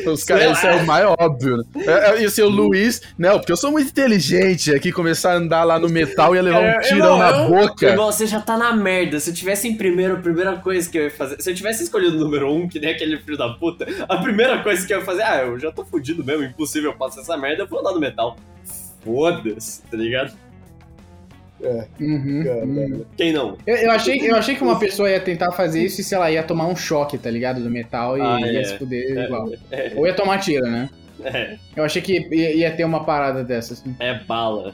Os 0.10 0.24
caras, 0.24 0.58
isso 0.58 0.68
é 0.68 0.76
o 0.76 0.86
mais 0.86 1.06
óbvio, 1.20 1.58
né? 1.58 1.64
É, 1.86 1.92
é, 1.92 2.22
E 2.22 2.26
o 2.26 2.30
seu 2.32 2.50
Luiz, 2.50 3.02
não, 3.18 3.38
porque 3.40 3.52
eu 3.52 3.58
sou 3.58 3.72
muito 3.72 3.90
inteligente, 3.90 4.74
aqui 4.74 4.92
começar 4.92 5.34
a 5.34 5.36
andar 5.36 5.64
lá 5.64 5.78
no 5.80 5.88
metal 5.90 6.36
ia 6.36 6.42
levar 6.42 6.62
É, 6.64 6.78
um 6.78 6.82
tirão 6.82 6.96
irmão, 6.98 7.18
na 7.20 7.30
eu- 7.44 7.48
boca. 7.50 7.86
Irmão, 7.88 8.12
você 8.12 8.26
já 8.26 8.40
tá 8.42 8.58
na 8.58 8.74
merda. 8.76 9.20
Se 9.20 9.30
eu 9.30 9.34
tivesse 9.34 9.68
em 9.68 9.76
primeiro, 9.76 10.16
a 10.16 10.20
primeira 10.20 10.56
coisa 10.58 10.90
que 10.90 10.98
eu 10.98 11.04
ia 11.04 11.12
fazer. 11.12 11.42
Se 11.42 11.50
eu 11.52 11.56
tivesse 11.56 11.84
escolhido 11.84 12.16
o 12.18 12.20
número 12.20 12.52
um, 12.52 12.68
que 12.68 12.80
nem 12.80 12.92
aquele 12.92 13.18
filho 13.20 13.38
da 13.38 13.50
puta, 13.50 13.86
a 14.10 14.18
primeira 14.18 14.60
coisa 14.64 14.86
que 14.86 14.94
eu 14.94 15.00
ia 15.00 15.06
fazer, 15.06 15.24
ah, 15.24 15.44
eu 15.44 15.60
já 15.60 15.72
tô 15.72 15.86
fudido 15.86 16.24
mesmo, 16.24 16.44
impossível 16.44 16.94
passar 16.94 17.22
essa 17.22 17.38
merda, 17.38 17.64
eu 17.64 17.68
vou 17.68 17.80
andar 17.80 17.92
no 17.92 18.00
metal. 18.00 18.36
Foda-se, 19.04 19.82
tá 19.84 19.98
ligado? 19.98 20.34
Uhum, 22.00 22.44
uhum. 22.64 23.06
Quem 23.16 23.32
não? 23.34 23.58
Eu, 23.68 23.76
eu 23.76 23.92
achei, 23.92 24.20
eu 24.30 24.36
achei 24.36 24.56
que 24.56 24.64
uma 24.64 24.80
pessoa 24.80 25.10
ia 25.10 25.20
tentar 25.20 25.52
fazer 25.52 25.84
isso 25.84 26.02
e, 26.02 26.04
sei 26.04 26.18
lá, 26.18 26.32
ia 26.32 26.42
tomar 26.44 26.68
um 26.68 26.76
choque, 26.76 27.18
tá 27.18 27.30
ligado? 27.30 27.62
Do 27.62 27.70
metal 27.70 28.18
e 28.18 28.22
Ah, 28.22 28.40
ia 28.42 28.62
é. 28.62 28.64
se 28.64 28.78
fuder 28.78 29.26
igual. 29.26 29.50
É, 29.72 29.92
Ou 29.96 30.08
ia 30.08 30.14
tomar 30.14 30.40
tiro, 30.40 30.66
né? 30.66 30.90
é, 31.24 31.58
Eu 31.76 31.84
achei 31.84 32.02
que 32.02 32.14
ia, 32.32 32.56
ia 32.56 32.72
ter 32.72 32.84
uma 32.84 33.04
parada 33.04 33.44
dessa, 33.44 33.74
assim. 33.74 33.96
é 34.00 34.14
bala. 34.24 34.74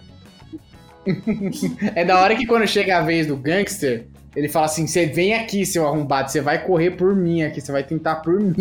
É 1.96 2.04
da 2.04 2.20
hora 2.22 2.36
que 2.36 2.46
quando 2.46 2.68
chega 2.68 2.98
a 2.98 3.02
vez 3.02 3.28
do 3.28 3.38
gangster, 3.38 4.06
ele 4.38 4.48
fala 4.48 4.68
assim: 4.68 4.86
você 4.86 5.06
vem 5.08 5.34
aqui, 5.34 5.66
seu 5.66 5.88
arrombado, 5.88 6.30
você 6.32 6.40
vai 6.42 6.64
correr 6.64 6.92
por 6.92 7.16
mim 7.16 7.42
aqui, 7.42 7.60
você 7.60 7.72
vai 7.72 7.84
tentar 7.84 8.18
por 8.18 8.38
mim. 8.40 8.54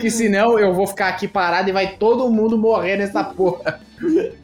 que 0.00 0.10
senão 0.10 0.58
eu 0.58 0.72
vou 0.72 0.86
ficar 0.86 1.08
aqui 1.08 1.28
parado 1.28 1.68
e 1.68 1.72
vai 1.72 1.96
todo 1.96 2.30
mundo 2.30 2.56
morrer 2.56 2.96
nessa 2.96 3.22
porra. 3.22 3.78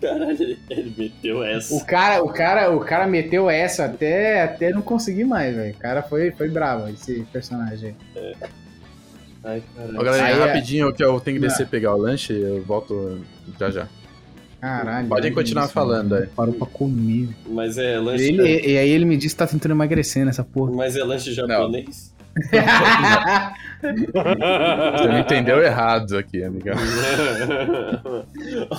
Caralho, 0.01 0.56
ele 0.70 0.94
meteu 0.98 1.43
essa. 1.43 1.74
O 1.74 1.84
cara, 1.84 2.22
o 2.22 2.28
cara, 2.32 2.70
o 2.76 2.80
cara 2.80 3.06
meteu 3.06 3.48
essa 3.48 3.86
até, 3.86 4.43
até 4.43 4.70
não 4.70 4.82
conseguir 4.82 5.24
mais, 5.24 5.55
velho. 5.56 5.72
O 5.74 5.78
cara 5.78 6.02
foi, 6.02 6.30
foi 6.30 6.48
bravo, 6.48 6.89
esse 6.90 7.26
personagem. 7.32 7.94
aí. 8.16 8.34
Ai, 9.44 9.62
caralho. 9.74 10.01
Ô, 10.01 10.05
galera, 10.05 10.24
Aí 10.26 10.34
é- 10.34 10.44
rapidinho, 10.44 10.93
que 10.93 11.02
eu 11.02 11.18
tenho 11.20 11.36
que 11.39 11.43
Não. 11.43 11.48
descer 11.48 11.66
pegar 11.66 11.94
o 11.94 11.98
lanche, 11.98 12.32
eu 12.32 12.62
volto 12.62 13.20
já 13.59 13.70
já. 13.70 13.89
Caralho. 14.62 15.09
Podem 15.09 15.32
continuar 15.32 15.64
isso, 15.64 15.72
falando 15.72 16.14
aí. 16.14 16.28
Parou 16.28 16.55
pra 16.55 16.68
comer. 16.68 17.30
Mas 17.48 17.76
é 17.76 17.98
lanche. 17.98 18.28
Ele, 18.28 18.60
e 18.64 18.78
aí 18.78 18.89
ele 18.90 19.05
me 19.05 19.16
disse 19.16 19.34
que 19.34 19.39
tá 19.40 19.47
tentando 19.48 19.72
emagrecer 19.72 20.24
nessa 20.24 20.44
porra. 20.44 20.70
Mas 20.70 20.94
é 20.97 21.02
lanche 21.02 21.32
japonês? 21.32 22.14
Você 23.82 25.09
me 25.09 25.20
entendeu 25.20 25.60
errado 25.60 26.16
aqui, 26.16 26.44
amiga. 26.44 26.74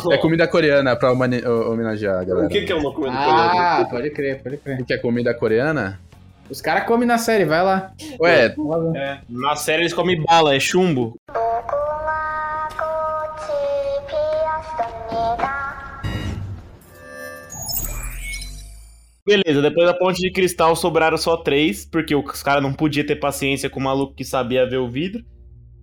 É 0.10 0.18
comida 0.18 0.48
coreana 0.48 0.96
pra 0.96 1.12
homenagear 1.12 2.22
a 2.22 2.24
galera. 2.24 2.48
O 2.48 2.50
que, 2.50 2.62
que 2.62 2.72
é 2.72 2.76
uma 2.76 2.94
comida 2.94 3.18
coreana? 3.18 3.82
ah, 3.82 3.86
pode 3.92 4.10
crer, 4.12 4.42
pode 4.42 4.58
crer. 4.58 4.80
O 4.80 4.86
que 4.86 4.94
é 4.94 4.98
comida 4.98 5.34
coreana? 5.34 6.00
Os 6.50 6.62
caras 6.62 6.86
comem 6.86 7.08
na 7.08 7.18
série, 7.18 7.44
vai 7.46 7.62
lá. 7.62 7.92
Ué. 8.22 8.56
É, 8.96 9.18
na 9.30 9.56
série 9.58 9.82
eles 9.82 9.94
comem 9.94 10.22
bala, 10.24 10.56
é 10.56 10.60
chumbo. 10.60 11.18
Beleza, 19.26 19.62
depois 19.62 19.88
da 19.88 19.94
ponte 19.94 20.22
de 20.22 20.32
cristal 20.32 20.76
sobraram 20.76 21.18
só 21.18 21.38
três, 21.38 21.86
porque 21.86 22.14
os 22.14 22.44
caras 22.44 22.62
não 22.62 22.74
podiam 22.74 23.06
ter 23.06 23.16
paciência 23.16 23.70
com 23.70 23.80
o 23.80 23.84
maluco 23.84 24.14
que 24.14 24.26
sabia 24.26 24.68
ver 24.68 24.78
o 24.78 24.90
vidro. 24.90 25.24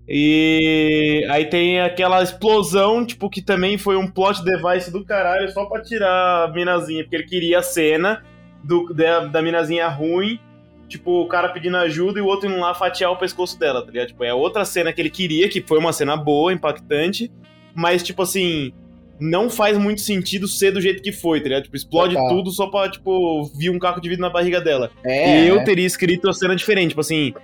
E 0.07 1.25
aí 1.31 1.47
tem 1.47 1.81
aquela 1.81 2.23
explosão, 2.23 3.07
tipo, 3.07 3.31
que 3.31 3.41
também 3.41 3.79
foi 3.79 3.97
um 3.97 4.11
plot 4.11 4.45
device 4.45 4.93
do 4.93 5.05
caralho 5.05 5.51
só 5.53 5.65
pra 5.65 5.81
tirar 5.81 6.45
a 6.45 6.53
minazinha, 6.53 7.03
porque 7.03 7.17
ele 7.17 7.25
queria 7.25 7.61
a 7.61 7.63
cena 7.63 8.23
do, 8.63 8.93
da, 8.93 9.21
da 9.21 9.41
minazinha 9.41 9.89
ruim, 9.89 10.39
tipo, 10.87 11.23
o 11.23 11.29
cara 11.29 11.49
pedindo 11.49 11.79
ajuda 11.79 12.19
e 12.19 12.23
o 12.23 12.27
outro 12.27 12.51
indo 12.51 12.59
lá 12.59 12.75
fatiar 12.75 13.11
o 13.11 13.17
pescoço 13.17 13.59
dela, 13.59 13.81
tá 13.81 13.91
ligado? 13.91 14.09
Tipo, 14.09 14.25
é 14.25 14.35
outra 14.35 14.67
cena 14.67 14.93
que 14.93 15.01
ele 15.01 15.11
queria, 15.11 15.49
que 15.49 15.63
foi 15.63 15.79
uma 15.79 15.95
cena 15.95 16.15
boa, 16.15 16.53
impactante, 16.53 17.33
mas, 17.75 18.03
tipo 18.03 18.21
assim, 18.21 18.73
não 19.21 19.51
faz 19.51 19.77
muito 19.77 20.01
sentido 20.01 20.49
ser 20.49 20.73
do 20.73 20.81
jeito 20.81 21.03
que 21.03 21.13
foi, 21.13 21.41
tá 21.41 21.49
ligado? 21.49 21.65
Tipo, 21.65 21.77
explode 21.77 22.15
Total. 22.15 22.29
tudo 22.31 22.51
só 22.51 22.67
pra, 22.69 22.91
tipo, 22.91 23.45
vir 23.57 23.71
um 23.71 23.79
caco 23.79 24.01
de 24.01 24.09
vidro 24.09 24.23
na 24.23 24.31
barriga 24.31 24.61
dela. 24.61 24.91
É, 25.05 25.45
e 25.45 25.49
eu 25.49 25.61
é. 25.61 25.65
teria 25.65 25.87
escrito 25.87 26.29
a 26.29 26.33
cena 26.33 26.57
diferente, 26.57 26.91
tipo 26.91 27.01
assim, 27.01 27.35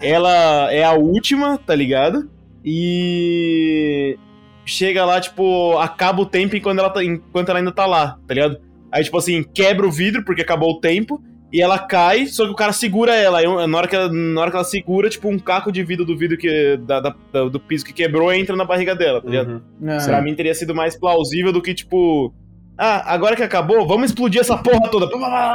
ela 0.00 0.72
é 0.72 0.84
a 0.84 0.92
última, 0.92 1.58
tá 1.58 1.74
ligado? 1.74 2.30
E 2.64 4.18
chega 4.64 5.04
lá, 5.04 5.20
tipo, 5.20 5.76
acaba 5.78 6.22
o 6.22 6.26
tempo 6.26 6.56
enquanto 6.56 6.78
ela, 6.78 6.90
tá- 6.90 7.04
enquanto 7.04 7.48
ela 7.50 7.58
ainda 7.58 7.72
tá 7.72 7.86
lá, 7.86 8.18
tá 8.26 8.34
ligado? 8.34 8.58
Aí, 8.90 9.02
tipo 9.02 9.18
assim, 9.18 9.42
quebra 9.42 9.86
o 9.86 9.92
vidro 9.92 10.24
porque 10.24 10.42
acabou 10.42 10.70
o 10.70 10.80
tempo. 10.80 11.22
E 11.54 11.62
ela 11.62 11.78
cai, 11.78 12.26
só 12.26 12.44
que 12.46 12.50
o 12.50 12.54
cara 12.56 12.72
segura 12.72 13.14
ela. 13.14 13.38
Aí, 13.38 13.46
na, 13.46 13.78
hora 13.78 13.86
que 13.86 13.94
ela 13.94 14.12
na 14.12 14.40
hora 14.40 14.50
que 14.50 14.56
ela 14.56 14.64
segura, 14.64 15.08
tipo, 15.08 15.28
um 15.28 15.38
caco 15.38 15.70
de 15.70 15.84
vidro 15.84 16.04
do 16.04 16.18
vidro 16.18 16.36
que, 16.36 16.76
da- 16.78 16.98
da- 16.98 17.14
do 17.48 17.60
piso 17.60 17.84
que 17.84 17.92
quebrou 17.92 18.32
entra 18.32 18.56
na 18.56 18.64
barriga 18.64 18.92
dela, 18.92 19.22
tá 19.22 19.28
ligado? 19.30 19.62
Uhum. 19.80 19.98
Pra 20.04 20.20
mim 20.20 20.34
teria 20.34 20.52
sido 20.52 20.74
mais 20.74 20.98
plausível 20.98 21.52
do 21.52 21.62
que, 21.62 21.72
tipo. 21.72 22.34
Ah, 22.76 23.14
agora 23.14 23.36
que 23.36 23.42
acabou, 23.44 23.86
vamos 23.86 24.06
explodir 24.10 24.40
essa 24.40 24.56
porra 24.56 24.90
toda. 24.90 25.08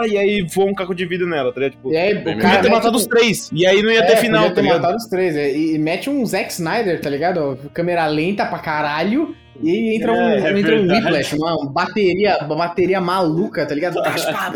E 0.08 0.18
aí 0.18 0.42
voa 0.56 0.72
um 0.72 0.74
caco 0.74 0.96
de 0.96 1.06
vidro 1.06 1.28
nela, 1.28 1.52
tá 1.52 1.60
ligado? 1.60 1.74
Tipo, 1.76 1.92
E 1.92 1.98
aí, 1.98 2.14
o 2.14 2.24
cara 2.24 2.62
ter 2.62 2.70
mete 2.70 2.72
matado 2.72 2.94
um- 2.94 2.98
os 2.98 3.06
três. 3.06 3.50
E 3.52 3.66
aí 3.68 3.84
não 3.84 3.92
ia 3.92 4.00
É, 4.00 4.06
ter 4.06 4.16
final, 4.16 4.48
tá 4.48 4.56
ter 4.56 4.62
ligado? 4.62 4.82
matado 4.82 4.96
os 4.96 5.06
três. 5.08 5.36
é, 5.36 5.52
E, 5.54 5.76
e 5.76 5.78
mete 5.78 6.10
um 6.10 6.26
Zack 6.26 6.50
Snyder, 6.54 7.02
tá 7.02 7.10
ligado? 7.10 7.60
Câmera 7.74 8.08
lenta 8.08 8.46
pra 8.46 8.60
caralho. 8.60 9.36
E 9.62 9.96
entra 9.98 10.14
um, 10.14 10.16
É, 10.16 10.52
é 10.52 10.60
entra 10.60 10.76
um. 10.80 10.88
Whiplash, 10.88 11.36
uma, 11.36 11.72
bateria, 11.72 12.38
uma 12.42 12.56
bateria 12.56 13.02
maluca, 13.02 13.66
tá 13.66 13.76
ligado? 13.76 13.98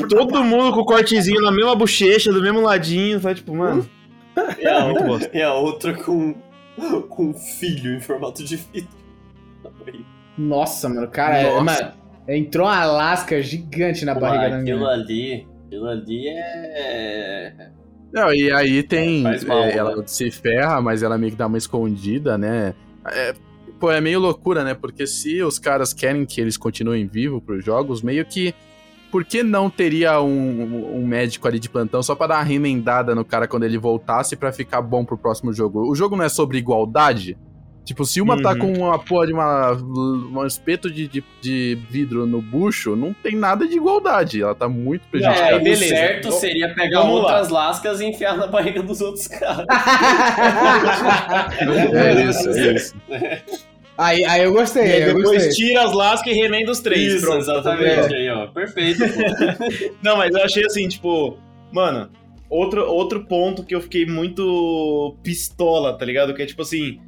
Todo 0.08 0.44
mundo 0.44 0.74
com 0.74 0.82
o 0.82 0.86
cortezinho 0.86 1.42
na 1.42 1.52
mesma 1.52 1.76
bochecha, 1.76 2.32
do 2.32 2.42
mesmo 2.42 2.62
ladinho, 2.62 3.20
vai 3.20 3.36
tipo, 3.36 3.54
mano. 3.56 3.88
E 4.60 4.66
a, 4.68 4.86
Muito 4.86 5.04
bosta. 5.04 5.30
e 5.34 5.42
a 5.42 5.54
outra 5.54 5.94
com, 5.94 6.34
com 7.10 7.26
um 7.26 7.34
filho 7.34 7.96
em 7.96 8.00
formato 8.00 8.44
de 8.44 8.56
vidro. 8.56 8.90
Nossa, 10.38 10.90
mano, 10.90 11.08
cara, 11.08 11.38
é- 11.38 11.44
Nossa. 11.44 11.64
mano, 11.64 11.94
entrou 12.28 12.66
uma 12.66 12.86
lasca 12.86 13.42
gigante 13.42 14.06
na 14.06 14.16
barriga 14.16 14.50
da 14.50 14.58
aquilo 14.58 14.80
minha. 14.80 14.90
ali, 14.90 15.48
aquilo 15.68 15.88
ali 15.88 16.28
é. 16.30 17.70
Não, 18.12 18.34
e 18.34 18.52
aí 18.52 18.84
tem. 18.84 19.22
Mal, 19.22 19.34
é, 19.64 19.68
né? 19.68 19.78
ela 19.78 20.08
se 20.08 20.30
ferra, 20.32 20.80
mas 20.82 21.04
ela 21.04 21.18
meio 21.18 21.32
que 21.32 21.38
dá 21.38 21.48
uma 21.48 21.58
escondida, 21.58 22.38
né? 22.38 22.74
É, 23.12 23.34
pô, 23.84 23.92
é 23.92 24.00
meio 24.00 24.18
loucura, 24.18 24.64
né? 24.64 24.74
Porque 24.74 25.06
se 25.06 25.44
os 25.44 25.60
caras 25.60 25.92
querem 25.94 26.26
que 26.26 26.40
eles 26.40 26.56
continuem 26.56 27.06
vivos 27.06 27.44
pros 27.44 27.66
jogos, 27.66 28.02
meio 28.02 28.24
que. 28.26 28.56
Por 29.12 29.26
que 29.26 29.44
não 29.44 29.70
teria 29.70 30.22
um, 30.22 30.96
um 30.96 31.06
médico 31.06 31.46
ali 31.50 31.60
de 31.60 31.70
plantão 31.70 32.02
só 32.02 32.16
pra 32.16 32.28
dar 32.28 32.36
uma 32.38 32.44
remendada 32.44 33.14
no 33.14 33.26
cara 33.26 33.46
quando 33.46 33.64
ele 33.64 33.78
voltasse 33.78 34.38
pra 34.38 34.54
ficar 34.54 34.82
bom 34.82 35.04
pro 35.04 35.18
próximo 35.18 35.52
jogo? 35.52 35.82
O 35.92 35.96
jogo 35.96 36.16
não 36.16 36.24
é 36.24 36.30
sobre 36.30 36.58
igualdade? 36.60 37.38
Tipo, 37.84 38.06
se 38.06 38.22
uma 38.22 38.42
tá 38.42 38.54
Uhum. 38.54 38.60
com 38.60 38.74
uma 38.86 38.98
porra 38.98 39.28
de 39.28 39.34
uma, 39.34 39.74
um 39.74 40.46
espeto 40.48 40.90
de, 40.90 41.06
de, 41.10 41.22
de 41.42 41.78
vidro 41.90 42.26
no 42.26 42.42
bucho, 42.42 42.96
não 42.96 43.14
tem 43.14 43.36
nada 43.36 43.68
de 43.68 43.76
igualdade. 43.76 44.42
Ela 44.42 44.56
tá 44.56 44.70
muito 44.70 45.04
É, 45.08 45.10
prejudicada. 45.12 45.58
o 45.58 45.62
beleza. 45.62 45.86
certo 45.88 46.24
Vamos- 46.30 46.40
seria 46.40 46.74
pegar 46.74 47.02
vamos 47.02 47.16
lá. 47.18 47.22
outras 47.24 47.50
lascas 47.50 48.00
e 48.00 48.06
enfiar 48.06 48.38
na 48.38 48.48
barriga 48.48 48.82
dos 48.82 49.02
outros 49.02 49.28
caras. 49.28 49.66
É 51.94 52.24
isso, 52.30 52.50
é 52.50 52.74
isso. 52.74 52.96
aí, 53.98 54.24
aí 54.26 54.44
eu 54.44 54.52
gostei, 54.54 54.84
E 54.86 54.92
aí 54.92 55.02
eu 55.02 55.08
depois 55.16 55.44
gostei. 55.44 55.50
tira 55.68 55.84
as 55.84 55.94
lascas 55.94 56.34
e 56.34 56.36
remenda 56.36 56.72
os 56.72 56.80
três. 56.80 57.14
Isso, 57.14 57.26
pronto, 57.26 57.42
exatamente. 57.42 58.14
Aí, 58.14 58.30
ó. 58.30 58.48
Perfeito. 58.48 59.00
Não, 60.04 60.18
mas 60.18 60.34
eu 60.34 60.44
achei 60.44 60.66
assim, 60.66 60.88
tipo, 60.88 61.38
mano, 61.72 62.10
outro, 62.50 62.86
outro 62.86 63.26
ponto 63.26 63.64
que 63.64 63.74
eu 63.76 63.82
fiquei 63.82 64.06
muito 64.06 65.16
pistola, 65.24 65.98
tá 65.98 66.06
ligado? 66.06 66.34
Que 66.34 66.42
é 66.44 66.46
tipo 66.46 66.62
assim, 66.62 67.00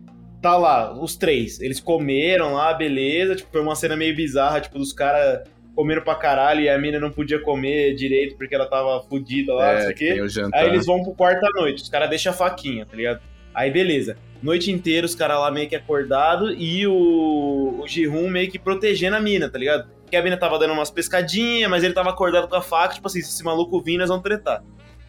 tá 0.41 0.57
lá, 0.57 0.93
os 0.93 1.15
três, 1.15 1.59
eles 1.59 1.79
comeram 1.79 2.53
lá, 2.53 2.73
beleza, 2.73 3.35
tipo, 3.35 3.49
foi 3.51 3.61
uma 3.61 3.75
cena 3.75 3.95
meio 3.95 4.15
bizarra, 4.15 4.61
tipo, 4.61 4.77
dos 4.77 4.93
caras 4.93 5.41
comeram 5.75 6.01
pra 6.03 6.15
caralho 6.15 6.61
e 6.61 6.69
a 6.69 6.77
mina 6.77 6.99
não 6.99 7.11
podia 7.11 7.37
comer 7.39 7.93
direito 7.95 8.37
porque 8.37 8.55
ela 8.55 8.65
tava 8.65 9.01
fudida 9.09 9.53
lá, 9.53 9.73
não 9.73 9.79
sei 9.81 9.89
É, 9.89 9.91
o 9.91 9.95
quê. 9.95 10.49
Aí 10.53 10.67
eles 10.69 10.85
vão 10.85 11.03
pro 11.03 11.13
quarto 11.13 11.43
à 11.45 11.49
noite, 11.59 11.83
os 11.83 11.89
caras 11.89 12.09
deixam 12.09 12.31
a 12.31 12.35
faquinha, 12.35 12.85
tá 12.85 12.95
ligado? 12.95 13.19
Aí 13.55 13.71
beleza. 13.71 14.17
Noite 14.43 14.71
inteira 14.71 15.05
os 15.05 15.15
caras 15.15 15.39
lá 15.39 15.49
meio 15.49 15.67
que 15.69 15.75
acordado 15.75 16.51
e 16.53 16.85
o, 16.85 17.79
o 17.81 17.87
Jihun 17.87 18.29
meio 18.29 18.51
que 18.51 18.59
protegendo 18.59 19.15
a 19.15 19.19
mina, 19.19 19.49
tá 19.49 19.57
ligado? 19.57 19.87
Porque 20.03 20.15
a 20.17 20.21
mina 20.21 20.37
tava 20.37 20.59
dando 20.59 20.73
umas 20.73 20.91
pescadinhas, 20.91 21.69
mas 21.69 21.83
ele 21.83 21.93
tava 21.93 22.09
acordado 22.11 22.47
com 22.47 22.55
a 22.55 22.61
faca, 22.61 22.93
tipo 22.93 23.07
assim, 23.07 23.21
se 23.21 23.29
esse 23.29 23.43
maluco 23.43 23.81
vir, 23.81 23.97
nós 23.97 24.09
vamos 24.09 24.23
tretar. 24.23 24.61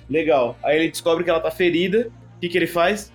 Legal. 0.08 0.56
Aí 0.62 0.78
ele 0.78 0.88
descobre 0.90 1.22
que 1.24 1.28
ela 1.28 1.40
tá 1.40 1.50
ferida. 1.50 2.08
O 2.36 2.40
que, 2.40 2.48
que 2.48 2.56
ele 2.56 2.66
faz? 2.66 3.12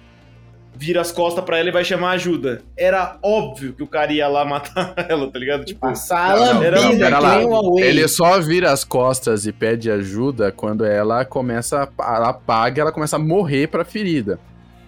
Vira 0.76 1.02
as 1.02 1.12
costas 1.12 1.44
pra 1.44 1.58
ela 1.58 1.70
e 1.70 1.72
vai 1.72 1.84
chamar 1.84 2.12
ajuda. 2.12 2.62
Era 2.78 3.18
óbvio 3.24 3.74
que 3.74 3.82
o 3.84 3.88
cara 3.88 4.12
ia 4.14 4.28
lá 4.28 4.46
matar 4.46 4.94
ela, 5.10 5.30
tá 5.32 5.38
ligado? 5.40 5.66
Tipo, 5.66 5.80
Passar 5.80 6.34
a 6.36 6.54
Não, 6.54 6.54
não, 6.54 6.60
pera 6.62 7.18
que 7.18 7.22
lá. 7.24 7.40
Ele 7.80 8.08
só 8.08 8.40
vira 8.40 8.72
as 8.72 8.84
costas 8.84 9.46
e 9.46 9.52
pede 9.52 9.90
ajuda 9.90 10.52
quando 10.52 10.86
ela 10.86 11.26
começa. 11.26 11.90
a- 11.98 12.16
Ela 12.16 12.30
apaga, 12.30 12.82
ela 12.82 12.92
começa 12.92 13.16
a 13.16 13.20
morrer 13.20 13.68
pra 13.68 13.84
ferida. 13.84 14.40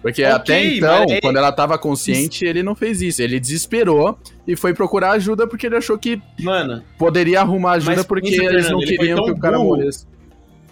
Porque 0.04 0.22
Ok, 0.22 0.34
até 0.34 0.64
então, 0.76 1.00
mas 1.00 1.12
é- 1.12 1.20
quando 1.22 1.38
ela 1.38 1.50
tava 1.50 1.78
consciente, 1.78 2.44
ele 2.44 2.62
não 2.62 2.74
fez 2.74 3.00
isso. 3.00 3.22
Ele 3.22 3.40
desesperou 3.40 4.18
e 4.46 4.54
foi 4.54 4.74
procurar 4.74 5.12
ajuda 5.12 5.46
porque 5.46 5.66
ele 5.66 5.76
achou 5.76 5.96
que 5.98 6.20
mano, 6.42 6.82
poderia 6.98 7.40
arrumar 7.40 7.72
ajuda 7.72 7.96
Mas 7.96 8.04
porque 8.04 8.28
pensa, 8.30 8.44
eles 8.44 8.68
não 8.70 8.80
ele 8.82 8.88
foi 8.88 8.96
queriam 8.98 9.16
tão 9.16 9.24
que 9.24 9.30
o 9.32 9.38
cara 9.38 9.56
burro. 9.56 9.76
morresse. 9.78 10.06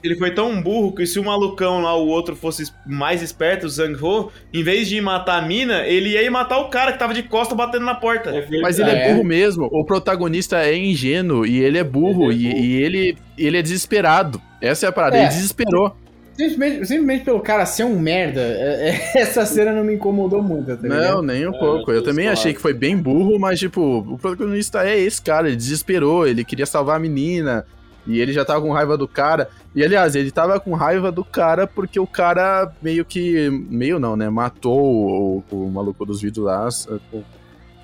ele 0.04 0.16
foi 0.16 0.32
tão 0.34 0.60
burro 0.60 0.92
que 0.94 1.06
se 1.06 1.18
o 1.18 1.24
malucão 1.24 1.80
lá, 1.80 1.96
o 1.96 2.09
outro, 2.09 2.36
fosse 2.36 2.70
mais 2.86 3.22
esperto, 3.22 3.64
o 3.64 3.68
Zhang-Ho, 3.70 4.30
em 4.52 4.62
vez 4.62 4.86
de 4.88 4.96
ir 4.96 5.00
matar 5.00 5.42
a 5.42 5.46
mina, 5.46 5.86
ele 5.86 6.10
ia 6.10 6.22
ir 6.22 6.28
matar 6.28 6.59
o 6.59 6.68
cara 6.68 6.92
que 6.92 6.98
tava 6.98 7.14
de 7.14 7.22
costa 7.22 7.54
batendo 7.54 7.86
na 7.86 7.94
porta. 7.94 8.32
Mas 8.60 8.78
ele 8.78 8.90
é, 8.90 9.09
É. 9.09 9.12
burro 9.14 9.24
mesmo. 9.24 9.66
O 9.72 9.82
protagonista 9.84 10.59
é 10.59 10.76
ingênuo 10.76 11.46
e 11.46 11.59
ele 11.59 11.78
é 11.78 11.84
burro. 11.84 12.30
Ele 12.30 12.46
é 12.46 12.50
e, 12.50 12.52
burro. 12.52 12.64
e 12.64 12.82
ele, 12.82 13.16
ele 13.38 13.56
é 13.56 13.62
desesperado. 13.62 14.42
Essa 14.60 14.84
é 14.84 14.88
a 14.90 14.92
parada. 14.92 15.16
É. 15.16 15.20
Ele 15.20 15.28
desesperou. 15.28 15.96
Simplesmente, 16.36 16.86
simplesmente 16.86 17.24
pelo 17.24 17.40
cara 17.40 17.66
ser 17.66 17.84
um 17.84 17.98
merda, 17.98 18.40
é- 18.40 18.88
é- 19.14 19.18
essa 19.22 19.44
cena 19.44 19.72
não 19.72 19.84
me 19.84 19.94
incomodou 19.94 20.42
muito, 20.42 20.76
tá? 20.76 20.88
Não, 20.88 21.20
nem 21.22 21.46
um 21.46 21.54
É, 21.54 21.59
pouco. 21.59 21.90
Eu 21.92 22.00
tô 22.02 22.09
também 22.10 22.24
suave. 22.26 22.38
achei 22.40 22.54
que 22.54 22.60
foi 22.60 22.72
bem 22.72 22.96
burro, 22.96 23.38
mas, 23.38 23.59
tipo, 23.59 23.98
o 23.98 24.18
protagonista 24.18 24.82
é 24.86 24.98
esse 24.98 25.20
cara. 25.20 25.48
Ele 25.48 25.56
desesperou, 25.56 26.26
ele 26.26 26.44
queria 26.44 26.66
salvar 26.66 26.96
a 26.96 26.98
menina. 27.00 27.66
E 28.06 28.20
ele 28.20 28.32
já 28.32 28.44
tava 28.44 28.60
com 28.60 28.72
raiva 28.72 28.96
do 28.98 29.06
cara. 29.06 29.48
E, 29.76 29.84
aliás, 29.84 30.16
ele 30.16 30.32
tava 30.32 30.59
com 30.59 30.72
raiva 30.74 31.12
do 31.12 31.24
cara 31.24 31.68
porque 31.68 32.00
o 32.00 32.06
cara 32.06 32.72
meio 32.82 33.04
que. 33.04 33.48
Meio 33.70 34.00
não, 34.00 34.16
né? 34.16 34.28
Matou 34.28 34.82
o, 34.82 35.44
o 35.52 35.70
maluco 35.70 36.04
dos 36.04 36.20
vidros 36.20 36.44
lá. 36.46 36.68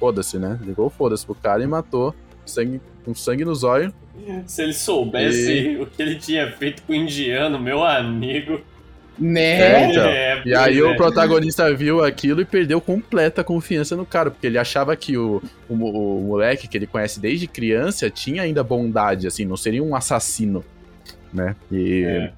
Foda-se, 0.01 0.39
né? 0.39 0.59
Ligou 0.63 0.89
foda-se 0.91 1.25
pro 1.25 1.35
cara 1.35 1.63
e 1.63 1.67
matou. 1.67 2.15
Sangue, 2.45 2.81
com 3.05 3.15
sangue 3.15 3.45
nos 3.45 3.63
olhos. 3.63 3.93
Se 4.47 4.63
ele 4.63 4.73
soubesse 4.73 5.79
o 5.81 5.87
que 5.87 6.01
ele 6.03 6.17
tinha 6.17 6.51
feito 6.53 6.83
com 6.83 6.93
o 6.93 6.97
indiano, 6.97 7.59
meu 7.59 7.83
amigo. 7.85 8.61
Né? 9.19 9.61
É, 9.61 9.91
então. 9.91 10.05
É, 10.07 10.43
E 10.47 10.55
aí 10.55 10.79
pois 10.79 10.91
o 10.91 10.93
é. 10.93 10.97
protagonista 10.97 11.75
viu 11.75 12.05
aquilo 12.05 12.41
e 12.41 12.45
perdeu 12.45 12.81
completa 12.81 13.43
confiança 13.43 13.97
no 13.97 14.07
cara, 14.07 14.31
porque 14.31 14.47
ele 14.47 14.59
achava 14.59 14.95
que 14.95 15.17
o, 15.19 15.43
o, 15.69 15.75
o 15.75 16.21
moleque 16.23 16.69
que 16.69 16.77
ele 16.77 16.87
conhece 16.87 17.19
desde 17.19 17.49
criança 17.49 18.09
tinha 18.09 18.43
ainda 18.43 18.63
bondade, 18.63 19.27
assim, 19.27 19.45
não 19.45 19.57
seria 19.57 19.83
um 19.83 19.97
assassino, 19.97 20.65
né? 21.33 21.57
E, 21.73 22.05
É. 22.05 22.33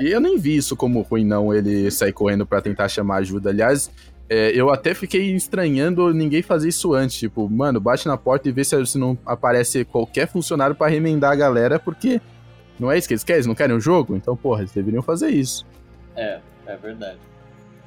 e 0.00 0.10
eu 0.12 0.20
nem 0.20 0.38
vi 0.38 0.56
isso 0.56 0.76
como 0.76 1.00
ruim, 1.02 1.24
não, 1.24 1.52
ele 1.52 1.90
sair 1.90 2.12
correndo 2.12 2.46
pra 2.46 2.60
tentar 2.60 2.88
chamar 2.88 3.16
ajuda. 3.16 3.50
Aliás, 3.50 3.90
é, 4.28 4.50
eu 4.54 4.70
até 4.70 4.94
fiquei 4.94 5.34
estranhando 5.34 6.12
ninguém 6.12 6.42
fazer 6.42 6.68
isso 6.68 6.94
antes, 6.94 7.16
tipo, 7.16 7.48
mano, 7.48 7.80
bate 7.80 8.06
na 8.06 8.16
porta 8.16 8.48
e 8.48 8.52
vê 8.52 8.64
se, 8.64 8.86
se 8.86 8.98
não 8.98 9.16
aparece 9.26 9.84
qualquer 9.84 10.26
funcionário 10.26 10.74
pra 10.74 10.88
remendar 10.88 11.32
a 11.32 11.36
galera, 11.36 11.78
porque 11.78 12.20
não 12.78 12.90
é 12.90 12.98
isso 12.98 13.06
que 13.06 13.14
eles 13.14 13.24
querem, 13.24 13.38
eles 13.38 13.46
não 13.46 13.54
querem 13.54 13.76
o 13.76 13.80
jogo? 13.80 14.16
Então, 14.16 14.36
porra, 14.36 14.60
eles 14.60 14.72
deveriam 14.72 15.02
fazer 15.02 15.30
isso. 15.30 15.66
É 16.66 16.76
verdade. 16.76 17.18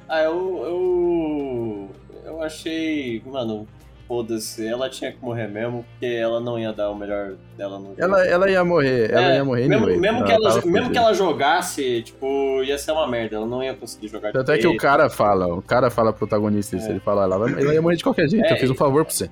Ah, 0.08 0.22
eu. 0.22 0.62
Eu, 0.64 1.90
eu 2.24 2.42
achei. 2.42 3.22
Mano, 3.26 3.66
foda-se. 4.06 4.66
Ela 4.66 4.88
tinha 4.88 5.10
que 5.12 5.18
morrer 5.20 5.48
mesmo, 5.48 5.84
porque 5.90 6.06
ela 6.06 6.40
não 6.40 6.58
ia 6.58 6.72
dar 6.72 6.90
o 6.90 6.94
melhor 6.94 7.32
dela 7.56 7.78
no 7.78 7.86
jogo. 7.88 7.96
Ela, 7.98 8.26
ela 8.26 8.50
ia 8.50 8.64
morrer, 8.64 9.10
ela 9.10 9.32
É, 9.32 9.36
ia 9.36 9.44
morrer 9.44 9.68
mesmo, 9.68 9.84
anyway. 9.84 10.00
mesmo, 10.00 10.24
que 10.24 10.32
ela, 10.32 10.62
mesmo 10.64 10.90
que 10.90 10.98
ela 10.98 11.12
jogasse, 11.14 12.02
tipo, 12.02 12.62
ia 12.62 12.78
ser 12.78 12.92
uma 12.92 13.06
merda. 13.06 13.36
Ela 13.36 13.46
não 13.46 13.62
ia 13.62 13.74
conseguir 13.74 14.08
jogar 14.08 14.32
Tanto 14.32 14.52
é 14.52 14.58
que 14.58 14.66
o 14.66 14.76
cara 14.76 15.10
fala, 15.10 15.46
o 15.54 15.62
cara 15.62 15.90
fala 15.90 16.12
pro 16.12 16.26
protagonista 16.26 16.76
isso, 16.76 16.86
É. 16.86 16.90
ele 16.90 17.00
fala, 17.00 17.24
ela, 17.24 17.38
vai- 17.38 17.52
ela 17.52 17.74
ia 17.74 17.82
morrer 17.82 17.96
de 17.96 18.02
qualquer 18.04 18.28
jeito, 18.28 18.46
É, 18.46 18.52
eu 18.52 18.56
fiz 18.58 18.70
um 18.70 18.74
favor 18.74 19.04
pra 19.04 19.12
você. 19.14 19.30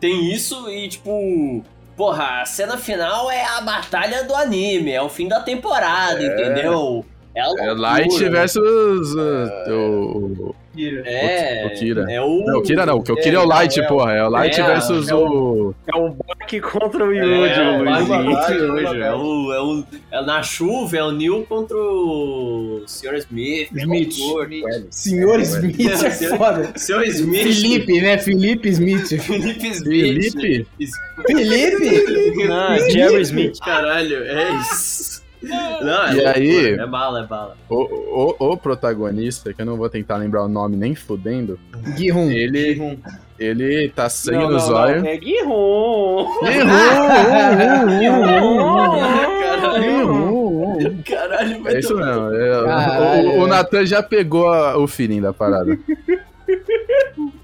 Tem 0.00 0.32
isso 0.32 0.68
e, 0.70 0.88
tipo. 0.88 1.64
Porra, 1.96 2.42
a 2.42 2.46
cena 2.46 2.76
final 2.78 3.28
é 3.28 3.44
a 3.44 3.60
batalha 3.60 4.22
do 4.22 4.32
anime, 4.32 4.92
é 4.92 5.02
o 5.02 5.08
fim 5.08 5.26
da 5.26 5.40
temporada, 5.40 6.22
entendeu? 6.24 7.04
É, 7.34 7.40
a 7.40 7.44
É 7.44 7.46
loucura. 7.48 7.74
Light 7.74 8.28
versus 8.28 9.14
uh, 9.14 9.70
o, 9.72 10.54
É, 11.04 11.66
o 11.66 11.78
Kira. 11.78 12.06
É 12.10 12.20
o. 12.20 12.44
Não, 12.44 12.58
o 12.58 12.62
Kira 12.62 12.86
não, 12.86 12.98
porque 12.98 13.12
o 13.12 13.16
Kira 13.16 13.36
é 13.36 13.40
o 13.40 13.46
Light, 13.46 13.80
é 13.80 13.82
porra. 13.86 14.12
É 14.12 14.24
o 14.24 14.28
Light 14.28 14.60
é, 14.60 14.66
versus 14.66 15.08
é 15.08 15.14
o. 15.14 15.74
É 15.86 15.96
o 15.96 16.10
Baki 16.10 16.60
contra 16.60 17.04
o 17.04 17.12
É, 17.12 17.16
Yuji, 17.16 17.60
é, 19.00 19.06
é 19.06 19.14
o, 19.14 19.52
é 19.52 19.60
o. 19.60 19.84
É 20.10 20.22
na 20.24 20.42
chuva, 20.42 20.96
é 20.96 21.02
o 21.02 21.10
Neil 21.10 21.44
contra 21.48 21.76
o 21.76 22.82
Sr. 22.86 23.14
Smith. 23.16 23.68
é 23.74 23.82
Smith. 23.82 24.14
Senhor 24.90 25.40
Smith 25.40 26.02
é 26.02 26.10
foda. 26.36 26.72
Sr. 26.76 27.04
Smith. 27.08 27.42
Felipe, 27.42 28.00
né? 28.00 28.18
Felipe 28.18 28.68
Smith. 28.68 29.08
Felipe 29.20 29.68
Smith. 29.68 30.34
Felipe? 30.34 30.66
Felipe? 31.26 32.48
Ah, 32.50 32.78
Jerry 32.90 33.22
Smith. 33.22 33.58
Caralho, 33.60 34.24
é 34.24 34.50
isso. 34.60 34.97
Não, 35.42 36.04
é 36.06 36.10
E 36.10 36.14
loucura, 36.14 36.32
aí? 36.36 36.72
É 36.74 36.86
bala, 36.86 37.20
é 37.22 37.26
bala. 37.26 37.56
O, 37.68 38.34
o, 38.38 38.52
o 38.52 38.56
protagonista, 38.56 39.52
que 39.54 39.62
eu 39.62 39.66
não 39.66 39.76
vou 39.76 39.88
tentar 39.88 40.16
lembrar 40.16 40.44
o 40.44 40.48
nome 40.48 40.76
nem 40.76 40.94
fudendo, 40.94 41.58
Guihun. 41.96 42.30
ele, 42.30 42.98
ele 43.38 43.88
tá 43.90 44.08
sangue 44.08 44.38
Não, 44.44 44.50
não, 44.50 44.58
zóio. 44.58 45.00
não, 45.02 45.08
É 45.08 45.20
Gihon. 45.20 46.26
Caralho, 49.68 51.02
Caralho, 51.04 51.62
vai 51.62 51.74
É 51.74 51.78
isso 51.78 51.88
tomar- 51.88 52.06
mesmo. 52.06 52.34
é, 52.34 52.60
o- 52.60 52.64
Caralho, 52.64 53.28
o, 53.30 53.40
o 53.40 53.46
é. 53.46 53.48
Nathan 53.48 53.86
já 53.86 54.02
pegou 54.02 54.48
a- 54.48 54.76
o 54.78 54.86
feeling 54.86 55.20
da 55.20 55.32
parada. 55.32 55.78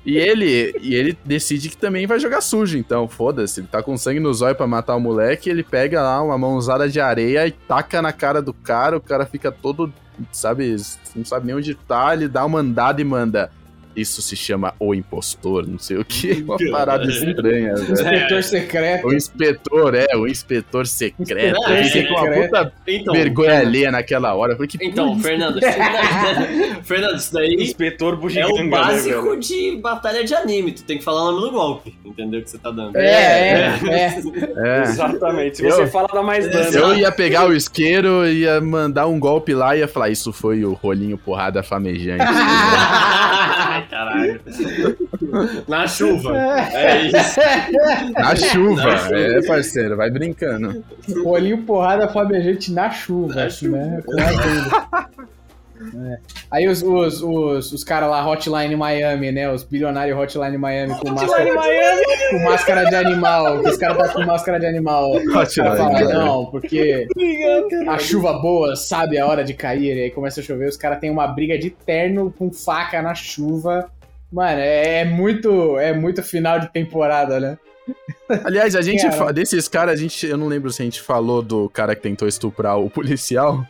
E 0.05 0.19
ele, 0.19 0.77
e 0.83 0.95
ele 0.95 1.17
decide 1.25 1.71
que 1.71 1.77
também 1.77 2.07
vai 2.07 2.21
jogar 2.21 2.43
sujo, 2.43 2.77
então 2.77 3.09
foda-se. 3.09 3.61
Ele 3.61 3.67
tá 3.67 3.83
com 3.83 3.97
sangue 3.97 4.21
no 4.21 4.35
zóio 4.35 4.55
pra 4.55 4.67
matar 4.67 4.97
o 4.97 5.01
moleque, 5.01 5.49
ele 5.49 5.63
pega 5.63 6.03
lá 6.03 6.23
uma 6.23 6.37
mãozada 6.37 6.89
de 6.89 7.01
areia 7.01 7.47
e 7.47 7.53
taca 7.53 8.03
na 8.03 8.13
cara 8.13 8.43
do 8.43 8.53
cara, 8.53 8.97
o 8.97 9.01
cara 9.01 9.25
fica 9.25 9.51
todo, 9.51 9.93
sabe, 10.31 10.77
não 11.17 11.25
sabe 11.25 11.47
nem 11.47 11.57
onde 11.57 11.75
tá, 11.75 12.13
ele 12.13 12.29
dá 12.29 12.45
uma 12.45 12.59
andada 12.61 13.01
e 13.01 13.05
manda. 13.05 13.51
Isso 13.97 14.21
se 14.23 14.35
chama 14.35 14.75
o 14.79 14.95
impostor, 14.95 15.67
não 15.69 15.79
sei 15.79 15.97
o 15.99 16.05
que. 16.05 16.43
Uma 16.43 16.57
parada 16.73 17.05
estranha, 17.05 17.75
velho. 17.77 17.93
Inspetor 17.93 18.43
secreto. 18.43 19.07
O 19.07 19.15
inspetor, 19.15 19.95
é, 19.95 20.17
o 20.17 20.27
inspetor 20.27 20.87
secreto. 20.87 21.61
Eu 21.71 21.85
fiquei 21.85 22.07
com 22.07 22.15
uma 22.15 22.31
puta 22.33 22.73
Então, 22.87 23.15
vergonha 23.15 23.59
alheia 23.61 23.91
naquela 23.93 24.35
hora. 24.35 24.57
Porque, 24.57 24.79
Então, 24.81 25.19
Fernando, 25.21 25.61
Fernando, 26.83 27.17
isso 27.17 27.33
daí 27.33 27.55
Inspetor 27.55 28.19
é 28.35 28.47
o 28.47 28.57
né, 28.57 28.65
básico 28.69 29.23
velho? 29.23 29.41
de 29.41 29.77
batalha 29.81 30.25
de 30.25 30.35
anime. 30.35 30.73
Tu 30.73 30.83
tem 30.83 30.99
que 30.99 31.05
falar 31.05 31.23
o 31.23 31.33
nome 31.33 31.43
do 31.43 31.51
golpe, 31.53 31.97
entendeu? 32.05 32.43
Que 32.43 32.51
você 32.51 32.59
tá 32.59 32.71
dando. 32.71 32.97
É, 32.97 33.01
é, 33.05 33.79
é. 33.87 34.21
é. 34.57 34.83
Exatamente. 34.83 35.59
Se 35.59 35.65
Eu- 35.65 35.71
você 35.71 35.87
fala, 35.87 36.09
dá 36.13 36.23
mais 36.23 36.51
dano. 36.51 36.77
Eu 36.77 36.97
ia 36.97 37.13
pegar 37.13 37.47
o 37.47 37.55
isqueiro, 37.55 38.27
ia 38.27 38.61
mandar 38.61 39.07
um 39.07 39.19
golpe 39.21 39.55
lá 39.55 39.77
e 39.77 39.81
ia 39.81 39.89
falar: 39.89 40.09
Isso 40.11 40.33
foi 40.33 40.65
o 40.65 40.73
rolinho 40.73 41.17
porrada 41.17 41.63
famejante. 41.63 42.25
Caralho. 43.91 44.41
Na 45.69 45.87
chuva. 45.87 46.37
É 46.73 47.07
isso. 47.07 47.41
Na 48.13 48.37
chuva, 48.37 48.91
é, 49.13 49.43
parceiro, 49.47 49.97
vai 49.97 50.11
brincando. 50.11 50.85
Olhinho 51.25 51.63
porrada 51.63 52.09
flamejante 52.09 52.73
na 52.73 52.91
chuva. 52.91 53.35
Na 53.35 53.45
assim, 53.45 53.69
né? 53.69 54.03
É. 55.81 56.19
Aí 56.51 56.69
os, 56.69 56.83
os, 56.83 57.21
os, 57.21 57.73
os 57.73 57.85
caras 57.85 58.09
lá, 58.09 58.27
Hotline 58.29 58.77
Miami, 58.77 59.33
né? 59.33 59.51
Os 59.51 59.65
bilionários 59.65 60.17
Hotline 60.17 60.57
Miami 60.57 60.95
com 60.99 61.11
máscara, 61.11 61.51
com 62.31 62.39
máscara 62.45 62.85
de 62.85 62.95
animal. 62.95 63.63
que 63.63 63.71
Os 63.71 63.77
caras 63.77 63.97
tá 63.99 64.09
com 64.13 64.25
máscara 64.25 64.61
de 64.61 64.67
animal. 64.67 65.17
O 65.17 65.25
cara 65.33 65.43
Hotline 65.43 65.77
fala, 65.77 65.93
Miami. 65.93 66.13
não, 66.13 66.47
porque 66.47 67.09
a 67.89 67.99
chuva 67.99 68.35
boa 68.35 68.77
sabe 68.77 69.19
a 69.19 69.27
hora 69.27 69.43
de 69.43 69.55
cair. 69.55 69.97
E 69.97 70.03
aí 70.05 70.11
começa 70.11 70.41
a 70.41 70.45
chover, 70.45 70.69
os 70.69 70.77
caras 70.77 71.01
têm 71.01 71.11
uma 71.11 71.27
briga 71.27 71.59
de 71.59 71.71
terno 71.71 72.33
com 72.37 72.53
faca 72.53 73.03
na 73.03 73.15
chuva. 73.15 73.91
Mano, 74.33 74.61
é, 74.61 75.01
é 75.01 75.05
muito 75.05 75.79
é 75.79 75.93
muito 75.93 76.23
final 76.23 76.59
de 76.59 76.73
temporada, 76.73 77.39
né? 77.39 77.59
Aliás, 78.45 78.75
a 78.75 78.81
gente 78.81 79.07
Cara. 79.09 79.33
desses 79.33 79.69
caras, 79.69 79.95
a 79.95 80.03
gente, 80.03 80.27
eu 80.27 80.37
não 80.37 80.47
lembro 80.47 80.73
se 80.73 80.81
a 80.81 80.85
gente 80.85 81.01
falou 81.01 81.43
do 81.43 81.69
cara 81.69 81.95
que 81.95 82.03
tentou 82.03 82.27
estuprar 82.27 82.79
o 82.79 82.89
policial. 82.89 83.65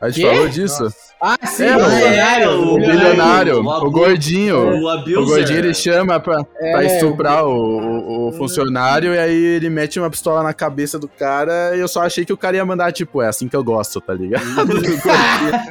A 0.00 0.10
gente 0.10 0.20
Quê? 0.26 0.34
falou 0.34 0.48
disso? 0.48 0.88
Ah, 1.18 1.38
sim, 1.46 1.64
É, 1.64 1.74
o 1.74 1.80
o- 1.80 1.86
bilionário. 1.88 2.50
o 2.50 2.74
O 2.74 2.78
bilionário, 2.78 3.60
o 3.60 3.64
o 3.64 3.70
abu- 3.70 3.90
gordinho. 3.90 4.58
O 4.58 5.22
O 5.22 5.24
gordinho 5.26 5.58
ele 5.58 5.72
chama 5.72 6.20
pra, 6.20 6.44
pra 6.44 6.84
É, 6.84 6.86
estuprar 6.86 7.46
o, 7.46 7.50
o- 7.50 8.28
o 8.28 8.32
funcionário 8.32 9.14
e 9.14 9.18
aí 9.18 9.34
ele 9.56 9.70
mete 9.70 9.98
uma 9.98 10.10
pistola 10.10 10.42
na 10.42 10.52
cabeça 10.52 10.98
do 10.98 11.08
cara 11.08 11.74
e 11.74 11.80
eu 11.80 11.88
só 11.88 12.02
achei 12.02 12.26
que 12.26 12.32
o 12.34 12.36
cara 12.36 12.56
ia 12.56 12.64
mandar, 12.66 12.92
tipo, 12.92 13.22
é 13.22 13.28
assim 13.28 13.48
que 13.48 13.56
eu 13.56 13.64
gosto, 13.64 13.98
tá 14.02 14.12
ligado? 14.12 14.44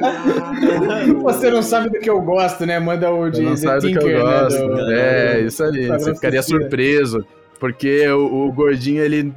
Você 1.22 1.50
não 1.50 1.62
sabe 1.62 1.90
do 1.90 1.98
que 2.00 2.10
eu 2.10 2.20
gosto, 2.20 2.66
né? 2.66 2.78
Manda 2.80 3.10
o 3.12 3.30
de 3.30 3.42
Você 3.44 3.48
não 3.48 3.56
sabe 3.56 3.92
do 3.92 3.98
que 4.00 4.04
eu 4.06 4.24
né? 4.26 4.40
gosto. 4.40 4.66
do- 4.68 4.92
É, 4.92 5.40
isso 5.42 5.62
aí. 5.62 5.86
Você 5.86 6.14
ficaria 6.14 6.42
surpreso. 6.42 7.24
Porque 7.58 8.06
o, 8.08 8.46
o 8.48 8.52
gordinho, 8.52 9.02
ele. 9.02 9.32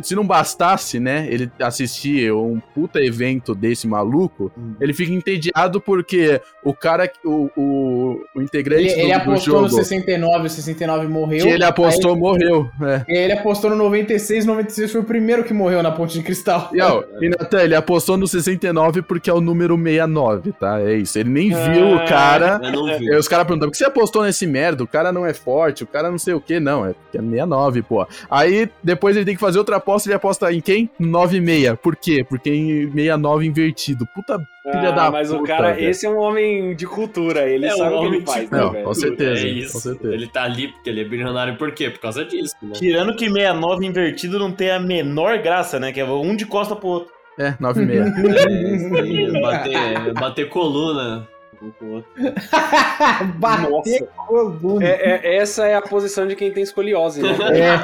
Se 0.00 0.14
não 0.14 0.26
bastasse, 0.26 0.98
né? 0.98 1.26
Ele 1.30 1.50
assistir 1.60 2.32
um 2.32 2.60
puta 2.74 3.00
evento 3.00 3.54
desse 3.54 3.86
maluco, 3.86 4.50
Hum. 4.56 4.74
ele 4.80 4.92
fica 4.92 5.12
entediado 5.12 5.80
porque 5.80 6.40
o 6.64 6.74
cara, 6.74 7.10
o, 7.24 7.48
o, 7.56 8.20
o 8.34 8.42
integrante 8.42 8.82
Ele, 8.84 8.94
do, 8.94 9.00
ele 9.00 9.08
do 9.08 9.16
apostou 9.16 9.54
jogo 9.54 9.62
no 9.62 9.68
69, 9.70 10.46
o 10.46 10.50
69 10.50 11.06
morreu. 11.08 11.46
que 11.46 11.50
ele 11.52 11.64
apostou 11.64 12.16
morreu. 12.16 12.70
É. 12.82 12.94
Aí 13.08 13.24
ele 13.24 13.32
apostou 13.32 13.70
no 13.70 13.76
96, 13.76 14.44
96 14.46 14.92
foi 14.92 15.00
o 15.00 15.04
primeiro 15.04 15.44
que 15.44 15.52
morreu 15.54 15.82
na 15.82 15.90
ponte 15.92 16.14
de 16.14 16.22
cristal. 16.22 16.70
E, 16.72 16.80
ó, 16.80 17.02
e 17.20 17.28
Natan, 17.28 17.62
ele 17.62 17.74
apostou 17.74 18.16
no 18.16 18.26
69 18.26 19.02
porque 19.02 19.30
é 19.30 19.32
o 19.34 19.40
número 19.40 19.76
69, 19.76 20.52
tá? 20.52 20.80
É 20.80 20.94
isso. 20.94 21.18
Ele 21.18 21.30
nem 21.30 21.48
viu 21.48 21.94
o 21.96 22.04
cara. 22.06 22.60
Eu 22.62 22.72
não 22.72 22.98
vi. 22.98 23.10
Aí 23.10 23.16
os 23.18 23.28
caras 23.28 23.46
perguntam, 23.46 23.68
por 23.68 23.72
que 23.72 23.78
você 23.78 23.84
apostou 23.84 24.22
nesse 24.24 24.46
merda? 24.46 24.82
O 24.84 24.86
cara 24.88 25.12
não 25.12 25.24
é 25.26 25.32
forte, 25.34 25.84
o 25.84 25.86
cara 25.86 26.10
não 26.10 26.18
sei 26.18 26.34
o 26.34 26.40
que. 26.40 26.58
Não, 26.60 26.84
é 26.86 26.92
porque 26.92 27.18
é 27.18 27.20
69, 27.20 27.51
pô. 27.88 28.06
Aí 28.30 28.68
depois 28.82 29.16
ele 29.16 29.24
tem 29.24 29.34
que 29.34 29.40
fazer 29.40 29.58
outra 29.58 29.76
aposta, 29.76 30.08
ele 30.08 30.14
aposta 30.16 30.52
em 30.52 30.60
quem? 30.60 30.88
96. 30.98 31.78
Por 31.82 31.96
quê? 31.96 32.24
Porque 32.28 32.50
em 32.50 32.90
69 32.90 33.46
invertido. 33.46 34.06
Puta 34.14 34.38
filha 34.70 34.88
Ah, 34.88 34.92
da 34.92 35.10
mas 35.10 35.32
o 35.32 35.38
puta, 35.38 35.48
cara, 35.48 35.72
velho. 35.72 35.88
esse 35.90 36.06
é 36.06 36.10
um 36.10 36.18
homem 36.18 36.74
de 36.76 36.86
cultura, 36.86 37.48
ele 37.48 37.66
É 37.66 37.74
um 37.74 37.78
sabe 37.78 37.94
o 37.94 38.00
que 38.00 38.06
ele 38.06 38.20
faz, 38.26 38.44
de- 38.48 38.52
né, 38.52 38.60
Não, 38.60 38.70
velho? 38.72 38.84
com 38.84 38.94
certeza, 38.94 39.46
É 39.46 39.48
isso. 39.48 39.72
com 39.72 39.78
certeza. 39.80 40.14
Ele 40.14 40.26
tá 40.28 40.42
ali 40.44 40.68
porque 40.68 40.88
ele 40.90 41.00
é 41.00 41.04
bilionário. 41.04 41.56
Por 41.56 41.72
quê? 41.72 41.90
Por 41.90 41.98
causa 42.00 42.24
disso, 42.24 42.54
né? 42.62 42.70
Tirando 42.74 43.14
que 43.16 43.28
69 43.28 43.84
invertido 43.86 44.38
não 44.38 44.52
tem 44.52 44.70
a 44.70 44.78
menor 44.78 45.38
graça, 45.38 45.80
né? 45.80 45.92
Que 45.92 46.00
é 46.00 46.04
um 46.04 46.36
de 46.36 46.46
costa 46.46 46.76
pro 46.76 46.88
outro. 46.88 47.12
É, 47.38 47.54
96. 47.58 48.12
É, 49.34 49.40
bater, 49.40 50.12
bater 50.14 50.48
coluna. 50.48 51.26
Um 51.62 51.70
com 51.72 51.84
o 51.84 51.90
outro. 51.94 52.10
Bater 53.38 54.06
coluna. 54.26 54.84
É, 54.86 55.20
é- 55.26 55.36
essa 55.36 55.66
é 55.66 55.74
a 55.74 55.82
posição 55.82 56.26
de 56.26 56.34
quem 56.36 56.50
tem 56.52 56.62
escoliose, 56.62 57.22
né? 57.22 57.28
É. 57.52 57.78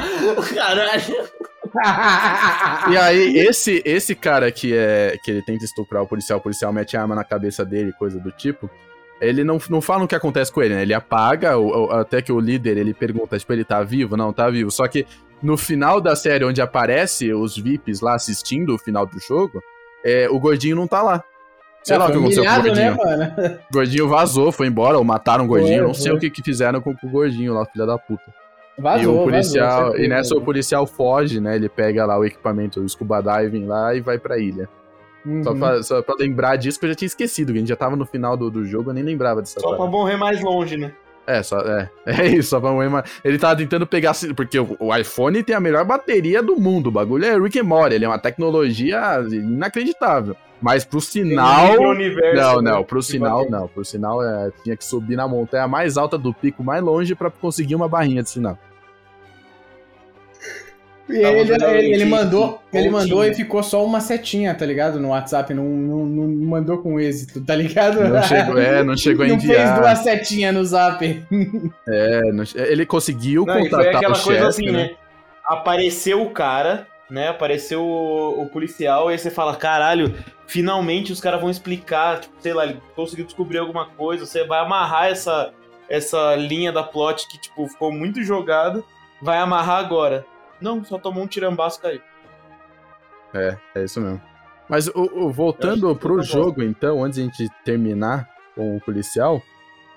Caralho. 0.54 1.28
E 2.90 2.96
aí, 2.96 3.38
esse, 3.38 3.82
esse 3.84 4.14
cara 4.14 4.50
que 4.50 4.74
é 4.74 5.16
que 5.22 5.30
ele 5.30 5.42
tenta 5.42 5.64
estuprar 5.64 6.02
o 6.02 6.06
policial, 6.06 6.38
o 6.38 6.42
policial 6.42 6.72
mete 6.72 6.96
a 6.96 7.02
arma 7.02 7.14
na 7.14 7.24
cabeça 7.24 7.64
dele, 7.64 7.92
coisa 7.92 8.18
do 8.18 8.30
tipo. 8.32 8.70
Ele 9.20 9.42
não, 9.42 9.58
não 9.68 9.80
fala 9.80 10.04
o 10.04 10.08
que 10.08 10.14
acontece 10.14 10.52
com 10.52 10.62
ele, 10.62 10.74
né? 10.76 10.82
Ele 10.82 10.94
apaga, 10.94 11.58
o- 11.58 11.86
o- 11.86 11.90
até 11.90 12.22
que 12.22 12.30
o 12.32 12.38
líder 12.40 12.76
ele 12.78 12.94
pergunta, 12.94 13.38
tipo, 13.38 13.52
ele 13.52 13.64
tá 13.64 13.82
vivo? 13.82 14.16
Não, 14.16 14.32
tá 14.32 14.48
vivo. 14.48 14.70
Só 14.70 14.86
que 14.86 15.06
no 15.42 15.56
final 15.56 16.00
da 16.00 16.14
série, 16.16 16.44
onde 16.44 16.60
aparece 16.62 17.32
os 17.32 17.56
VIPs 17.56 18.00
lá 18.00 18.14
assistindo 18.14 18.74
o 18.74 18.78
final 18.78 19.04
do 19.04 19.18
jogo, 19.20 19.60
é, 20.04 20.28
o 20.30 20.38
gordinho 20.38 20.76
não 20.76 20.86
tá 20.86 21.02
lá. 21.02 21.22
Sei 21.88 21.96
É, 21.96 21.98
lá 21.98 22.06
o 22.06 22.10
que 22.12 22.18
aconteceu 22.18 22.44
com 22.44 22.50
o 22.50 22.62
gordinho. 22.62 22.74
né, 22.76 22.90
mano? 22.90 23.58
O 23.70 23.72
gordinho 23.72 24.08
vazou, 24.08 24.52
foi 24.52 24.66
embora, 24.66 24.98
ou 24.98 25.04
mataram 25.04 25.44
o 25.44 25.48
gordinho. 25.48 25.78
Foi, 25.78 25.86
não 25.86 25.94
sei 25.94 26.10
foi. 26.10 26.16
o 26.18 26.20
que, 26.20 26.28
que 26.30 26.42
fizeram 26.42 26.80
com, 26.82 26.94
com 26.94 27.06
o 27.06 27.10
gordinho 27.10 27.54
lá, 27.54 27.64
filha 27.64 27.86
da 27.86 27.96
puta 27.96 28.24
Vazou, 28.78 29.02
e 29.02 29.18
o 29.18 29.24
policial, 29.24 29.80
vazou, 29.86 29.98
e 29.98 30.06
nessa 30.08 30.36
o 30.36 30.40
policial 30.40 30.86
foge, 30.86 31.40
né? 31.40 31.56
Ele 31.56 31.68
pega 31.68 32.04
lá 32.06 32.18
o 32.18 32.24
equipamento, 32.24 32.80
o 32.80 32.88
scuba 32.88 33.20
diving 33.22 33.66
lá 33.66 33.94
e 33.94 34.00
vai 34.00 34.18
pra 34.18 34.38
ilha. 34.38 34.68
Uhum. 35.26 35.42
Só, 35.42 35.54
pra, 35.54 35.82
só 35.82 36.02
pra 36.02 36.14
lembrar 36.18 36.56
disso, 36.56 36.78
que 36.78 36.84
eu 36.86 36.90
já 36.90 36.94
tinha 36.94 37.06
esquecido, 37.06 37.52
que 37.52 37.58
a 37.58 37.60
gente 37.60 37.68
já 37.68 37.76
tava 37.76 37.96
no 37.96 38.04
final 38.06 38.36
do, 38.36 38.50
do 38.50 38.64
jogo, 38.64 38.90
eu 38.90 38.94
nem 38.94 39.02
lembrava 39.02 39.40
dessa 39.40 39.58
Só 39.58 39.68
pra 39.70 39.78
parada. 39.78 39.96
morrer 39.96 40.16
mais 40.16 40.40
longe, 40.42 40.76
né? 40.76 40.92
É, 41.26 41.42
só, 41.42 41.58
é, 41.58 41.90
é 42.06 42.26
isso, 42.28 42.50
só 42.50 42.60
pra 42.60 42.70
morrer 42.70 42.88
mais. 42.88 43.10
Ele 43.24 43.36
tava 43.38 43.56
tentando 43.56 43.86
pegar. 43.86 44.12
Porque 44.36 44.58
o, 44.60 44.76
o 44.78 44.94
iPhone 44.96 45.42
tem 45.42 45.54
a 45.56 45.60
melhor 45.60 45.84
bateria 45.84 46.42
do 46.42 46.54
mundo. 46.56 46.86
O 46.86 46.92
bagulho 46.92 47.24
é 47.24 47.36
Rick 47.38 47.58
and 47.58 47.64
Morty, 47.64 47.96
ele 47.96 48.04
é 48.04 48.08
uma 48.08 48.18
tecnologia 48.18 49.00
inacreditável. 49.30 50.36
Mas 50.60 50.84
pro 50.84 51.00
sinal. 51.00 51.76
Não, 51.76 51.94
né? 52.62 52.70
não, 52.70 52.84
pro 52.84 53.02
sinal 53.02 53.48
não. 53.48 53.68
Pro 53.68 53.84
sinal 53.84 54.22
é, 54.22 54.50
tinha 54.64 54.76
que 54.76 54.84
subir 54.84 55.16
na 55.16 55.28
montanha 55.28 55.68
mais 55.68 55.96
alta 55.96 56.18
do 56.18 56.34
pico, 56.34 56.64
mais 56.64 56.82
longe, 56.82 57.14
pra 57.14 57.30
conseguir 57.30 57.74
uma 57.74 57.88
barrinha 57.88 58.22
de 58.22 58.30
sinal. 58.30 58.58
E 61.08 61.16
ele, 61.16 61.54
ele, 61.54 61.94
ele 61.94 62.04
mandou, 62.04 62.60
ele 62.70 62.90
mandou 62.90 63.24
e 63.24 63.32
ficou 63.34 63.62
só 63.62 63.82
uma 63.82 63.98
setinha, 63.98 64.54
tá 64.54 64.66
ligado? 64.66 65.00
No 65.00 65.08
WhatsApp, 65.08 65.54
não, 65.54 65.64
não, 65.64 66.04
não 66.04 66.46
mandou 66.46 66.78
com 66.82 67.00
êxito, 67.00 67.40
tá 67.40 67.56
ligado? 67.56 68.06
Não 68.06 68.22
chegou, 68.22 68.58
é, 68.58 68.84
não 68.84 68.94
chegou 68.94 69.24
a 69.24 69.28
Não 69.28 69.40
fez 69.40 69.50
enviar. 69.52 69.80
duas 69.80 69.98
setinhas 70.00 70.54
no 70.54 70.62
zap. 70.66 71.02
É, 71.88 72.20
não- 72.30 72.44
ele 72.56 72.84
conseguiu 72.84 73.46
Não, 73.46 73.54
e 73.54 73.60
foi 73.60 73.70
contatar 73.70 73.96
aquela 73.96 74.14
o 74.18 74.22
coisa 74.22 74.38
chefe, 74.52 74.68
assim, 74.68 74.70
né? 74.70 74.90
Apareceu 75.46 76.20
o 76.20 76.28
cara, 76.30 76.86
né? 77.10 77.28
Apareceu 77.28 77.82
o, 77.82 78.42
o 78.42 78.48
policial, 78.48 79.08
e 79.08 79.12
aí 79.12 79.18
você 79.18 79.30
fala, 79.30 79.56
caralho, 79.56 80.14
finalmente 80.46 81.12
os 81.12 81.20
caras 81.20 81.40
vão 81.40 81.50
explicar, 81.50 82.20
tipo, 82.20 82.34
sei 82.40 82.52
lá, 82.52 82.64
ele 82.66 82.80
conseguiu 82.94 83.24
descobrir 83.24 83.58
alguma 83.58 83.86
coisa, 83.86 84.26
você 84.26 84.44
vai 84.46 84.60
amarrar 84.60 85.06
essa, 85.06 85.52
essa 85.88 86.34
linha 86.36 86.70
da 86.72 86.82
plot 86.82 87.26
que, 87.28 87.40
tipo, 87.40 87.66
ficou 87.68 87.90
muito 87.92 88.22
jogada, 88.22 88.82
vai 89.22 89.38
amarrar 89.38 89.78
agora. 89.78 90.24
Não, 90.60 90.84
só 90.84 90.98
tomou 90.98 91.24
um 91.24 91.26
tirambaço 91.26 91.78
e 91.78 91.82
caiu. 91.82 92.00
É, 93.34 93.56
é 93.74 93.84
isso 93.84 94.00
mesmo. 94.00 94.20
Mas 94.68 94.86
o, 94.88 95.26
o- 95.26 95.32
voltando 95.32 95.94
pro 95.96 96.18
eu 96.18 96.22
jogo, 96.22 96.62
então, 96.62 97.02
antes 97.04 97.16
de 97.16 97.22
a 97.22 97.24
gente 97.26 97.48
terminar 97.64 98.28
com 98.54 98.76
o 98.76 98.80
policial, 98.80 99.40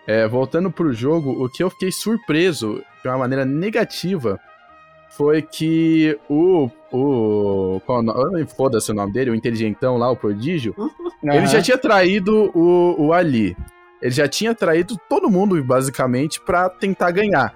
é, 0.08 0.28
voltando 0.28 0.72
pro 0.72 0.94
jogo, 0.94 1.44
o 1.44 1.50
que 1.50 1.64
eu 1.64 1.70
fiquei 1.70 1.92
surpreso 1.92 2.82
de 3.02 3.08
uma 3.10 3.18
maneira 3.18 3.44
negativa 3.46 4.40
foi 5.12 5.42
que 5.42 6.18
o. 6.30 6.70
o 6.92 7.82
qual 7.86 8.00
o 8.00 8.02
nome? 8.02 8.46
Foda-se 8.46 8.92
o 8.92 8.94
nome 8.94 9.12
dele, 9.12 9.32
o 9.32 9.36
inteligentão 9.36 9.98
lá, 9.98 10.10
o 10.10 10.16
prodígio. 10.16 10.74
Ele 11.24 11.48
já 11.48 11.62
tinha 11.62 11.78
traído 11.78 12.52
o, 12.56 12.96
o 12.98 13.14
Ali. 13.14 13.56
Ele 14.02 14.12
já 14.12 14.28
tinha 14.28 14.56
traído 14.56 14.98
todo 15.08 15.30
mundo, 15.30 15.64
basicamente, 15.64 16.42
pra 16.42 16.68
tentar 16.70 17.12
ganhar. 17.12 17.54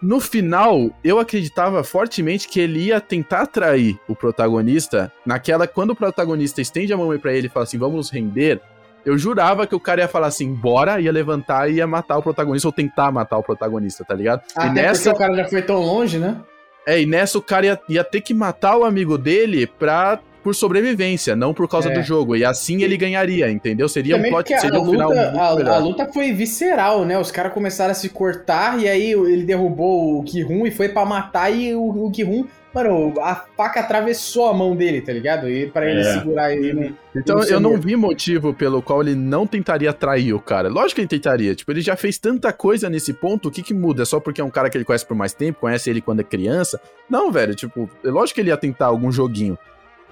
No 0.00 0.20
final, 0.20 0.90
eu 1.02 1.18
acreditava 1.18 1.82
fortemente 1.82 2.46
que 2.46 2.60
ele 2.60 2.86
ia 2.86 3.00
tentar 3.00 3.46
trair 3.46 3.98
o 4.08 4.14
protagonista. 4.14 5.12
Naquela, 5.26 5.66
quando 5.66 5.90
o 5.90 5.96
protagonista 5.96 6.60
estende 6.60 6.92
a 6.92 6.96
mão 6.96 7.16
pra 7.18 7.32
ele 7.32 7.48
e 7.48 7.50
fala 7.50 7.64
assim: 7.64 7.78
vamos 7.78 8.10
render. 8.10 8.60
Eu 9.04 9.18
jurava 9.18 9.66
que 9.66 9.74
o 9.74 9.80
cara 9.80 10.02
ia 10.02 10.08
falar 10.08 10.28
assim, 10.28 10.54
bora, 10.54 11.00
ia 11.00 11.10
levantar 11.10 11.68
e 11.68 11.74
ia 11.74 11.86
matar 11.88 12.18
o 12.18 12.22
protagonista, 12.22 12.68
ou 12.68 12.72
tentar 12.72 13.10
matar 13.10 13.36
o 13.38 13.42
protagonista, 13.42 14.04
tá 14.04 14.14
ligado? 14.14 14.42
Até 14.54 14.68
e 14.68 14.70
nessa, 14.70 15.10
porque 15.10 15.24
o 15.24 15.26
cara 15.26 15.42
já 15.42 15.48
foi 15.48 15.62
tão 15.62 15.80
longe, 15.80 16.18
né? 16.18 16.40
É, 16.86 17.00
e 17.00 17.06
nessa 17.06 17.38
o 17.38 17.42
cara 17.42 17.66
ia, 17.66 17.80
ia 17.88 18.04
ter 18.04 18.20
que 18.20 18.34
matar 18.34 18.76
o 18.76 18.84
amigo 18.84 19.16
dele 19.16 19.66
pra, 19.66 20.18
por 20.42 20.54
sobrevivência, 20.54 21.36
não 21.36 21.54
por 21.54 21.68
causa 21.68 21.90
É. 21.90 21.94
do 21.94 22.02
jogo. 22.02 22.34
E 22.34 22.44
assim 22.44 22.82
ele 22.82 22.96
ganharia, 22.96 23.50
entendeu? 23.50 23.88
Seria 23.88 24.14
um 24.16 24.18
Também 24.18 24.30
plot, 24.32 24.42
porque 24.44 24.54
a, 24.54 24.60
seria 24.60 24.80
um 24.80 24.90
final 24.90 25.08
luta, 25.10 25.30
muito 25.56 25.70
a, 25.70 25.74
a 25.74 25.78
luta 25.78 26.08
foi 26.12 26.32
visceral, 26.32 27.04
né? 27.04 27.18
Os 27.18 27.30
caras 27.30 27.52
começaram 27.52 27.92
a 27.92 27.94
se 27.94 28.08
cortar 28.08 28.80
e 28.80 28.88
aí 28.88 29.12
ele 29.12 29.44
derrubou 29.44 30.18
o 30.18 30.24
Kihun 30.24 30.66
e 30.66 30.70
foi 30.70 30.88
pra 30.88 31.04
matar 31.04 31.50
e 31.50 31.74
o, 31.74 32.06
o 32.06 32.10
Kihun, 32.10 32.46
mano, 32.74 33.14
a 33.20 33.34
faca 33.56 33.80
atravessou 33.80 34.48
a 34.48 34.54
mão 34.54 34.74
dele, 34.74 35.00
tá 35.00 35.12
ligado? 35.12 35.48
E 35.48 35.66
para 35.70 35.90
ele 35.90 36.00
É. 36.00 36.14
segurar 36.14 36.52
ele. 36.54 36.72
né? 36.74 36.94
Então 37.14 37.42
eu 37.44 37.60
não 37.60 37.78
vi 37.78 37.94
motivo 37.96 38.54
pelo 38.54 38.80
qual 38.82 39.02
ele 39.02 39.14
não 39.14 39.46
tentaria 39.46 39.92
trair 39.92 40.32
o 40.32 40.40
cara. 40.40 40.68
Lógico 40.68 40.96
que 40.96 41.00
ele 41.02 41.08
tentaria. 41.08 41.54
Tipo, 41.54 41.70
ele 41.72 41.80
já 41.82 41.96
fez 41.96 42.18
tanta 42.18 42.52
coisa 42.52 42.88
nesse 42.88 43.12
ponto, 43.12 43.48
o 43.48 43.50
que 43.50 43.62
que 43.62 43.74
muda? 43.74 44.02
É 44.02 44.04
só 44.06 44.18
porque 44.20 44.40
é 44.40 44.44
um 44.44 44.50
cara 44.50 44.70
que 44.70 44.76
ele 44.78 44.84
conhece 44.84 45.04
por 45.06 45.14
mais 45.16 45.34
tempo, 45.34 45.60
conhece 45.60 45.90
ele 45.90 46.00
quando 46.00 46.20
é 46.20 46.24
criança? 46.24 46.80
Não, 47.10 47.30
velho, 47.30 47.54
tipo, 47.54 47.88
é 48.04 48.08
lógico 48.08 48.36
que 48.36 48.40
ele 48.40 48.48
ia 48.50 48.56
tentar 48.56 48.86
algum 48.86 49.12
joguinho. 49.12 49.58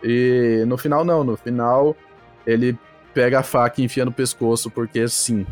E 0.03 0.65
no 0.67 0.77
final 0.77 1.05
não, 1.05 1.23
no 1.25 1.37
final 1.37 1.97
ele 2.47 2.77
pega 3.13 3.41
a 3.41 3.43
faca 3.43 3.81
e 3.81 3.85
enfia 3.85 4.05
no 4.05 4.13
pescoço 4.13 4.71
porque 4.71 5.07
sim. 5.09 5.47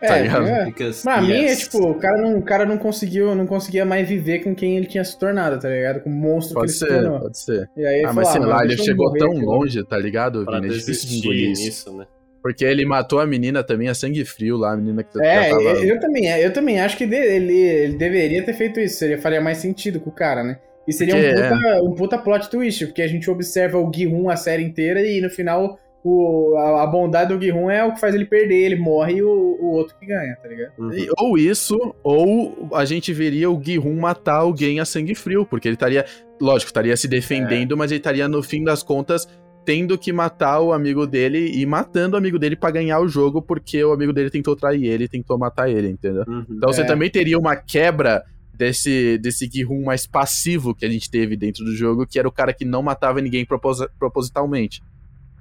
Tá 0.00 0.16
É, 0.18 0.22
ligado? 0.22 0.46
é. 0.46 0.64
Because, 0.66 1.02
Pra 1.02 1.20
mim 1.20 1.32
é 1.32 1.50
yes. 1.50 1.58
tipo, 1.60 1.78
o 1.90 1.94
cara 1.94 2.16
não, 2.20 2.38
o 2.38 2.42
cara 2.42 2.64
não 2.64 2.78
conseguiu, 2.78 3.34
não 3.34 3.46
conseguia 3.46 3.84
mais 3.84 4.08
viver 4.08 4.40
com 4.44 4.54
quem 4.54 4.76
ele 4.76 4.86
tinha 4.86 5.04
se 5.04 5.18
tornado, 5.18 5.58
tá 5.60 5.68
ligado? 5.68 6.00
Com 6.00 6.10
o 6.10 6.12
monstro 6.12 6.54
Pode 6.54 6.72
que 6.72 6.84
ele 6.84 6.90
se 6.90 6.94
ser, 6.94 7.02
tornou. 7.02 7.20
pode 7.20 7.38
ser. 7.38 7.68
E 7.76 7.84
aí 7.86 7.96
ele 7.98 8.06
Ah, 8.06 8.12
mas 8.12 8.28
sei 8.28 8.40
ah, 8.42 8.46
lá, 8.46 8.64
ele 8.64 8.76
chegou 8.78 9.12
tão 9.14 9.32
aqui, 9.32 9.40
longe, 9.44 9.84
tá 9.84 9.98
ligado, 9.98 10.44
Pra 10.44 10.60
Vini? 10.60 10.74
É 10.74 10.78
difícil 10.78 11.08
de 11.08 11.18
engolir 11.18 11.50
isso. 11.52 11.92
né? 11.96 12.06
Porque 12.42 12.64
ele 12.64 12.84
matou 12.84 13.18
a 13.18 13.26
menina 13.26 13.64
também 13.64 13.88
a 13.88 13.94
sangue 13.94 14.24
frio 14.24 14.56
lá, 14.56 14.72
a 14.72 14.76
menina 14.76 15.02
que 15.02 15.20
É, 15.20 15.50
tava... 15.50 15.60
eu, 15.62 15.84
eu 15.84 16.00
também, 16.00 16.26
eu 16.28 16.52
também 16.52 16.80
acho 16.80 16.96
que 16.96 17.04
ele, 17.04 17.16
ele 17.16 17.96
deveria 17.98 18.42
ter 18.44 18.54
feito 18.54 18.78
isso, 18.78 18.96
seria, 18.98 19.18
faria 19.20 19.40
mais 19.40 19.58
sentido 19.58 19.98
com 20.00 20.10
o 20.10 20.12
cara, 20.12 20.44
né? 20.44 20.58
E 20.86 20.92
seria 20.92 21.16
um 21.16 21.20
Porque, 21.20 21.34
puta, 21.42 21.82
um 21.82 21.94
puta 21.94 22.18
plot 22.18 22.48
twist, 22.48 22.86
porque 22.86 23.02
a 23.02 23.08
gente 23.08 23.28
observa 23.28 23.76
o 23.78 23.92
Gihun 23.92 24.30
a 24.30 24.36
série 24.36 24.62
inteira 24.62 25.02
e 25.04 25.20
no 25.20 25.28
final 25.28 25.78
o, 26.04 26.54
a, 26.56 26.82
a 26.82 26.86
bondade 26.86 27.34
do 27.34 27.40
Gihun 27.42 27.68
é 27.70 27.84
o 27.84 27.92
que 27.92 28.00
faz 28.00 28.14
ele 28.14 28.24
perder, 28.24 28.54
ele 28.64 28.76
morre 28.76 29.14
e 29.14 29.22
o, 29.22 29.28
o 29.28 29.72
outro 29.72 29.96
que 29.98 30.06
ganha, 30.06 30.36
tá 30.36 30.48
ligado? 30.48 30.72
Uhum. 30.78 30.92
E- 30.92 31.08
Ou 31.18 31.36
isso, 31.38 31.94
ou 32.02 32.68
a 32.72 32.84
gente 32.84 33.12
veria 33.12 33.50
o 33.50 33.60
Gihun 33.62 33.98
matar 34.00 34.36
alguém 34.36 34.80
a 34.80 34.84
sangue 34.84 35.14
frio, 35.14 35.44
porque 35.44 35.68
ele 35.68 35.74
estaria, 35.74 36.04
lógico, 36.40 36.68
estaria 36.68 36.96
se 36.96 37.08
defendendo, 37.08 37.76
mas 37.76 37.90
ele 37.90 37.98
estaria, 37.98 38.28
no 38.28 38.42
fim 38.42 38.62
das 38.64 38.82
contas, 38.82 39.26
tendo 39.64 39.98
que 39.98 40.12
matar 40.12 40.60
o 40.60 40.72
amigo 40.72 41.06
dele 41.06 41.52
e 41.60 41.66
matando 41.66 42.14
o 42.16 42.18
amigo 42.18 42.38
dele 42.38 42.56
pra 42.56 42.70
ganhar 42.70 43.00
o 43.00 43.08
jogo, 43.08 43.42
porque 43.42 43.84
o 43.84 43.92
amigo 43.92 44.12
dele 44.14 44.30
tentou 44.30 44.56
trair 44.56 44.84
ele, 44.86 45.06
tentou 45.08 45.36
matar 45.36 45.68
ele, 45.68 45.88
entendeu? 45.90 46.24
Uhum. 46.26 46.44
Então 46.48 46.72
você 46.72 46.80
É. 46.80 46.84
também 46.84 47.10
teria 47.10 47.38
uma 47.38 47.54
quebra 47.54 48.22
desse, 48.54 49.18
desse 49.18 49.46
Gihun 49.52 49.84
mais 49.84 50.06
passivo 50.06 50.74
que 50.74 50.86
a 50.86 50.88
gente 50.88 51.10
teve 51.10 51.36
dentro 51.36 51.64
do 51.64 51.74
jogo, 51.76 52.06
que 52.06 52.18
era 52.18 52.26
o 52.26 52.32
cara 52.32 52.52
que 52.54 52.64
não 52.64 52.82
matava 52.82 53.20
ninguém 53.20 53.44
proposi- 53.44 53.86
propositalmente. 53.98 54.80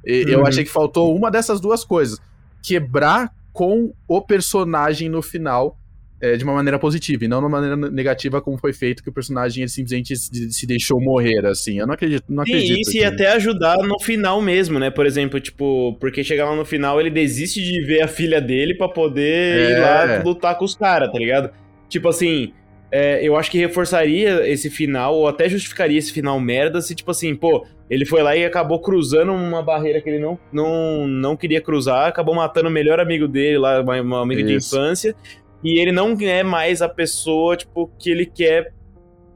E 0.07 0.23
Eu 0.31 0.39
Uhum. 0.39 0.47
achei 0.47 0.63
que 0.63 0.69
faltou 0.71 1.13
uma 1.15 1.29
dessas 1.29 1.59
duas 1.59 1.83
coisas. 1.83 2.17
Quebrar 2.63 3.31
com 3.53 3.91
o 4.07 4.21
personagem 4.21 5.09
no 5.09 5.21
final 5.21 5.77
é, 6.19 6.35
de 6.35 6.43
uma 6.43 6.53
maneira 6.53 6.79
positiva, 6.79 7.25
e 7.25 7.27
não 7.27 7.37
de 7.39 7.43
uma 7.45 7.49
maneira 7.61 7.75
negativa 7.91 8.41
como 8.41 8.57
foi 8.57 8.73
feito, 8.73 9.03
que 9.03 9.09
o 9.09 9.13
personagem 9.13 9.61
ele 9.61 9.69
simplesmente 9.69 10.15
se, 10.15 10.65
deixou 10.65 10.99
morrer, 10.99 11.45
assim. 11.45 11.77
Eu 11.77 11.85
não 11.85 11.93
acredito, 11.93 12.23
não 12.27 12.43
Sim, 12.43 12.53
acredito. 12.53 12.79
isso 12.89 12.97
ia 12.97 13.09
até 13.09 13.31
ajudar 13.33 13.77
no 13.77 13.99
final 13.99 14.41
mesmo, 14.41 14.79
né? 14.79 14.89
Por 14.89 15.05
exemplo, 15.05 15.39
tipo, 15.39 15.95
porque 15.99 16.23
chegar 16.23 16.49
lá 16.49 16.55
no 16.55 16.65
final 16.65 16.99
ele 16.99 17.11
desiste 17.11 17.61
de 17.61 17.83
ver 17.85 18.01
a 18.01 18.07
filha 18.07 18.41
dele 18.41 18.73
pra 18.73 18.89
poder 18.89 19.59
É. 19.59 19.71
ir 19.71 19.79
lá 19.79 20.23
lutar 20.23 20.57
com 20.57 20.65
os 20.65 20.73
caras, 20.75 21.11
tá 21.11 21.19
ligado? 21.19 21.51
Tipo 21.87 22.07
assim, 22.09 22.51
é, 22.91 23.25
eu 23.25 23.35
acho 23.35 23.51
que 23.51 23.57
reforçaria 23.57 24.47
esse 24.47 24.69
final, 24.69 25.15
ou 25.15 25.27
até 25.27 25.49
justificaria 25.49 25.97
esse 25.97 26.11
final 26.11 26.39
merda, 26.39 26.81
se 26.81 26.95
tipo 26.95 27.11
assim, 27.11 27.35
pô, 27.35 27.65
ele 27.89 28.05
foi 28.05 28.21
lá 28.21 28.35
e 28.35 28.45
acabou 28.45 28.79
cruzando 28.79 29.33
uma 29.33 29.61
barreira 29.61 30.01
que 30.01 30.09
ele 30.09 30.19
não, 30.19 30.39
não, 30.51 31.07
não 31.07 31.35
queria 31.35 31.61
cruzar, 31.61 32.07
acabou 32.07 32.35
matando 32.35 32.69
o 32.69 32.71
melhor 32.71 32.99
amigo 32.99 33.27
dele 33.27 33.57
lá, 33.57 33.81
uma, 33.81 34.01
uma 34.01 34.21
amiga 34.21 34.43
de 34.43 34.55
Isso. 34.55 34.75
infância, 34.75 35.15
e 35.63 35.79
ele 35.79 35.91
não 35.91 36.15
é 36.21 36.43
mais 36.43 36.81
a 36.81 36.87
pessoa, 36.87 37.57
tipo, 37.57 37.91
que 37.99 38.09
ele 38.09 38.25
quer 38.25 38.73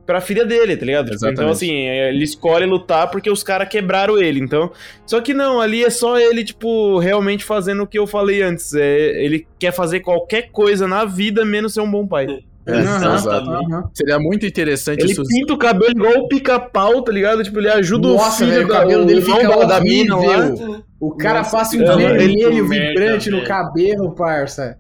pra 0.06 0.22
filha 0.22 0.46
dele, 0.46 0.76
tá 0.76 0.86
ligado? 0.86 1.06
Tipo, 1.06 1.18
então, 1.18 1.30
Exatamente. 1.30 1.54
assim, 1.54 1.74
é, 1.74 2.10
ele 2.10 2.24
escolhe 2.24 2.66
lutar 2.66 3.10
porque 3.10 3.30
os 3.30 3.44
caras 3.44 3.70
quebraram 3.70 4.18
ele. 4.18 4.40
Então, 4.40 4.72
só 5.06 5.22
que 5.22 5.34
não, 5.34 5.62
ali 5.62 5.84
é 5.84 5.90
só 5.90 6.20
ele, 6.20 6.44
tipo, 6.44 7.00
realmente 7.00 7.44
fazendo 7.44 7.84
o 7.84 7.88
que 7.88 7.98
eu 7.98 8.06
falei 8.06 8.42
antes. 8.42 8.74
É, 8.74 9.24
ele 9.24 9.48
quer 9.58 9.72
fazer 9.72 10.02
qualquer 10.02 10.52
coisa 10.52 10.88
na 10.88 11.06
vida 11.06 11.46
menos 11.46 11.74
ser 11.74 11.82
um 11.82 11.90
bom 11.90 12.06
pai. 12.06 12.28
É, 12.66 12.80
exato. 12.80 13.50
aham. 13.50 13.90
Seria 13.94 14.20
muito 14.20 14.46
interessante 14.46 15.02
Ele 15.02 15.12
isso. 15.12 15.24
pinta 15.24 15.54
o 15.54 15.58
cabelo 15.58 15.92
igual 15.92 16.14
o 16.20 16.28
pica-pau, 16.28 17.02
tá 17.02 17.12
ligado? 17.12 17.44
Tipo, 17.44 17.60
ele 17.60 17.70
ajuda 17.70 18.08
Nossa, 18.10 18.30
o 18.30 18.38
filho 18.38 18.52
velho, 18.52 18.66
o 18.66 18.68
da- 18.70 18.80
cabelo 18.80 19.06
dele 19.06 19.22
fica 19.22 19.48
da, 19.48 19.66
da 19.66 19.82
mina 19.82 20.16
lá. 20.16 20.22
horrível. 20.22 20.84
O 21.00 21.12
cara 21.18 21.40
Nossa, 21.40 21.58
passa 21.58 21.76
um 21.76 21.80
vermelho 21.80 22.68
vibrante 22.68 23.30
merda, 23.32 23.32
no 23.32 23.44
cabelo, 23.48 24.12
parça. 24.12 24.78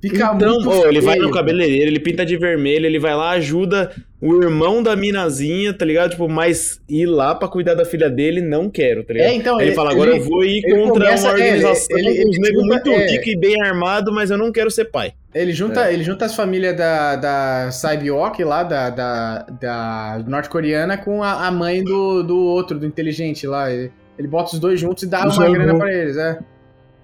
Fica 0.00 0.32
Então, 0.34 0.54
muito 0.60 0.68
ô, 0.70 0.86
ele 0.88 1.00
vai 1.02 1.16
no 1.18 1.30
cabeleireiro, 1.30 1.90
ele 1.90 2.00
pinta 2.00 2.24
de 2.24 2.34
vermelho, 2.36 2.86
ele 2.86 2.98
vai 2.98 3.14
lá, 3.14 3.32
ajuda 3.32 3.90
o 4.18 4.42
irmão 4.42 4.82
da 4.82 4.96
minazinha, 4.96 5.74
tá 5.74 5.84
ligado? 5.84 6.10
Tipo, 6.12 6.26
mas 6.26 6.80
ir 6.88 7.04
lá 7.04 7.34
pra 7.34 7.46
cuidar 7.48 7.74
da 7.74 7.84
filha 7.84 8.08
dele, 8.08 8.40
não 8.40 8.70
quero, 8.70 9.04
tá 9.04 9.12
ligado? 9.12 9.28
É, 9.28 9.34
então, 9.34 9.58
Aí 9.58 9.66
ele, 9.66 9.74
fala, 9.74 9.90
agora 9.90 10.16
eu 10.16 10.22
vou 10.24 10.42
ir 10.42 10.62
ele 10.64 10.74
contra 10.74 11.04
começa- 11.04 11.24
uma 11.28 11.32
organização 11.34 11.96
é, 11.96 12.00
ele- 12.00 12.08
ele 12.10 12.38
negros 12.38 12.62
junta- 12.62 12.74
muito 12.74 12.90
é. 12.92 13.06
ricos 13.08 13.26
e 13.28 13.36
bem 13.36 13.62
armados, 13.62 14.14
mas 14.14 14.30
eu 14.30 14.38
não 14.38 14.50
quero 14.50 14.70
ser 14.70 14.86
pai. 14.86 15.12
Ele 15.34 15.52
junta, 15.52 15.88
É. 15.90 15.92
ele 15.92 16.02
junta 16.02 16.24
as 16.24 16.34
famílias 16.34 16.74
da, 16.76 17.16
da 17.16 17.70
Cybiok 17.70 18.42
lá, 18.42 18.62
da, 18.62 18.88
da, 18.90 19.46
da 19.60 20.24
norte-coreana, 20.26 20.96
com 20.96 21.22
a, 21.22 21.46
a 21.46 21.50
mãe 21.50 21.84
do, 21.84 22.22
do 22.22 22.38
outro, 22.38 22.78
do 22.78 22.86
inteligente 22.86 23.46
lá. 23.46 23.70
Ele, 23.70 23.90
ele 24.18 24.28
bota 24.28 24.54
os 24.54 24.58
dois 24.58 24.80
juntos 24.80 25.02
e 25.02 25.06
dá 25.06 25.26
Os 25.26 25.36
uma 25.36 25.48
grana 25.50 25.64
juntos. 25.72 25.78
pra 25.78 25.92
eles, 25.94 26.16
é. 26.16 26.38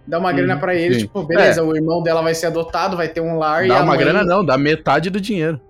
Dá 0.07 0.19
uma 0.19 0.33
grana 0.33 0.57
pra 0.57 0.75
eles, 0.75 0.99
sim. 0.99 1.03
tipo, 1.05 1.23
beleza, 1.25 1.63
o 1.65 1.75
irmão 1.75 2.03
dela 2.03 2.23
vai 2.23 2.35
ser 2.35 2.47
adotado, 2.47 2.97
vai 2.97 3.09
ter 3.09 3.21
um 3.21 3.37
lar 3.39 3.65
e 3.65 3.69
Dá 3.69 3.79
a 3.79 3.83
uma 3.83 3.87
mãe... 3.87 3.99
grana 3.99 4.23
não, 4.25 4.45
dá 4.45 4.57
metade 4.57 5.11
do 5.11 5.21
dinheiro. 5.21 5.61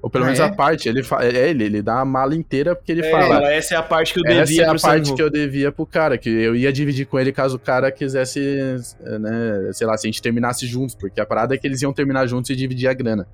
Ou 0.00 0.08
pelo 0.08 0.24
Ah, 0.24 0.26
menos 0.26 0.38
é? 0.40 0.44
a 0.44 0.52
parte, 0.52 0.88
ele, 0.88 1.02
fa... 1.02 1.24
é 1.24 1.50
ele, 1.50 1.64
ele 1.64 1.82
dá 1.82 2.00
a 2.00 2.04
mala 2.04 2.34
inteira 2.34 2.74
porque 2.74 2.92
ele 2.92 3.04
É, 3.04 3.10
fala. 3.10 3.52
essa 3.52 3.74
é 3.74 3.78
a 3.78 3.82
parte 3.82 4.14
que 4.14 4.20
eu 4.20 4.24
Essa 4.26 4.44
devia 4.44 4.62
é 4.62 4.66
a 4.66 4.70
pro 4.70 4.80
parte 4.80 5.12
que 5.14 5.22
eu 5.22 5.28
devia 5.30 5.72
pro 5.72 5.84
cara, 5.86 6.16
que 6.16 6.28
eu 6.30 6.54
ia 6.54 6.72
dividir 6.72 7.04
com 7.06 7.18
ele 7.18 7.32
caso 7.32 7.56
o 7.56 7.58
cara 7.58 7.90
quisesse, 7.90 8.40
né, 9.20 9.70
sei 9.72 9.86
lá, 9.88 9.96
se 9.96 10.06
a 10.06 10.08
gente 10.08 10.22
terminasse 10.22 10.66
juntos, 10.66 10.94
porque 10.94 11.20
a 11.20 11.26
parada 11.26 11.54
é 11.54 11.58
que 11.58 11.66
eles 11.66 11.82
iam 11.82 11.92
terminar 11.92 12.26
juntos 12.28 12.48
e 12.50 12.54
dividir 12.56 12.86
a 12.88 12.94
grana. 12.94 13.26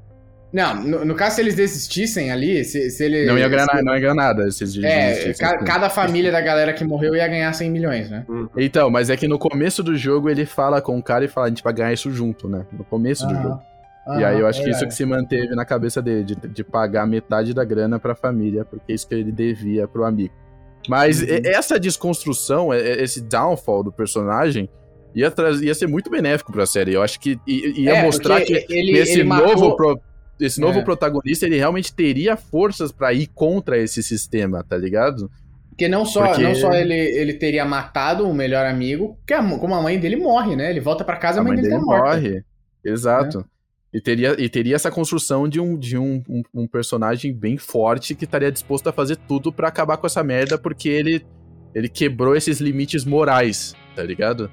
Não, 0.55 0.73
no, 0.85 1.05
no 1.05 1.15
caso, 1.17 1.35
se 1.35 1.41
eles 1.43 1.57
desistissem 1.57 2.31
ali, 2.31 2.65
se, 2.65 2.89
se 2.89 3.03
ele. 3.05 3.27
Não 3.27 3.37
ia 3.37 3.49
ganhar, 3.49 3.67
se- 3.67 3.83
não 3.83 3.93
ia 3.93 3.99
ganhar 4.01 4.15
nada 4.15 4.47
esses 4.47 4.73
dias. 4.73 4.85
É, 4.85 5.33
ca- 5.35 5.59
cada 5.59 5.91
família 5.91 6.31
da 6.31 6.41
galera 6.41 6.73
que 6.73 6.85
morreu 6.85 7.17
ia 7.17 7.27
ganhar 7.27 7.53
100 7.53 7.71
milhões, 7.73 8.09
né? 8.09 8.25
Então, 8.57 8.89
mas 8.89 9.11
é 9.11 9.17
que 9.17 9.27
no 9.27 9.37
começo 9.37 9.83
do 9.83 9.97
jogo 9.97 10.31
ele 10.31 10.47
fala 10.47 10.81
com 10.81 10.97
o 10.97 11.03
cara 11.03 11.25
e 11.25 11.29
fala, 11.29 11.47
a 11.47 11.49
gente 11.49 11.63
vai 11.65 11.73
ganhar 11.73 11.93
isso 11.93 12.09
junto, 12.09 12.49
né? 12.49 12.65
No 12.73 12.85
começo 12.85 13.27
do 13.27 13.35
jogo. 13.35 13.61
e 14.17 14.23
aí 14.25 14.39
eu 14.39 14.47
acho 14.47 14.63
que 14.63 14.69
é 14.69 14.71
isso 14.71 14.87
que 14.87 14.95
se 14.95 15.05
manteve 15.05 15.57
na 15.57 15.65
cabeça 15.65 16.01
dele, 16.01 16.23
de, 16.23 16.37
de 16.37 16.63
pagar 16.63 17.05
metade 17.05 17.53
da 17.53 17.65
grana 17.65 17.99
pra 17.99 18.15
família, 18.15 18.65
porque 18.65 18.93
é 18.93 18.95
isso 18.95 19.09
que 19.09 19.15
ele 19.17 19.33
devia 19.33 19.89
pro 19.89 20.05
amigo. 20.05 20.33
Mas 20.89 21.21
Uhum. 21.21 21.27
essa 21.47 21.81
desconstrução, 21.81 22.73
esse 22.73 23.21
downfall 23.23 23.83
do 23.83 23.91
personagem, 23.91 24.69
ia, 25.17 25.33
ia 25.63 25.75
ser 25.75 25.89
muito 25.89 26.09
benéfico 26.11 26.53
pra 26.53 26.65
série. 26.65 26.95
Eu 26.95 27.03
acho 27.03 27.19
que 27.19 27.41
ia 27.45 27.97
É, 27.97 28.03
mostrar 28.05 28.41
que 28.43 28.65
ele, 28.69 28.97
esse 28.99 29.15
ele 29.21 29.25
novo, 29.25 29.47
matou... 29.71 29.77
pro- 29.77 30.01
esse 30.47 30.61
novo 30.61 30.79
É. 30.79 30.83
protagonista, 30.83 31.47
ele 31.47 31.57
realmente 31.57 31.95
teria 31.95 32.37
forças 32.37 32.91
pra 32.93 33.13
ir 33.13 33.27
contra 33.29 33.79
esse 33.79 34.03
sistema, 34.03 34.63
tá 34.63 34.77
ligado? 34.77 35.31
Porque 35.71 35.89
não 35.89 36.05
só, 36.07 36.27
Porque- 36.29 36.43
não 36.43 36.55
só 36.55 36.73
ele, 36.73 36.95
ele 36.95 37.35
teria 37.35 37.65
matado 37.65 38.29
o 38.29 38.35
melhor 38.35 38.65
amigo, 38.67 39.19
que 39.27 39.35
a, 39.35 39.43
como 39.59 39.75
a 39.75 39.83
mãe 39.83 39.99
dele 39.99 40.17
morre, 40.17 40.55
né? 40.55 40.71
Ele 40.71 40.81
volta 40.81 41.03
pra 41.05 41.17
casa 41.17 41.39
e 41.39 41.41
a 41.41 41.41
a 41.41 41.45
mãe, 41.45 41.55
mãe 41.55 41.63
dele 41.63 41.75
dele 41.75 41.81
tá 41.81 41.87
morta. 41.87 42.17
morre. 42.21 42.45
Exato. 42.85 43.45
E 43.93 44.01
teria, 44.01 44.35
e 44.41 44.49
teria 44.49 44.75
essa 44.77 44.91
construção 44.91 45.49
de, 45.49 45.61
um, 45.61 45.79
de 45.79 45.97
um, 45.97 46.23
um, 46.29 46.43
um 46.53 46.67
personagem 46.67 47.33
bem 47.33 47.57
forte 47.57 48.15
que 48.15 48.25
estaria 48.25 48.51
disposto 48.51 48.89
a 48.89 48.93
fazer 48.93 49.17
tudo 49.29 49.53
pra 49.53 49.69
acabar 49.69 49.97
com 49.97 50.07
essa 50.07 50.23
merda, 50.23 50.59
porque 50.59 50.89
ele, 50.89 51.25
ele 51.75 51.89
quebrou 51.89 52.35
esses 52.37 52.59
limites 52.61 53.05
morais, 53.05 53.75
tá 53.95 54.03
ligado? 54.03 54.51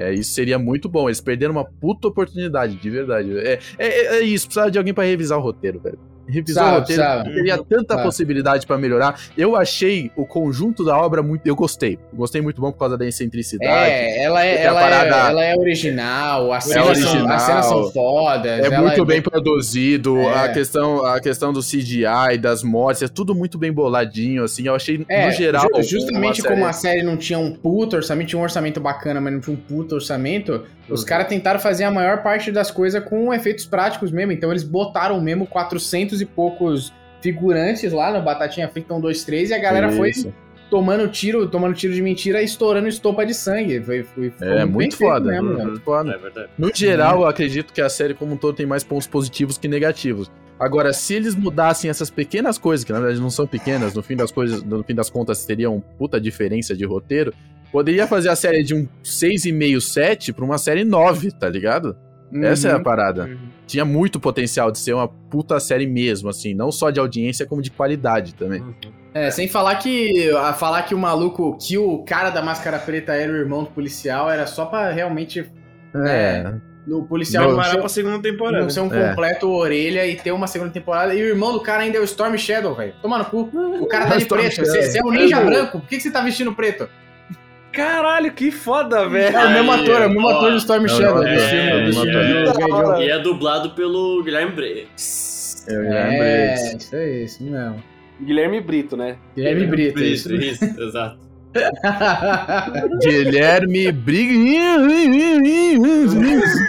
É, 0.00 0.14
isso 0.14 0.32
seria 0.32 0.58
muito 0.58 0.88
bom. 0.88 1.08
Eles 1.08 1.20
perderam 1.20 1.52
uma 1.52 1.64
puta 1.64 2.08
oportunidade, 2.08 2.76
de 2.76 2.88
verdade. 2.88 3.36
É, 3.38 3.58
é, 3.76 4.16
é 4.16 4.20
isso, 4.22 4.46
precisava 4.46 4.70
de 4.70 4.78
alguém 4.78 4.94
pra 4.94 5.04
revisar 5.04 5.38
o 5.38 5.42
roteiro, 5.42 5.78
velho. 5.78 5.98
Revisar 6.30 6.76
Precisava, 6.82 7.14
o 7.14 7.18
roteiro 7.18 7.34
teria 7.34 7.56
tanta 7.56 7.66
Precisava. 7.68 8.02
possibilidade 8.02 8.66
pra 8.66 8.78
melhorar. 8.78 9.20
Eu 9.36 9.56
achei 9.56 10.10
o 10.16 10.24
conjunto 10.24 10.84
da 10.84 10.96
obra 10.96 11.22
muito. 11.22 11.46
Eu 11.46 11.54
gostei. 11.56 11.98
Gostei 12.12 12.40
muito 12.40 12.60
bom 12.60 12.70
por 12.72 12.78
causa 12.78 12.96
da 12.96 13.06
excentricidade. 13.06 13.70
É, 13.90 14.22
ela 14.22 14.44
é, 14.44 14.62
ela, 14.62 14.80
parada- 14.80 15.16
é, 15.16 15.30
ela 15.30 15.44
é 15.44 15.56
original, 15.56 16.52
as 16.52 16.64
cenas, 16.64 16.98
São, 16.98 17.10
original. 17.10 17.36
as 17.36 17.42
cenas 17.42 17.66
são 17.66 17.90
fodas. 17.92 18.64
É 18.64 18.78
muito 18.80 19.04
bem 19.04 19.20
produzido, 19.22 20.18
É. 20.18 20.44
a, 20.44 20.48
questão, 20.52 21.04
a 21.04 21.20
questão 21.20 21.52
do 21.52 21.60
CGI, 21.60 22.38
das 22.40 22.62
mortes, 22.62 23.02
é 23.02 23.08
tudo 23.08 23.34
muito 23.34 23.58
bem 23.58 23.72
boladinho, 23.72 24.44
assim, 24.44 24.66
eu 24.66 24.74
achei, 24.74 25.04
É, 25.08 25.26
no 25.26 25.32
geral... 25.32 25.66
ju- 25.76 25.82
justamente 26.00 26.40
uma 26.42 26.48
como 26.50 26.64
a 26.66 26.72
série- 26.72 26.90
série 27.00 27.02
não 27.06 27.16
tinha 27.16 27.38
um 27.38 27.52
puto 27.52 27.96
orçamento, 27.96 28.28
tinha 28.28 28.38
um 28.38 28.42
orçamento 28.42 28.80
bacana, 28.80 29.20
mas 29.20 29.32
não 29.32 29.40
tinha 29.40 29.54
um 29.54 29.58
puto 29.60 29.94
orçamento, 29.96 30.62
os 30.90 31.04
caras 31.04 31.26
tentaram 31.28 31.60
fazer 31.60 31.84
a 31.84 31.90
maior 31.90 32.22
parte 32.22 32.50
das 32.52 32.70
coisas 32.70 33.02
com 33.04 33.32
efeitos 33.32 33.64
práticos 33.66 34.10
mesmo. 34.10 34.32
Então 34.32 34.50
eles 34.50 34.64
botaram 34.64 35.20
mesmo 35.20 35.46
400 35.46 36.20
e 36.20 36.26
poucos 36.26 36.92
figurantes 37.20 37.92
lá 37.92 38.12
no 38.12 38.22
Batatinha 38.24 38.68
Frita 38.68 38.94
1, 38.94 39.00
2, 39.00 39.24
3 39.24 39.50
e 39.50 39.54
a 39.54 39.58
galera 39.58 39.90
foi 39.92 40.10
Isso. 40.10 40.32
tomando 40.70 41.06
tiro, 41.08 41.46
tomando 41.48 41.74
tiro 41.74 41.92
de 41.92 42.00
mentira 42.02 42.40
e 42.40 42.44
estourando 42.44 42.88
estopa 42.88 43.24
de 43.26 43.34
sangue. 43.34 43.80
Foi, 43.82 44.02
foi, 44.02 44.30
ficou 44.30 44.48
É, 44.48 44.64
muito 44.64 44.96
foda, 44.96 45.30
mesmo, 45.30 45.50
Uhum. 45.50 45.64
muito 45.66 45.80
foda. 45.82 46.12
É 46.12 46.18
verdade. 46.18 46.48
No 46.56 46.70
geral, 46.74 47.20
eu 47.20 47.26
acredito 47.26 47.72
que 47.72 47.80
a 47.80 47.88
série 47.88 48.14
como 48.14 48.34
um 48.34 48.36
todo 48.36 48.54
tem 48.56 48.66
mais 48.66 48.82
pontos 48.82 49.06
positivos 49.06 49.58
que 49.58 49.68
negativos. 49.68 50.30
Agora, 50.58 50.92
se 50.92 51.14
eles 51.14 51.34
mudassem 51.34 51.88
essas 51.90 52.10
pequenas 52.10 52.58
coisas, 52.58 52.84
que 52.84 52.92
na 52.92 53.00
verdade 53.00 53.20
não 53.20 53.30
são 53.30 53.46
pequenas, 53.46 53.94
no 53.94 54.02
fim 54.02 54.14
das 54.14 54.30
coisas, 54.30 54.62
no 54.62 54.82
fim 54.84 54.94
das 54.94 55.08
contas 55.08 55.44
teria 55.46 55.70
uma 55.70 55.80
puta 55.98 56.20
diferença 56.20 56.76
de 56.76 56.84
roteiro, 56.84 57.32
poderia 57.72 58.06
fazer 58.06 58.28
a 58.28 58.36
série 58.36 58.62
de 58.62 58.74
um 58.74 58.86
6,5, 59.02 59.80
7 59.80 60.32
pra 60.32 60.44
uma 60.44 60.58
série 60.58 60.84
9, 60.84 61.30
tá 61.32 61.48
ligado? 61.48 61.96
Essa 62.32 62.68
é 62.68 62.72
a 62.72 62.76
Uhum. 62.76 62.82
parada. 62.82 63.24
Uhum. 63.24 63.38
Tinha 63.66 63.84
muito 63.84 64.20
potencial 64.20 64.70
de 64.70 64.78
ser 64.78 64.92
uma 64.94 65.08
puta 65.08 65.58
série 65.58 65.86
mesmo, 65.86 66.28
assim, 66.28 66.54
não 66.54 66.70
só 66.70 66.90
de 66.90 67.00
audiência, 67.00 67.44
como 67.46 67.60
de 67.60 67.70
qualidade 67.70 68.34
também. 68.34 68.62
É, 69.12 69.30
sem 69.32 69.48
falar 69.48 69.74
que 69.76 70.30
a 70.30 70.52
falar 70.52 70.82
que 70.82 70.94
o 70.94 70.98
maluco, 70.98 71.58
que 71.58 71.76
o 71.76 71.98
cara 72.04 72.30
da 72.30 72.40
máscara 72.40 72.78
preta 72.78 73.12
era 73.14 73.32
o 73.32 73.36
irmão 73.36 73.64
do 73.64 73.70
policial, 73.70 74.30
era 74.30 74.46
só 74.46 74.64
pra 74.66 74.90
realmente 74.92 75.44
É. 75.92 76.54
o 76.88 77.02
policial 77.04 77.52
não, 77.52 77.62
ser, 77.64 77.78
pra 77.78 77.88
segunda 77.88 78.22
temporada. 78.22 78.62
não 78.62 78.70
ser 78.70 78.80
um 78.80 78.94
É. 78.94 79.08
completo 79.10 79.48
orelha 79.50 80.06
e 80.06 80.14
ter 80.14 80.30
uma 80.30 80.46
segunda 80.46 80.70
temporada. 80.70 81.12
E 81.14 81.20
o 81.22 81.26
irmão 81.26 81.52
do 81.52 81.60
cara 81.60 81.82
ainda 81.82 81.98
é 81.98 82.00
o 82.00 82.04
Storm 82.04 82.36
Shadow, 82.38 82.74
velho. 82.76 82.94
Toma 83.02 83.18
no 83.18 83.24
cu. 83.24 83.50
O 83.80 83.86
cara 83.86 84.06
tá 84.06 84.16
de 84.16 84.22
Storm 84.22 84.40
preto. 84.42 84.64
Você 84.66 84.82
você 84.82 84.98
é 84.98 85.02
um 85.04 85.10
ninja 85.10 85.40
branco. 85.40 85.80
Por 85.80 85.88
que 85.88 85.96
que 85.96 86.02
você 86.02 86.10
tá 86.12 86.20
vestindo 86.20 86.52
preto? 86.54 86.88
Caralho, 87.72 88.32
que 88.32 88.50
foda, 88.50 89.08
velho. 89.08 89.36
É 89.36 89.46
o 89.46 89.50
mesmo 89.50 89.72
ator, 89.72 90.02
é 90.02 90.06
o 90.06 90.10
mesmo 90.10 90.26
ó. 90.26 90.36
ator 90.36 90.50
do 90.50 90.56
Storm 90.58 90.82
Não, 90.82 90.88
Shadow. 90.88 91.22
é, 91.24 91.34
é 91.70 91.82
o 91.82 91.86
do 91.86 91.92
filme 91.92 92.12
do. 92.70 93.02
E 93.02 93.10
é 93.10 93.18
dublado 93.18 93.70
pelo 93.70 94.22
Guilherme 94.22 94.52
Briggs. 94.52 95.64
Eu 95.68 95.82
É, 95.82 96.74
isso 96.76 96.96
é 96.96 97.22
isso 97.22 97.42
mesmo. 97.44 97.82
Guilherme 98.22 98.60
Brito, 98.60 98.96
né? 98.96 99.16
Guilherme 99.36 99.66
Brito, 99.66 100.02
Isso, 100.02 100.34
isso. 100.34 100.64
isso, 100.64 100.80
exato. 100.82 101.18
Guilherme 103.02 103.92
Briggs. 103.92 104.80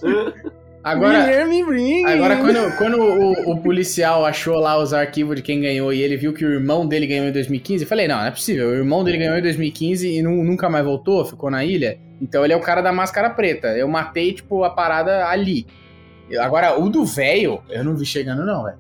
Agora, 0.84 1.20
Guilherme. 1.26 2.04
Agora, 2.06 2.38
quando, 2.38 2.78
quando 2.78 3.00
o, 3.02 3.52
o 3.52 3.58
policial 3.62 4.26
achou 4.26 4.56
lá 4.60 4.78
os 4.82 4.94
arquivos 4.94 5.36
de 5.36 5.42
quem 5.42 5.62
ganhou 5.62 5.94
e 5.94 6.02
ele 6.02 6.18
viu 6.18 6.34
que 6.34 6.44
o 6.44 6.52
irmão 6.52 6.88
dele 6.88 7.06
ganhou 7.08 7.28
em 7.28 7.32
2015, 7.32 7.84
eu 7.84 7.88
falei, 7.88 8.08
não, 8.08 8.18
não 8.18 8.26
é 8.26 8.32
possível. 8.32 8.70
O 8.70 8.74
irmão 8.74 9.04
dele 9.04 9.18
ganhou 9.20 9.38
em 9.38 9.42
2015 9.42 10.08
e 10.08 10.22
nu- 10.22 10.44
nunca 10.44 10.70
mais 10.70 10.84
voltou, 10.84 11.24
ficou 11.26 11.52
na 11.52 11.64
ilha. 11.64 12.00
Então 12.22 12.44
ele 12.44 12.54
é 12.54 12.58
o 12.58 12.62
cara 12.62 12.82
da 12.82 12.92
máscara 12.92 13.30
preta. 13.30 13.68
Eu 13.78 13.88
matei, 13.88 14.34
tipo, 14.34 14.64
a 14.64 14.70
parada 14.70 15.28
ali. 15.28 15.66
Agora, 16.38 16.80
o 16.80 16.90
do 16.90 17.06
velho, 17.06 17.60
eu 17.70 17.84
não 17.84 17.96
vi 17.96 18.06
chegando, 18.06 18.46
não, 18.46 18.64
velho. 18.64 18.78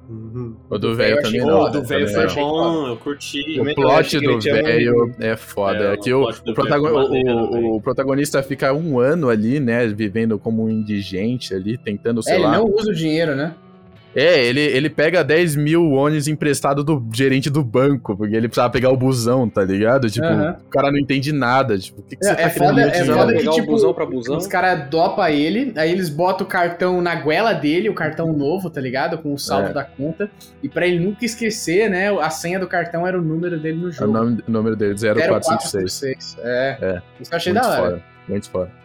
O 0.70 0.78
do 0.78 0.96
velho 0.96 1.22
também 1.22 1.42
não. 1.42 1.64
né? 1.66 1.70
do 1.72 1.84
velho 1.84 2.08
foi 2.08 2.28
Bom, 2.36 2.88
eu 2.88 2.98
curti. 2.98 3.60
O 3.60 3.76
plot 3.76 4.18
ele 4.18 4.28
do 4.28 4.40
velho 4.40 5.16
é 5.20 5.36
foda. 5.36 5.84
É, 5.90 5.94
É, 5.94 5.98
que 5.98 6.14
o 6.14 6.24
o, 6.24 6.30
o, 6.30 6.54
protagon- 6.54 7.16
é 7.16 7.34
o- 7.34 7.36
o- 7.36 7.76
o 7.78 7.82
protagonista 7.82 8.42
fica 8.44 8.74
um 8.74 9.00
ano 9.00 9.30
ali, 9.30 9.60
né? 9.60 9.88
Vivendo 9.88 10.38
como 10.40 10.64
um 10.64 10.70
indigente 10.70 11.54
ali, 11.54 11.78
tentando, 11.78 12.20
É, 12.20 12.24
sei 12.24 12.34
ele 12.36 12.44
lá. 12.44 12.52
não 12.58 12.66
usa 12.66 12.92
o 12.92 12.94
dinheiro, 12.96 13.36
né? 13.36 13.54
É, 14.16 14.44
ele, 14.46 14.60
ele 14.60 14.90
pega 14.90 15.24
10 15.24 15.56
mil 15.56 15.92
ônibus 15.92 16.28
emprestado 16.28 16.84
do 16.84 17.02
gerente 17.14 17.50
do 17.50 17.64
banco, 17.64 18.16
porque 18.18 18.36
ele 18.36 18.48
precisava 18.48 18.70
pegar 18.72 18.90
o 18.92 18.98
busão, 18.98 19.48
tá 19.50 19.64
ligado? 19.64 20.10
Tipo, 20.10 20.26
Aham. 20.26 20.58
o 20.66 20.70
cara 20.70 20.92
não 20.92 20.98
entende 21.00 21.32
nada. 21.32 21.78
Tipo, 21.78 22.02
o 22.02 22.04
que, 22.04 22.16
que 22.18 22.26
você 22.26 22.32
É, 22.32 22.36
tá 22.36 22.42
é 22.42 22.50
foda- 22.50 22.82
é 22.82 23.06
foda 23.06 23.34
que, 23.34 23.48
o 23.48 23.52
tipo, 23.54 23.68
busão 23.68 23.94
pra 23.94 24.06
busão. 24.06 24.38
Os 24.38 24.48
caras 24.48 24.90
dopam 24.90 25.28
ele, 25.30 25.72
aí 25.78 25.92
eles 25.92 26.10
botam 26.10 26.46
o 26.46 26.50
cartão 26.50 27.02
na 27.02 27.16
goela 27.16 27.54
dele, 27.54 27.90
o 27.90 27.94
cartão 27.94 28.34
novo, 28.34 28.70
tá 28.70 28.82
ligado? 28.82 29.18
Com 29.18 29.34
o 29.34 29.40
saldo 29.40 29.70
É. 29.70 29.74
da 29.74 29.84
conta. 29.86 30.30
E 30.62 30.68
pra 30.68 30.86
ele 30.86 31.00
nunca 31.04 31.24
esquecer, 31.24 31.90
né? 31.90 32.10
A 32.20 32.30
senha 32.30 32.60
do 32.60 32.68
cartão 32.68 33.08
era 33.08 33.18
o 33.18 33.22
número 33.22 33.60
dele 33.60 33.78
no 33.78 33.88
É 33.88 33.90
O 33.90 33.92
jogo. 33.92 34.12
nome, 34.12 34.44
o 34.48 34.52
número 34.52 34.76
dele, 34.76 34.96
0456. 34.96 36.02
0456. 36.06 36.38
É. 36.44 36.78
É. 36.82 37.02
Isso 37.22 37.32
eu 37.32 37.38
achei 37.38 37.54
muito 37.54 37.64
da 37.64 37.70
hora. 37.72 37.82
Foda, 37.92 38.04
muito 38.28 38.50
foda. 38.50 38.81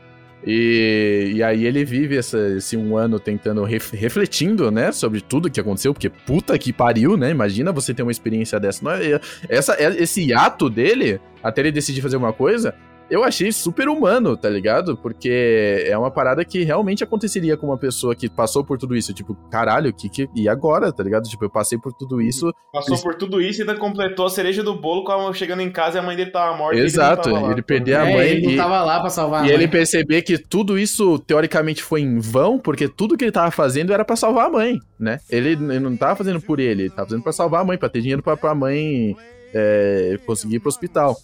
E, 0.47 1.33
e 1.35 1.43
aí 1.43 1.67
ele 1.67 1.85
vive 1.85 2.17
essa- 2.17 2.55
esse 2.57 2.77
um 2.77 2.97
ano 2.97 3.19
tentando, 3.19 3.65
ref- 3.65 3.93
refletindo, 3.93 4.71
né, 4.71 4.93
sobre 4.93 5.21
tudo 5.21 5.51
que 5.51 5.59
aconteceu, 5.59 5.93
porque 5.93 6.09
puta 6.09 6.57
que 6.57 6.73
pariu, 6.73 7.17
né, 7.17 7.31
imagina 7.31 7.73
você 7.73 7.93
ter 7.93 8.03
uma 8.03 8.13
experiência 8.13 8.61
dessa. 8.61 8.85
Não 8.85 8.93
é- 8.93 9.21
essa, 9.49 9.75
é- 9.75 10.01
esse 10.03 10.33
ato 10.33 10.71
dele, 10.71 11.21
até 11.43 11.63
ele 11.63 11.73
decidir 11.73 12.01
fazer 12.01 12.17
uma 12.17 12.33
coisa, 12.33 12.75
eu 13.11 13.23
achei 13.23 13.53
super 13.53 13.89
humano, 13.89 14.37
tá 14.37 14.49
ligado? 14.49 14.97
Porque 14.97 15.85
é 15.87 15.97
uma 15.97 16.11
parada 16.11 16.45
que 16.45 16.63
realmente 16.65 17.05
aconteceria 17.05 17.57
com 17.57 17.67
uma 17.67 17.79
pessoa 17.79 18.15
que 18.15 18.29
passou 18.29 18.65
por 18.65 18.79
tudo 18.79 18.97
isso, 18.97 19.13
tipo, 19.15 19.35
caralho, 19.51 19.93
que, 19.93 20.09
que 20.09 20.29
e 20.35 20.49
agora, 20.49 20.93
tá 20.93 21.03
ligado? 21.03 21.25
Tipo, 21.29 21.45
eu 21.45 21.51
passei 21.51 21.79
por 21.79 21.93
tudo 21.93 22.21
isso, 22.21 22.53
Passou 22.73 23.01
por 23.01 23.15
tudo 23.15 23.41
isso 23.41 23.61
e 23.61 23.63
ainda 23.63 23.77
completou 23.77 24.27
a 24.27 24.31
cereja 24.31 24.63
do 24.63 24.75
bolo 24.79 25.05
com 25.05 25.13
a 25.13 25.33
chegando 25.33 25.61
em 25.63 25.71
casa 25.71 25.97
e 25.97 26.01
a 26.01 26.03
mãe 26.03 26.17
dele 26.17 26.31
tava 26.31 26.57
morta. 26.57 26.75
e 26.75 26.79
ele 26.81 26.83
não 26.83 26.87
Exato, 26.89 27.31
lá. 27.31 27.51
ele 27.53 27.63
perdeu 27.63 27.99
a 27.99 28.09
É, 28.09 28.13
mãe 28.15 28.29
ele 28.29 28.43
não 28.47 28.51
e- 28.53 28.57
tava 28.57 28.83
lá 28.83 29.01
pra 29.01 29.09
salvar 29.11 29.41
a 29.43 29.45
E 29.45 29.47
mãe. 29.49 29.55
ele 29.55 29.69
perceber 29.69 30.23
que 30.23 30.37
tudo 30.37 30.79
isso, 30.79 31.19
teoricamente, 31.21 31.83
foi 31.83 32.01
em 32.03 32.19
vão, 32.19 32.59
porque 32.59 32.89
tudo 32.89 33.17
que 33.17 33.25
ele 33.25 33.33
tava 33.33 33.51
fazendo 33.51 33.93
era 33.93 34.05
pra 34.05 34.17
salvar 34.17 34.47
a 34.47 34.51
mãe, 34.51 34.79
né? 34.99 35.19
Ele, 35.31 35.51
ele 35.51 35.81
não 35.81 35.97
tava 35.97 36.17
fazendo 36.17 36.41
por 36.41 36.61
ele, 36.61 36.83
ele 36.83 36.91
tava 36.91 37.09
fazendo 37.09 37.23
pra 37.23 37.33
salvar 37.33 37.63
a 37.63 37.65
mãe, 37.65 37.79
pra 37.79 37.89
ter 37.89 38.01
dinheiro 38.01 38.23
pra, 38.23 38.37
pra 38.37 38.55
mãe 38.55 39.17
é, 39.55 40.19
conseguir 40.27 40.57
ir 40.57 40.61
pro 40.61 40.69
hospital. 40.69 41.17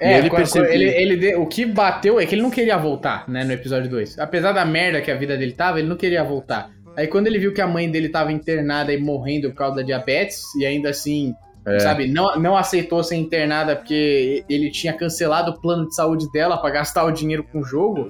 É, 0.00 0.14
E 0.14 0.18
ele 0.18 0.30
percebeu- 0.30 0.70
ele, 0.72 0.84
ele 1.16 1.34
o 1.36 1.46
que 1.46 1.66
bateu 1.66 2.20
é 2.20 2.26
que 2.26 2.34
ele 2.34 2.42
não 2.42 2.50
queria 2.50 2.76
voltar, 2.76 3.28
né, 3.28 3.42
no 3.44 3.52
episódio 3.52 3.90
2. 3.90 4.18
Apesar 4.18 4.52
da 4.52 4.64
merda 4.64 5.00
que 5.00 5.10
a 5.10 5.16
vida 5.16 5.36
dele 5.36 5.52
tava, 5.52 5.78
ele 5.80 5.88
não 5.88 5.96
queria 5.96 6.22
voltar. 6.22 6.70
Aí 6.96 7.06
quando 7.06 7.26
ele 7.26 7.38
viu 7.38 7.52
que 7.52 7.60
a 7.60 7.66
mãe 7.66 7.90
dele 7.90 8.08
tava 8.08 8.32
internada 8.32 8.92
e 8.92 8.98
morrendo 9.00 9.50
por 9.50 9.56
causa 9.56 9.76
da 9.76 9.82
diabetes, 9.82 10.42
e 10.56 10.64
ainda 10.66 10.90
assim, 10.90 11.34
É. 11.66 11.78
sabe, 11.80 12.06
não, 12.08 12.36
não 12.40 12.56
aceitou 12.56 13.02
ser 13.04 13.16
internada 13.16 13.76
porque 13.76 14.44
ele 14.48 14.70
tinha 14.70 14.92
cancelado 14.92 15.50
o 15.52 15.60
plano 15.60 15.86
de 15.88 15.94
saúde 15.94 16.26
dela 16.32 16.56
pra 16.56 16.70
gastar 16.70 17.04
o 17.04 17.10
dinheiro 17.12 17.44
com 17.44 17.60
o 17.60 17.64
jogo, 17.64 18.06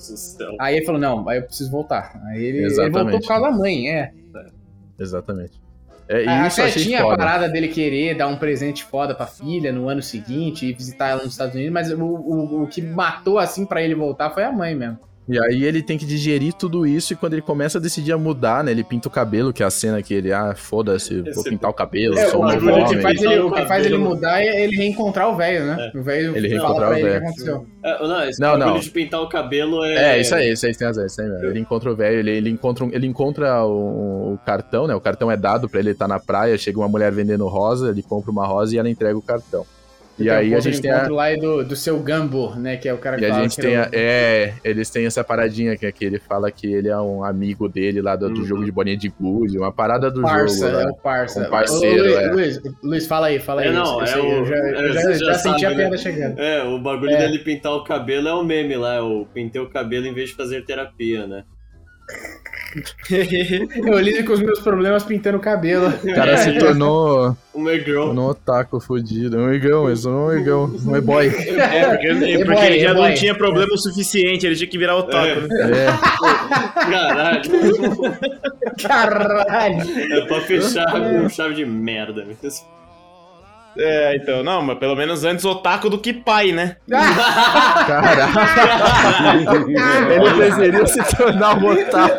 aí 0.60 0.76
ele 0.76 0.86
falou, 0.86 1.00
não, 1.00 1.28
aí 1.28 1.38
eu 1.38 1.42
preciso 1.42 1.70
voltar. 1.70 2.18
Aí 2.28 2.42
ele, 2.44 2.58
ele 2.58 2.90
voltou 2.90 3.20
por 3.20 3.28
causa 3.28 3.50
da 3.50 3.50
mãe, 3.50 3.90
é. 3.90 4.10
Exatamente. 4.98 5.60
É, 6.08 6.26
Ah, 6.26 6.46
isso 6.46 6.60
Até 6.62 6.70
tinha 6.72 7.00
a 7.00 7.02
foda. 7.02 7.16
parada 7.18 7.48
dele 7.48 7.68
querer 7.68 8.14
dar 8.16 8.28
um 8.28 8.36
presente 8.36 8.82
foda 8.82 9.14
pra 9.14 9.26
filha 9.26 9.70
no 9.72 9.88
ano 9.88 10.02
seguinte 10.02 10.64
e 10.66 10.72
visitar 10.72 11.08
ela 11.08 11.22
nos 11.22 11.32
Estados 11.32 11.54
Unidos, 11.54 11.72
mas 11.72 11.92
o, 11.92 12.02
o, 12.02 12.62
o 12.62 12.66
que 12.66 12.80
matou 12.80 13.38
assim 13.38 13.66
pra 13.66 13.82
ele 13.82 13.94
voltar 13.94 14.30
foi 14.30 14.42
a 14.44 14.50
mãe 14.50 14.74
mesmo. 14.74 14.98
E 15.28 15.38
aí 15.38 15.64
ele 15.64 15.82
tem 15.82 15.98
que 15.98 16.06
digerir 16.06 16.54
tudo 16.54 16.86
isso 16.86 17.12
e 17.12 17.16
quando 17.16 17.34
ele 17.34 17.42
começa 17.42 17.76
a 17.76 17.80
decidir 17.80 18.12
a 18.12 18.18
mudar, 18.18 18.64
né? 18.64 18.70
Ele 18.70 18.82
pinta 18.82 19.08
o 19.08 19.10
cabelo, 19.10 19.52
que 19.52 19.62
é 19.62 19.66
a 19.66 19.70
cena 19.70 20.02
que 20.02 20.14
ele, 20.14 20.32
ah, 20.32 20.54
foda-se, 20.56 21.20
vou 21.34 21.44
pintar 21.44 21.70
o 21.70 21.74
cabelo, 21.74 22.18
É, 22.18 22.26
sou 22.30 22.40
o, 22.40 22.44
um 22.44 22.48
o 22.48 22.52
novo 22.60 22.66
que 22.66 22.72
homem. 22.92 23.00
faz 23.02 23.20
ele, 23.22 23.38
o 23.40 23.44
que 23.44 23.48
Cabelo. 23.50 23.68
faz 23.68 23.86
ele 23.86 23.98
mudar 23.98 24.40
é 24.42 24.64
ele 24.64 24.76
reencontrar 24.76 25.28
o 25.28 25.36
velho, 25.36 25.66
né? 25.66 25.92
O 25.94 26.02
velho 26.02 26.34
Ele 26.36 26.48
fala 26.48 26.62
reencontrar 26.62 26.88
pra 26.88 26.96
o 26.96 26.98
ele 26.98 27.08
velho. 27.08 27.20
que 27.20 27.26
aconteceu. 27.26 27.66
É, 27.84 28.08
não, 28.08 28.24
esse 28.28 28.40
Não, 28.40 28.48
bagulho 28.58 28.66
não. 28.74 28.80
de 28.80 28.90
pintar 28.90 29.20
o 29.20 29.28
cabelo 29.28 29.84
é. 29.84 30.16
É, 30.16 30.20
isso 30.20 30.34
aí, 30.34 30.52
isso 30.52 30.66
aí 30.66 30.74
tem 30.74 30.86
razão, 30.86 31.04
isso 31.04 31.20
aí 31.20 31.28
mesmo. 31.28 31.44
Ele 31.46 31.60
encontra 31.60 31.92
o 31.92 31.94
velho, 31.96 32.18
ele, 32.20 32.30
ele 32.30 32.50
encontra, 32.50 32.84
um- 32.86 32.90
ele 32.92 33.06
encontra 33.06 33.64
o, 33.66 34.32
o 34.34 34.38
cartão, 34.46 34.86
né? 34.86 34.94
O 34.94 35.00
cartão 35.00 35.30
é 35.30 35.36
dado 35.36 35.68
pra 35.68 35.78
ele 35.80 35.90
estar 35.90 36.08
na 36.08 36.18
praia, 36.18 36.56
chega 36.56 36.78
uma 36.78 36.88
mulher 36.88 37.12
vendendo 37.12 37.46
rosa, 37.48 37.90
ele 37.90 38.02
compra 38.02 38.30
uma 38.30 38.46
rosa 38.46 38.74
e 38.74 38.78
ela 38.78 38.88
entrega 38.88 39.16
o 39.18 39.22
cartão. 39.22 39.66
E 40.18 40.28
um 40.28 40.32
aí 40.32 40.54
a 40.54 40.58
gente 40.60 40.80
tem 40.80 40.90
a, 40.90 41.08
lá 41.08 41.32
do, 41.36 41.64
do 41.64 41.76
seu 41.76 41.98
Gambo, 42.00 42.54
né? 42.56 42.76
Que 42.76 42.88
é 42.88 42.92
o 42.94 42.98
cara 42.98 43.16
que 43.16 43.22
E 43.22 43.26
a 43.26 43.30
fala 43.30 43.42
gente 43.42 43.54
que 43.56 43.62
tem 43.62 43.74
era 43.74 43.84
a, 43.86 43.90
é, 43.92 44.54
eles 44.64 44.90
têm 44.90 45.06
essa 45.06 45.22
paradinha 45.22 45.76
que, 45.76 45.90
que 45.92 46.04
ele 46.04 46.18
fala 46.18 46.50
que 46.50 46.66
ele 46.66 46.88
é 46.88 46.98
um 46.98 47.22
amigo 47.22 47.68
dele 47.68 48.02
lá 48.02 48.16
do, 48.16 48.28
do 48.28 48.40
Uhum. 48.40 48.44
jogo 48.46 48.64
de 48.64 48.72
bolinha 48.72 48.96
de 48.96 49.08
gude, 49.08 49.56
uma 49.56 49.72
parada 49.72 50.10
do 50.10 50.20
parça, 50.22 50.70
jogo. 50.70 50.82
é 50.82 50.86
o 50.90 50.94
parça. 50.96 51.40
Um 51.46 51.50
parceiro, 51.50 52.02
Ô, 52.02 52.06
Luiz, 52.06 52.16
é. 52.18 52.30
Luiz, 52.32 52.60
Luiz, 52.82 53.06
fala 53.06 53.26
aí, 53.28 53.38
fala 53.38 53.60
aí. 53.62 53.68
É, 53.68 53.72
não, 53.72 54.00
Eu 54.00 54.06
é 54.06 54.16
o- 54.20 54.32
eu 54.38 54.44
já, 54.46 54.56
é, 54.56 54.92
já, 54.92 55.00
já 55.02 55.12
já 55.12 55.34
senti 55.34 55.66
a 55.66 55.70
né? 55.70 55.96
chegando. 55.96 56.38
É, 56.40 56.62
o 56.64 56.78
bagulho 56.80 57.12
É. 57.12 57.18
dele 57.18 57.38
pintar 57.38 57.72
o 57.72 57.84
cabelo 57.84 58.26
é 58.28 58.34
o 58.34 58.42
meme 58.44 58.76
lá, 58.76 58.94
é 58.96 59.00
o 59.00 59.24
pintei 59.32 59.60
o 59.60 59.70
cabelo 59.70 60.06
em 60.06 60.14
vez 60.14 60.30
de 60.30 60.34
fazer 60.36 60.64
terapia, 60.64 61.26
né? 61.26 61.44
Eu 63.86 63.98
lido 63.98 64.24
com 64.24 64.32
os 64.34 64.40
meus 64.40 64.60
problemas 64.60 65.02
pintando 65.04 65.38
o 65.38 65.40
cabelo. 65.40 65.88
O 65.88 66.14
cara 66.14 66.36
se 66.36 66.58
tornou 66.58 67.36
O 67.54 67.68
Girl. 67.70 68.10
um 68.10 68.26
otaku 68.26 68.80
fudido. 68.80 69.38
Um 69.38 69.52
igão, 69.52 69.90
isso 69.92 70.08
não 70.10 70.30
é 70.30 70.34
um 70.34 70.38
igão, 70.38 70.76
um 70.86 70.96
e-boy. 70.96 71.26
É, 71.28 71.88
porque, 71.90 72.06
É 72.06 72.44
porque 72.44 72.64
ele 72.66 72.80
já 72.80 72.90
é 72.90 72.94
não 72.94 73.14
tinha 73.14 73.34
problema 73.34 73.72
o 73.72 73.78
suficiente, 73.78 74.46
ele 74.46 74.54
tinha 74.56 74.68
que 74.68 74.78
virar 74.78 74.96
otaku, 74.96 75.40
né? 75.40 75.48
É, 75.72 76.90
Caralho. 76.90 77.42
Caralho! 78.82 80.12
É 80.12 80.20
pra 80.26 80.40
fechar 80.42 80.90
com 80.90 81.28
chave 81.28 81.54
de 81.54 81.64
merda. 81.64 82.24
mesmo. 82.24 82.77
É, 83.78 84.16
então, 84.16 84.42
não, 84.42 84.60
mas 84.60 84.76
pelo 84.78 84.96
menos 84.96 85.22
antes 85.24 85.44
otaku 85.44 85.88
do 85.88 85.98
que 85.98 86.12
pai, 86.12 86.50
né? 86.50 86.76
caralho. 87.86 88.28
Ele 90.12 90.32
deveria 90.34 90.86
se 90.86 91.16
tornar 91.16 91.56
um 91.56 91.66
otaku. 91.70 92.18